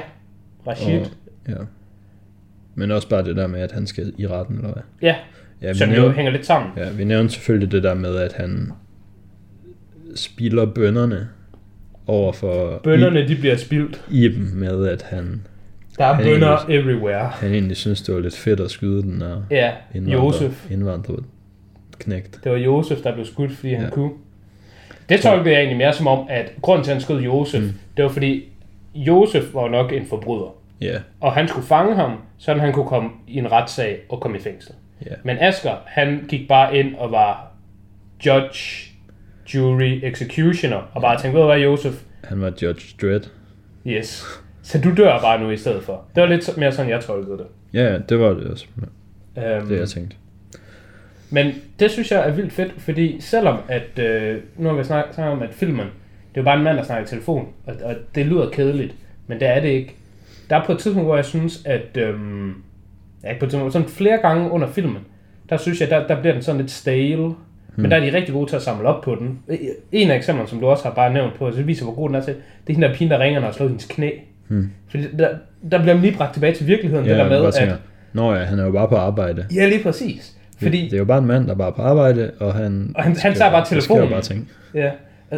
Rashid. 0.67 0.99
Og, 0.99 1.07
ja. 1.49 1.53
Men 2.75 2.91
også 2.91 3.09
bare 3.09 3.23
det 3.23 3.35
der 3.35 3.47
med, 3.47 3.59
at 3.61 3.71
han 3.71 3.87
skal 3.87 4.13
i 4.17 4.27
retten, 4.27 4.55
eller 4.55 4.71
hvad? 4.73 4.83
Ja, 5.01 5.15
Ja, 5.61 5.73
som 5.73 5.89
jo 5.89 6.11
hænger 6.11 6.31
lidt 6.31 6.45
sammen. 6.45 6.71
ja, 6.77 6.89
vi 6.91 7.03
nævnte 7.03 7.33
selvfølgelig 7.33 7.71
det 7.71 7.83
der 7.83 7.93
med, 7.93 8.15
at 8.15 8.33
han 8.33 8.71
spilder 10.15 10.65
bønderne 10.65 11.27
over 12.07 12.31
for 12.33 12.79
Bønderne, 12.83 13.27
de 13.27 13.35
bliver 13.35 13.55
spildt. 13.57 14.01
I, 14.11 14.25
Iben 14.25 14.59
med, 14.59 14.87
at 14.87 15.01
han, 15.01 15.41
Der 15.97 16.05
er 16.05 16.13
Han- 16.13 16.23
bønder 16.25 16.65
everywhere. 16.69 17.27
han 17.27 17.51
egentlig 17.53 17.77
synes, 17.77 18.01
det 18.01 18.15
var 18.15 18.21
lidt 18.21 18.37
fedt 18.37 18.59
at 18.59 18.71
skyde 18.71 19.01
den 19.01 19.21
der 19.21 19.41
Ja, 19.51 19.71
indvandrer, 19.95 20.23
Josef. 20.25 20.71
indvandrer 20.71 21.15
knægt. 21.99 22.39
Det 22.43 22.51
var 22.51 22.57
Josef, 22.57 22.97
der 23.01 23.13
blev 23.13 23.25
skudt, 23.25 23.51
fordi 23.51 23.73
han 23.73 23.83
Ja. 23.83 23.89
kunne. 23.89 24.11
Det 25.09 25.19
tolkede 25.21 25.49
jeg 25.49 25.59
egentlig 25.59 25.77
mere 25.77 25.93
som 25.93 26.07
om, 26.07 26.27
at 26.29 26.51
grunden 26.61 26.83
til, 26.83 26.91
at 26.91 26.95
han 26.95 27.01
skød 27.01 27.19
Josef, 27.21 27.61
mm. 27.63 27.73
det 27.97 28.03
var 28.05 28.09
fordi, 28.09 28.43
Josef 29.03 29.53
var 29.53 29.67
nok 29.69 29.93
en 29.93 30.05
forbryder. 30.05 30.55
Ja, 30.81 30.99
Og 31.21 31.33
han 31.33 31.47
skulle 31.47 31.67
fange 31.67 31.95
ham, 31.95 32.11
så 32.37 32.53
han 32.53 32.73
kunne 32.73 32.87
komme 32.87 33.09
i 33.27 33.37
en 33.37 33.51
retssag 33.51 33.99
og 34.09 34.21
komme 34.21 34.37
i 34.37 34.41
fængsel. 34.41 34.73
ja. 35.05 35.11
Men 35.23 35.37
Asger, 35.39 35.75
han 35.85 36.25
gik 36.29 36.47
bare 36.47 36.77
ind 36.77 36.95
og 36.95 37.11
var 37.11 37.51
judge, 38.25 38.91
jury, 39.53 39.99
executioner, 40.03 40.91
og 40.93 41.01
bare 41.01 41.17
tænkte, 41.21 41.33
ved 41.33 41.41
du 41.41 41.45
hvad, 41.53 41.59
Josef? 41.59 41.93
Han 42.23 42.41
var 42.41 42.53
Judge 42.61 42.95
Dredd. 43.01 43.23
Yes. 43.87 44.25
Så 44.63 44.81
du 44.81 44.95
dør 44.95 45.19
bare 45.21 45.39
nu 45.39 45.49
i 45.49 45.57
stedet 45.57 45.83
for. 45.83 46.05
Det 46.15 46.21
var 46.23 46.29
lidt 46.29 46.57
mere 46.57 46.71
sådan, 46.71 46.91
jeg 46.91 47.01
tolkede 47.01 47.37
det. 47.37 47.45
Ja, 47.73 47.83
ja, 47.91 47.97
det 48.09 48.19
var 48.19 48.29
det 48.29 48.47
også. 48.47 48.65
Um, 49.35 49.67
Det 49.69 49.79
jeg 49.79 49.89
tænkte. 49.89 50.15
Men 51.29 51.53
det 51.79 51.91
synes 51.91 52.11
jeg 52.11 52.27
er 52.27 52.31
vildt 52.31 52.53
fedt, 52.53 52.81
fordi 52.81 53.21
selvom 53.21 53.57
at, 53.67 53.99
øh, 53.99 54.37
nu 54.57 54.69
har 54.69 54.75
vi 54.75 54.83
snakket 54.83 55.19
om, 55.19 55.41
at 55.41 55.49
filmen, 55.53 55.87
det 56.37 56.41
er 56.41 56.43
jo 56.43 56.45
bare 56.45 56.57
en 56.57 56.63
mand, 56.63 56.77
der 56.77 56.83
snakker 56.83 57.05
i 57.05 57.07
telefon, 57.09 57.47
og, 57.65 57.73
og 57.83 57.95
det 58.15 58.25
lyder 58.25 58.49
kedeligt, 58.49 58.93
men 59.27 59.39
det 59.39 59.47
er 59.47 59.59
det 59.61 59.67
ikke. 59.69 59.95
Der 60.49 60.55
er 60.55 60.65
på 60.65 60.71
et 60.71 60.79
tidspunkt, 60.79 61.07
hvor 61.07 61.15
jeg 61.15 61.25
synes, 61.25 61.61
at, 61.65 61.97
øhm, 61.97 62.53
ja, 63.23 63.29
ikke 63.29 63.39
på 63.39 63.45
et 63.45 63.51
tidspunkt, 63.51 63.73
sådan 63.73 63.87
flere 63.87 64.17
gange 64.17 64.51
under 64.51 64.67
filmen, 64.67 64.97
der 65.49 65.57
synes 65.57 65.81
jeg, 65.81 65.89
der, 65.89 66.07
der 66.07 66.19
bliver 66.21 66.33
den 66.33 66.41
sådan 66.43 66.61
lidt 66.61 66.71
stale, 66.71 67.25
hmm. 67.25 67.35
men 67.75 67.91
der 67.91 67.97
er 67.97 68.01
de 68.11 68.13
rigtig 68.17 68.33
gode 68.33 68.49
til 68.49 68.55
at 68.55 68.61
samle 68.61 68.87
op 68.87 69.01
på 69.03 69.15
den. 69.15 69.39
En 69.91 70.11
af 70.11 70.15
eksemplerne, 70.15 70.49
som 70.49 70.59
du 70.59 70.67
også 70.67 70.83
har 70.83 70.91
bare 70.93 71.13
nævnt 71.13 71.33
på, 71.33 71.51
så 71.51 71.57
det 71.57 71.67
viser, 71.67 71.85
hvor 71.85 71.93
god 71.95 72.07
den 72.09 72.15
er 72.15 72.21
til, 72.21 72.33
det 72.67 72.73
er 72.73 72.73
hende 72.73 72.87
der 72.87 72.93
pige, 72.93 73.09
der 73.09 73.19
ringer, 73.19 73.39
når 73.39 73.47
har 73.47 73.53
slået 73.53 73.69
hendes 73.71 73.85
knæ. 73.85 74.09
Hmm. 74.47 74.69
Fordi 74.89 75.03
der, 75.19 75.29
der 75.71 75.81
bliver 75.81 75.93
man 75.93 76.01
lige 76.03 76.17
bragt 76.17 76.33
tilbage 76.33 76.53
til 76.53 76.67
virkeligheden, 76.67 77.05
Ja, 77.05 77.11
det 77.11 77.19
der 77.19 77.29
med, 77.29 77.53
at... 77.59 77.75
Nå 78.13 78.33
ja, 78.33 78.43
han 78.43 78.59
er 78.59 78.65
jo 78.65 78.71
bare 78.71 78.87
på 78.87 78.95
arbejde. 78.95 79.45
Ja, 79.55 79.69
lige 79.69 79.83
præcis. 79.83 80.33
Fordi 80.61 80.81
Det 80.85 80.93
er 80.93 80.97
jo 80.97 81.05
bare 81.05 81.17
en 81.17 81.25
mand, 81.25 81.45
der 81.45 81.51
er 81.53 81.57
bare 81.57 81.71
på 81.73 81.81
arbejde, 81.81 82.31
og 82.39 82.53
han... 82.53 82.91
Og 82.95 83.03
han- 83.03 83.15
han 83.15 83.33
tager 83.33 83.51
bare 83.51 83.65
telefonen. 83.65 84.09
bare 84.09 84.21
ting. 84.21 84.49
Ja, 84.73 84.91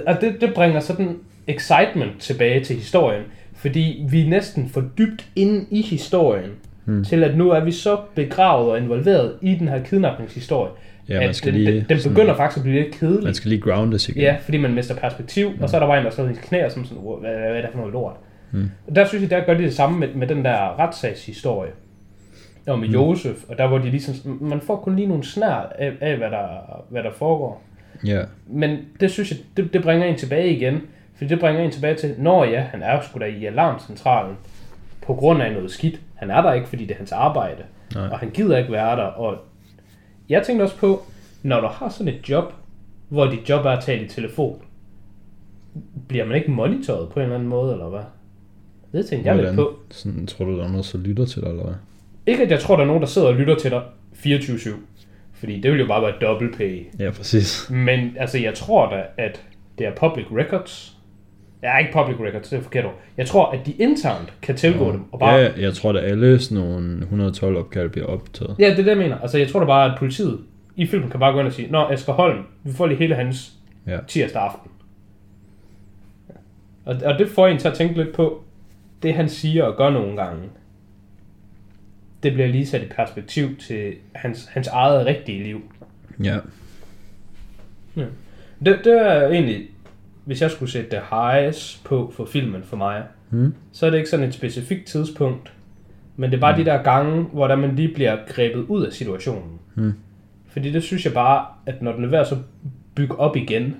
og 0.07 0.21
det, 0.21 0.41
det 0.41 0.53
bringer 0.53 0.79
sådan 0.79 1.17
excitement 1.47 2.19
tilbage 2.19 2.63
til 2.63 2.75
historien, 2.75 3.23
fordi 3.55 4.05
vi 4.09 4.25
er 4.25 4.29
næsten 4.29 4.69
for 4.69 4.83
dybt 4.97 5.27
inde 5.35 5.65
i 5.71 5.81
historien, 5.81 6.49
hmm. 6.85 7.03
til 7.03 7.23
at 7.23 7.37
nu 7.37 7.49
er 7.49 7.59
vi 7.59 7.71
så 7.71 7.97
begravet 8.15 8.71
og 8.71 8.77
involveret 8.77 9.33
i 9.41 9.55
den 9.55 9.67
her 9.67 9.83
kidnapningshistorie, 9.83 10.71
Ja, 11.09 11.27
at 11.29 11.41
den, 11.45 11.53
lige 11.53 11.71
den, 11.73 11.85
den 11.89 11.99
sådan- 11.99 12.15
begynder 12.15 12.35
faktisk 12.35 12.57
at 12.57 12.63
blive 12.63 12.83
lidt 12.83 12.95
kedelig. 12.95 13.23
Man 13.23 13.33
skal 13.33 13.49
lige 13.49 13.61
groundes 13.61 14.09
igen. 14.09 14.21
Ja, 14.21 14.35
fordi 14.41 14.57
man 14.57 14.73
mister 14.73 14.95
perspektiv, 14.95 15.49
og 15.61 15.69
så 15.69 15.75
er 15.75 15.79
der 15.79 15.87
bare 15.87 15.99
en, 15.99 16.05
der 16.05 16.11
slår 16.11 16.25
hendes 16.25 16.41
knæ, 16.47 16.65
og 16.65 16.71
som 16.71 16.85
sådan, 16.85 17.03
"Wow, 17.03 17.19
hvad, 17.19 17.29
hvad 17.31 17.49
er 17.49 17.61
det 17.61 17.69
for 17.71 17.77
noget 17.77 17.93
lort? 17.93 18.15
Hmm. 18.51 18.69
Og 18.87 18.95
der 18.95 19.05
synes 19.05 19.21
jeg, 19.21 19.29
der 19.29 19.45
gør 19.45 19.53
de 19.53 19.63
det 19.63 19.73
samme 19.73 19.99
med, 19.99 20.07
med 20.15 20.27
den 20.27 20.45
der 20.45 20.79
retssagshistorie. 20.79 21.71
Og 22.67 22.79
med 22.79 22.87
hmm. 22.87 22.93
Josef, 22.95 23.35
og 23.49 23.57
der 23.57 23.67
hvor 23.67 23.77
de 23.77 23.89
ligesom, 23.89 24.37
man 24.41 24.61
får 24.61 24.75
kun 24.75 24.95
lige 24.95 25.07
nogle 25.07 25.23
snær 25.23 25.71
af, 25.79 25.91
af 26.01 26.17
hvad, 26.17 26.31
der, 26.31 26.47
hvad 26.89 27.03
der 27.03 27.11
foregår. 27.11 27.63
Ja. 28.05 28.21
Men 28.47 28.77
det 28.99 29.11
synes 29.11 29.31
jeg, 29.31 29.39
det, 29.57 29.73
det 29.73 29.83
bringer 29.83 30.05
en 30.05 30.17
tilbage 30.17 30.55
igen. 30.55 30.81
Fordi 31.15 31.29
det 31.29 31.39
bringer 31.39 31.63
en 31.63 31.71
tilbage 31.71 31.95
til, 31.95 32.15
når 32.17 32.43
ja, 32.43 32.59
han 32.59 32.83
er 32.83 32.95
jo 32.95 33.01
sgu 33.01 33.19
da 33.19 33.25
i 33.25 33.45
alarmcentralen 33.45 34.35
på 35.01 35.13
grund 35.13 35.41
af 35.41 35.53
noget 35.53 35.71
skidt. 35.71 35.99
Han 36.15 36.31
er 36.31 36.41
der 36.41 36.53
ikke, 36.53 36.67
fordi 36.67 36.85
det 36.85 36.91
er 36.91 36.97
hans 36.97 37.11
arbejde. 37.11 37.63
Nej. 37.95 38.07
Og 38.07 38.19
han 38.19 38.29
gider 38.29 38.57
ikke 38.57 38.71
være 38.71 38.95
der. 38.95 39.03
Og 39.03 39.37
jeg 40.29 40.43
tænkte 40.43 40.63
også 40.63 40.77
på, 40.77 41.01
når 41.43 41.61
du 41.61 41.67
har 41.67 41.89
sådan 41.89 42.13
et 42.13 42.29
job, 42.29 42.53
hvor 43.09 43.25
dit 43.25 43.49
job 43.49 43.65
er 43.65 43.69
at 43.69 43.83
tale 43.83 44.05
i 44.05 44.07
telefon, 44.07 44.61
bliver 46.07 46.25
man 46.25 46.35
ikke 46.37 46.51
monitoret 46.51 47.09
på 47.09 47.19
en 47.19 47.23
eller 47.23 47.35
anden 47.35 47.49
måde, 47.49 47.73
eller 47.73 47.89
hvad? 47.89 48.03
Det 48.91 49.05
tænkte 49.05 49.27
jeg 49.27 49.35
lidt 49.35 49.53
Hvordan? 49.53 49.73
på. 49.73 49.79
Sådan, 49.89 50.27
tror 50.27 50.45
du, 50.45 50.57
der 50.57 50.63
er 50.63 50.69
noget, 50.69 50.85
så 50.85 50.97
lytter 50.97 51.25
til 51.25 51.41
dig, 51.41 51.49
eller 51.49 51.63
hvad? 51.63 51.73
Ikke 52.25 52.43
at 52.43 52.51
jeg 52.51 52.59
tror, 52.59 52.75
der 52.75 52.83
er 52.83 52.87
nogen, 52.87 53.01
der 53.01 53.07
sidder 53.07 53.27
og 53.27 53.35
lytter 53.35 53.55
til 53.55 53.71
dig 53.71 53.81
24-7. 54.13 54.69
Fordi 55.39 55.59
det 55.61 55.71
vil 55.71 55.79
jo 55.79 55.87
bare 55.87 56.01
være 56.01 56.13
double 56.21 56.51
pay. 56.57 56.85
Ja, 56.99 57.11
præcis. 57.11 57.69
Men 57.69 58.15
altså, 58.19 58.37
jeg 58.37 58.53
tror 58.53 58.89
da, 58.95 59.03
at 59.17 59.43
det 59.77 59.87
er 59.87 59.91
public 59.95 60.25
records. 60.37 60.95
Ja, 61.63 61.77
ikke 61.77 61.91
public 61.93 62.17
records, 62.27 62.49
det 62.49 62.57
er 62.59 62.63
forkert 62.63 62.85
ord. 62.85 62.99
Jeg 63.17 63.27
tror, 63.27 63.45
at 63.51 63.59
de 63.65 63.71
internt 63.71 64.33
kan 64.41 64.55
tilgå 64.55 64.91
dem. 64.91 65.01
Og 65.11 65.19
bare, 65.19 65.35
Ja, 65.35 65.49
jeg 65.57 65.73
tror, 65.73 65.89
at 65.93 66.03
alle 66.11 66.39
sådan 66.39 66.63
nogle 66.63 66.99
112 67.01 67.57
opkald 67.57 67.89
bliver 67.89 68.07
optaget. 68.07 68.55
ja, 68.59 68.63
det 68.65 68.71
er 68.71 68.75
det, 68.75 68.87
jeg 68.87 68.97
mener. 68.97 69.17
Altså, 69.17 69.37
jeg 69.37 69.47
tror 69.47 69.59
da 69.59 69.65
bare, 69.65 69.91
at 69.91 69.99
politiet 69.99 70.39
i 70.75 70.87
filmen 70.87 71.09
kan 71.09 71.19
bare 71.19 71.33
gå 71.33 71.39
ind 71.39 71.47
og 71.47 71.53
sige, 71.53 71.71
Nå, 71.71 71.87
Asger 71.89 72.13
Holm, 72.13 72.43
vi 72.63 72.73
får 72.73 72.87
lige 72.87 72.97
hele 72.97 73.15
hans 73.15 73.53
Ja. 73.87 73.97
tirsdag 74.07 74.41
aften. 74.41 74.71
Og, 76.85 76.95
og 77.05 77.19
det 77.19 77.27
får 77.29 77.47
en 77.47 77.57
til 77.57 77.67
at 77.67 77.73
tænke 77.73 77.97
lidt 78.03 78.13
på, 78.15 78.43
det 79.03 79.13
han 79.13 79.29
siger 79.29 79.63
og 79.63 79.77
gør 79.77 79.89
nogle 79.89 80.15
gange, 80.15 80.41
det 82.23 82.33
bliver 82.33 82.47
lige 82.47 82.65
sat 82.65 82.81
i 82.81 82.85
perspektiv 82.85 83.57
til 83.57 83.93
hans, 84.15 84.45
hans 84.45 84.67
eget 84.67 85.05
rigtige 85.05 85.43
liv. 85.43 85.61
Ja. 86.23 86.37
Det, 88.65 88.79
det 88.83 89.07
er 89.07 89.29
egentlig, 89.29 89.67
hvis 90.25 90.41
jeg 90.41 90.51
skulle 90.51 90.71
sætte 90.71 90.91
det 90.91 91.01
highs 91.09 91.81
på 91.85 92.13
for 92.15 92.25
filmen 92.25 92.63
for 92.63 92.77
mig, 92.77 93.03
Hmm. 93.29 93.53
så 93.71 93.85
er 93.85 93.89
det 93.89 93.97
ikke 93.97 94.09
sådan 94.09 94.27
et 94.27 94.33
specifikt 94.33 94.87
tidspunkt, 94.87 95.53
men 96.15 96.31
det 96.31 96.37
er 96.37 96.41
bare 96.41 96.57
mm. 96.57 96.63
de 96.63 96.71
der 96.71 96.83
gange, 96.83 97.23
hvor 97.23 97.47
der 97.47 97.55
man 97.55 97.75
lige 97.75 97.93
bliver 97.93 98.17
grebet 98.27 98.61
ud 98.61 98.85
af 98.85 98.93
situationen. 98.93 99.59
Hmm. 99.75 99.93
Fordi 100.47 100.71
det 100.71 100.83
synes 100.83 101.05
jeg 101.05 101.13
bare, 101.13 101.45
at 101.65 101.81
når 101.81 101.91
den 101.91 102.03
er 102.03 102.07
ved 102.07 102.19
at 102.19 102.27
så 102.27 102.37
bygge 102.95 103.19
op 103.19 103.35
igen, 103.35 103.75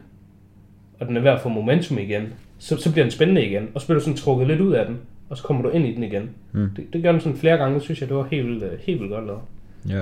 og 0.99 1.07
den 1.07 1.17
er 1.17 1.21
ved 1.21 1.31
at 1.31 1.41
få 1.41 1.49
momentum 1.49 1.97
igen, 1.97 2.33
så, 2.57 2.77
så 2.77 2.91
bliver 2.91 3.03
den 3.03 3.11
spændende 3.11 3.45
igen, 3.45 3.67
og 3.75 3.81
så 3.81 3.87
bliver 3.87 3.99
du 3.99 4.03
sådan 4.03 4.17
trukket 4.17 4.47
lidt 4.47 4.61
ud 4.61 4.73
af 4.73 4.85
den, 4.85 4.97
og 5.29 5.37
så 5.37 5.43
kommer 5.43 5.63
du 5.63 5.69
ind 5.69 5.85
i 5.85 5.95
den 5.95 6.03
igen. 6.03 6.29
Hmm. 6.51 6.69
Det, 6.75 6.93
det 6.93 7.03
gør 7.03 7.11
den 7.11 7.21
sådan 7.21 7.37
flere 7.37 7.57
gange, 7.57 7.81
synes 7.81 8.01
jeg, 8.01 8.09
det 8.09 8.17
var 8.17 8.27
helt, 8.31 8.47
vildt, 8.47 8.63
øh, 8.63 8.79
helt 8.79 8.99
vildt 8.99 9.13
godt 9.13 9.25
lavet. 9.25 9.41
Ja. 9.89 10.01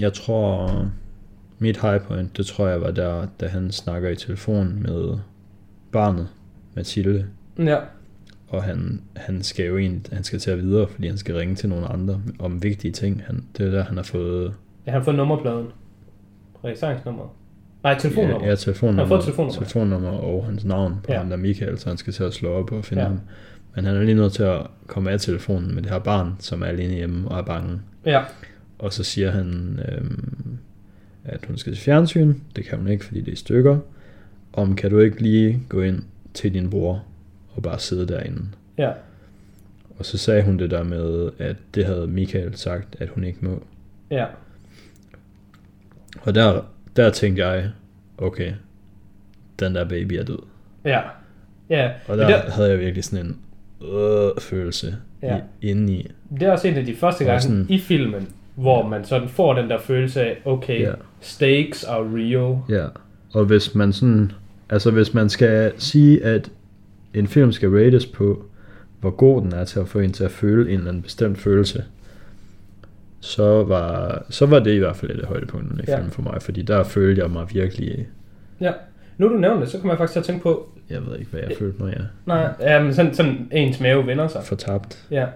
Jeg 0.00 0.12
tror, 0.12 0.70
mit 1.58 1.80
high 1.80 2.00
point, 2.00 2.36
det 2.36 2.46
tror 2.46 2.68
jeg 2.68 2.80
var 2.80 2.90
der, 2.90 3.26
da 3.40 3.46
han 3.46 3.70
snakker 3.72 4.08
i 4.08 4.16
telefon 4.16 4.82
med 4.82 5.18
barnet, 5.92 6.28
Mathilde. 6.74 7.26
Ja, 7.58 7.76
Og 8.48 8.62
han, 8.62 9.00
han 9.16 9.42
skal 9.42 9.66
jo 9.66 9.78
egentlig, 9.78 10.02
han 10.12 10.24
skal 10.24 10.38
til 10.38 10.50
at 10.50 10.58
videre, 10.58 10.88
fordi 10.88 11.08
han 11.08 11.18
skal 11.18 11.34
ringe 11.34 11.54
til 11.54 11.68
nogle 11.68 11.86
andre 11.86 12.20
om 12.38 12.62
vigtige 12.62 12.92
ting. 12.92 13.22
Han, 13.26 13.44
det 13.58 13.66
er 13.66 13.70
der, 13.70 13.84
han 13.84 13.96
har 13.96 14.04
fået 14.04 14.54
jeg 14.86 14.94
har 14.94 15.02
fået 15.02 15.16
nummerpladen. 15.16 15.66
Registreringsnummeret. 16.64 17.28
Nej, 17.82 17.98
telefonnummer. 17.98 18.40
ja, 18.44 18.48
ja, 18.48 18.54
telefonnummer, 18.56 19.02
Han 19.02 19.08
har 19.08 19.16
fået 19.16 19.24
telefonnummer. 19.24 19.54
telefonnummer 19.58 20.10
og 20.10 20.44
hans 20.44 20.64
navn 20.64 20.92
på 20.92 21.04
Ja. 21.08 21.12
ja. 21.14 21.18
ham 21.20 21.30
der 21.30 21.36
Michael, 21.36 21.78
så 21.78 21.88
han 21.88 21.96
skal 21.98 22.12
til 22.12 22.24
at 22.24 22.34
slå 22.34 22.48
op 22.52 22.72
og 22.72 22.84
finde 22.84 23.02
Ja. 23.02 23.08
ja. 23.08 23.14
ham. 23.14 23.20
Men 23.76 23.84
han 23.84 23.96
er 23.96 24.02
lige 24.02 24.14
nødt 24.14 24.32
til 24.32 24.42
at 24.42 24.66
komme 24.86 25.10
af 25.10 25.20
telefonen 25.20 25.74
med 25.74 25.82
det 25.82 25.90
her 25.90 25.98
barn, 25.98 26.36
som 26.38 26.62
er 26.62 26.66
alene 26.66 26.94
hjemme 26.94 27.28
og 27.28 27.38
er 27.38 27.42
bange. 27.42 27.80
ja. 28.06 28.22
Og 28.78 28.92
så 28.92 29.04
siger 29.04 29.30
han, 29.30 29.80
øhm, 29.88 30.58
at 31.24 31.44
hun 31.46 31.56
skal 31.56 31.72
til 31.72 31.82
fjernsyn. 31.82 32.34
Det 32.56 32.64
kan 32.64 32.78
hun 32.78 32.88
ikke, 32.88 33.04
fordi 33.04 33.20
det 33.20 33.32
er 33.32 33.36
stykker. 33.36 33.78
Om 34.52 34.76
kan 34.76 34.90
du 34.90 34.98
ikke 34.98 35.22
lige 35.22 35.62
gå 35.68 35.82
ind 35.82 36.02
til 36.34 36.54
din 36.54 36.70
bror 36.70 37.04
og 37.54 37.62
bare 37.62 37.78
sidde 37.78 38.08
derinde. 38.08 38.42
Ja. 38.78 38.92
Og 39.98 40.04
så 40.04 40.18
sagde 40.18 40.42
hun 40.42 40.58
det 40.58 40.70
der 40.70 40.82
med, 40.82 41.30
at 41.38 41.56
det 41.74 41.84
havde 41.84 42.06
Michael 42.06 42.56
sagt, 42.56 42.96
at 43.00 43.08
hun 43.08 43.24
ikke 43.24 43.38
må. 43.40 43.62
Ja. 44.10 44.26
Og 46.20 46.34
der, 46.34 46.62
der 46.96 47.10
tænkte 47.10 47.46
jeg, 47.46 47.70
okay, 48.18 48.52
den 49.58 49.74
der 49.74 49.88
baby 49.88 50.12
er 50.12 50.24
død. 50.24 50.38
Ja. 50.84 51.00
Ja. 51.70 51.90
Og 52.08 52.16
Men 52.16 52.18
der 52.18 52.50
havde 52.50 52.70
jeg 52.70 52.78
virkelig 52.78 53.04
sådan 53.04 53.26
en 53.26 53.38
øh, 53.92 54.30
følelse 54.42 54.96
Ja. 55.22 55.34
ja. 55.34 55.40
indeni. 55.62 56.10
det 56.40 56.42
er 56.42 56.52
også 56.52 56.68
en 56.68 56.74
af 56.76 56.86
de 56.86 56.96
første 56.96 57.24
gange 57.24 57.40
sådan- 57.40 57.66
i 57.68 57.78
filmen, 57.78 58.28
hvor 58.54 58.88
man 58.88 59.04
sådan 59.04 59.28
får 59.28 59.54
den 59.54 59.70
der 59.70 59.78
følelse 59.80 60.20
af, 60.22 60.38
okay, 60.44 60.80
Ja. 60.80 60.92
stakes 61.20 61.84
are 61.84 62.00
real. 62.14 62.58
Ja, 62.68 62.86
og 63.34 63.44
hvis 63.44 63.74
man 63.74 63.92
sådan, 63.92 64.32
altså 64.70 64.90
hvis 64.90 65.14
man 65.14 65.28
skal 65.28 65.72
sige, 65.78 66.24
at 66.24 66.50
en 67.14 67.26
film 67.26 67.52
skal 67.52 67.68
rates 67.70 68.06
på, 68.06 68.44
hvor 69.00 69.10
god 69.10 69.42
den 69.42 69.52
er 69.52 69.64
til 69.64 69.80
at 69.80 69.88
få 69.88 69.98
en 69.98 70.12
til 70.12 70.24
at 70.24 70.30
føle 70.30 70.70
en 70.70 70.76
eller 70.78 70.88
anden 70.88 71.02
bestemt 71.02 71.38
følelse, 71.38 71.84
så 73.20 73.62
var, 73.62 74.22
så 74.30 74.46
var 74.46 74.58
det 74.58 74.74
i 74.74 74.78
hvert 74.78 74.96
fald 74.96 75.10
et 75.10 75.20
af 75.20 75.26
højdepunkterne 75.28 75.82
i 75.82 75.84
Ja. 75.88 75.96
filmen 75.96 76.10
for 76.12 76.22
mig, 76.22 76.42
fordi 76.42 76.62
der 76.62 76.82
følte 76.82 77.22
jeg 77.22 77.30
mig 77.30 77.46
virkelig, 77.52 78.06
Ja. 78.60 78.72
Nu 79.18 79.28
du 79.28 79.34
nævner 79.38 79.60
det, 79.60 79.68
så 79.68 79.78
kommer 79.78 79.92
jeg 79.92 79.98
faktisk 79.98 80.12
til 80.12 80.20
at 80.20 80.24
tænke 80.26 80.42
på, 80.42 80.68
jeg 80.90 81.06
ved 81.06 81.18
ikke, 81.18 81.30
hvad 81.30 81.40
jeg 81.40 81.52
følte 81.58 81.82
mig, 81.82 81.92
jeg 81.92 82.04
nej, 82.26 82.48
ja, 82.60 82.82
men 82.82 82.94
sådan, 82.94 83.14
sådan 83.14 83.48
ens 83.52 83.80
mave 83.80 84.06
vender 84.06 84.28
sig. 84.28 84.42
fortabt. 84.44 85.06
Ja. 85.10 85.26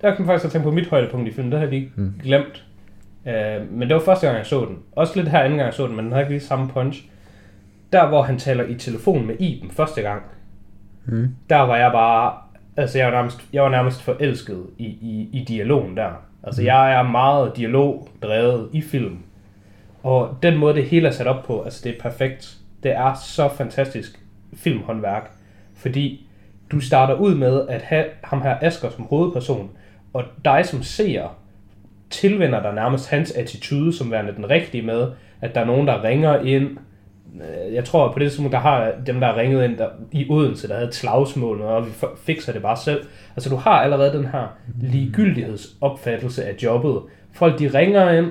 Der 0.00 0.10
kan 0.14 0.16
man 0.18 0.26
faktisk 0.26 0.44
have 0.44 0.50
tænkt 0.50 0.64
på 0.64 0.70
mit 0.70 0.88
højdepunkt 0.88 1.28
i 1.28 1.32
filmen. 1.32 1.52
Det 1.52 1.60
har 1.60 1.66
jeg 1.66 1.74
lige 1.74 1.92
Mm. 1.96 2.14
glemt. 2.22 2.64
Uh, 3.26 3.32
men 3.72 3.88
det 3.88 3.94
var 3.94 4.00
første 4.00 4.26
gang, 4.26 4.38
jeg 4.38 4.46
så 4.46 4.60
den. 4.64 4.78
Også 4.92 5.12
lidt 5.16 5.28
her 5.28 5.38
anden 5.38 5.58
gang, 5.58 5.66
jeg 5.66 5.74
så 5.74 5.86
den, 5.86 5.96
men 5.96 6.04
den 6.04 6.12
har 6.12 6.20
ikke 6.20 6.32
lige 6.32 6.40
samme 6.40 6.68
punch. 6.68 7.04
Der, 7.92 8.08
hvor 8.08 8.22
han 8.22 8.38
taler 8.38 8.64
i 8.64 8.74
telefon 8.74 9.26
med 9.26 9.34
Iben 9.40 9.70
første 9.70 10.02
gang, 10.02 10.22
Mm. 11.04 11.28
der 11.50 11.60
var 11.60 11.76
jeg 11.76 11.92
bare... 11.92 12.32
Altså, 12.76 12.98
jeg 12.98 13.06
var 13.06 13.12
nærmest, 13.12 13.40
jeg 13.52 13.62
var 13.62 13.68
nærmest 13.70 14.02
forelsket 14.02 14.62
i, 14.78 14.84
i, 14.86 15.28
i 15.32 15.44
dialogen 15.48 15.96
der. 15.96 16.10
Altså, 16.42 16.62
jeg 16.62 16.92
er 16.92 17.02
meget 17.02 17.56
dialogdrevet 17.56 18.68
i 18.72 18.82
film. 18.82 19.18
Og 20.02 20.38
den 20.42 20.56
måde, 20.58 20.74
det 20.74 20.84
hele 20.84 21.08
er 21.08 21.12
sat 21.12 21.26
op 21.26 21.44
på, 21.44 21.62
altså, 21.62 21.80
det 21.84 21.96
er 21.96 22.00
perfekt. 22.02 22.56
Det 22.82 22.90
er 22.92 23.14
så 23.14 23.48
fantastisk 23.48 24.21
filmhåndværk. 24.56 25.30
Fordi 25.74 26.26
du 26.72 26.80
starter 26.80 27.14
ud 27.14 27.34
med 27.34 27.68
at 27.68 27.82
have 27.82 28.04
ham 28.24 28.42
her 28.42 28.56
Asger 28.60 28.90
som 28.90 29.04
hovedperson, 29.04 29.70
og 30.12 30.24
dig 30.44 30.66
som 30.66 30.82
seer 30.82 31.28
tilvender 32.10 32.62
dig 32.62 32.74
nærmest 32.74 33.10
hans 33.10 33.30
attitude 33.30 33.92
som 33.92 34.10
værende 34.10 34.36
den 34.36 34.50
rigtige 34.50 34.82
med, 34.82 35.06
at 35.40 35.54
der 35.54 35.60
er 35.60 35.64
nogen, 35.64 35.86
der 35.86 36.04
ringer 36.04 36.40
ind. 36.40 36.76
Øh, 37.34 37.74
jeg 37.74 37.84
tror, 37.84 38.08
at 38.08 38.12
på 38.12 38.18
det 38.18 38.28
tidspunkt, 38.28 38.52
der 38.52 38.58
har 38.58 38.92
dem, 39.06 39.20
der 39.20 39.26
har 39.26 39.36
ringet 39.36 39.64
ind 39.64 39.76
der, 39.76 39.88
i 40.12 40.26
Odense, 40.30 40.68
der 40.68 40.74
havde 40.74 40.88
et 40.88 40.94
slagsmål, 40.94 41.60
og 41.60 41.86
vi 41.86 41.92
fikser 42.16 42.52
det 42.52 42.62
bare 42.62 42.76
selv. 42.76 43.04
Altså, 43.36 43.50
du 43.50 43.56
har 43.56 43.70
allerede 43.70 44.18
den 44.18 44.26
her 44.26 44.56
ligegyldighedsopfattelse 44.80 46.44
af 46.44 46.54
jobbet. 46.62 47.02
Folk, 47.32 47.58
de 47.58 47.68
ringer 47.68 48.10
ind. 48.10 48.26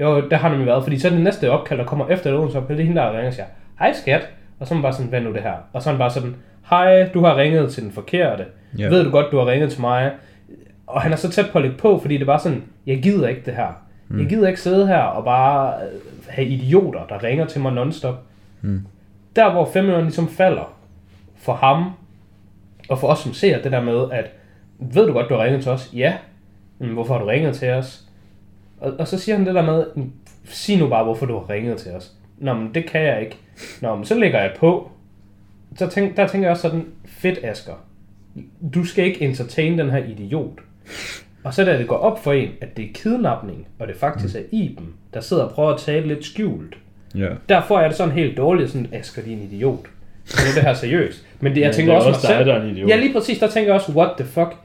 Jo, 0.00 0.28
der 0.28 0.36
har 0.36 0.48
nemlig 0.48 0.66
været, 0.66 0.82
fordi 0.82 0.98
så 0.98 1.08
er 1.08 1.12
det 1.12 1.20
næste 1.20 1.50
opkald, 1.50 1.78
der 1.78 1.86
kommer 1.86 2.08
efter 2.08 2.30
et 2.30 2.36
Odense 2.36 2.58
opkald, 2.58 2.78
det 2.78 2.82
er 2.82 2.86
hende, 2.86 3.00
der 3.00 3.12
ringer 3.12 3.26
og 3.26 3.34
siger, 3.34 3.46
hej 3.78 3.92
skat, 3.92 4.28
og 4.60 4.66
så 4.66 4.74
er 4.74 4.76
man 4.76 4.82
bare 4.82 4.92
sådan, 4.92 5.06
hvad 5.08 5.20
nu 5.20 5.32
det 5.32 5.42
her? 5.42 5.54
Og 5.72 5.82
så 5.82 5.90
er 5.90 5.94
man 5.94 5.98
bare 5.98 6.10
sådan, 6.10 6.36
hej, 6.70 7.08
du 7.14 7.24
har 7.24 7.36
ringet 7.36 7.72
til 7.72 7.82
den 7.82 7.92
forkerte. 7.92 8.44
Ja. 8.78 8.88
Ved 8.88 9.04
du 9.04 9.10
godt, 9.10 9.26
du 9.32 9.38
har 9.38 9.46
ringet 9.46 9.72
til 9.72 9.80
mig? 9.80 10.12
Og 10.86 11.00
han 11.02 11.12
er 11.12 11.16
så 11.16 11.30
tæt 11.30 11.46
på 11.52 11.58
at 11.58 11.62
lægge 11.62 11.76
på, 11.78 11.98
fordi 11.98 12.14
det 12.14 12.22
er 12.22 12.26
bare 12.26 12.38
sådan, 12.40 12.62
jeg 12.86 13.02
gider 13.02 13.28
ikke 13.28 13.42
det 13.46 13.54
her. 13.54 13.82
Mm. 14.08 14.18
Jeg 14.20 14.28
gider 14.28 14.48
ikke 14.48 14.60
sidde 14.60 14.86
her 14.86 14.98
og 15.02 15.24
bare 15.24 15.74
øh, 15.82 16.00
have 16.28 16.48
idioter, 16.48 17.06
der 17.06 17.22
ringer 17.22 17.46
til 17.46 17.60
mig 17.60 17.72
nonstop. 17.72 18.22
Mm. 18.60 18.86
Der 19.36 19.52
hvor 19.52 19.68
femøren 19.72 20.02
ligesom 20.02 20.28
falder 20.28 20.76
for 21.36 21.52
ham, 21.52 21.90
og 22.88 22.98
for 22.98 23.08
os 23.08 23.18
som 23.18 23.32
ser 23.32 23.62
det 23.62 23.72
der 23.72 23.80
med, 23.82 24.04
at 24.12 24.30
ved 24.78 25.06
du 25.06 25.12
godt, 25.12 25.28
du 25.28 25.34
har 25.34 25.44
ringet 25.44 25.62
til 25.62 25.72
os? 25.72 25.90
Ja. 25.94 26.14
Men 26.78 26.90
hvorfor 26.90 27.14
har 27.14 27.20
du 27.20 27.26
ringet 27.26 27.54
til 27.54 27.70
os? 27.70 28.04
Og, 28.80 28.92
og 28.98 29.08
så 29.08 29.18
siger 29.18 29.36
han 29.36 29.46
det 29.46 29.54
der 29.54 29.62
med, 29.62 29.84
"Mm, 29.96 30.12
sig 30.44 30.78
nu 30.78 30.88
bare, 30.88 31.04
hvorfor 31.04 31.26
du 31.26 31.38
har 31.38 31.50
ringet 31.50 31.76
til 31.76 31.92
os. 31.92 32.12
Nå, 32.40 32.54
men 32.54 32.70
det 32.74 32.86
kan 32.86 33.02
jeg 33.02 33.20
ikke. 33.20 33.36
Nå, 33.80 33.96
men 33.96 34.04
så 34.04 34.14
lægger 34.18 34.40
jeg 34.40 34.50
på. 34.58 34.90
Så 35.76 35.86
tænk, 35.88 36.16
der 36.16 36.26
tænker 36.26 36.46
jeg 36.48 36.50
også 36.50 36.62
sådan, 36.62 36.84
fedt 37.06 37.38
Asger. 37.42 37.72
Du 38.74 38.84
skal 38.84 39.04
ikke 39.04 39.20
entertain 39.22 39.78
den 39.78 39.90
her 39.90 39.98
idiot. 39.98 40.58
Og 41.44 41.54
så 41.54 41.64
da 41.64 41.78
det 41.78 41.88
går 41.88 41.96
op 41.96 42.24
for 42.24 42.32
en, 42.32 42.48
at 42.60 42.76
det 42.76 42.84
er 42.84 42.88
kidnapning, 42.94 43.66
og 43.78 43.88
det 43.88 43.96
faktisk 43.96 44.34
er 44.36 44.40
Iben, 44.50 44.86
der 45.14 45.20
sidder 45.20 45.42
og 45.42 45.50
prøver 45.50 45.70
at 45.70 45.80
tale 45.80 46.08
lidt 46.08 46.24
skjult. 46.24 46.76
Ja. 47.14 47.28
Derfor 47.48 47.78
er 47.78 47.88
det 47.88 47.96
sådan 47.96 48.12
helt 48.14 48.36
dårligt, 48.36 48.70
sådan, 48.70 48.88
Asger, 48.92 49.22
din 49.22 49.42
idiot. 49.52 49.78
Så 50.24 50.36
er 50.50 50.54
det 50.54 50.62
her 50.62 50.74
seriøst. 50.74 51.26
Men 51.40 51.54
det, 51.54 51.60
jeg 51.60 51.66
Men 51.68 51.74
tænker 51.74 51.92
det 51.92 51.98
også, 51.98 52.08
også 52.08 52.20
mig 52.28 52.28
dig, 52.28 52.38
selv. 52.38 52.48
der 52.48 52.54
er 52.54 52.62
en 52.62 52.70
idiot. 52.76 52.88
Ja, 52.90 52.96
lige 52.96 53.12
præcis. 53.12 53.38
Der 53.38 53.48
tænker 53.48 53.68
jeg 53.68 53.74
også, 53.74 53.92
what 53.92 54.10
the 54.16 54.26
fuck. 54.26 54.56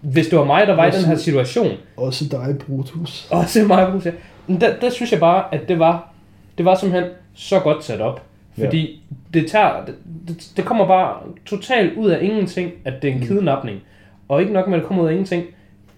Hvis 0.00 0.26
det 0.28 0.38
var 0.38 0.44
mig, 0.44 0.66
der 0.66 0.76
var 0.76 0.86
i 0.86 0.90
den 0.90 1.04
her 1.04 1.16
situation, 1.16 1.72
Også 1.96 2.24
dig, 2.30 2.56
Brutus. 2.66 3.28
og 3.30 3.44
se 3.48 3.64
mig, 3.66 3.88
Bruce. 3.92 4.12
Men 4.46 4.60
Der, 4.60 4.76
der 4.80 4.90
synes 4.90 5.12
jeg 5.12 5.20
bare, 5.20 5.44
at 5.54 5.68
det 5.68 5.78
var, 5.78 6.12
det 6.58 6.64
var 6.64 6.74
simpelthen 6.74 7.10
så 7.34 7.60
godt 7.60 7.84
sat 7.84 8.00
op. 8.00 8.22
Fordi 8.58 9.02
det, 9.34 9.50
tager, 9.50 9.84
det, 9.84 9.94
det, 10.28 10.52
det 10.56 10.64
kommer 10.64 10.86
bare 10.86 11.16
totalt 11.46 11.96
ud 11.96 12.10
af 12.10 12.22
ingenting, 12.22 12.72
at 12.84 13.02
det 13.02 13.10
er 13.10 13.14
en 13.14 13.20
Mm. 13.20 13.26
kidnapning. 13.26 13.80
Og 14.28 14.40
ikke 14.40 14.52
nok 14.52 14.66
med, 14.68 14.74
at 14.76 14.80
det 14.80 14.88
kommer 14.88 15.02
ud 15.02 15.08
af 15.08 15.12
ingenting. 15.12 15.44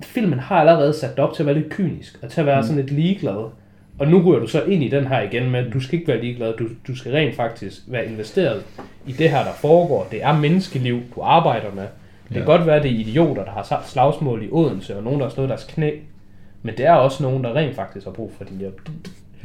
Filmen 0.03 0.39
har 0.39 0.57
allerede 0.61 0.93
sat 0.93 1.11
det 1.11 1.19
op 1.19 1.35
til 1.35 1.43
at 1.43 1.47
være 1.47 1.55
lidt 1.59 1.71
kynisk, 1.73 2.19
og 2.23 2.29
til 2.31 2.41
at 2.41 2.47
være 2.47 2.57
Mm. 2.61 2.63
sådan 2.67 2.77
lidt 2.83 2.91
ligeglad. 2.93 3.51
Og 3.99 4.09
nu 4.09 4.23
ryger 4.23 4.41
du 4.41 4.47
så 4.47 4.63
ind 4.63 4.83
i 4.83 4.89
den 4.89 5.07
her 5.07 5.21
igen 5.23 5.51
med, 5.51 5.67
at 5.67 5.73
du 5.73 5.81
skal 5.81 5.99
ikke 5.99 6.09
være 6.13 6.21
ligeglad, 6.21 6.55
du, 6.57 6.65
du 6.89 6.97
skal 6.97 7.13
rent 7.13 7.37
faktisk 7.37 7.83
være 7.87 8.07
investeret 8.07 8.63
i 9.07 9.13
det 9.13 9.31
her, 9.31 9.45
der 9.45 9.53
foregår. 9.53 10.09
Det 10.11 10.23
er 10.23 10.39
menneskeliv, 10.39 11.01
du 11.17 11.21
arbejder 11.23 11.73
med. 11.75 11.83
Det 11.83 12.33
kan 12.33 12.41
Ja. 12.41 12.45
godt 12.47 12.67
være, 12.67 12.77
at 12.77 12.83
det 12.83 12.91
er 12.91 12.97
idioter, 12.99 13.45
der 13.45 13.51
har 13.51 13.83
slagsmål 13.87 14.43
i 14.43 14.49
Odense, 14.51 14.97
og 14.97 15.03
nogen, 15.03 15.21
der 15.21 15.27
har 15.27 15.33
slået 15.35 15.49
deres 15.49 15.65
knæ. 15.65 15.91
Men 16.63 16.77
det 16.77 16.87
er 16.87 16.93
også 16.93 17.23
nogen, 17.23 17.45
der 17.45 17.57
rent 17.57 17.77
faktisk 17.77 18.07
har 18.07 18.13
brug 18.13 18.33
for 18.39 18.45
din 18.45 18.59
hjælp. 18.59 18.89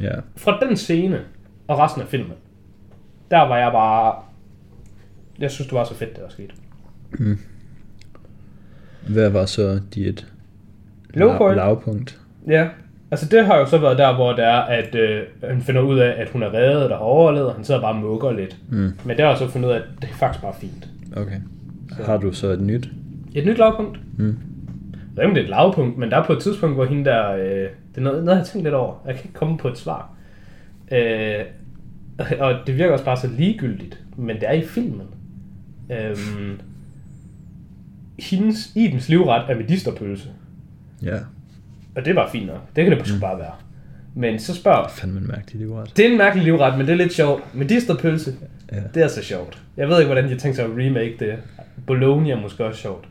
Ja. 0.00 0.12
Fra 0.36 0.58
den 0.66 0.76
scene 0.76 1.20
og 1.68 1.78
resten 1.78 2.02
af 2.02 2.08
filmen, 2.08 2.36
der 3.30 3.40
var 3.40 3.58
jeg 3.58 3.72
bare... 3.72 4.14
Jeg 5.38 5.50
synes, 5.50 5.68
det 5.68 5.78
var 5.78 5.84
så 5.84 5.94
fedt, 5.94 6.10
det 6.10 6.22
der 6.24 6.28
skete. 6.28 6.54
Hvad 9.08 9.30
var 9.30 9.44
så 9.44 9.80
dit 9.94 10.26
point? 11.38 11.56
lavpunkt? 11.56 12.20
Ja, 12.48 12.68
altså 13.10 13.28
det 13.28 13.46
har 13.46 13.58
jo 13.58 13.66
så 13.66 13.78
været 13.78 13.98
der, 13.98 14.14
hvor 14.14 14.32
det 14.32 14.44
er, 14.44 14.60
at 14.60 14.94
øh, 14.94 15.22
han 15.44 15.62
finder 15.62 15.80
ud 15.80 15.98
af, 15.98 16.14
at 16.18 16.28
hun 16.28 16.42
er 16.42 16.54
reddet 16.54 16.90
og 16.90 16.98
har 16.98 17.04
overlevet, 17.04 17.48
og 17.48 17.54
han 17.54 17.64
sidder 17.64 17.80
bare 17.80 17.92
og 17.92 18.00
mukker 18.00 18.32
lidt. 18.32 18.56
Mm. 18.70 18.92
Men 19.04 19.16
det 19.16 19.20
har 19.20 19.28
jeg 19.28 19.38
så 19.38 19.48
fundet 19.48 19.68
ud 19.68 19.74
af, 19.74 19.78
at 19.78 19.84
det 20.00 20.10
er 20.10 20.14
faktisk 20.14 20.42
bare 20.42 20.54
fint. 20.60 20.88
Okay. 21.16 21.40
Har 22.04 22.16
du 22.16 22.32
så 22.32 22.46
et 22.46 22.60
nyt? 22.60 22.88
Et 23.34 23.46
nyt 23.46 23.58
lavpunkt. 23.58 24.00
Mm. 24.18 24.26
Jeg 24.26 24.36
ved 25.16 25.22
ikke, 25.22 25.28
om 25.28 25.34
det 25.34 25.40
er 25.40 25.44
et 25.44 25.50
lavpunkt, 25.50 25.98
men 25.98 26.10
der 26.10 26.16
er 26.16 26.24
på 26.24 26.32
et 26.32 26.42
tidspunkt, 26.42 26.76
hvor 26.76 26.84
hende 26.84 27.04
der... 27.04 27.32
Øh, 27.32 27.68
det 27.94 27.98
er 27.98 28.00
noget, 28.00 28.24
noget, 28.24 28.36
jeg 28.36 28.36
har 28.36 28.44
tænkt 28.44 28.64
lidt 28.64 28.74
over. 28.74 28.94
Jeg 29.06 29.14
kan 29.14 29.24
ikke 29.24 29.38
komme 29.38 29.58
på 29.58 29.68
et 29.68 29.78
svar. 29.78 30.10
Øh, 30.92 31.44
og 32.40 32.54
det 32.66 32.76
virker 32.76 32.92
også 32.92 33.04
bare 33.04 33.16
så 33.16 33.28
ligegyldigt, 33.38 33.98
men 34.16 34.36
det 34.36 34.48
er 34.48 34.52
i 34.52 34.66
filmen. 34.66 35.06
Øhm, 35.90 36.60
hendes, 38.18 38.72
Ibens 38.76 39.08
livret 39.08 39.50
er 39.50 39.56
medisterpølse. 39.56 40.28
Ja. 41.02 41.16
Og 41.96 42.04
det 42.04 42.08
er 42.08 42.14
bare 42.14 42.30
fint 42.30 42.46
nok. 42.46 42.60
Det 42.76 42.84
kan 42.84 42.98
det 42.98 43.06
sgu 43.06 43.20
bare 43.20 43.38
være. 43.38 43.52
Men 44.14 44.38
så 44.38 44.54
spørger... 44.54 44.88
Fandme 44.88 45.18
en 45.20 45.26
mærkelig 45.26 45.60
livret. 45.60 45.92
Det 45.96 46.06
er 46.06 46.10
en 46.10 46.18
mærkelig 46.18 46.44
livret, 46.44 46.78
men 46.78 46.86
det 46.86 46.92
er 46.92 46.96
lidt 46.96 47.12
sjovt. 47.12 47.54
Medisterpølse, 47.54 48.34
Ja. 48.72 48.80
det 48.94 49.02
er 49.02 49.08
så 49.08 49.22
sjovt. 49.22 49.62
Jeg 49.76 49.88
ved 49.88 49.98
ikke, 49.98 50.12
hvordan 50.12 50.30
de 50.30 50.36
tænkt 50.38 50.56
sig 50.56 50.64
at 50.64 50.70
remake 50.70 51.16
det. 51.18 51.34
Bologna 51.86 52.30
er 52.30 52.40
måske 52.40 52.64
også 52.64 52.80
sjovt. 52.80 53.08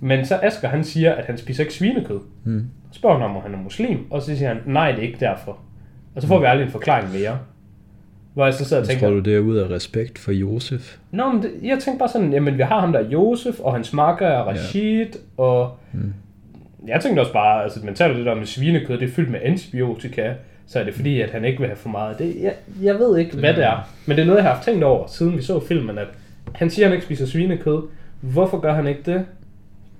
Men 0.00 0.26
så 0.26 0.38
Asger, 0.42 0.68
han 0.68 0.84
siger, 0.84 1.12
at 1.14 1.24
han 1.26 1.38
spiser 1.38 1.62
ikke 1.62 1.74
svinekød. 1.74 2.20
Mm. 2.44 2.66
Så 2.92 2.98
spørger 2.98 3.16
han 3.18 3.24
om, 3.30 3.36
om 3.36 3.42
han 3.42 3.54
er 3.54 3.58
muslim, 3.58 3.98
og 4.10 4.22
så 4.22 4.36
siger 4.36 4.48
han, 4.48 4.58
nej, 4.66 4.90
det 4.92 4.98
er 4.98 5.02
ikke 5.06 5.20
derfor. 5.20 5.58
Og 6.20 6.22
så 6.22 6.28
får 6.28 6.38
vi 6.38 6.46
aldrig 6.46 6.64
en 6.66 6.72
forklaring 6.72 7.12
mere. 7.12 7.38
Hvor 8.34 8.44
jeg 8.44 8.54
så 8.54 8.64
sidder 8.64 8.82
og 8.82 8.88
tænker, 8.88 9.06
tror 9.06 9.14
du, 9.14 9.18
det 9.20 9.34
er 9.34 9.38
ud 9.38 9.56
af 9.56 9.70
respekt 9.70 10.18
for 10.18 10.32
Josef? 10.32 10.96
Nå, 11.10 11.32
men 11.32 11.42
det, 11.42 11.50
jeg 11.62 11.78
tænkte 11.78 11.98
bare 11.98 12.08
sådan, 12.08 12.32
jamen 12.32 12.58
vi 12.58 12.62
har 12.62 12.80
ham 12.80 12.92
der 12.92 13.00
Josef, 13.08 13.60
og 13.60 13.74
hans 13.74 13.92
makker 13.92 14.26
er 14.26 14.42
Rashid, 14.42 15.06
ja. 15.06 15.42
og 15.42 15.76
Mm. 15.92 16.12
jeg 16.88 17.00
tænkte 17.00 17.20
også 17.20 17.32
bare, 17.32 17.62
altså 17.62 17.80
man 17.84 17.94
taler 17.94 18.16
det 18.16 18.26
der 18.26 18.34
med 18.34 18.46
svinekød, 18.46 18.98
det 18.98 19.08
er 19.08 19.12
fyldt 19.12 19.30
med 19.30 19.40
antibiotika, 19.42 20.32
så 20.66 20.80
er 20.80 20.84
det 20.84 20.94
fordi, 20.94 21.20
at 21.20 21.30
han 21.30 21.44
ikke 21.44 21.58
vil 21.58 21.66
have 21.68 21.76
for 21.76 21.88
meget. 21.88 22.18
Det, 22.18 22.36
jeg, 22.42 22.54
jeg 22.82 22.94
ved 22.98 23.18
ikke, 23.18 23.36
hvad 23.36 23.54
det 23.54 23.64
er, 23.64 23.88
men 24.06 24.16
det 24.16 24.22
er 24.22 24.26
noget, 24.26 24.38
jeg 24.38 24.44
har 24.44 24.54
haft 24.54 24.64
tænkt 24.64 24.84
over, 24.84 25.06
siden 25.06 25.36
vi 25.36 25.42
så 25.42 25.60
filmen, 25.60 25.98
at 25.98 26.06
han 26.54 26.70
siger, 26.70 26.86
at 26.86 26.90
han 26.90 26.96
ikke 26.96 27.04
spiser 27.06 27.26
svinekød. 27.26 27.82
Hvorfor 28.20 28.60
gør 28.60 28.74
han 28.74 28.86
ikke 28.86 29.02
det? 29.06 29.24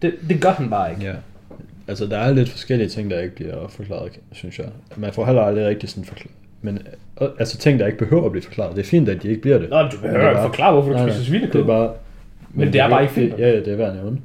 Det, 0.02 0.14
det 0.28 0.40
gør 0.42 0.50
han 0.50 0.70
bare 0.70 0.90
ikke. 0.90 1.02
Ja. 1.04 1.12
Altså, 1.90 2.06
der 2.06 2.18
er 2.18 2.32
lidt 2.34 2.48
forskellige 2.48 2.88
ting, 2.88 3.10
der 3.10 3.20
ikke 3.20 3.34
bliver 3.34 3.68
forklaret, 3.68 4.18
synes 4.32 4.58
jeg. 4.58 4.66
Man 4.96 5.12
får 5.12 5.24
heller 5.24 5.42
aldrig 5.42 5.66
rigtig 5.66 5.88
sådan 5.88 6.04
forklaret. 6.04 6.34
Men 6.62 6.78
øh, 7.22 7.28
altså 7.38 7.58
ting, 7.58 7.78
der 7.80 7.86
ikke 7.86 7.98
behøver 7.98 8.24
at 8.24 8.30
blive 8.32 8.42
forklaret. 8.42 8.76
Det 8.76 8.82
er 8.82 8.86
fint, 8.86 9.08
at 9.08 9.22
de 9.22 9.28
ikke 9.28 9.40
bliver 9.42 9.58
det. 9.58 9.70
Nå, 9.70 9.76
du 9.76 9.82
Men 9.82 9.90
det 9.90 10.00
behøver 10.00 10.18
er 10.24 10.28
ikke 10.28 10.36
bare- 10.36 10.48
forklare, 10.48 10.72
hvorfor 10.72 10.88
du 10.88 10.94
Nej, 10.94 11.02
ikke 11.04 11.10
nej, 11.12 11.16
spiser 11.18 11.30
svinekød. 11.30 11.52
Det 11.52 11.60
er 11.60 11.66
bare... 11.66 11.92
Men 12.54 12.72
det 12.72 12.80
er 12.80 12.88
bare 12.90 13.02
i 13.02 13.06
det- 13.06 13.14
filmen. 13.14 13.38
Ja, 13.38 13.56
det 13.56 13.68
er 13.68 13.76
værd 13.76 13.88
at 13.90 13.96
nævne. 13.96 14.20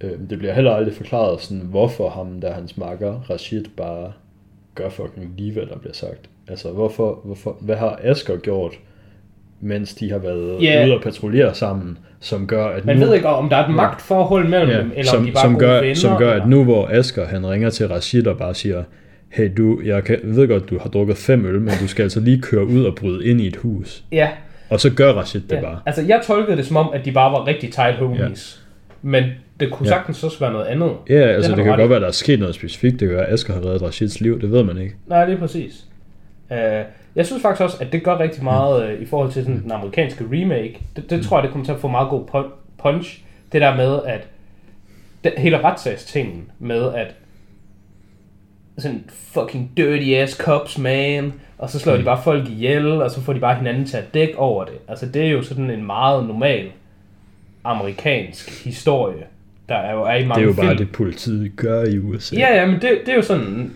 Øh, 0.00 0.10
det 0.30 0.38
bliver 0.38 0.52
heller 0.54 0.70
aldrig 0.72 0.94
forklaret, 0.94 1.40
sådan, 1.40 1.62
hvorfor 1.62 2.08
ham, 2.08 2.40
der 2.40 2.48
er 2.48 2.54
hans 2.54 2.76
makker, 2.76 3.20
Rashid, 3.30 3.64
bare 3.76 4.12
gør 4.74 4.88
fucking 4.88 5.34
lige, 5.36 5.52
hvad 5.52 5.66
der 5.66 5.78
bliver 5.78 5.94
sagt. 5.94 6.28
Altså, 6.48 6.70
hvorfor, 6.70 7.20
hvorfor, 7.24 7.56
hvad 7.60 7.76
har 7.76 7.98
Asger 8.02 8.36
gjort, 8.36 8.72
mens 9.60 9.94
de 9.94 10.10
har 10.10 10.18
været 10.18 10.62
Ja. 10.62 10.74
yeah. 10.76 10.86
ude 10.86 10.96
og 10.96 11.02
patruljere 11.02 11.54
sammen, 11.54 11.98
som 12.20 12.46
gør, 12.46 12.64
at 12.66 12.84
Man 12.84 12.96
nu... 12.96 13.04
ved 13.06 13.14
ikke, 13.14 13.26
om 13.28 13.48
der 13.48 13.56
er 13.56 13.68
et 13.68 13.74
magtforhold 13.74 14.48
mellem 14.48 14.70
ja, 14.70 14.78
dem, 14.78 14.92
eller 14.96 15.12
om 15.12 15.16
som, 15.18 15.26
de 15.26 15.32
bare 15.32 15.42
som, 15.44 15.58
gør, 15.58 15.80
venner. 15.80 15.94
som 15.94 16.18
gør, 16.18 16.30
eller- 16.30 16.42
at 16.44 16.48
nu 16.48 16.64
hvor 16.64 16.88
Asger 16.92 17.26
han 17.26 17.46
ringer 17.46 17.70
til 17.70 17.88
Rashid 17.88 18.26
og 18.26 18.38
bare 18.38 18.54
siger, 18.54 18.82
hey 19.28 19.50
du, 19.56 19.80
jeg 19.84 20.04
kan, 20.04 20.18
ved 20.22 20.48
godt, 20.48 20.70
du 20.70 20.78
har 20.78 20.88
drukket 20.88 21.16
fem 21.16 21.46
øl, 21.46 21.60
men 21.60 21.72
du 21.80 21.88
skal 21.88 22.02
altså 22.02 22.20
lige 22.20 22.40
køre 22.42 22.66
ud 22.66 22.84
og 22.84 22.94
bryde 22.94 23.26
ind 23.26 23.40
i 23.40 23.46
et 23.46 23.56
hus. 23.56 24.04
Ja, 24.12 24.28
Og 24.68 24.80
så 24.80 24.90
gør 24.90 25.12
Rashid 25.12 25.40
det 25.40 25.56
ja. 25.56 25.60
bare. 25.60 25.78
Altså, 25.86 26.02
jeg 26.08 26.20
tolkede 26.26 26.56
det 26.56 26.66
som 26.66 26.76
om, 26.76 26.90
at 26.94 27.04
de 27.04 27.12
bare 27.12 27.32
var 27.32 27.46
rigtig 27.46 27.72
tight 27.72 27.96
homies. 27.96 28.60
Men 29.02 29.24
det 29.60 29.70
kunne 29.70 29.86
Ja. 29.88 29.94
sagtens 29.94 30.24
også 30.24 30.38
være 30.40 30.52
noget 30.52 30.66
andet. 30.66 30.90
Ja, 31.08 31.14
altså 31.14 31.50
det, 31.50 31.58
du 31.58 31.64
kan 31.64 31.78
godt 31.78 31.90
være, 31.90 32.00
der 32.00 32.06
er 32.06 32.10
sket 32.10 32.38
noget 32.40 32.54
specifikt, 32.54 33.00
det 33.00 33.08
gør, 33.08 33.22
at 33.22 33.32
Asger 33.32 33.54
har 33.54 33.60
reddet 33.64 33.82
Rashids 33.82 34.20
liv, 34.20 34.40
det 34.40 34.52
ved 34.52 34.64
man 34.64 34.78
ikke. 34.78 34.94
Nej, 35.06 35.24
det 35.24 35.34
er 35.34 35.38
præcis. 35.38 35.84
Uh, 36.50 36.56
jeg 37.16 37.26
synes 37.26 37.42
faktisk 37.42 37.62
også, 37.62 37.76
at 37.80 37.92
det 37.92 38.02
gør 38.02 38.18
rigtig 38.18 38.44
meget 38.44 38.94
uh, 38.94 39.02
i 39.02 39.06
forhold 39.06 39.32
til 39.32 39.44
sådan 39.44 39.62
den 39.62 39.72
amerikanske 39.72 40.24
remake. 40.32 40.80
Det, 40.96 41.10
det 41.10 41.24
tror 41.24 41.36
jeg, 41.36 41.42
det 41.42 41.50
kommer 41.50 41.64
til 41.64 41.72
at 41.72 41.80
få 41.80 41.88
meget 41.88 42.08
god 42.10 42.24
pun- 42.34 42.54
punch. 42.82 43.20
Det 43.52 43.60
der 43.60 43.76
med, 43.76 44.00
at 44.06 44.28
det, 45.24 45.32
hele 45.38 45.64
retssagstingen 45.64 46.50
med, 46.58 46.94
at 46.94 47.14
sådan 48.78 49.04
fucking 49.08 49.70
dirty 49.76 50.10
ass 50.10 50.36
cops, 50.36 50.78
man, 50.78 51.32
og 51.58 51.70
så 51.70 51.78
slår 51.78 51.96
de 51.96 52.02
bare 52.04 52.22
folk 52.22 52.48
ihjel, 52.48 52.86
og 53.02 53.10
så 53.10 53.20
får 53.20 53.32
de 53.32 53.40
bare 53.40 53.54
hinanden 53.54 53.84
til 53.86 53.96
at 53.96 54.14
dække 54.14 54.38
over 54.38 54.64
det. 54.64 54.74
Altså, 54.88 55.06
det 55.06 55.22
er 55.26 55.30
jo 55.30 55.42
sådan 55.42 55.70
en 55.70 55.86
meget 55.86 56.26
normal 56.26 56.70
amerikansk 57.64 58.64
historie, 58.64 59.24
der 59.68 59.74
er 59.74 59.92
jo 59.92 60.02
er 60.02 60.14
i 60.14 60.26
mange 60.26 60.34
Det 60.34 60.42
er 60.42 60.46
jo 60.46 60.52
film. 60.54 60.66
bare 60.66 60.76
det, 60.76 60.92
politiet 60.92 61.56
gør 61.56 61.84
i 61.84 61.98
USA. 61.98 62.36
Ja, 62.36 62.60
ja, 62.60 62.66
men 62.66 62.74
det, 62.74 62.98
det 63.06 63.08
er 63.08 63.16
jo 63.16 63.22
sådan... 63.22 63.72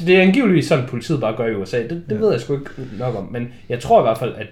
Det 0.00 0.16
er 0.16 0.22
angiveligvis 0.22 0.66
sådan, 0.66 0.84
politiet 0.86 1.20
bare 1.20 1.36
gør 1.36 1.46
i 1.46 1.54
USA. 1.54 1.82
Det, 1.82 2.02
det 2.08 2.20
ved 2.20 2.30
jeg 2.30 2.40
sgu 2.40 2.54
ikke 2.54 2.70
nok 2.98 3.16
om. 3.16 3.28
Men 3.32 3.48
jeg 3.68 3.80
tror 3.80 4.00
i 4.00 4.02
hvert 4.02 4.18
fald, 4.18 4.34
at... 4.36 4.46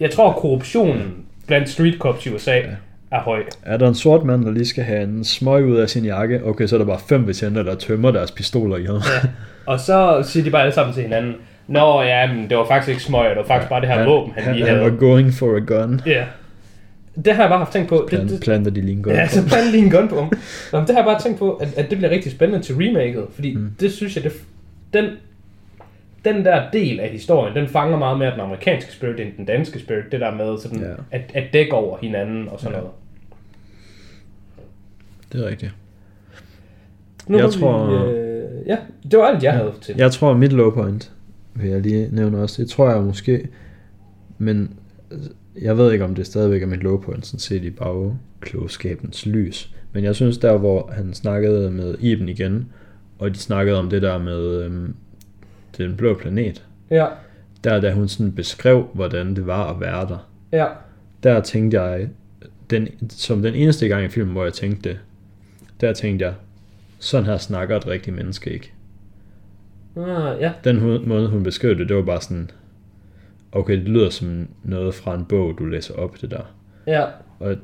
Jeg 0.00 0.10
tror, 0.10 0.30
at 0.30 0.36
korruptionen 0.36 1.14
blandt 1.46 1.68
street 1.68 1.94
cops 1.98 2.26
i 2.26 2.34
USA 2.34 2.54
ja. 2.54 2.62
er 3.10 3.20
høj. 3.20 3.42
Er 3.62 3.76
der 3.76 3.88
en 3.88 3.94
sort 3.94 4.24
mand, 4.24 4.44
der 4.44 4.50
lige 4.50 4.66
skal 4.66 4.84
have 4.84 5.02
en 5.02 5.24
smøg 5.24 5.64
ud 5.64 5.76
af 5.76 5.90
sin 5.90 6.04
jakke, 6.04 6.44
okay, 6.44 6.66
så 6.66 6.76
er 6.76 6.78
der 6.78 6.86
bare 6.86 7.00
fem 7.08 7.26
betjente, 7.26 7.64
der 7.64 7.74
tømmer 7.74 8.10
deres 8.10 8.30
pistoler 8.30 8.76
i 8.76 8.84
ham. 8.84 8.96
Ja. 8.96 9.28
Og 9.66 9.80
så 9.80 10.22
siger 10.24 10.44
de 10.44 10.50
bare 10.50 10.62
alle 10.62 10.74
sammen 10.74 10.94
til 10.94 11.02
hinanden, 11.02 11.34
Nå 11.68 12.02
ja, 12.02 12.32
men 12.32 12.50
det 12.50 12.56
var 12.56 12.66
faktisk 12.66 12.88
ikke 12.90 13.02
smøger, 13.02 13.28
det 13.28 13.36
var 13.36 13.44
faktisk 13.44 13.68
bare 13.68 13.80
det 13.80 13.88
her 13.88 14.04
våben, 14.04 14.32
han, 14.34 14.44
han, 14.44 14.54
lige 14.54 14.66
han 14.66 14.76
havde. 14.76 14.90
var 14.90 14.96
going 14.96 15.34
for 15.34 15.56
a 15.56 15.58
gun. 15.58 16.00
Ja. 16.06 16.24
Det 17.24 17.34
har 17.34 17.42
jeg 17.42 17.50
bare 17.50 17.58
haft 17.58 17.72
tænkt 17.72 17.88
på. 17.88 17.96
Det, 17.96 18.08
Plan, 18.08 18.28
det, 18.28 18.40
planter 18.40 18.70
de 18.70 18.80
lige 18.80 18.92
en 18.92 19.02
gun. 19.02 19.12
Ja, 19.12 19.24
på. 19.24 19.32
så 19.32 19.48
plan 19.48 19.64
lige 19.70 19.84
en 19.84 19.90
gun 19.90 20.08
på 20.08 20.14
ham. 20.20 20.32
Nå, 20.72 20.78
men 20.78 20.86
det 20.86 20.94
har 20.96 21.02
jeg 21.02 21.04
bare 21.04 21.22
tænkt 21.22 21.38
på, 21.38 21.54
at, 21.54 21.68
at 21.76 21.90
det 21.90 21.98
bliver 21.98 22.10
rigtig 22.10 22.32
spændende 22.32 22.66
til 22.66 22.74
remaket, 22.74 23.24
fordi 23.34 23.54
mm. 23.54 23.70
det 23.80 23.92
synes 23.92 24.16
jeg, 24.16 24.24
det, 24.24 24.32
den, 24.96 25.10
den 26.24 26.44
der 26.44 26.70
del 26.70 27.00
af 27.00 27.08
historien, 27.08 27.56
den 27.56 27.68
fanger 27.68 27.98
meget 27.98 28.18
mere 28.18 28.30
den 28.32 28.40
amerikanske 28.40 28.92
spirit 28.92 29.20
end 29.20 29.32
den 29.36 29.44
danske 29.44 29.78
spirit, 29.78 30.04
det 30.12 30.20
der 30.20 30.34
med 30.34 30.58
sådan, 30.58 30.80
Ja. 30.80 30.88
ja. 30.88 30.94
at, 31.10 31.22
at 31.34 31.44
dække 31.52 31.72
over 31.72 31.98
hinanden 31.98 32.48
og 32.48 32.60
sådan 32.60 32.74
Ja. 32.74 32.78
noget. 32.80 32.94
Det 35.32 35.44
er 35.44 35.48
rigtigt. 35.48 35.74
Nu 37.28 37.38
Jeg 37.38 37.50
tror- 37.50 37.86
Vi, 38.08 38.18
øh, 38.18 38.66
ja, 38.66 38.76
det 39.10 39.18
var 39.18 39.24
alt, 39.26 39.42
jeg 39.42 39.52
havde 39.52 39.72
til. 39.80 39.94
Jeg 39.98 40.12
tror, 40.12 40.34
mit 40.36 40.52
low 40.52 40.70
point, 40.70 41.12
vil 41.54 41.70
jeg 41.70 41.80
lige 41.80 42.08
nævne 42.12 42.38
også, 42.42 42.62
det 42.62 42.70
tror 42.70 42.90
jeg 42.90 43.02
måske, 43.02 43.48
men 44.38 44.70
jeg 45.62 45.78
ved 45.78 45.92
ikke, 45.92 46.04
om 46.04 46.14
det 46.14 46.26
stadigvæk 46.26 46.62
er 46.62 46.66
mit 46.66 46.82
low 46.82 47.00
point, 47.00 47.26
sådan 47.26 47.40
set 47.40 47.64
i 47.64 47.70
bagklogskabens 47.70 49.26
lys. 49.26 49.74
Men 49.92 50.04
jeg 50.04 50.14
synes, 50.14 50.38
der 50.38 50.56
hvor 50.58 50.90
han 50.96 51.14
snakkede 51.14 51.70
med 51.70 51.94
Iben 52.00 52.28
igen, 52.28 52.68
og 53.18 53.30
de 53.34 53.38
snakkede 53.38 53.78
om 53.78 53.90
det 53.90 54.02
der 54.02 54.18
med 54.18 54.62
øhm, 54.64 54.94
den 55.78 55.96
blå 55.96 56.14
planet, 56.14 56.64
Ja, 56.90 57.06
der 57.64 57.80
da 57.80 57.92
hun 57.92 58.08
sådan 58.08 58.32
beskrev, 58.32 58.88
hvordan 58.94 59.36
det 59.36 59.46
var 59.46 59.74
at 59.74 59.80
være 59.80 60.08
der, 60.08 60.28
ja, 60.52 60.66
der 61.22 61.40
tænkte 61.40 61.82
jeg, 61.82 62.08
den, 62.70 62.88
som 63.10 63.42
den 63.42 63.54
eneste 63.54 63.88
gang 63.88 64.04
i 64.04 64.08
filmen, 64.08 64.32
hvor 64.32 64.44
jeg 64.44 64.52
tænkte 64.52 64.88
det, 64.88 64.98
der 65.80 65.92
tænkte 65.92 66.24
jeg, 66.24 66.34
sådan 66.98 67.26
her 67.26 67.36
snakker 67.36 67.76
et 67.76 67.86
rigtigt 67.86 68.16
menneske 68.16 68.50
ikke. 68.52 68.72
ah, 69.96 70.40
ja, 70.40 70.52
Den 70.64 70.78
hu- 70.78 71.02
måde, 71.06 71.28
hun 71.28 71.42
beskrev 71.42 71.78
det, 71.78 71.88
det 71.88 71.96
var 71.96 72.02
bare 72.02 72.20
sådan, 72.20 72.50
okay, 73.52 73.74
det 73.74 73.88
lyder 73.88 74.10
som 74.10 74.48
noget 74.64 74.94
fra 74.94 75.14
en 75.14 75.24
bog, 75.24 75.58
du 75.58 75.64
læser 75.64 75.94
op, 75.94 76.20
det 76.20 76.30
der. 76.30 76.54
ja, 76.86 77.04
Og 77.40 77.56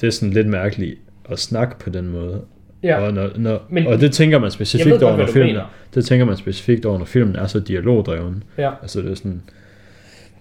det 0.00 0.06
er 0.06 0.10
sådan 0.10 0.32
lidt 0.32 0.48
mærkeligt 0.48 0.98
at 1.24 1.38
snakke 1.38 1.78
på 1.78 1.90
den 1.90 2.08
måde. 2.08 2.42
Ja. 2.86 3.00
Og, 3.00 3.12
når, 3.14 3.30
når, 3.36 3.62
Men- 3.68 3.86
og 3.86 4.00
det 4.00 4.12
tænker 4.12 4.38
man 4.38 4.50
specifikt 4.50 4.90
godt, 4.90 5.02
over, 5.02 5.16
når 5.16 5.26
filmen, 5.26 5.46
mener. 5.52 5.74
det 5.94 6.04
tænker 6.04 6.26
man 6.26 6.36
specifikt 6.36 6.84
over, 6.86 6.98
når 6.98 7.04
filmen 7.04 7.36
er 7.36 7.46
så 7.46 7.60
dialogdreven. 7.60 8.42
ja. 8.58 8.70
Altså 8.82 9.02
det 9.02 9.10
er 9.10 9.14
sådan, 9.14 9.42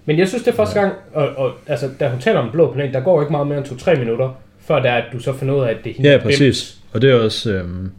Men 0.06 0.20
jeg 0.20 0.28
synes, 0.28 0.44
det 0.44 0.52
er 0.52 0.56
første 0.56 0.80
gang, 0.80 0.94
og, 1.14 1.28
og 1.38 1.52
altså, 1.68 1.90
da 2.00 2.10
hun 2.10 2.20
taler 2.20 2.40
om 2.40 2.52
blå 2.52 2.74
planet, 2.74 2.94
der 2.94 3.00
går 3.00 3.22
ikke 3.22 3.32
meget 3.32 3.48
mere 3.48 3.58
end 3.58 3.66
2-3 3.66 4.00
minutter, 4.00 4.42
før 4.60 4.80
der, 4.82 4.92
at 4.92 5.04
du 5.14 5.20
så 5.20 5.34
finder 5.34 5.56
ud 5.56 5.64
af, 5.64 5.70
at 5.70 5.78
det 5.84 5.90
er 5.90 5.94
hende, 5.94 6.10
ja 6.12 6.18
præcis. 6.18 6.78
Og 6.94 7.02
det 7.02 7.10
er 7.12 7.16
også, 7.16 7.54
øhm, 7.54 7.92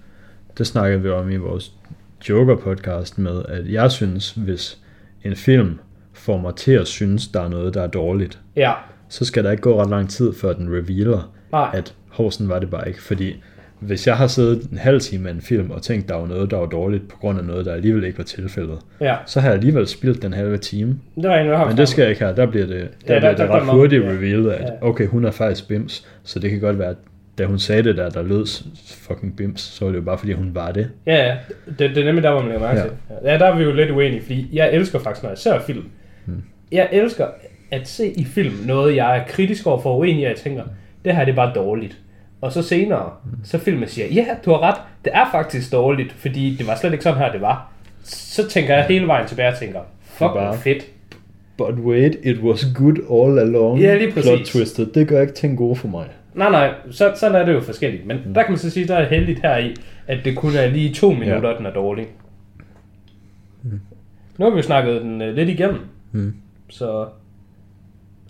det 0.58 0.66
snakkede 0.66 1.02
vi 1.02 1.08
om 1.08 1.30
i 1.30 1.36
vores 1.36 1.72
Joker-podcast 2.28 3.18
med, 3.20 3.42
at 3.48 3.72
jeg 3.72 3.90
synes, 3.90 4.30
hvis 4.30 4.78
en 5.24 5.36
film 5.36 5.78
får 6.12 6.36
mig 6.38 6.54
til 6.54 6.72
at 6.72 6.86
synes, 6.86 7.28
der 7.28 7.40
er 7.40 7.48
noget, 7.48 7.74
der 7.74 7.82
er 7.82 7.86
dårligt, 7.86 8.38
Ja, 8.56 8.72
så 9.08 9.24
skal 9.24 9.44
der 9.44 9.50
ikke 9.50 9.60
gå 9.60 9.80
ret 9.82 9.90
lang 9.90 10.10
tid, 10.10 10.32
før 10.34 10.52
den 10.52 10.68
revealer, 10.76 11.32
nej, 11.52 11.70
at 11.74 11.94
Horsen 12.08 12.48
var 12.48 12.58
det 12.58 12.70
bare 12.70 12.88
ikke. 12.88 13.02
Fordi 13.02 13.42
hvis 13.80 14.06
jeg 14.06 14.16
har 14.16 14.26
siddet 14.26 14.70
en 14.72 14.78
halv 14.78 15.00
time 15.00 15.22
med 15.22 15.32
en 15.32 15.40
film 15.40 15.70
og 15.70 15.82
tænkt, 15.82 16.08
der 16.08 16.14
var 16.14 16.26
noget, 16.26 16.50
der 16.50 16.56
var 16.56 16.66
dårligt 16.66 17.08
på 17.08 17.16
grund 17.16 17.38
af 17.38 17.44
noget, 17.44 17.66
der 17.66 17.72
alligevel 17.74 18.04
ikke 18.04 18.18
var 18.18 18.24
tilfældet, 18.24 18.78
ja. 19.00 19.16
så 19.26 19.40
har 19.40 19.48
jeg 19.48 19.54
alligevel 19.56 19.86
spildt 19.86 20.22
den 20.22 20.32
halve 20.32 20.58
time. 20.58 20.98
Det 21.16 21.28
var 21.30 21.36
en, 21.36 21.68
Men 21.68 21.76
det 21.76 21.88
skal 21.88 22.02
jeg 22.02 22.10
ikke 22.10 22.24
her. 22.24 22.34
Der 22.34 22.46
bliver 22.46 22.66
det, 22.66 22.76
der, 22.76 22.86
der- 22.86 22.90
bliver 23.06 23.20
der 23.20 23.28
det 23.28 23.36
kommer 23.38 23.54
ret 23.56 23.66
noget- 23.66 23.78
hurtigt 23.80 24.04
ja. 24.04 24.08
revealet, 24.10 24.50
at 24.50 24.60
Ja. 24.82 24.88
okay, 24.88 25.06
hun 25.06 25.24
er 25.24 25.30
faktisk 25.30 25.68
bims, 25.68 26.06
så 26.24 26.38
det 26.38 26.50
kan 26.50 26.60
godt 26.60 26.78
være, 26.78 26.88
at 26.88 26.96
da 27.38 27.44
hun 27.44 27.58
sagde 27.58 27.82
det 27.82 27.96
der, 27.96 28.10
der 28.10 28.22
lød 28.22 28.46
fucking 29.00 29.36
bims, 29.36 29.60
så 29.60 29.84
var 29.84 29.92
det 29.92 29.98
jo 29.98 30.02
bare 30.04 30.18
fordi, 30.18 30.32
hun 30.32 30.50
var 30.54 30.72
det. 30.72 30.90
Ja, 31.06 31.26
ja. 31.26 31.36
Det, 31.78 31.78
det 31.78 31.98
er 31.98 32.04
nemlig 32.04 32.22
der, 32.22 32.30
hvor 32.30 32.40
man 32.40 32.48
lægger 32.50 32.66
mærke 32.66 32.80
Ja. 32.80 32.84
til. 32.86 32.92
Ja, 33.24 33.38
der 33.38 33.44
er 33.46 33.56
vi 33.58 33.64
jo 33.64 33.72
lidt 33.72 33.90
uenige, 33.90 34.22
fordi 34.22 34.48
jeg 34.52 34.72
elsker 34.74 34.98
faktisk, 34.98 35.22
når 35.22 35.30
jeg 35.30 35.38
ser 35.38 35.60
film. 35.60 35.84
Hmm. 36.24 36.42
Jeg 36.72 36.88
elsker 36.92 37.26
at 37.70 37.88
se 37.88 38.06
i 38.16 38.24
film 38.24 38.54
noget, 38.66 38.96
jeg 38.96 39.18
er 39.18 39.24
kritisk 39.28 39.66
over 39.66 39.80
for 39.80 39.96
uenig 39.98 40.24
og 40.24 40.28
jeg 40.30 40.36
tænker, 40.36 40.62
det 41.04 41.16
her 41.16 41.24
det 41.24 41.32
er 41.32 41.36
bare 41.36 41.52
dårligt. 41.54 41.98
Og 42.40 42.52
så 42.52 42.62
senere, 42.62 43.10
så 43.44 43.58
filmen 43.58 43.88
siger, 43.88 44.08
ja, 44.08 44.26
du 44.44 44.50
har 44.50 44.60
ret, 44.62 44.76
det 45.04 45.12
er 45.14 45.30
faktisk 45.32 45.72
dårligt, 45.72 46.12
fordi 46.12 46.56
det 46.58 46.66
var 46.66 46.76
slet 46.76 46.92
ikke 46.92 47.02
sådan 47.02 47.18
her, 47.18 47.32
det 47.32 47.40
var. 47.40 47.72
Så 48.04 48.48
tænker 48.48 48.74
jeg 48.74 48.84
hele 48.84 49.06
vejen 49.06 49.26
tilbage 49.28 49.48
og 49.48 49.58
tænker, 49.58 49.80
fuck, 50.02 50.32
bare- 50.32 50.56
fedt. 50.58 50.86
But 51.58 51.74
wait, 51.74 52.16
it 52.22 52.38
was 52.38 52.66
good 52.74 52.96
all 53.10 53.38
along. 53.38 53.80
Ja, 53.80 53.96
lige 53.98 54.12
præcis. 54.12 54.30
Plot 54.30 54.40
twisted. 54.46 54.86
Det 54.86 55.08
gør 55.08 55.20
ikke 55.20 55.32
ting 55.32 55.58
gode 55.58 55.76
for 55.76 55.88
mig. 55.88 56.06
Nej, 56.34 56.50
nej, 56.50 56.74
så, 56.90 57.12
sådan 57.16 57.40
er 57.40 57.44
det 57.44 57.52
jo 57.52 57.60
forskelligt. 57.60 58.06
Men 58.06 58.18
mm. 58.26 58.34
der 58.34 58.42
kan 58.42 58.52
man 58.52 58.58
så 58.58 58.70
sige, 58.70 58.88
der 58.88 58.96
er 58.96 59.08
heldigt 59.08 59.40
her 59.42 59.56
i, 59.56 59.74
at 60.06 60.24
det 60.24 60.36
kun 60.36 60.54
er 60.54 60.66
lige 60.66 60.94
to 60.94 61.12
minutter, 61.12 61.50
ja. 61.50 61.56
den 61.56 61.66
er 61.66 61.72
dårlig. 61.72 62.06
Mm. 63.62 63.80
Nu 64.38 64.44
har 64.44 64.50
vi 64.50 64.56
jo 64.56 64.62
snakket 64.62 65.02
den 65.02 65.22
uh, 65.22 65.28
lidt 65.28 65.48
igennem. 65.48 65.78
Mm. 66.12 66.34
Så, 66.68 67.06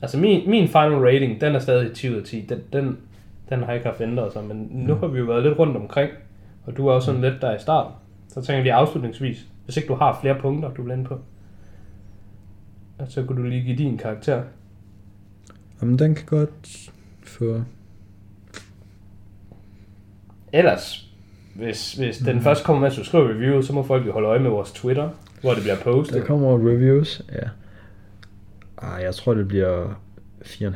altså 0.02 0.18
min, 0.18 0.50
min 0.50 0.68
final 0.68 0.94
rating, 0.94 1.40
den 1.40 1.54
er 1.54 1.58
stadig 1.58 1.92
10 1.92 2.10
ud 2.10 2.16
af 2.16 2.24
10. 2.24 2.46
Den, 2.48 2.58
den, 2.72 2.96
den 3.48 3.62
har 3.62 3.72
ikke 3.72 3.86
haft 3.86 4.00
ændret 4.00 4.32
sig, 4.32 4.44
men 4.44 4.68
nu 4.70 4.94
har 4.94 5.06
vi 5.06 5.18
jo 5.18 5.24
været 5.24 5.42
lidt 5.42 5.58
rundt 5.58 5.76
omkring, 5.76 6.10
og 6.66 6.76
du 6.76 6.86
er 6.88 6.92
også 6.92 7.06
sådan 7.06 7.20
lidt 7.20 7.34
der 7.40 7.56
i 7.56 7.58
starten. 7.58 7.94
Så 8.28 8.42
tænker 8.42 8.62
vi 8.62 8.68
afslutningsvis, 8.68 9.46
hvis 9.64 9.76
ikke 9.76 9.88
du 9.88 9.94
har 9.94 10.18
flere 10.20 10.38
punkter, 10.40 10.70
du 10.70 10.82
vil 10.82 10.92
ende 10.92 11.04
på, 11.04 11.18
så 13.08 13.24
kunne 13.24 13.42
du 13.42 13.48
lige 13.48 13.62
give 13.62 13.76
din 13.76 13.98
karakter. 13.98 14.42
Jamen, 15.82 15.98
den 15.98 16.14
kan 16.14 16.26
godt 16.26 16.90
få... 17.22 17.62
Ellers, 20.52 21.10
hvis, 21.54 21.92
hvis 21.92 22.18
den 22.18 22.40
først 22.40 22.64
kommer, 22.64 22.82
mens 22.82 22.96
du 22.96 23.04
skriver 23.04 23.28
review, 23.28 23.60
så 23.60 23.72
må 23.72 23.82
folk 23.82 24.06
jo 24.06 24.12
holde 24.12 24.28
øje 24.28 24.38
med 24.38 24.50
vores 24.50 24.72
Twitter, 24.72 25.10
hvor 25.40 25.54
det 25.54 25.62
bliver 25.62 25.76
postet. 25.84 26.16
Der 26.16 26.26
kommer 26.26 26.58
reviews, 26.58 27.22
ja. 27.32 27.48
Ah, 28.78 29.02
jeg 29.02 29.14
tror, 29.14 29.34
det 29.34 29.48
bliver 29.48 29.94
4,5. 30.42 30.66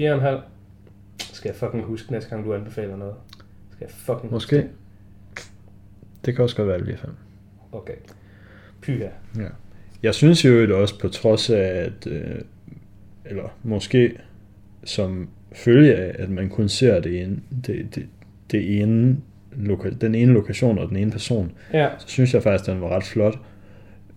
4,5. 0.00 0.40
Skal 1.40 1.48
jeg 1.48 1.56
fucking 1.56 1.84
huske 1.84 2.12
næste 2.12 2.30
gang, 2.30 2.44
du 2.44 2.54
anbefaler 2.54 2.96
noget? 2.96 3.14
Skal 3.72 3.84
jeg 3.84 3.90
fucking 3.90 4.32
Måske. 4.32 4.56
huske 4.56 4.70
Det 6.24 6.34
kan 6.34 6.42
også 6.42 6.56
godt 6.56 6.68
være, 6.68 6.76
det 6.76 6.84
bliver 6.84 6.98
5. 6.98 7.10
det? 7.10 7.16
Okay. 7.72 7.94
Pyha. 8.82 9.08
Ja. 9.36 9.46
Jeg 10.02 10.14
synes 10.14 10.44
jo 10.44 10.60
det 10.60 10.72
også 10.72 11.00
på 11.00 11.08
trods 11.08 11.50
af, 11.50 11.58
at, 11.62 12.06
øh, 12.06 12.40
eller 13.24 13.56
måske 13.62 14.18
som 14.84 15.28
følge 15.52 15.94
af, 15.96 16.22
at 16.22 16.30
man 16.30 16.48
kun 16.48 16.68
ser 16.68 17.00
det 17.00 17.22
ene, 17.22 17.40
det, 17.66 17.94
det, 17.94 18.06
det 18.50 18.80
ene 18.82 19.16
loka- 19.52 19.94
den 20.00 20.14
ene 20.14 20.32
lokation 20.32 20.78
og 20.78 20.88
den 20.88 20.96
ene 20.96 21.10
person, 21.10 21.52
Ja, 21.72 21.88
så 21.98 22.08
synes 22.08 22.34
jeg 22.34 22.42
faktisk, 22.42 22.68
at 22.68 22.74
den 22.74 22.82
var 22.82 22.88
ret 22.88 23.04
flot. 23.04 23.38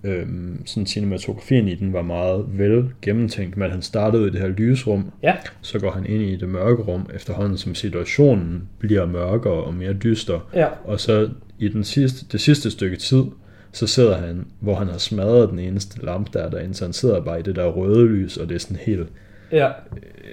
Øhm, 0.06 0.62
sådan 0.66 0.86
cinematografien 0.88 1.68
i 1.68 1.76
den 1.76 1.94
var 1.94 2.02
meget 2.02 2.46
vel 2.48 2.86
gennemtænkt, 3.02 3.58
men 3.58 3.72
han 3.72 3.82
startede 3.82 4.28
i 4.28 4.30
det 4.30 4.40
her 4.42 4.48
lysrum, 4.48 5.12
ja, 5.24 5.36
så 5.62 5.80
går 5.80 5.92
han 5.92 6.06
ind 6.06 6.22
i 6.24 6.36
det 6.36 6.50
mørke 6.50 6.82
rum, 6.82 7.10
efterhånden 7.16 7.58
som 7.58 7.76
situationen 7.76 8.70
bliver 8.80 9.06
mørkere 9.06 9.54
og 9.64 9.74
mere 9.74 9.94
dyster, 9.94 10.50
ja, 10.54 10.68
og 10.86 11.00
så 11.00 11.30
i 11.60 11.68
den 11.68 11.84
sidste, 11.84 12.26
det 12.32 12.42
sidste 12.42 12.72
stykke 12.72 12.98
tid, 12.98 13.24
så 13.72 13.88
sidder 13.88 14.18
han, 14.18 14.46
hvor 14.60 14.76
han 14.76 14.88
har 14.88 14.98
smadret 14.98 15.50
den 15.50 15.60
eneste 15.60 16.06
lampe, 16.06 16.30
der 16.34 16.44
er 16.46 16.50
derinde, 16.50 16.74
så 16.74 16.86
han 16.86 16.94
sidder 16.94 17.22
bare 17.22 17.40
i 17.40 17.44
det 17.44 17.56
der 17.56 17.66
røde 17.66 18.08
lys, 18.08 18.38
og 18.38 18.50
det 18.50 18.56
er 18.56 18.60
sådan 18.60 18.78
helt, 18.86 19.08
Ja. 19.52 19.68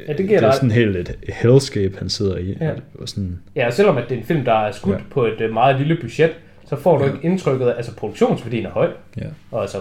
Ja, 0.08 0.12
det 0.12 0.28
giver 0.28 0.40
det 0.40 0.48
er 0.48 0.52
sådan 0.52 0.70
helt 0.70 0.96
et 0.96 1.16
hellscape, 1.28 1.98
han 1.98 2.08
sidder 2.08 2.36
i. 2.36 2.56
Ja. 2.60 2.70
Og 2.94 3.08
sådan, 3.08 3.38
Ja, 3.56 3.70
selvom 3.70 3.96
at 3.96 4.04
det 4.08 4.14
er 4.14 4.18
en 4.20 4.26
film, 4.26 4.44
der 4.44 4.52
er 4.52 4.72
skudt 4.72 4.92
Ja. 4.94 4.98
ja. 4.98 5.04
på 5.10 5.26
et 5.26 5.40
øh, 5.40 5.52
meget 5.52 5.78
lille 5.78 5.96
budget, 6.00 6.30
så 6.70 6.76
får 6.76 6.98
du 6.98 7.04
Ja. 7.04 7.12
ikke 7.12 7.24
indtrykket 7.26 7.66
af, 7.66 7.76
altså 7.76 7.96
produktionsværdien 7.96 8.66
er 8.66 8.70
høj, 8.70 8.92
ja. 9.16 9.26
og 9.50 9.62
altså, 9.62 9.78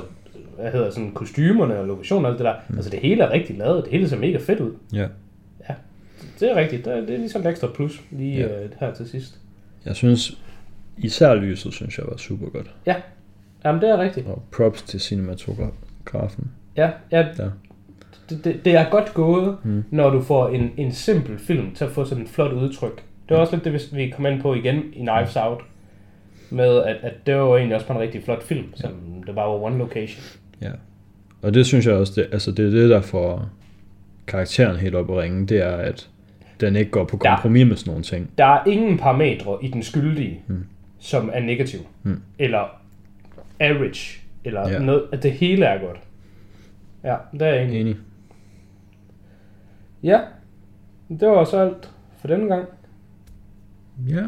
hvad 0.60 0.72
hedder 0.72 0.90
sådan, 0.92 1.12
kostymerne 1.12 1.80
og 1.80 1.88
lokationen 1.88 2.26
og 2.26 2.32
alt 2.32 2.38
det 2.40 2.46
der. 2.46 2.54
Mm. 2.70 2.76
Altså 2.76 2.92
det 2.92 3.00
hele 3.00 3.24
er 3.24 3.32
rigtig 3.32 3.58
lavet, 3.58 3.84
det 3.84 3.92
hele 3.92 4.10
ser 4.10 4.18
mega 4.18 4.38
fedt 4.38 4.60
ud. 4.60 4.72
ja. 4.94 5.08
Det 6.40 6.52
er 6.52 6.56
rigtigt, 6.56 6.86
det 6.86 6.94
er, 6.94 7.02
det 7.02 7.10
er 7.14 7.18
ligesom 7.18 7.42
et 7.42 7.48
ekstra 7.48 7.68
plus 7.76 8.02
lige 8.12 8.38
Ja. 8.38 8.48
ja. 8.48 8.64
øh, 8.64 8.70
her 8.80 8.94
til 8.94 9.10
sidst. 9.10 9.40
Jeg 9.86 9.96
synes, 9.96 10.38
især 10.98 11.34
lyset, 11.36 11.74
synes 11.74 11.98
jeg 11.98 12.06
var 12.10 12.18
super 12.18 12.50
godt. 12.50 12.72
Jamen 13.66 13.82
det 13.82 13.90
er 13.90 13.98
rigtigt. 13.98 14.28
Og 14.28 14.44
props 14.52 14.82
til 14.82 15.00
cinematografen. 15.00 16.52
Ja, 16.78 16.90
ja 17.12 17.28
Der. 17.38 17.52
det, 18.30 18.44
det, 18.46 18.66
det 18.66 18.76
er 18.76 18.90
godt 18.90 19.14
gået, 19.14 19.58
Mm. 19.64 19.84
når 19.92 20.10
du 20.10 20.22
får 20.22 20.50
en, 20.50 20.72
en 20.78 20.92
simpel 20.92 21.40
film 21.40 21.76
til 21.76 21.86
at 21.86 21.92
få 21.92 22.06
sådan 22.06 22.24
et 22.24 22.30
flot 22.30 22.54
udtryk. 22.54 23.04
Det 23.30 23.36
var 23.38 23.42
også 23.42 23.56
lidt 23.56 23.66
det, 23.66 23.96
vi 23.98 24.10
kom 24.16 24.26
ind 24.26 24.42
på 24.42 24.54
igen 24.54 24.84
i 24.94 25.00
Knives 25.00 25.36
Out. 25.36 25.62
Med 26.52 26.78
at, 26.84 26.96
at 27.04 27.14
det 27.26 27.36
var 27.36 27.58
egentlig 27.58 27.76
også 27.76 27.88
på 27.88 27.94
en 27.94 28.00
rigtig 28.00 28.24
flot 28.24 28.44
film, 28.44 28.66
som 28.76 28.92
det 29.28 29.36
bare 29.36 29.48
var 29.50 29.62
one 29.64 29.78
location. 29.78 30.24
Ja. 30.62 30.72
Og 31.42 31.54
det 31.54 31.66
synes 31.66 31.86
jeg 31.86 31.94
også, 31.96 32.14
det, 32.16 32.30
altså 32.32 32.52
det 32.52 32.66
er 32.66 32.70
det, 32.70 32.90
der 32.90 33.02
får 33.02 33.50
karakteren 34.28 34.76
helt 34.78 34.96
op 34.96 35.10
at 35.12 35.18
ringe, 35.18 35.46
det 35.48 35.58
er, 35.66 35.72
at 35.78 36.10
den 36.60 36.76
ikke 36.76 36.92
går 36.92 37.04
på 37.04 37.20
Ja. 37.24 37.36
kompromis 37.36 37.68
med 37.68 37.76
sådan 37.76 37.92
nogle 37.92 38.04
ting. 38.04 38.30
Der 38.38 38.46
er 38.46 38.66
ingen 38.66 38.98
parametre 38.98 39.58
i 39.62 39.68
den 39.68 39.84
skyldige, 39.84 40.42
Mm. 40.48 40.66
som 41.00 41.30
er 41.34 41.40
negativ. 41.40 41.80
Mm. 42.04 42.22
Eller 42.40 42.82
average. 43.60 44.22
Eller 44.44 44.62
Ja. 44.70 44.74
ja. 44.74 44.80
noget, 44.80 45.04
at 45.12 45.24
det 45.24 45.32
hele 45.32 45.66
er 45.66 45.86
godt. 45.86 46.00
Ja, 47.04 47.16
det 47.34 47.42
er 47.42 47.48
jeg 47.54 47.64
enig. 47.64 47.82
Enig. 47.82 47.96
Ja, 50.04 50.20
det 51.20 51.28
var 51.28 51.44
så 51.44 51.58
alt 51.60 51.90
for 52.22 52.28
denne 52.28 52.48
gang. 52.56 52.66
Ja. 54.10 54.24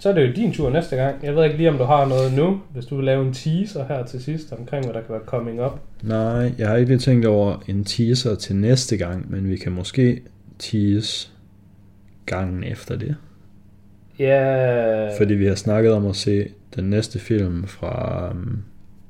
Så 0.00 0.08
er 0.08 0.12
det 0.12 0.28
jo 0.28 0.32
din 0.32 0.52
tur 0.52 0.70
næste 0.70 0.96
gang. 0.96 1.14
Jeg 1.24 1.36
ved 1.36 1.44
ikke 1.44 1.56
lige, 1.56 1.68
om 1.70 1.78
du 1.78 1.84
har 1.84 2.08
noget 2.08 2.32
nu, 2.36 2.60
hvis 2.72 2.86
du 2.86 2.96
vil 2.96 3.04
lave 3.04 3.26
en 3.26 3.32
teaser 3.34 3.84
her 3.88 4.04
til 4.06 4.22
sidst 4.22 4.52
omkring, 4.58 4.84
hvad 4.84 4.94
der 4.94 5.00
kan 5.00 5.12
være 5.12 5.22
coming 5.26 5.64
up. 5.64 5.72
Nej, 6.02 6.52
jeg 6.58 6.68
har 6.68 6.76
ikke 6.76 6.88
lige 6.90 6.98
tænkt 6.98 7.26
over 7.26 7.62
en 7.68 7.84
teaser 7.84 8.34
til 8.34 8.56
næste 8.56 8.96
gang, 8.96 9.30
men 9.30 9.50
vi 9.50 9.56
kan 9.56 9.72
måske 9.72 10.20
tease 10.58 11.28
gangen 12.26 12.64
efter 12.64 12.96
det. 12.96 13.16
Ja, 14.18 15.18
Fordi 15.18 15.34
vi 15.34 15.46
har 15.46 15.54
snakket 15.54 15.92
om 15.92 16.06
at 16.06 16.16
se 16.16 16.48
den 16.76 16.84
næste 16.90 17.18
film 17.18 17.66
fra 17.66 18.28
um, 18.30 18.58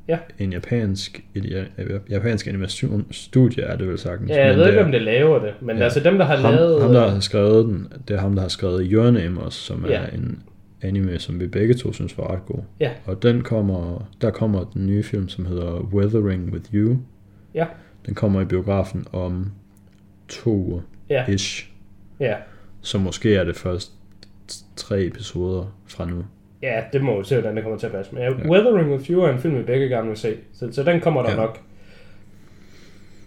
Ja. 0.08 0.18
en 0.38 0.52
japansk, 0.52 1.20
et 1.34 1.44
ja- 1.78 1.84
japansk 2.10 2.46
animationsstudie, 2.46 3.62
er 3.64 3.76
det 3.76 3.88
vel 3.88 3.98
sagtens. 3.98 4.30
ja 4.30 4.46
jeg 4.46 4.48
Men 4.48 4.58
ved 4.60 4.68
ikke, 4.68 4.84
om 4.84 4.92
det 4.92 5.02
laver 5.02 5.38
det, 5.38 5.52
men 5.60 5.76
ja. 5.78 5.84
altså 5.84 6.00
dem, 6.00 6.18
der 6.18 6.24
har 6.24 6.36
ham, 6.36 6.54
lavet... 6.54 6.82
ham, 6.82 6.92
der 6.92 7.08
har 7.10 7.20
skrevet 7.20 7.64
den, 7.66 7.86
det 8.08 8.16
er 8.16 8.20
ham, 8.20 8.34
der 8.34 8.42
har 8.42 8.48
skrevet 8.48 8.88
Your 8.92 9.10
Name 9.10 9.40
også, 9.40 9.58
som 9.60 9.86
Ja. 9.88 9.92
er 9.94 10.06
en 10.06 10.42
anime, 10.82 11.18
som 11.18 11.40
vi 11.40 11.46
begge 11.46 11.74
to 11.74 11.92
synes 11.92 12.18
var 12.18 12.32
ret 12.32 12.46
god. 12.46 12.58
Ja. 12.80 12.90
Og 13.06 13.22
den 13.22 13.42
kommer, 13.42 14.08
der 14.20 14.30
kommer 14.30 14.64
den 14.74 14.86
nye 14.86 15.02
film, 15.02 15.28
som 15.28 15.46
hedder 15.46 15.80
Weathering 15.80 16.52
with 16.52 16.74
You. 16.74 16.96
Ja. 17.54 17.66
Den 18.06 18.14
kommer 18.14 18.40
i 18.40 18.44
biografen 18.44 19.06
om 19.12 19.52
to 20.28 20.50
uger, 20.50 20.80
Ja, 21.10 21.24
ish. 21.28 21.70
ja. 22.20 22.34
Så 22.80 22.98
måske 22.98 23.34
er 23.34 23.44
det 23.44 23.56
først 23.56 23.92
tre 24.76 25.04
episoder 25.04 25.76
fra 25.86 26.04
nu. 26.06 26.24
ja, 26.62 26.82
det 26.92 27.02
må 27.02 27.18
vi 27.18 27.24
se, 27.24 27.34
hvordan 27.34 27.54
det 27.56 27.62
kommer 27.62 27.78
til 27.78 27.86
at 27.86 27.92
passe. 27.92 28.14
Men 28.14 28.22
ja, 28.22 28.28
Ja. 28.30 28.50
Weathering 28.50 28.90
with 28.92 29.10
You 29.10 29.22
er 29.22 29.32
en 29.32 29.38
film, 29.38 29.58
vi 29.58 29.62
begge 29.62 29.88
gerne 29.88 30.08
vil 30.08 30.16
se, 30.16 30.36
så, 30.52 30.68
så 30.72 30.82
den 30.82 31.00
kommer 31.00 31.22
der 31.22 31.30
ja. 31.30 31.36
nok. 31.36 31.60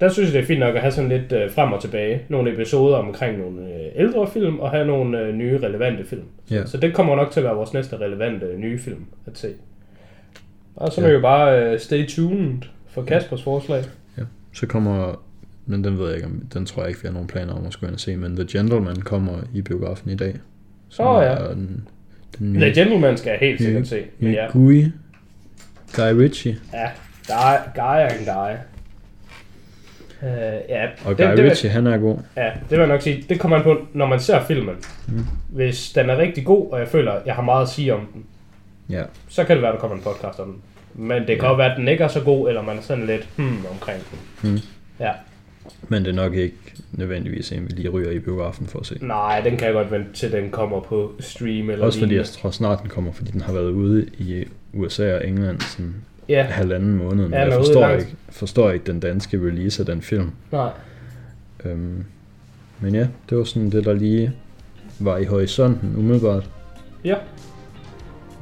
Der 0.02 0.10
synes 0.10 0.28
jeg, 0.28 0.34
det 0.34 0.42
er 0.42 0.46
fint 0.46 0.60
nok 0.60 0.76
at 0.76 0.82
have 0.82 0.92
sådan 0.92 1.10
lidt 1.10 1.32
øh, 1.32 1.52
frem 1.52 1.72
og 1.74 1.82
tilbage. 1.82 2.22
Nogle 2.30 2.54
episoder 2.54 2.98
omkring 2.98 3.38
nogle 3.40 3.62
øh, 3.62 3.92
ældre 3.96 4.28
film, 4.34 4.60
og 4.60 4.72
have 4.72 4.88
nogle 4.88 5.20
øh, 5.20 5.34
nye 5.36 5.60
relevante 5.64 6.06
film. 6.06 6.24
Ja. 6.52 6.66
Så 6.66 6.78
det 6.78 6.94
kommer 6.94 7.16
nok 7.16 7.32
til 7.32 7.40
at 7.40 7.44
være 7.44 7.56
vores 7.56 7.74
næste 7.74 7.98
relevante 7.98 8.46
øh, 8.46 8.60
nye 8.60 8.80
film 8.80 9.06
at 9.28 9.38
se. 9.38 9.48
Og 10.76 10.92
så 10.94 11.02
må 11.02 11.08
Ja. 11.08 11.12
vi 11.12 11.16
jo 11.16 11.22
bare 11.22 11.64
øh, 11.74 11.80
stay 11.80 12.08
tuned 12.08 12.58
for 12.90 13.04
Kaspers 13.04 13.44
forslag. 13.44 13.84
Så 14.54 14.68
kommer, 14.68 15.22
men 15.66 15.84
den 15.84 15.98
ved 15.98 16.06
jeg 16.08 16.16
ikke, 16.16 16.28
om, 16.28 16.42
den 16.54 16.66
tror 16.66 16.82
jeg 16.82 16.90
ikke, 16.90 17.02
vi 17.02 17.08
har 17.08 17.14
nogen 17.14 17.28
planer 17.28 17.54
om 17.54 17.66
at 17.66 17.74
skulle 17.74 17.88
ind 17.90 17.94
og 17.96 18.00
se, 18.00 18.16
men 18.18 18.36
The 18.36 18.46
Gentleman 18.58 18.96
kommer 18.96 19.34
i 19.54 19.62
biografen 19.62 20.10
i 20.12 20.16
dag. 20.16 20.36
Åh, 21.00 21.24
ja. 21.24 21.30
er 21.30 21.54
den, 21.54 21.88
den 22.40 22.54
nye, 22.54 22.60
The 22.60 22.74
Gentleman 22.74 23.18
skal 23.18 23.30
jeg 23.30 23.40
helt 23.40 23.62
sikkert 23.62 23.88
se. 23.88 24.04
Men 24.20 24.32
ja, 24.34 24.48
Gui, 24.52 24.92
Guy 25.96 26.14
Ritchie. 26.22 26.58
ja 26.74 26.90
guy, 27.28 27.58
guy 27.76 27.82
er 28.02 28.08
en 28.10 28.26
guy. 28.26 28.56
Uh, 30.24 30.30
ja, 30.70 30.86
Og 31.06 31.18
det, 31.18 31.26
Guy 31.28 31.32
det, 31.32 31.44
vil, 31.44 31.50
Ritchie, 31.50 31.70
han 31.70 31.88
er 31.88 31.98
god. 31.98 32.18
ja, 32.38 32.44
det 32.44 32.70
vil 32.72 32.80
jeg 32.80 32.88
nok 32.88 33.02
sige. 33.02 33.26
Det 33.30 33.40
kommer 33.40 33.58
an 33.58 33.64
på, 33.64 33.78
når 33.94 34.06
man 34.08 34.20
ser 34.20 34.44
filmen. 34.44 34.76
Mm. 35.08 35.26
Hvis 35.50 35.92
den 35.92 36.10
er 36.10 36.18
rigtig 36.18 36.46
god, 36.46 36.72
og 36.72 36.80
jeg 36.80 36.88
føler, 36.88 37.12
at 37.12 37.22
jeg 37.26 37.36
har 37.36 37.42
meget 37.42 37.62
at 37.64 37.70
sige 37.70 37.94
om 37.94 38.00
den, 38.14 38.26
Ja, 38.90 39.04
så 39.30 39.44
kan 39.44 39.56
det 39.56 39.62
være, 39.62 39.72
at 39.72 39.74
der 39.76 39.80
kommer 39.80 39.98
en 39.98 40.04
podcast 40.04 40.40
om 40.40 40.48
den. 40.48 40.62
Men 41.08 41.18
det 41.20 41.28
kan 41.28 41.38
Ja. 41.38 41.48
også 41.50 41.58
være, 41.58 41.72
at 41.72 41.78
den 41.78 41.88
ikke 41.88 42.04
er 42.04 42.08
så 42.08 42.22
god, 42.22 42.48
eller 42.50 42.62
man 42.62 42.78
er 42.78 42.82
sådan 42.82 43.06
lidt 43.06 43.28
hmm 43.36 43.58
omkring 43.72 44.00
den. 44.42 44.52
Mm. 44.52 44.60
Ja, 45.00 45.12
men 45.88 46.04
det 46.06 46.10
er 46.12 46.16
nok 46.16 46.34
ikke 46.34 46.56
nødvendigvis 46.92 47.52
en, 47.52 47.64
vi 47.64 47.70
lige 47.76 47.90
ryger 47.90 48.12
i 48.12 48.20
biografen 48.20 48.68
for 48.68 48.80
at 48.80 48.86
se. 48.86 48.98
nej, 49.02 49.42
den 49.42 49.58
kan 49.58 49.66
jeg 49.68 49.74
godt 49.74 49.92
vente 49.92 50.14
til, 50.14 50.32
den 50.32 50.50
kommer 50.50 50.80
på 50.80 51.12
stream 51.20 51.70
eller 51.70 51.86
Også 51.86 52.00
fordi 52.00 52.10
lignende. 52.10 52.28
jeg 52.30 52.42
tror 52.42 52.52
snart 52.52 52.80
den 52.82 52.90
kommer, 52.90 53.12
fordi 53.12 53.32
den 53.32 53.42
har 53.42 53.54
været 53.54 53.70
ude 53.72 54.06
i 54.18 54.46
USA 54.74 55.16
og 55.16 55.28
England 55.28 55.60
sådan 55.62 55.96
Ja, 56.30 56.44
halvanden 56.44 56.98
måned. 56.98 57.24
Men 57.24 57.34
Ja, 57.34 57.44
jeg 57.46 57.54
forstår 57.54 57.90
ikke, 57.90 58.16
forstår 58.30 58.72
ikke 58.72 58.86
den 58.86 59.00
danske 59.00 59.38
release 59.38 59.80
af 59.82 59.86
den 59.86 60.02
film. 60.02 60.32
nej. 60.52 60.70
Øhm, 61.66 62.04
men 62.80 62.96
ja, 62.96 63.08
det 63.30 63.38
var 63.38 63.44
sådan 63.44 63.70
det, 63.70 63.86
der 63.86 63.94
lige 63.94 64.32
var 65.00 65.18
i 65.18 65.24
horisonten 65.26 65.94
umiddelbart. 65.98 66.50
Ja, 67.06 67.16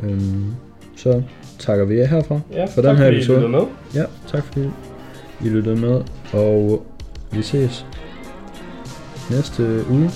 Øhm, 0.04 0.54
så 0.98 1.24
takker 1.60 1.86
vi 1.86 1.98
jer 1.98 2.06
herfra 2.06 2.40
ja 2.52 2.66
for 2.66 2.82
tak 2.82 2.84
den 2.84 2.98
her 2.98 3.04
fordi 3.06 3.16
I 3.16 3.20
episode. 3.20 3.38
lyttede 3.40 3.52
med. 3.52 3.62
Ja, 3.96 4.06
tak 4.28 4.44
fordi 4.44 4.70
I 5.46 5.50
lyttede 5.50 5.76
med, 5.76 6.02
og 6.34 6.86
vi 7.32 7.42
ses 7.42 7.86
næste 9.32 9.84
uge. 9.90 10.10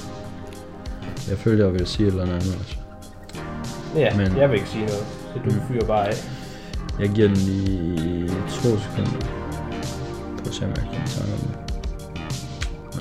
Jeg 1.30 1.38
føler, 1.38 1.66
jeg 1.66 1.74
vil 1.74 1.88
sige 1.88 2.08
et 2.08 2.12
eller 2.12 2.24
andet 2.24 2.38
også. 2.60 2.78
Ja, 3.96 4.18
Men- 4.18 4.28
Men... 4.32 4.38
jeg 4.42 4.50
vil 4.50 4.56
ikke 4.56 4.70
sige 4.70 4.86
noget, 4.86 5.06
så 5.34 5.40
du 5.46 5.50
Mm. 5.50 5.62
fyrer 5.74 5.86
bare 5.88 6.08
af. 6.08 6.14
Jeg 7.00 7.10
giver 7.10 7.28
den 7.28 7.38
lige 7.38 8.28
to 8.30 8.80
sekunder. 8.80 9.12
Prøv 10.38 10.48
at 10.48 10.54
se, 10.54 10.66
om 10.66 10.70
jeg 10.70 10.78
kommer 10.78 11.04
i 11.04 11.08
tanke 11.08 11.34
om 11.34 11.40
det. 11.40 11.50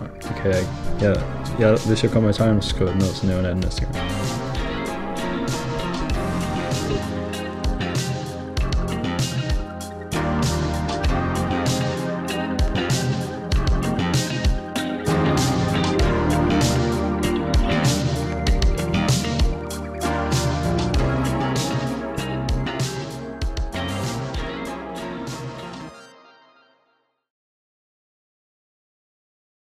Nej, 0.01 0.09
det 0.23 0.37
kan 0.43 0.51
jeg 0.51 0.61
ikke. 0.61 0.73
Jeg, 1.01 1.23
jeg, 1.61 1.79
hvis 1.87 2.03
jeg 2.03 2.11
kommer 2.11 2.31
i 2.31 2.33
tanke 2.33 2.55
om, 2.55 2.63
så 2.63 2.69
skriver 2.69 2.91
jeg 2.91 2.99
ned, 2.99 3.07
så 3.07 3.27
nævner 3.27 3.43
jeg 3.49 3.55
den 3.55 3.61
næste 3.65 3.81
gang. 3.81 3.97